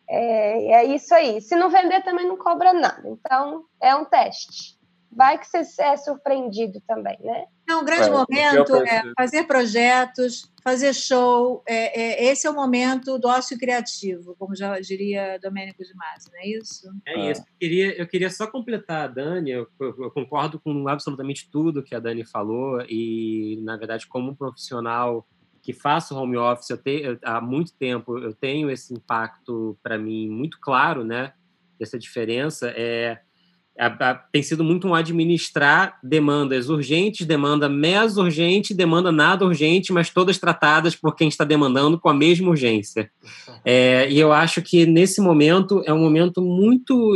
É, 0.10 0.72
é 0.72 0.84
isso 0.86 1.14
aí. 1.14 1.42
Se 1.42 1.56
não 1.56 1.70
vender, 1.70 2.02
também 2.04 2.28
não 2.28 2.38
cobra 2.38 2.72
nada. 2.72 3.04
Então, 3.10 3.66
é 3.82 3.94
um 3.96 4.06
teste. 4.06 4.79
Vai 5.12 5.38
que 5.40 5.48
você 5.48 5.82
é 5.82 5.98
surpreendido 5.98 6.82
também, 6.88 7.18
né? 7.22 7.46
Não, 7.68 7.82
um 7.82 7.86
grande 7.86 8.04
É, 8.04 8.06
que 8.06 8.12
eu 8.12 8.18
momento 8.18 8.76
é 8.88 9.14
fazer 9.18 9.44
projetos, 9.44 10.52
fazer 10.64 10.94
show. 10.94 11.64
é- 11.68 12.00
é- 12.02 12.32
esse 12.32 12.46
é 12.48 12.50
o 12.50 12.54
momento 12.54 13.18
do 13.20 13.28
ócio 13.28 13.58
criativo, 13.58 14.36
como 14.38 14.56
já 14.56 14.80
diria 14.80 15.38
Domênico 15.40 15.84
de 15.84 15.94
Masi, 15.96 16.32
não 16.32 16.40
é 16.40 16.48
isso? 16.48 16.90
É 17.06 17.32
isso. 17.32 17.42
Eu 17.42 17.48
queria, 17.60 18.02
eu 18.02 18.08
queria 18.08 18.30
só 18.30 18.48
completar 18.48 19.04
a 19.06 19.08
Dani. 19.08 19.52
Eu, 19.52 19.68
eu- 19.80 19.96
eu 20.04 20.12
concordo 20.12 20.60
com 20.60 20.88
absolutamente 20.88 21.50
tudo 21.52 21.84
que 21.84 21.94
a 21.96 22.00
Dani 22.00 22.26
falou. 22.26 22.82
E, 22.90 23.60
na 23.64 23.78
verdade, 23.78 24.08
como 24.08 24.32
um 24.32 24.36
profissional 24.36 25.28
que 25.62 25.74
faço 25.74 26.16
home 26.16 26.38
office 26.38 26.70
eu 26.70 26.78
te, 26.78 27.02
eu- 27.04 27.20
há 27.24 27.42
muito 27.42 27.74
tempo, 27.74 28.18
eu 28.18 28.34
tenho 28.34 28.70
esse 28.72 28.94
impacto 28.94 29.78
para 29.84 29.98
mim 29.98 30.30
muito 30.30 30.58
claro, 30.62 31.04
né? 31.04 31.34
Dessa 31.80 32.00
diferença. 32.00 32.72
É, 32.76 33.22
a- 33.80 34.12
a- 34.12 34.14
tem 34.16 34.44
sido 34.44 34.64
muito 34.64 34.88
um 34.88 34.94
administrar 34.94 35.98
demandas 36.04 36.68
urgentes, 36.70 37.26
demanda 37.26 37.70
meso 37.70 38.22
urgente, 38.22 38.74
demanda 38.74 39.12
nada 39.12 39.46
urgente, 39.46 39.94
mas 39.94 40.10
todas 40.10 40.38
tratadas 40.38 40.96
por 40.96 41.16
quem 41.16 41.30
está 41.30 41.44
demandando 41.46 41.98
com 41.98 42.10
a 42.10 42.14
mesma 42.14 42.50
urgência. 42.50 43.10
É, 43.64 44.08
e 44.12 44.20
eu 44.20 44.34
acho 44.34 44.62
que 44.62 44.86
nesse 44.86 45.22
momento 45.22 45.82
é 45.86 45.94
um 45.94 46.00
momento 46.00 46.42
muito, 46.42 47.14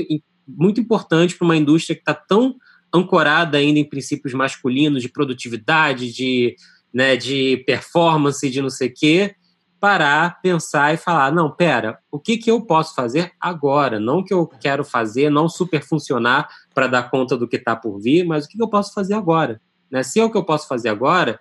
muito 0.48 0.80
importante 0.80 1.36
para 1.36 1.46
uma 1.46 1.58
indústria 1.58 1.96
que 1.96 2.02
está 2.02 2.14
tão 2.14 2.56
ancorada 2.96 3.58
ainda 3.58 3.80
em 3.80 3.84
princípios 3.90 4.34
masculinos 4.34 5.02
de 5.02 5.10
produtividade, 5.10 6.14
de, 6.14 6.56
né, 6.94 7.18
de 7.18 7.64
performance, 7.66 8.50
de 8.50 8.62
não 8.62 8.70
sei 8.70 8.88
o 8.88 8.94
quê, 8.96 9.36
parar, 9.84 10.40
pensar 10.42 10.94
e 10.94 10.98
falar, 10.98 11.30
não, 11.34 11.52
pera, 11.52 12.00
o 12.10 12.18
que, 12.18 12.38
que 12.38 12.50
eu 12.50 12.62
posso 12.62 12.96
fazer 12.96 13.34
agora? 13.38 14.00
Não 14.00 14.24
que 14.24 14.34
eu 14.34 14.48
quero 14.48 14.82
fazer, 14.82 15.30
não 15.30 15.50
super 15.50 15.84
funcionar 15.84 16.48
para 16.74 16.88
dar 16.88 17.10
conta 17.10 17.36
do 17.36 17.46
que 17.46 17.58
está 17.58 17.76
por 17.76 18.00
vir, 18.00 18.26
mas 18.26 18.46
o 18.46 18.48
que, 18.48 18.56
que 18.56 18.64
eu 18.64 18.70
posso 18.70 18.94
fazer 18.94 19.14
agora? 19.14 19.60
Né? 19.92 20.02
Se 20.02 20.22
é 20.22 20.24
o 20.24 20.32
que 20.32 20.38
eu 20.38 20.46
posso 20.46 20.70
fazer 20.70 20.88
agora, 20.88 21.38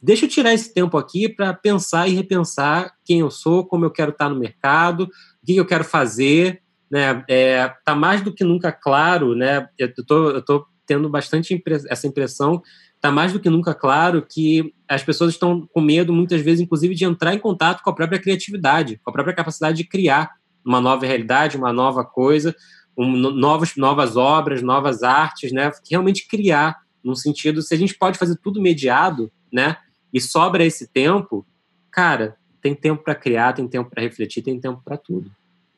deixa 0.00 0.24
eu 0.24 0.28
tirar 0.30 0.54
esse 0.54 0.72
tempo 0.72 0.96
aqui 0.96 1.28
para 1.28 1.52
pensar 1.52 2.08
e 2.08 2.14
repensar 2.14 2.94
quem 3.04 3.20
eu 3.20 3.30
sou, 3.30 3.62
como 3.62 3.84
eu 3.84 3.90
quero 3.90 4.12
estar 4.12 4.30
no 4.30 4.40
mercado, 4.40 5.02
o 5.42 5.44
que 5.44 5.54
eu 5.54 5.66
quero 5.66 5.84
fazer, 5.84 6.62
né? 6.90 7.22
É, 7.28 7.74
tá 7.84 7.94
mais 7.94 8.22
do 8.22 8.32
que 8.32 8.42
nunca 8.42 8.72
claro, 8.72 9.34
né? 9.34 9.68
Eu 9.76 9.92
tô, 10.06 10.30
eu 10.30 10.42
tô 10.42 10.64
tendo 10.86 11.10
bastante 11.10 11.52
impre- 11.52 11.84
essa 11.90 12.06
impressão, 12.06 12.62
tá 13.02 13.10
mais 13.10 13.32
do 13.32 13.40
que 13.40 13.50
nunca 13.50 13.74
claro 13.74 14.22
que 14.22 14.72
as 14.88 15.02
pessoas 15.02 15.32
estão 15.32 15.68
com 15.74 15.80
medo, 15.80 16.12
muitas 16.12 16.40
vezes, 16.40 16.60
inclusive, 16.60 16.94
de 16.94 17.04
entrar 17.04 17.34
em 17.34 17.38
contato 17.38 17.82
com 17.82 17.90
a 17.90 17.92
própria 17.92 18.20
criatividade, 18.20 19.00
com 19.02 19.10
a 19.10 19.12
própria 19.12 19.34
capacidade 19.34 19.76
de 19.76 19.84
criar 19.84 20.30
uma 20.64 20.80
nova 20.80 21.04
realidade, 21.04 21.56
uma 21.56 21.72
nova 21.72 22.04
coisa, 22.04 22.54
um, 22.96 23.10
no- 23.10 23.32
novos, 23.32 23.74
novas 23.76 24.16
obras, 24.16 24.62
novas 24.62 25.02
artes, 25.02 25.50
né? 25.50 25.72
Realmente 25.90 26.28
criar, 26.28 26.78
num 27.02 27.16
sentido, 27.16 27.60
se 27.60 27.74
a 27.74 27.76
gente 27.76 27.94
pode 27.98 28.16
fazer 28.16 28.36
tudo 28.36 28.62
mediado, 28.62 29.32
né? 29.52 29.76
E 30.12 30.20
sobra 30.20 30.64
esse 30.64 30.86
tempo, 30.86 31.44
cara, 31.90 32.36
tem 32.60 32.72
tempo 32.72 33.02
para 33.02 33.16
criar, 33.16 33.52
tem 33.52 33.66
tempo 33.66 33.90
para 33.90 34.02
refletir, 34.02 34.42
tem 34.42 34.60
tempo 34.60 34.80
para 34.84 34.96
tudo, 34.96 35.28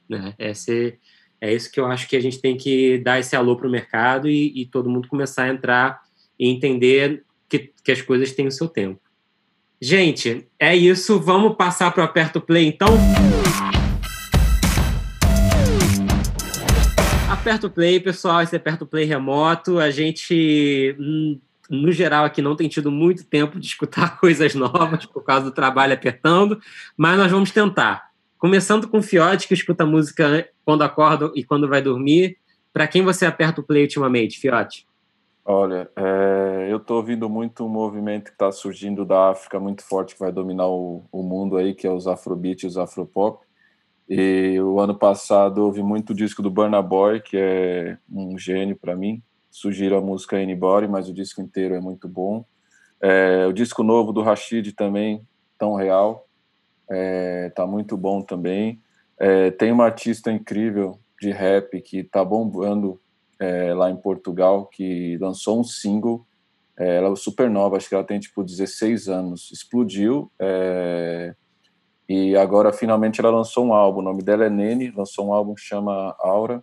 né? 0.07 0.35
Esse, 0.39 0.99
é 1.41 1.55
isso 1.55 1.73
que 1.73 1.81
eu 1.81 1.87
acho 1.87 2.07
que 2.07 2.17
a 2.17 2.21
gente 2.21 2.39
tem 2.39 2.55
que 2.55 2.99
dar 2.99 3.19
esse 3.19 3.35
alô 3.35 3.57
para 3.57 3.67
o 3.67 3.71
mercado 3.71 4.29
e, 4.29 4.53
e 4.61 4.67
todo 4.67 4.91
mundo 4.91 5.09
começar 5.09 5.45
a 5.45 5.49
entrar 5.49 6.05
e 6.39 6.49
entender 6.49 7.25
que, 7.49 7.71
que 7.83 7.93
as 7.93 8.03
coisas 8.03 8.33
têm 8.33 8.47
o 8.47 8.53
seu 8.53 8.69
tempo. 8.69 9.01
Gente, 9.81 10.47
é 10.59 10.75
isso. 10.75 11.21
Vamos 11.21 11.57
passar 11.57 11.91
para 11.93 12.03
o 12.03 12.05
Aperto 12.05 12.41
Play, 12.41 12.67
então? 12.67 12.89
Aperto 17.29 17.69
Play, 17.69 18.01
pessoal. 18.01 18.41
Esse 18.41 18.55
é 18.55 18.59
Aperto 18.59 18.87
Play 18.87 19.05
remoto. 19.05 19.79
A 19.79 19.91
gente, 19.91 20.97
hum, 20.99 21.39
no 21.69 21.93
geral, 21.93 22.25
aqui 22.25 22.41
não 22.41 22.57
tem 22.57 22.69
tido 22.69 22.91
muito 22.91 23.25
tempo 23.25 23.61
de 23.61 23.67
escutar 23.67 24.19
coisas 24.21 24.55
novas 24.55 25.05
por 25.05 25.23
causa 25.23 25.45
do 25.45 25.53
trabalho 25.53 25.93
apertando, 25.93 26.59
mas 26.97 27.19
nós 27.19 27.31
vamos 27.31 27.51
tentar. 27.51 28.11
Começando 28.39 28.89
com 28.89 28.99
o 28.99 29.03
Fiote, 29.03 29.49
que 29.49 29.55
escuta 29.55 29.85
música 29.85 30.49
quando 30.65 30.83
acorda 30.83 31.31
e 31.35 31.45
quando 31.45 31.69
vai 31.69 31.83
dormir. 31.83 32.39
Para 32.73 32.87
quem 32.87 33.03
você 33.03 33.25
aperta 33.27 33.61
o 33.61 33.65
play 33.65 33.83
ultimamente, 33.83 34.41
Fiote? 34.41 34.87
Olha, 35.47 35.91
é, 35.95 36.69
eu 36.71 36.79
estou 36.79 36.97
ouvindo 36.97 37.29
muito 37.29 37.67
um 37.67 37.69
movimento 37.69 38.25
que 38.25 38.31
está 38.31 38.51
surgindo 38.51 39.05
da 39.05 39.31
África 39.31 39.61
muito 39.61 39.83
forte, 39.85 40.15
que 40.15 40.21
vai 40.21 40.33
dominar 40.33 40.69
o, 40.69 41.05
o 41.13 41.23
mundo 41.23 41.59
aí, 41.59 41.75
que 41.75 41.87
é 41.87 41.91
os 41.91 42.07
Afrobeat 42.07 42.65
e 42.65 42.67
os 42.67 42.79
Afropop. 42.79 43.45
E 44.09 44.59
o 44.61 44.81
ano 44.81 44.95
passado 44.99 45.61
eu 45.61 45.65
ouvi 45.67 45.83
muito 45.83 46.11
o 46.11 46.15
disco 46.15 46.41
do 46.43 46.51
Burna 46.51 46.81
Boy, 46.81 47.21
que 47.21 47.37
é 47.37 47.99
um 48.11 48.39
gênio 48.39 48.75
para 48.77 48.97
mim. 48.97 49.23
Sugiro 49.51 49.99
a 49.99 50.01
música 50.01 50.37
Anybody, 50.39 50.89
mas 50.89 51.11
o 51.11 51.15
disco 51.15 51.43
inteiro 51.43 51.75
é 51.75 51.81
muito 51.81 52.09
bom. 52.09 52.45
É, 53.01 53.47
o 53.47 53.53
disco 53.53 53.83
novo 53.83 54.13
do 54.13 54.23
Rashid 54.23 54.73
também, 54.73 55.27
tão 55.59 55.75
real, 55.75 56.27
é, 56.91 57.51
tá 57.51 57.67
muito 57.67 57.99
bom 57.99 58.23
também. 58.23 58.81
É, 59.19 59.51
tem 59.51 59.71
uma 59.73 59.85
artista 59.85 60.33
incrível 60.33 60.99
de 61.21 61.31
rap 61.31 61.81
que 61.83 62.03
tá 62.03 62.25
bombando 62.25 62.99
é, 63.45 63.75
lá 63.75 63.91
em 63.91 63.97
Portugal, 63.97 64.67
que 64.67 65.19
lançou 65.19 65.61
um 65.61 65.65
single. 65.65 66.27
É, 66.77 66.97
ela 66.97 67.13
é 67.13 67.17
super 67.17 67.49
nova, 67.49 67.77
acho 67.77 67.89
que 67.89 67.95
ela 67.95 68.05
tem 68.05 68.19
tipo 68.19 68.43
16 68.43 69.09
anos. 69.09 69.51
Explodiu. 69.53 70.31
é, 70.39 71.35
e 72.09 72.37
agora 72.37 72.73
finalmente 72.73 73.21
ela 73.21 73.31
lançou 73.31 73.67
um 73.67 73.73
álbum. 73.73 74.01
O 74.01 74.05
nome 74.05 74.23
dela 74.23 74.45
é 74.45 74.51
Nene, 74.51 74.91
lançou 74.91 75.29
um 75.29 75.33
álbum 75.33 75.55
que 75.55 75.63
chama 75.63 76.15
Aura. 76.21 76.63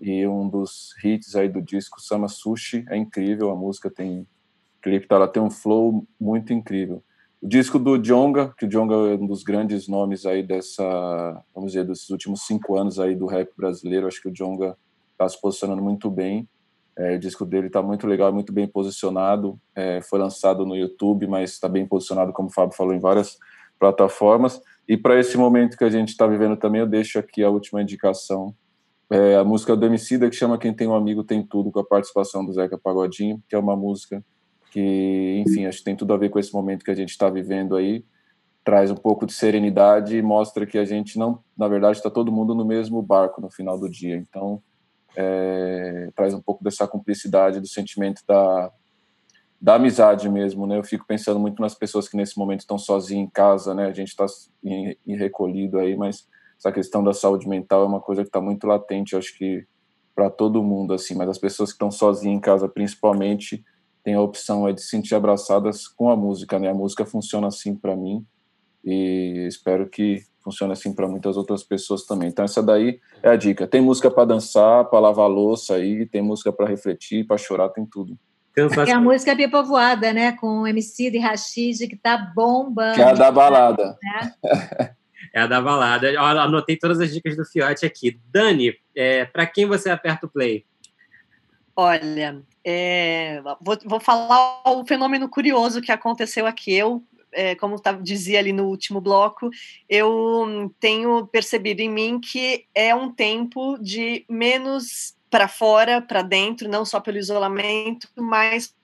E 0.00 0.26
um 0.26 0.48
dos 0.48 0.92
hits 1.02 1.34
aí 1.36 1.48
do 1.48 1.62
disco 1.62 2.00
chama 2.00 2.28
Sushi. 2.28 2.84
É 2.88 2.96
incrível, 2.96 3.50
a 3.50 3.56
música 3.56 3.90
tem 3.90 4.26
clipe, 4.82 5.06
tá? 5.06 5.16
ela 5.16 5.28
tem 5.28 5.42
um 5.42 5.50
flow 5.50 6.06
muito 6.20 6.52
incrível. 6.52 7.02
O 7.40 7.48
disco 7.48 7.78
do 7.78 7.98
Jonga, 7.98 8.54
que 8.58 8.66
o 8.66 8.68
Jonga 8.68 8.94
é 8.94 9.14
um 9.14 9.26
dos 9.26 9.42
grandes 9.42 9.88
nomes 9.88 10.26
aí 10.26 10.42
dessa, 10.42 10.84
vamos 11.54 11.72
dizer, 11.72 11.86
desses 11.86 12.10
últimos 12.10 12.46
cinco 12.46 12.76
anos 12.76 12.98
aí 12.98 13.14
do 13.14 13.26
rap 13.26 13.50
brasileiro. 13.56 14.06
Acho 14.06 14.20
que 14.20 14.28
o 14.28 14.32
Jonga 14.32 14.76
está 15.14 15.28
se 15.28 15.40
posicionando 15.40 15.82
muito 15.82 16.10
bem. 16.10 16.48
É, 16.96 17.16
o 17.16 17.18
disco 17.18 17.44
dele 17.44 17.66
está 17.66 17.82
muito 17.82 18.06
legal, 18.06 18.32
muito 18.32 18.52
bem 18.52 18.66
posicionado. 18.66 19.58
É, 19.74 20.00
foi 20.02 20.18
lançado 20.18 20.64
no 20.64 20.76
YouTube, 20.76 21.26
mas 21.26 21.52
está 21.52 21.68
bem 21.68 21.86
posicionado, 21.86 22.32
como 22.32 22.48
o 22.48 22.52
Fábio 22.52 22.76
falou, 22.76 22.94
em 22.94 23.00
várias 23.00 23.36
plataformas. 23.78 24.60
E 24.86 24.96
para 24.96 25.18
esse 25.18 25.36
momento 25.36 25.76
que 25.76 25.84
a 25.84 25.90
gente 25.90 26.10
está 26.10 26.26
vivendo 26.26 26.56
também, 26.56 26.80
eu 26.80 26.86
deixo 26.86 27.18
aqui 27.18 27.42
a 27.42 27.50
última 27.50 27.82
indicação. 27.82 28.54
É 29.10 29.36
a 29.36 29.44
música 29.44 29.76
do 29.76 29.84
Emicida, 29.86 30.28
que 30.28 30.36
chama 30.36 30.58
Quem 30.58 30.72
Tem 30.72 30.86
um 30.86 30.94
Amigo 30.94 31.24
Tem 31.24 31.42
Tudo, 31.42 31.70
com 31.70 31.80
a 31.80 31.84
participação 31.84 32.44
do 32.44 32.52
Zeca 32.52 32.78
Pagodinho, 32.78 33.42
que 33.48 33.54
é 33.54 33.58
uma 33.58 33.76
música 33.76 34.24
que, 34.70 35.42
enfim, 35.46 35.66
acho 35.66 35.78
que 35.78 35.84
tem 35.84 35.96
tudo 35.96 36.12
a 36.12 36.16
ver 36.16 36.30
com 36.30 36.38
esse 36.38 36.52
momento 36.52 36.84
que 36.84 36.90
a 36.90 36.94
gente 36.94 37.10
está 37.10 37.30
vivendo 37.30 37.76
aí. 37.76 38.04
Traz 38.64 38.90
um 38.90 38.96
pouco 38.96 39.26
de 39.26 39.32
serenidade 39.32 40.16
e 40.16 40.22
mostra 40.22 40.66
que 40.66 40.78
a 40.78 40.84
gente 40.84 41.18
não, 41.18 41.38
na 41.56 41.68
verdade, 41.68 41.98
está 41.98 42.10
todo 42.10 42.32
mundo 42.32 42.54
no 42.54 42.64
mesmo 42.64 43.00
barco 43.02 43.40
no 43.40 43.50
final 43.50 43.78
do 43.78 43.88
dia. 43.88 44.16
Então, 44.16 44.62
é, 45.16 46.10
traz 46.14 46.34
um 46.34 46.40
pouco 46.40 46.62
dessa 46.62 46.86
cumplicidade, 46.86 47.60
do 47.60 47.68
sentimento 47.68 48.22
da, 48.26 48.72
da 49.60 49.74
amizade 49.76 50.28
mesmo, 50.28 50.66
né? 50.66 50.78
Eu 50.78 50.84
fico 50.84 51.06
pensando 51.06 51.40
muito 51.40 51.60
nas 51.60 51.74
pessoas 51.74 52.08
que 52.08 52.16
nesse 52.16 52.38
momento 52.38 52.60
estão 52.60 52.78
sozinhas 52.78 53.26
em 53.26 53.30
casa, 53.30 53.74
né? 53.74 53.86
A 53.86 53.92
gente 53.92 54.08
está 54.08 54.26
em, 54.62 54.96
em 55.06 55.16
recolhido 55.16 55.78
aí, 55.78 55.96
mas 55.96 56.26
essa 56.58 56.72
questão 56.72 57.02
da 57.02 57.12
saúde 57.12 57.48
mental 57.48 57.82
é 57.82 57.86
uma 57.86 58.00
coisa 58.00 58.22
que 58.22 58.28
está 58.28 58.40
muito 58.40 58.66
latente, 58.66 59.16
acho 59.16 59.36
que 59.36 59.66
para 60.14 60.30
todo 60.30 60.62
mundo, 60.62 60.94
assim. 60.94 61.14
Mas 61.14 61.28
as 61.28 61.38
pessoas 61.38 61.70
que 61.70 61.74
estão 61.74 61.90
sozinhas 61.90 62.36
em 62.36 62.40
casa, 62.40 62.68
principalmente, 62.68 63.64
têm 64.02 64.14
a 64.14 64.20
opção 64.20 64.68
é 64.68 64.72
de 64.72 64.82
se 64.82 64.88
sentir 64.88 65.14
abraçadas 65.14 65.88
com 65.88 66.10
a 66.10 66.16
música, 66.16 66.58
né? 66.58 66.70
A 66.70 66.74
música 66.74 67.04
funciona 67.06 67.48
assim 67.48 67.74
para 67.74 67.96
mim. 67.96 68.24
e 68.84 69.46
espero 69.48 69.88
que 69.88 70.22
funcione 70.44 70.74
assim 70.74 70.94
para 70.94 71.08
muitas 71.08 71.36
outras 71.36 71.64
pessoas 71.64 72.04
também. 72.04 72.28
Então 72.28 72.44
essa 72.44 72.62
daí 72.62 73.00
é 73.22 73.30
a 73.30 73.36
dica. 73.36 73.66
Tem 73.66 73.80
música 73.80 74.10
para 74.10 74.26
dançar, 74.26 74.84
para 74.84 75.00
lavar 75.00 75.28
louça 75.28 75.76
aí, 75.76 76.04
tem 76.04 76.20
música 76.20 76.52
para 76.52 76.66
refletir, 76.66 77.26
para 77.26 77.38
chorar, 77.38 77.70
tem 77.70 77.86
tudo. 77.86 78.16
E 78.86 78.92
a 78.92 79.00
música 79.00 79.32
é 79.32 79.48
Povoada, 79.48 80.12
né? 80.12 80.30
Com 80.32 80.64
MC 80.64 81.10
de 81.10 81.18
Rashid, 81.18 81.88
que 81.88 81.96
tá 81.96 82.16
bombando. 82.16 82.94
Que 82.94 83.02
é 83.02 83.04
a 83.04 83.14
da 83.14 83.30
balada. 83.32 83.98
Né? 84.04 84.94
é 85.32 85.40
a 85.40 85.46
da 85.48 85.60
balada. 85.60 86.12
Eu 86.12 86.20
anotei 86.20 86.76
todas 86.76 87.00
as 87.00 87.12
dicas 87.12 87.36
do 87.36 87.44
Fiote 87.44 87.84
aqui. 87.84 88.20
Dani, 88.30 88.72
é, 88.94 89.24
para 89.24 89.46
quem 89.46 89.66
você 89.66 89.90
aperta 89.90 90.26
o 90.26 90.28
play? 90.28 90.64
Olha, 91.74 92.40
é, 92.64 93.42
vou, 93.60 93.76
vou 93.84 93.98
falar 93.98 94.62
o 94.64 94.86
fenômeno 94.86 95.28
curioso 95.28 95.80
que 95.80 95.90
aconteceu 95.90 96.46
aqui. 96.46 96.74
Eu 96.74 97.02
é, 97.34 97.54
como 97.54 97.80
dizia 98.02 98.38
ali 98.38 98.52
no 98.52 98.66
último 98.66 99.00
bloco, 99.00 99.50
eu 99.88 100.72
tenho 100.80 101.26
percebido 101.26 101.80
em 101.80 101.90
mim 101.90 102.20
que 102.20 102.66
é 102.74 102.94
um 102.94 103.12
tempo 103.12 103.76
de 103.78 104.24
menos 104.28 105.14
para 105.28 105.48
fora, 105.48 106.00
para 106.00 106.22
dentro, 106.22 106.68
não 106.68 106.84
só 106.84 107.00
pelo 107.00 107.18
isolamento, 107.18 108.08
mas 108.16 108.74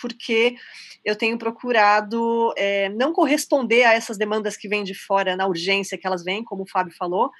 porque 0.00 0.56
eu 1.04 1.16
tenho 1.16 1.38
procurado 1.38 2.52
é, 2.56 2.88
não 2.90 3.12
corresponder 3.12 3.84
a 3.84 3.94
essas 3.94 4.18
demandas 4.18 4.56
que 4.56 4.68
vêm 4.68 4.84
de 4.84 4.94
fora 4.94 5.34
na 5.34 5.46
urgência 5.46 5.96
que 5.96 6.06
elas 6.06 6.22
vêm, 6.22 6.44
como 6.44 6.62
o 6.64 6.68
Fábio 6.68 6.94
falou. 6.96 7.30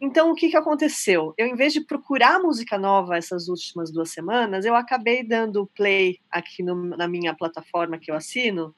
Então, 0.00 0.30
o 0.30 0.34
que, 0.34 0.50
que 0.50 0.56
aconteceu? 0.56 1.32
Eu, 1.38 1.46
em 1.46 1.54
vez 1.54 1.72
de 1.72 1.80
procurar 1.80 2.38
música 2.38 2.78
nova 2.78 3.16
essas 3.16 3.48
últimas 3.48 3.90
duas 3.90 4.10
semanas, 4.10 4.64
eu 4.64 4.74
acabei 4.74 5.22
dando 5.22 5.66
play 5.74 6.18
aqui 6.30 6.62
no, 6.62 6.74
na 6.96 7.08
minha 7.08 7.34
plataforma 7.34 7.98
que 7.98 8.10
eu 8.10 8.14
assino, 8.14 8.74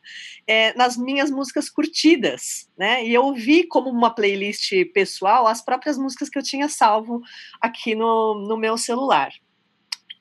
é, 0.46 0.72
nas 0.74 0.96
minhas 0.96 1.30
músicas 1.30 1.68
curtidas, 1.68 2.70
né? 2.78 3.04
E 3.04 3.12
eu 3.12 3.24
ouvi 3.24 3.66
como 3.66 3.90
uma 3.90 4.14
playlist 4.14 4.72
pessoal 4.94 5.46
as 5.46 5.62
próprias 5.64 5.98
músicas 5.98 6.28
que 6.28 6.38
eu 6.38 6.42
tinha 6.42 6.68
salvo 6.68 7.20
aqui 7.60 7.94
no, 7.94 8.34
no 8.46 8.56
meu 8.56 8.76
celular. 8.78 9.30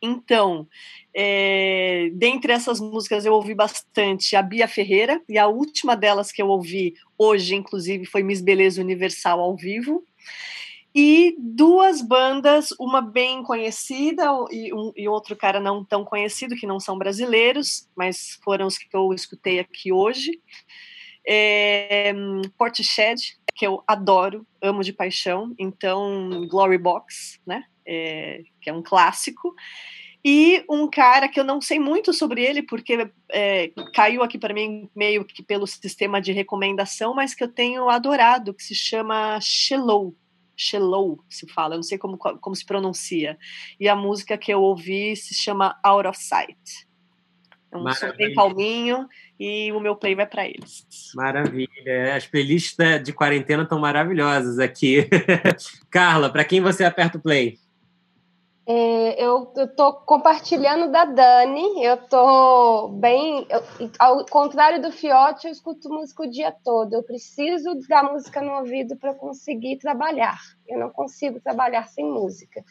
Então, 0.01 0.67
é, 1.13 2.09
dentre 2.13 2.53
essas 2.53 2.79
músicas, 2.79 3.25
eu 3.25 3.33
ouvi 3.33 3.55
bastante 3.55 4.35
a 4.35 4.41
Bia 4.41 4.67
Ferreira, 4.67 5.21
e 5.27 5.37
a 5.37 5.47
última 5.47 5.95
delas 5.95 6.31
que 6.31 6.41
eu 6.41 6.47
ouvi 6.47 6.93
hoje, 7.17 7.55
inclusive, 7.55 8.05
foi 8.05 8.23
Miss 8.23 8.41
Beleza 8.41 8.81
Universal 8.81 9.39
ao 9.39 9.55
vivo. 9.55 10.03
E 10.93 11.35
duas 11.37 12.01
bandas, 12.01 12.69
uma 12.79 12.99
bem 13.01 13.43
conhecida 13.43 14.25
e, 14.51 14.73
um, 14.73 14.91
e 14.95 15.07
outro 15.07 15.35
cara 15.35 15.59
não 15.59 15.85
tão 15.85 16.03
conhecido, 16.03 16.55
que 16.55 16.65
não 16.65 16.79
são 16.79 16.97
brasileiros, 16.97 17.87
mas 17.95 18.39
foram 18.43 18.65
os 18.65 18.77
que 18.77 18.87
eu 18.91 19.13
escutei 19.13 19.59
aqui 19.59 19.91
hoje. 19.91 20.39
É, 21.27 22.11
Portishead, 22.57 23.21
que 23.53 23.67
eu 23.67 23.83
adoro, 23.85 24.47
amo 24.61 24.83
de 24.83 24.91
paixão, 24.91 25.53
então 25.59 26.47
Glory 26.47 26.77
Box, 26.77 27.39
né? 27.45 27.65
É, 27.85 28.41
que 28.61 28.69
é 28.69 28.73
um 28.73 28.83
clássico 28.83 29.53
e 30.23 30.65
um 30.69 30.89
cara 30.89 31.29
que 31.29 31.39
eu 31.39 31.43
não 31.43 31.61
sei 31.61 31.79
muito 31.79 32.13
sobre 32.13 32.43
ele, 32.43 32.61
porque 32.61 33.09
é, 33.31 33.71
caiu 33.93 34.21
aqui 34.21 34.37
para 34.37 34.53
mim 34.53 34.89
meio 34.93 35.23
que 35.23 35.41
pelo 35.41 35.65
sistema 35.65 36.21
de 36.21 36.33
recomendação, 36.33 37.13
mas 37.13 37.33
que 37.33 37.43
eu 37.43 37.47
tenho 37.47 37.89
adorado, 37.89 38.53
que 38.53 38.63
se 38.63 38.75
chama 38.75 39.39
Shellow. 39.41 40.15
Shellow, 40.57 41.23
se 41.29 41.47
fala, 41.47 41.75
eu 41.75 41.77
não 41.77 41.83
sei 41.83 41.97
como, 41.97 42.17
como 42.17 42.55
se 42.55 42.65
pronuncia. 42.65 43.37
E 43.79 43.87
a 43.87 43.95
música 43.95 44.37
que 44.37 44.53
eu 44.53 44.61
ouvi 44.61 45.15
se 45.15 45.33
chama 45.33 45.79
Out 45.81 46.07
of 46.09 46.19
Sight. 46.21 46.89
É 47.71 47.77
um 47.77 47.93
som 47.93 48.11
bem 48.17 48.33
calminho 48.33 49.07
e 49.39 49.71
o 49.71 49.79
meu 49.79 49.95
play 49.95 50.15
vai 50.15 50.25
para 50.25 50.45
eles. 50.45 50.85
Maravilha. 51.15 52.15
As 52.15 52.25
playlists 52.25 52.75
de 53.03 53.13
quarentena 53.13 53.63
estão 53.63 53.79
maravilhosas 53.79 54.59
aqui. 54.59 55.07
Carla, 55.89 56.29
para 56.29 56.43
quem 56.43 56.59
você 56.59 56.83
aperta 56.83 57.17
o 57.17 57.21
play? 57.21 57.57
É, 58.71 59.25
eu 59.25 59.51
estou 59.57 59.93
compartilhando 59.93 60.91
da 60.91 61.03
Dani, 61.03 61.83
eu 61.83 61.95
estou 61.95 62.89
bem. 62.89 63.47
Eu, 63.49 63.63
ao 63.97 64.23
contrário 64.27 64.79
do 64.79 64.91
Fiote, 64.91 65.47
eu 65.47 65.51
escuto 65.51 65.89
música 65.89 66.21
o 66.21 66.29
dia 66.29 66.51
todo. 66.63 66.93
Eu 66.93 67.01
preciso 67.01 67.73
da 67.89 68.03
música 68.03 68.43
no 68.43 68.59
ouvido 68.59 68.95
para 68.95 69.15
conseguir 69.15 69.79
trabalhar. 69.79 70.37
Eu 70.67 70.77
não 70.77 70.91
consigo 70.91 71.41
trabalhar 71.41 71.87
sem 71.87 72.05
música. 72.05 72.63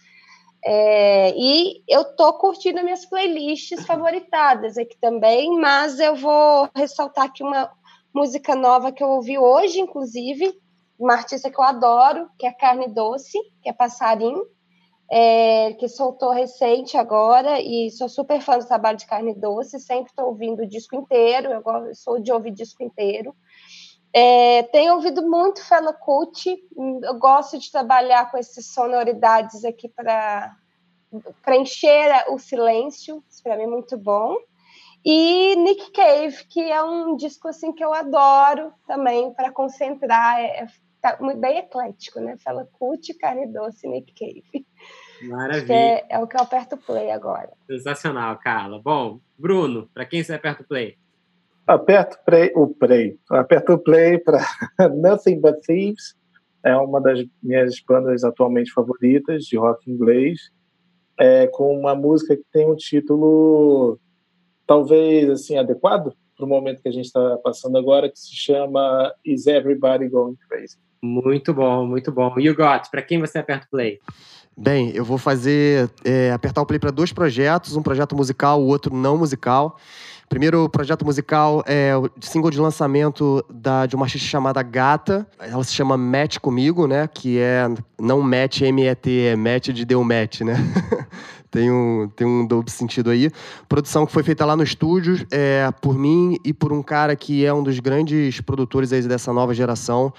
É, 0.64 1.32
e 1.36 1.82
eu 1.88 2.02
estou 2.02 2.32
curtindo 2.34 2.84
minhas 2.84 3.04
playlists 3.04 3.84
favoritadas 3.84 4.78
aqui 4.78 4.96
também, 5.00 5.58
mas 5.58 5.98
eu 5.98 6.14
vou 6.14 6.68
ressaltar 6.76 7.24
aqui 7.24 7.42
uma 7.42 7.72
música 8.14 8.54
nova 8.54 8.92
que 8.92 9.02
eu 9.02 9.08
ouvi 9.08 9.36
hoje, 9.36 9.80
inclusive, 9.80 10.56
uma 10.96 11.14
artista 11.14 11.50
que 11.50 11.58
eu 11.58 11.64
adoro, 11.64 12.30
que 12.38 12.46
é 12.46 12.52
Carne 12.52 12.86
Doce, 12.86 13.36
que 13.60 13.68
é 13.68 13.72
Passarinho 13.72 14.46
é, 15.10 15.72
que 15.74 15.88
soltou 15.88 16.30
recente 16.30 16.96
agora, 16.96 17.60
e 17.60 17.90
sou 17.90 18.08
super 18.08 18.40
fã 18.40 18.58
do 18.58 18.66
trabalho 18.66 18.98
de 18.98 19.06
Carne 19.06 19.34
Doce, 19.34 19.80
sempre 19.80 20.10
estou 20.10 20.26
ouvindo 20.26 20.62
o 20.62 20.68
disco 20.68 20.96
inteiro, 20.96 21.50
eu 21.50 21.94
sou 21.94 22.18
de 22.18 22.30
ouvir 22.30 22.50
disco 22.50 22.82
inteiro. 22.82 23.34
É, 24.12 24.62
tenho 24.64 24.94
ouvido 24.94 25.28
muito 25.28 25.64
Fela 25.64 25.92
Kuti, 25.92 26.58
eu 27.02 27.18
gosto 27.18 27.58
de 27.58 27.70
trabalhar 27.70 28.30
com 28.30 28.38
essas 28.38 28.66
sonoridades 28.66 29.64
aqui 29.64 29.88
para 29.88 30.54
preencher 31.42 32.24
o 32.28 32.38
silêncio, 32.38 33.22
isso 33.28 33.42
para 33.42 33.56
mim 33.56 33.64
é 33.64 33.66
muito 33.66 33.96
bom. 33.96 34.36
E 35.04 35.56
Nick 35.56 35.92
Cave, 35.92 36.44
que 36.48 36.60
é 36.60 36.82
um 36.82 37.16
disco 37.16 37.48
assim 37.48 37.72
que 37.72 37.84
eu 37.84 37.94
adoro 37.94 38.72
também 38.86 39.32
para 39.32 39.52
concentrar, 39.52 40.40
é, 40.40 40.66
tá 41.12 41.34
bem 41.36 41.58
eclético, 41.58 42.20
né? 42.20 42.36
Fala 42.42 42.68
Cut, 42.72 43.14
Carne 43.14 43.46
Doce, 43.52 43.88
Nick 43.88 44.12
Cave. 44.14 44.66
Maravilha. 45.22 45.74
É, 45.74 46.06
é, 46.10 46.18
o 46.18 46.26
que 46.26 46.36
eu 46.36 46.40
aperto 46.40 46.76
play 46.76 47.10
agora. 47.10 47.50
Sensacional, 47.66 48.38
Carla. 48.38 48.80
Bom, 48.80 49.20
Bruno, 49.36 49.88
para 49.92 50.04
quem 50.04 50.22
você 50.22 50.34
aperta 50.34 50.62
o 50.62 50.66
play? 50.66 50.96
Aperto 51.66 52.18
play, 52.24 52.52
o 52.54 52.68
play. 52.68 53.18
Aperto 53.30 53.72
o 53.74 53.78
play 53.78 54.18
para 54.18 54.38
Nothing 54.96 55.40
But 55.40 55.60
Thieves. 55.66 56.16
É 56.64 56.76
uma 56.76 57.00
das 57.00 57.24
minhas 57.42 57.80
bandas 57.80 58.24
atualmente 58.24 58.72
favoritas 58.72 59.44
de 59.44 59.56
rock 59.56 59.90
inglês, 59.90 60.50
é, 61.18 61.46
com 61.46 61.78
uma 61.78 61.94
música 61.94 62.36
que 62.36 62.44
tem 62.52 62.68
um 62.68 62.74
título 62.74 63.98
talvez 64.66 65.30
assim 65.30 65.56
adequado 65.56 66.14
para 66.38 66.46
o 66.46 66.48
momento 66.48 66.80
que 66.80 66.88
a 66.88 66.92
gente 66.92 67.06
está 67.06 67.36
passando 67.42 67.76
agora, 67.76 68.08
que 68.08 68.18
se 68.18 68.34
chama 68.34 69.12
Is 69.24 69.48
Everybody 69.48 70.08
Going 70.08 70.36
Crazy? 70.48 70.76
Muito 71.02 71.52
bom, 71.52 71.84
muito 71.84 72.12
bom. 72.12 72.32
E 72.38 72.48
o 72.48 72.54
Got, 72.54 72.88
para 72.90 73.02
quem 73.02 73.18
você 73.18 73.38
aperta 73.38 73.66
o 73.66 73.70
play? 73.70 73.98
Bem, 74.56 74.90
eu 74.94 75.04
vou 75.04 75.18
fazer 75.18 75.90
é, 76.04 76.30
apertar 76.32 76.62
o 76.62 76.66
play 76.66 76.78
para 76.78 76.90
dois 76.90 77.12
projetos, 77.12 77.76
um 77.76 77.82
projeto 77.82 78.16
musical, 78.16 78.60
o 78.62 78.66
outro 78.66 78.94
não 78.94 79.16
musical. 79.16 79.76
Primeiro 80.28 80.68
projeto 80.68 81.04
musical 81.04 81.64
é 81.66 81.96
o 81.96 82.10
single 82.20 82.50
de 82.50 82.60
lançamento 82.60 83.44
da, 83.48 83.86
de 83.86 83.96
uma 83.96 84.04
artista 84.04 84.28
chamada 84.28 84.62
Gata. 84.62 85.26
Ela 85.38 85.64
se 85.64 85.72
chama 85.72 85.96
Match 85.96 86.38
Comigo, 86.38 86.86
né? 86.86 87.08
Que 87.08 87.38
é 87.38 87.66
não 87.98 88.20
match 88.20 88.60
M-E-T, 88.60 89.26
é 89.26 89.36
match 89.36 89.68
de 89.68 89.84
deu 89.84 90.04
match, 90.04 90.42
né? 90.42 90.54
tem 91.50 91.70
um, 91.70 92.08
tem 92.14 92.26
um 92.26 92.46
duplo 92.46 92.70
sentido 92.70 93.10
aí. 93.10 93.30
Produção 93.68 94.06
que 94.06 94.12
foi 94.12 94.22
feita 94.22 94.44
lá 94.44 94.56
no 94.56 94.62
estúdio 94.62 95.26
é, 95.30 95.70
por 95.80 95.98
mim 95.98 96.36
e 96.44 96.52
por 96.52 96.72
um 96.72 96.82
cara 96.82 97.14
que 97.16 97.44
é 97.44 97.52
um 97.52 97.62
dos 97.62 97.78
grandes 97.78 98.40
produtores 98.40 98.92
aí 98.92 99.02
dessa 99.02 99.32
nova 99.32 99.54
geração 99.54 100.12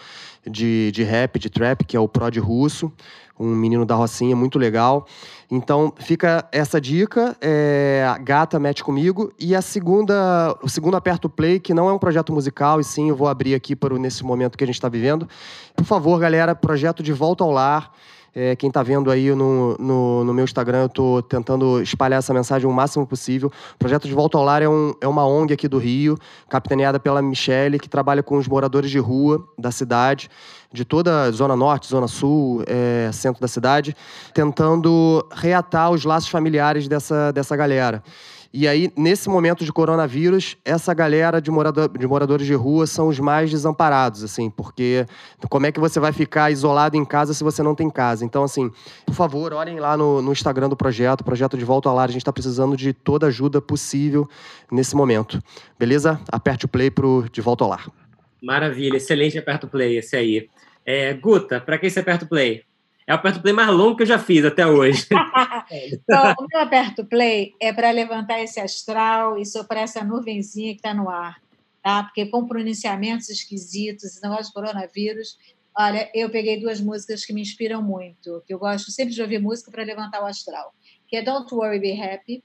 de, 0.45 0.91
de 0.91 1.03
rap, 1.03 1.37
de 1.37 1.49
trap, 1.49 1.83
que 1.85 1.95
é 1.95 1.99
o 1.99 2.07
Prod 2.07 2.35
Russo 2.37 2.91
um 3.39 3.55
menino 3.55 3.85
da 3.85 3.95
Rocinha, 3.95 4.35
muito 4.35 4.59
legal. 4.59 5.07
Então, 5.49 5.93
fica 5.97 6.47
essa 6.51 6.79
dica, 6.79 7.35
é, 7.39 8.03
Gata 8.21 8.59
Mete 8.59 8.83
Comigo. 8.83 9.31
E 9.39 9.55
a 9.55 9.61
segunda, 9.61 10.55
o 10.61 10.67
segundo 10.67 10.97
Aperto 10.97 11.29
Play, 11.29 11.59
que 11.59 11.73
não 11.73 11.89
é 11.89 11.93
um 11.93 11.97
projeto 11.97 12.33
musical, 12.33 12.81
e 12.81 12.83
sim, 12.83 13.09
eu 13.09 13.15
vou 13.15 13.27
abrir 13.27 13.55
aqui 13.55 13.75
para 13.75 13.97
nesse 13.97 14.23
momento 14.25 14.57
que 14.57 14.63
a 14.63 14.67
gente 14.67 14.75
está 14.75 14.89
vivendo. 14.89 15.27
Por 15.73 15.85
favor, 15.85 16.19
galera, 16.19 16.53
projeto 16.53 17.01
de 17.01 17.13
Volta 17.13 17.43
ao 17.43 17.51
Lar. 17.51 17.91
É, 18.33 18.55
quem 18.55 18.67
está 18.67 18.83
vendo 18.83 19.09
aí 19.09 19.33
no, 19.33 19.75
no, 19.79 20.23
no, 20.23 20.33
meu 20.33 20.43
Instagram, 20.43 20.81
eu 20.81 20.85
estou 20.85 21.21
tentando 21.21 21.81
espalhar 21.81 22.19
essa 22.19 22.33
mensagem 22.33 22.69
o 22.69 22.73
máximo 22.73 23.05
possível. 23.05 23.51
O 23.75 23.77
projeto 23.77 24.07
de 24.07 24.13
Volta 24.13 24.37
ao 24.37 24.43
Lar 24.43 24.61
é, 24.61 24.69
um, 24.69 24.93
é 25.01 25.07
uma 25.07 25.25
ONG 25.25 25.53
aqui 25.53 25.67
do 25.67 25.77
Rio, 25.77 26.17
capitaneada 26.49 26.99
pela 26.99 27.21
Michele, 27.21 27.79
que 27.79 27.89
trabalha 27.89 28.21
com 28.21 28.37
os 28.37 28.47
moradores 28.47 28.91
de 28.91 28.99
rua 28.99 29.43
da 29.57 29.71
cidade 29.71 30.29
de 30.71 30.85
toda 30.85 31.23
a 31.23 31.31
Zona 31.31 31.55
Norte, 31.55 31.87
Zona 31.87 32.07
Sul, 32.07 32.63
é, 32.67 33.09
centro 33.11 33.41
da 33.41 33.47
cidade, 33.47 33.95
tentando 34.33 35.25
reatar 35.33 35.91
os 35.91 36.05
laços 36.05 36.29
familiares 36.29 36.87
dessa, 36.87 37.31
dessa 37.31 37.55
galera. 37.55 38.03
E 38.51 38.67
aí, 38.67 38.91
nesse 38.97 39.29
momento 39.29 39.63
de 39.63 39.71
coronavírus, 39.71 40.57
essa 40.65 40.91
galera 40.91 41.39
de, 41.39 41.51
morador, 41.51 41.95
de 41.95 42.07
moradores 42.07 42.47
de 42.47 42.55
rua 42.55 42.87
são 42.87 43.07
os 43.07 43.19
mais 43.19 43.51
desamparados, 43.51 44.23
assim, 44.23 44.49
porque 44.49 45.05
como 45.49 45.67
é 45.67 45.71
que 45.71 45.79
você 45.79 45.99
vai 45.99 46.11
ficar 46.11 46.49
isolado 46.49 46.97
em 46.97 47.05
casa 47.05 47.33
se 47.35 47.43
você 47.43 47.61
não 47.61 47.75
tem 47.75 47.91
casa? 47.91 48.25
Então, 48.25 48.43
assim, 48.43 48.71
por 49.05 49.13
favor, 49.13 49.53
olhem 49.53 49.79
lá 49.79 49.95
no, 49.95 50.19
no 50.19 50.31
Instagram 50.31 50.67
do 50.67 50.75
projeto, 50.75 51.23
projeto 51.23 51.55
de 51.55 51.63
Volta 51.63 51.89
ao 51.89 51.95
Lar, 51.95 52.09
a 52.09 52.11
gente 52.11 52.21
está 52.21 52.33
precisando 52.33 52.75
de 52.75 52.91
toda 52.91 53.27
ajuda 53.27 53.61
possível 53.61 54.27
nesse 54.71 54.95
momento. 54.95 55.39
Beleza? 55.77 56.19
Aperte 56.31 56.65
o 56.65 56.67
play 56.67 56.89
pro 56.89 57.25
De 57.31 57.41
Volta 57.41 57.63
ao 57.63 57.69
Lar. 57.69 57.91
Maravilha, 58.41 58.97
excelente 58.97 59.37
aperto 59.37 59.67
play 59.67 59.97
esse 59.97 60.15
aí. 60.15 60.49
É, 60.83 61.13
Guta, 61.13 61.61
para 61.61 61.77
quem 61.77 61.87
você 61.87 61.99
aperta 61.99 62.25
o 62.25 62.27
play? 62.27 62.63
É 63.09 63.11
o 63.11 63.15
aperto 63.15 63.41
play 63.41 63.53
mais 63.55 63.69
longo 63.69 63.95
que 63.95 64.03
eu 64.03 64.07
já 64.07 64.19
fiz 64.19 64.45
até 64.45 64.67
hoje. 64.67 65.07
então, 65.71 66.35
o 66.37 66.45
meu 66.47 66.61
aperto 66.61 67.03
play 67.03 67.55
é 67.59 67.73
para 67.73 67.89
levantar 67.89 68.39
esse 68.39 68.59
astral 68.59 69.35
e 69.39 69.47
soprar 69.47 69.81
essa 69.81 70.03
nuvenzinha 70.03 70.73
que 70.73 70.77
está 70.77 70.93
no 70.93 71.09
ar. 71.09 71.41
Tá? 71.81 72.03
Porque 72.03 72.27
com 72.27 72.45
pronunciamentos 72.45 73.27
esquisitos, 73.29 74.03
esse 74.03 74.21
negócio 74.21 74.45
de 74.45 74.53
coronavírus, 74.53 75.39
olha, 75.75 76.07
eu 76.13 76.29
peguei 76.29 76.59
duas 76.59 76.79
músicas 76.79 77.25
que 77.25 77.33
me 77.33 77.41
inspiram 77.41 77.81
muito, 77.81 78.43
que 78.45 78.53
eu 78.53 78.59
gosto 78.59 78.91
sempre 78.91 79.15
de 79.15 79.21
ouvir 79.23 79.39
música 79.39 79.71
para 79.71 79.83
levantar 79.83 80.21
o 80.21 80.27
astral, 80.27 80.71
que 81.07 81.15
é 81.15 81.23
Don't 81.23 81.51
Worry, 81.51 81.79
Be 81.79 81.99
Happy, 81.99 82.43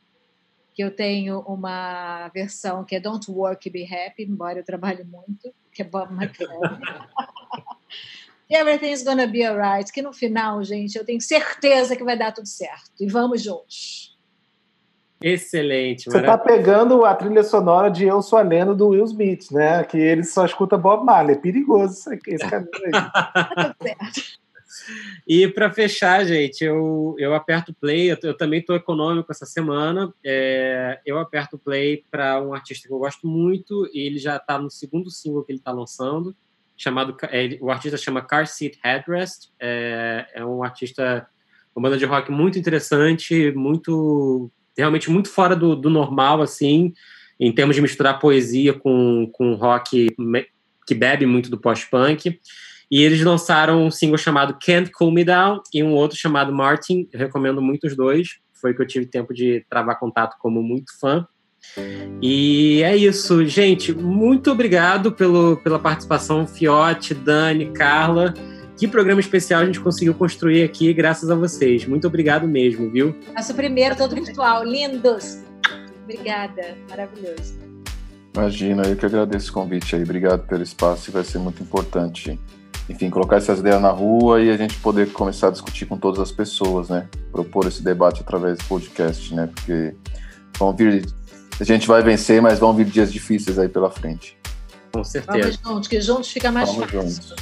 que 0.73 0.83
eu 0.83 0.91
tenho 0.91 1.41
uma 1.41 2.29
versão 2.29 2.85
que 2.85 2.97
é 2.97 3.01
Don't 3.01 3.31
Work, 3.31 3.69
Be 3.69 3.85
Happy, 3.85 4.23
embora 4.23 4.61
eu 4.61 4.65
trabalhe 4.65 5.05
muito, 5.05 5.53
que 5.71 5.83
é 5.83 5.85
Bob 5.85 6.15
McFerrin. 6.15 6.57
Everything's 8.51 9.03
gonna 9.03 9.27
be 9.27 9.45
alright, 9.45 9.91
que 9.91 10.03
no 10.03 10.13
final, 10.13 10.63
gente, 10.63 10.97
eu 10.97 11.05
tenho 11.05 11.21
certeza 11.21 11.97
que 11.97 12.05
vai 12.05 12.17
dar 12.17 12.33
tudo 12.33 12.47
certo. 12.47 12.91
E 13.01 13.07
vamos 13.07 13.43
juntos. 13.43 14.15
Excelente. 15.23 16.05
Você 16.05 16.19
está 16.19 16.37
pegando 16.37 17.03
a 17.05 17.15
trilha 17.15 17.43
sonora 17.43 17.91
de 17.91 18.05
Eu 18.05 18.21
Sou 18.21 18.39
a 18.39 18.43
Lenda 18.43 18.75
do 18.75 18.89
Will 18.89 19.05
Smith, 19.05 19.51
né? 19.51 19.83
Que 19.83 19.97
ele 19.97 20.23
só 20.23 20.45
escuta 20.45 20.77
Bob 20.77 21.03
Marley. 21.03 21.35
É 21.35 21.39
perigoso 21.39 21.95
esse 22.27 22.39
caminho 22.39 22.69
aí. 22.85 22.93
Tá 23.79 24.11
e 25.27 25.49
para 25.49 25.71
fechar, 25.71 26.27
gente, 26.27 26.63
eu, 26.63 27.15
eu 27.19 27.33
aperto 27.33 27.73
play. 27.73 28.13
Eu, 28.13 28.19
eu 28.23 28.37
também 28.37 28.61
estou 28.61 28.77
econômico 28.77 29.33
essa 29.33 29.47
semana. 29.47 30.13
É, 30.23 31.01
eu 31.07 31.19
aperto 31.19 31.57
play 31.57 32.05
para 32.11 32.43
um 32.43 32.53
artista 32.53 32.87
que 32.87 32.93
eu 32.93 32.99
gosto 32.99 33.27
muito. 33.27 33.89
E 33.95 34.01
ele 34.01 34.19
já 34.19 34.37
está 34.37 34.59
no 34.59 34.71
segundo 34.71 35.11
single 35.11 35.43
que 35.43 35.53
ele 35.53 35.59
está 35.59 35.73
lançando 35.73 36.37
chamado 36.77 37.17
é, 37.25 37.59
o 37.61 37.71
artista 37.71 37.97
chama 37.97 38.23
Car 38.23 38.47
Seat 38.47 38.79
Headrest 38.83 39.51
é, 39.61 40.27
é 40.35 40.45
um 40.45 40.63
artista 40.63 41.27
uma 41.75 41.83
banda 41.89 41.99
de 41.99 42.05
rock 42.05 42.31
muito 42.31 42.59
interessante 42.59 43.53
muito 43.53 44.51
realmente 44.77 45.11
muito 45.11 45.29
fora 45.29 45.55
do, 45.55 45.77
do 45.77 45.91
normal 45.91 46.43
assim 46.43 46.93
em 47.39 47.53
termos 47.53 47.77
de 47.77 47.83
misturar 47.83 48.19
poesia 48.19 48.73
com, 48.73 49.29
com 49.33 49.55
rock 49.55 50.15
que 50.87 50.95
bebe 50.95 51.27
muito 51.27 51.51
do 51.51 51.59
post-punk. 51.59 52.39
E 52.91 53.03
eles 53.03 53.23
lançaram 53.23 53.87
um 53.87 53.91
single 53.91 54.19
chamado 54.19 54.57
Can't 54.65 54.91
Cool 54.93 55.11
Me 55.11 55.25
Down 55.25 55.61
e 55.73 55.83
um 55.83 55.93
outro 55.93 56.17
chamado 56.17 56.53
Martin 56.53 57.09
eu 57.13 57.19
recomendo 57.19 57.61
muito 57.61 57.87
os 57.87 57.97
dois 57.97 58.39
foi 58.53 58.75
que 58.75 58.81
eu 58.81 58.87
tive 58.87 59.07
tempo 59.07 59.35
de 59.35 59.65
travar 59.69 59.99
contato 59.99 60.37
como 60.39 60.63
muito 60.63 60.99
fã 61.01 61.27
e 62.23 62.83
é 62.83 62.97
isso, 62.97 63.45
gente. 63.47 63.93
Muito 63.93 64.51
obrigado 64.51 65.13
pelo, 65.13 65.57
pela 65.59 65.79
participação, 65.79 66.47
Fiote, 66.47 67.15
Dani, 67.15 67.67
Carla. 67.73 68.33
Que 68.77 68.89
programa 68.89 69.21
especial 69.21 69.61
a 69.61 69.67
gente 69.67 69.81
conseguiu 69.81 70.15
construir 70.15 70.63
aqui, 70.63 70.93
graças 70.93 71.31
a 71.31 71.35
vocês. 71.35 71.87
Muito 71.87 72.07
obrigado 72.07 72.47
mesmo, 72.49 72.91
viu? 72.91 73.15
Nosso 73.35 73.55
primeiro 73.55 73.97
todo 73.97 74.15
virtual. 74.15 74.65
Lindos! 74.65 75.39
Obrigada, 76.03 76.77
maravilhoso. 76.89 77.59
Imagina, 78.37 78.83
eu 78.83 78.97
que 78.97 79.07
agradeço 79.07 79.51
o 79.51 79.55
convite 79.55 79.95
aí. 79.95 80.03
Obrigado 80.03 80.47
pelo 80.47 80.63
espaço 80.63 81.09
e 81.09 81.13
vai 81.13 81.23
ser 81.23 81.39
muito 81.39 81.63
importante. 81.63 82.39
Enfim, 82.89 83.09
colocar 83.09 83.37
essas 83.37 83.61
ideias 83.61 83.81
na 83.81 83.91
rua 83.91 84.43
e 84.43 84.51
a 84.51 84.57
gente 84.57 84.77
poder 84.81 85.13
começar 85.13 85.49
a 85.49 85.51
discutir 85.51 85.87
com 85.87 85.97
todas 85.97 86.21
as 86.21 86.33
pessoas, 86.33 86.89
né? 86.89 87.09
Propor 87.31 87.67
esse 87.67 87.83
debate 87.83 88.21
através 88.21 88.59
do 88.59 88.65
podcast, 88.65 89.35
né? 89.35 89.49
Porque 89.55 89.95
vão 90.59 90.75
vir 90.75 91.07
a 91.61 91.65
gente 91.65 91.87
vai 91.87 92.03
vencer, 92.03 92.43
mas 92.43 92.59
vão 92.59 92.75
vir 92.75 92.87
dias 92.87 93.13
difíceis 93.13 93.59
aí 93.59 93.69
pela 93.69 93.91
frente. 93.91 94.37
Com 94.93 95.05
certeza. 95.05 95.59
Vamos 95.63 95.75
juntos, 95.75 95.89
que 95.89 96.01
juntos 96.01 96.31
fica 96.31 96.51
mais 96.51 96.69
Vamos 96.69 96.85
fácil. 96.85 97.03
Juntos. 97.03 97.35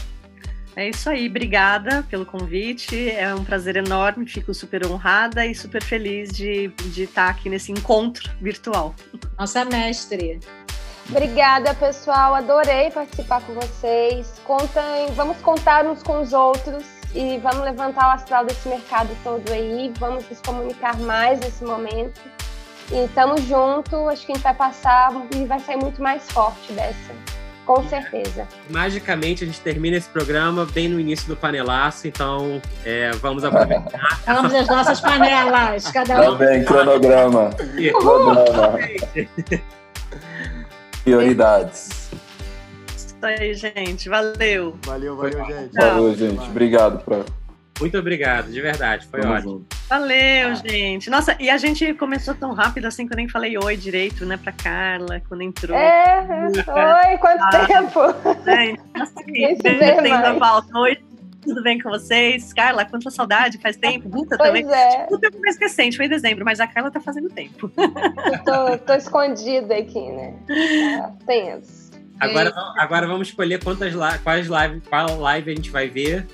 É 0.75 0.89
isso 0.89 1.11
aí, 1.11 1.29
obrigada 1.29 2.03
pelo 2.09 2.25
convite. 2.25 3.11
É 3.11 3.35
um 3.35 3.45
prazer 3.45 3.77
enorme, 3.77 4.27
fico 4.27 4.55
super 4.55 4.87
honrada 4.87 5.45
e 5.45 5.55
super 5.55 5.83
feliz 5.83 6.31
de, 6.31 6.69
de 6.69 7.03
estar 7.03 7.29
aqui 7.29 7.51
nesse 7.51 7.71
encontro 7.71 8.31
virtual. 8.41 8.95
Nossa 9.39 9.65
mestre. 9.67 10.41
Obrigada, 11.11 11.75
pessoal. 11.75 12.35
Adorei 12.35 12.91
participar 12.91 13.43
com 13.43 13.53
vocês. 13.55 14.41
Contem, 14.45 15.13
vamos 15.15 15.37
contar 15.39 15.85
uns 15.85 16.03
com 16.03 16.23
os 16.23 16.33
outros 16.33 16.85
e 17.15 17.39
vamos 17.39 17.65
levantar 17.65 18.09
o 18.09 18.11
astral 18.13 18.47
desse 18.47 18.67
mercado 18.69 19.11
todo 19.23 19.53
aí. 19.53 19.93
Vamos 19.99 20.27
nos 20.31 20.41
comunicar 20.41 20.97
mais 21.01 21.39
nesse 21.41 21.65
momento. 21.65 22.19
E 22.91 23.05
estamos 23.05 23.43
juntos, 23.43 23.95
acho 24.09 24.27
que 24.27 24.33
a 24.33 24.35
gente 24.35 24.45
vai 24.45 24.55
passar 24.55 25.13
e 25.35 25.45
vai 25.45 25.61
sair 25.61 25.77
muito 25.77 26.03
mais 26.03 26.31
forte 26.31 26.73
dessa. 26.73 27.13
Com 27.65 27.89
certeza. 27.89 28.47
Magicamente, 28.69 29.45
a 29.45 29.47
gente 29.47 29.61
termina 29.61 29.97
esse 29.97 30.09
programa 30.09 30.67
bem 30.67 30.89
no 30.89 30.99
início 30.99 31.29
do 31.29 31.37
panelaço, 31.37 32.09
então 32.09 32.61
é, 32.85 33.13
vamos 33.13 33.45
aproveitar. 33.45 34.19
Vamos 34.27 34.53
às 34.53 34.67
nossas 34.67 35.01
panelas, 35.01 35.85
cada 35.91 36.21
um. 36.21 36.37
Também, 36.37 36.65
cronograma. 36.65 37.51
cronograma. 38.01 38.79
Prioridades. 41.05 42.11
Isso 42.97 43.17
aí, 43.23 43.55
gente. 43.55 44.09
Valeu. 44.09 44.77
Valeu, 44.85 45.17
valeu, 45.17 45.45
gente. 45.45 45.75
Valeu, 45.75 46.15
gente. 46.15 46.43
Obrigado. 46.43 47.05
Pra... 47.05 47.25
Muito 47.81 47.99
obrigado, 47.99 48.51
de 48.51 48.61
verdade, 48.61 49.07
foi 49.07 49.21
Vamos 49.21 49.39
ótimo. 49.39 49.53
Junto. 49.53 49.77
Valeu, 49.89 50.49
ah. 50.49 50.55
gente. 50.55 51.11
Nossa, 51.11 51.37
e 51.41 51.51
a 51.51 51.57
gente 51.57 51.93
começou 51.95 52.35
tão 52.35 52.53
rápido 52.53 52.87
assim 52.87 53.07
que 53.07 53.13
eu 53.13 53.17
nem 53.17 53.29
falei 53.29 53.57
oi 53.59 53.77
direito, 53.77 54.25
né, 54.25 54.37
pra 54.37 54.53
Carla, 54.53 55.21
quando 55.29 55.43
entrou. 55.43 55.77
É, 55.77 56.47
oi, 56.47 57.19
quanto 57.19 57.43
ah, 57.43 57.67
tempo? 57.67 58.01
É, 58.49 58.75
assim, 59.01 60.09
a 60.13 60.33
volta. 60.33 60.79
Oi, 60.79 60.99
tudo 61.43 61.63
bem 61.63 61.79
com 61.81 61.91
vocês? 61.91 62.53
Carla, 62.53 62.85
quanta 62.85 63.11
saudade, 63.11 63.59
faz 63.59 63.77
tempo. 63.77 64.09
Guta 64.09 64.39
também. 64.39 64.65
É. 64.73 65.07
O 65.11 65.19
tempo 65.19 65.41
mais 65.41 65.59
recente, 65.59 65.97
foi 65.97 66.07
em 66.07 66.11
dezembro, 66.11 66.45
mas 66.45 66.61
a 66.61 66.67
Carla 66.67 66.91
tá 66.91 67.01
fazendo 67.01 67.29
tempo. 67.29 67.71
Eu 67.77 68.45
tô, 68.45 68.79
tô 68.79 68.95
escondida 68.95 69.77
aqui, 69.77 70.01
né? 70.13 70.35
Tá 70.99 71.13
tenso. 71.27 71.91
Agora, 72.21 72.53
agora 72.79 73.07
vamos 73.09 73.29
escolher 73.29 73.63
quantas 73.63 73.93
quais 74.23 74.47
live, 74.47 74.81
qual 74.83 75.19
live 75.19 75.51
a 75.51 75.55
gente 75.57 75.71
vai 75.71 75.89
ver 75.89 76.25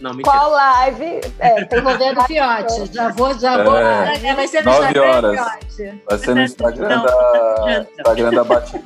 não, 0.00 0.10
mentira. 0.12 0.36
Qual 0.36 0.50
live? 0.50 1.20
É, 1.38 1.64
tem 1.66 1.78
envolvendo 1.78 2.20
o 2.20 2.24
Fiote. 2.24 2.92
Já 2.92 3.08
vou, 3.10 3.38
já 3.38 3.62
vou. 3.62 3.76
É, 3.76 4.20
é 4.22 4.34
vai 4.34 4.46
ser 4.48 4.64
no 4.64 4.70
Instagram 4.70 5.02
horas. 5.02 5.40
Fiote. 5.74 6.02
Vai 6.08 6.18
ser 6.18 6.34
no 6.34 6.42
Instagram 6.42 7.02
da, 7.02 7.86
Instagram 7.98 8.30
da 8.30 8.44
Batida. 8.44 8.84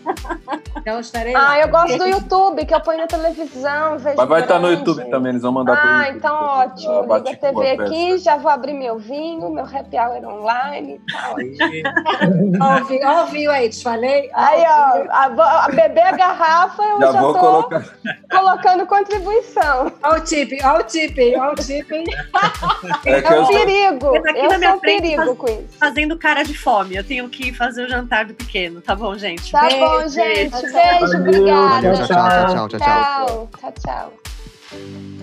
Então 0.76 1.01
estarei 1.01 1.35
Ah, 1.35 1.40
lá. 1.40 1.60
eu 1.60 1.68
gosto 1.68 1.98
do 1.98 2.06
YouTube, 2.06 2.64
que 2.64 2.74
eu 2.74 2.80
ponho 2.80 2.98
na 2.98 3.06
televisão. 3.06 3.98
Vejo 3.98 4.16
Mas 4.16 4.28
vai 4.28 4.43
estar 4.43 4.59
no 4.59 4.70
YouTube 4.70 5.05
também, 5.10 5.30
eles 5.30 5.43
vão 5.43 5.52
mandar 5.52 5.74
ah, 5.74 6.01
Ah, 6.01 6.09
então 6.10 6.35
ótimo. 6.35 7.02
Liga 7.02 7.30
a 7.30 7.36
TV 7.36 7.70
aqui, 7.70 8.18
já 8.18 8.36
vou 8.36 8.51
abrir 8.51 8.74
meu 8.74 8.98
vinho, 8.98 9.51
meu 9.51 9.64
happy 9.64 9.97
hour 9.98 10.24
online. 10.24 11.01
Tá 11.10 11.32
ótimo. 12.76 13.01
Ó 13.05 13.22
o 13.24 13.26
vinho 13.26 13.51
aí, 13.51 13.68
te 13.68 13.82
falei. 13.82 14.30
Aí, 14.35 14.62
ó, 14.62 15.05
a, 15.10 15.64
a 15.64 15.68
beber 15.68 16.06
a 16.06 16.12
garrafa, 16.12 16.82
eu 16.82 17.01
já, 17.01 17.12
já 17.12 17.20
vou 17.20 17.32
tô 17.32 17.39
colocar. 17.40 17.85
colocando 18.30 18.86
contribuição. 18.86 19.93
Olha 20.02 20.18
o 20.18 20.24
tip, 20.24 20.52
olha 20.64 20.80
o 20.80 20.85
tip 20.85 20.97
tipping, 20.98 21.36
olha 21.36 21.52
o 21.52 21.54
tipping. 21.54 22.04
É, 23.04 23.10
é 23.10 23.40
um 23.40 23.46
perigo. 23.46 24.16
Eu 24.16 24.50
sou 24.60 24.76
um 24.76 24.80
perigo 24.80 25.16
faz, 25.16 25.38
com 25.38 25.46
isso. 25.46 25.78
Fazendo 25.78 26.18
cara 26.18 26.42
de 26.42 26.56
fome. 26.56 26.96
Eu 26.96 27.04
tenho 27.04 27.28
que 27.28 27.52
fazer 27.52 27.84
o 27.84 27.88
jantar 27.88 28.24
do 28.24 28.34
pequeno, 28.34 28.80
tá 28.80 28.94
bom, 28.94 29.16
gente? 29.16 29.50
Tá 29.50 29.62
beijo, 29.62 29.78
bom, 29.78 30.08
gente. 30.08 30.50
Beijo, 30.50 30.72
beijo 30.72 31.18
obrigada. 31.18 31.92
Tchau, 31.94 32.06
tchau, 32.06 32.68
tchau, 32.68 32.68
tchau. 32.68 32.78
Tchau, 32.78 33.50
tchau, 33.58 33.72
tchau. 34.70 35.18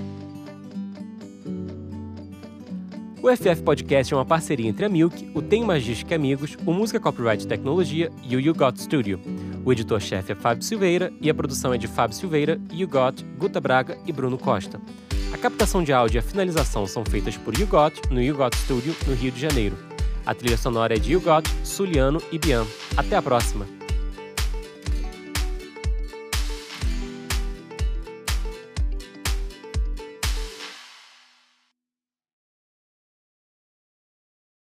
O 3.26 3.36
FF 3.36 3.64
Podcast 3.64 4.14
é 4.14 4.18
uma 4.18 4.24
parceria 4.24 4.70
entre 4.70 4.86
a 4.86 4.90
Milk, 4.90 5.32
o 5.34 5.42
Tem 5.42 5.64
Magística 5.64 6.14
Amigos, 6.14 6.56
o 6.64 6.72
Música 6.72 7.00
Copyright 7.00 7.48
Tecnologia 7.48 8.12
e 8.22 8.36
o 8.36 8.40
You 8.40 8.54
Got 8.54 8.80
Studio. 8.80 9.20
O 9.66 9.72
editor-chefe 9.72 10.34
é 10.34 10.36
Fábio 10.36 10.62
Silveira 10.62 11.12
e 11.20 11.28
a 11.28 11.34
produção 11.34 11.74
é 11.74 11.78
de 11.80 11.88
Fábio 11.88 12.16
Silveira, 12.16 12.62
You 12.72 12.88
Got, 12.88 13.26
Guta 13.40 13.60
Braga 13.60 13.98
e 14.06 14.12
Bruno 14.12 14.38
Costa. 14.38 14.80
A 15.34 15.40
captação 15.40 15.84
de 15.84 15.92
áudio 15.92 16.18
e 16.18 16.20
a 16.20 16.22
finalização 16.22 16.86
são 16.86 17.04
feitas 17.04 17.36
por 17.36 17.58
YouGot 17.58 18.00
no 18.12 18.22
YouGot 18.22 18.56
Studio, 18.58 18.96
no 19.08 19.16
Rio 19.16 19.32
de 19.32 19.42
Janeiro. 19.42 19.76
A 20.24 20.36
trilha 20.36 20.56
sonora 20.56 20.96
é 20.96 21.00
de 21.00 21.14
YouGot, 21.14 21.50
Suliano 21.64 22.22
e 22.32 22.38
Bian. 22.38 22.64
Até 22.96 23.16
a 23.16 23.24
próxima! 23.24 23.66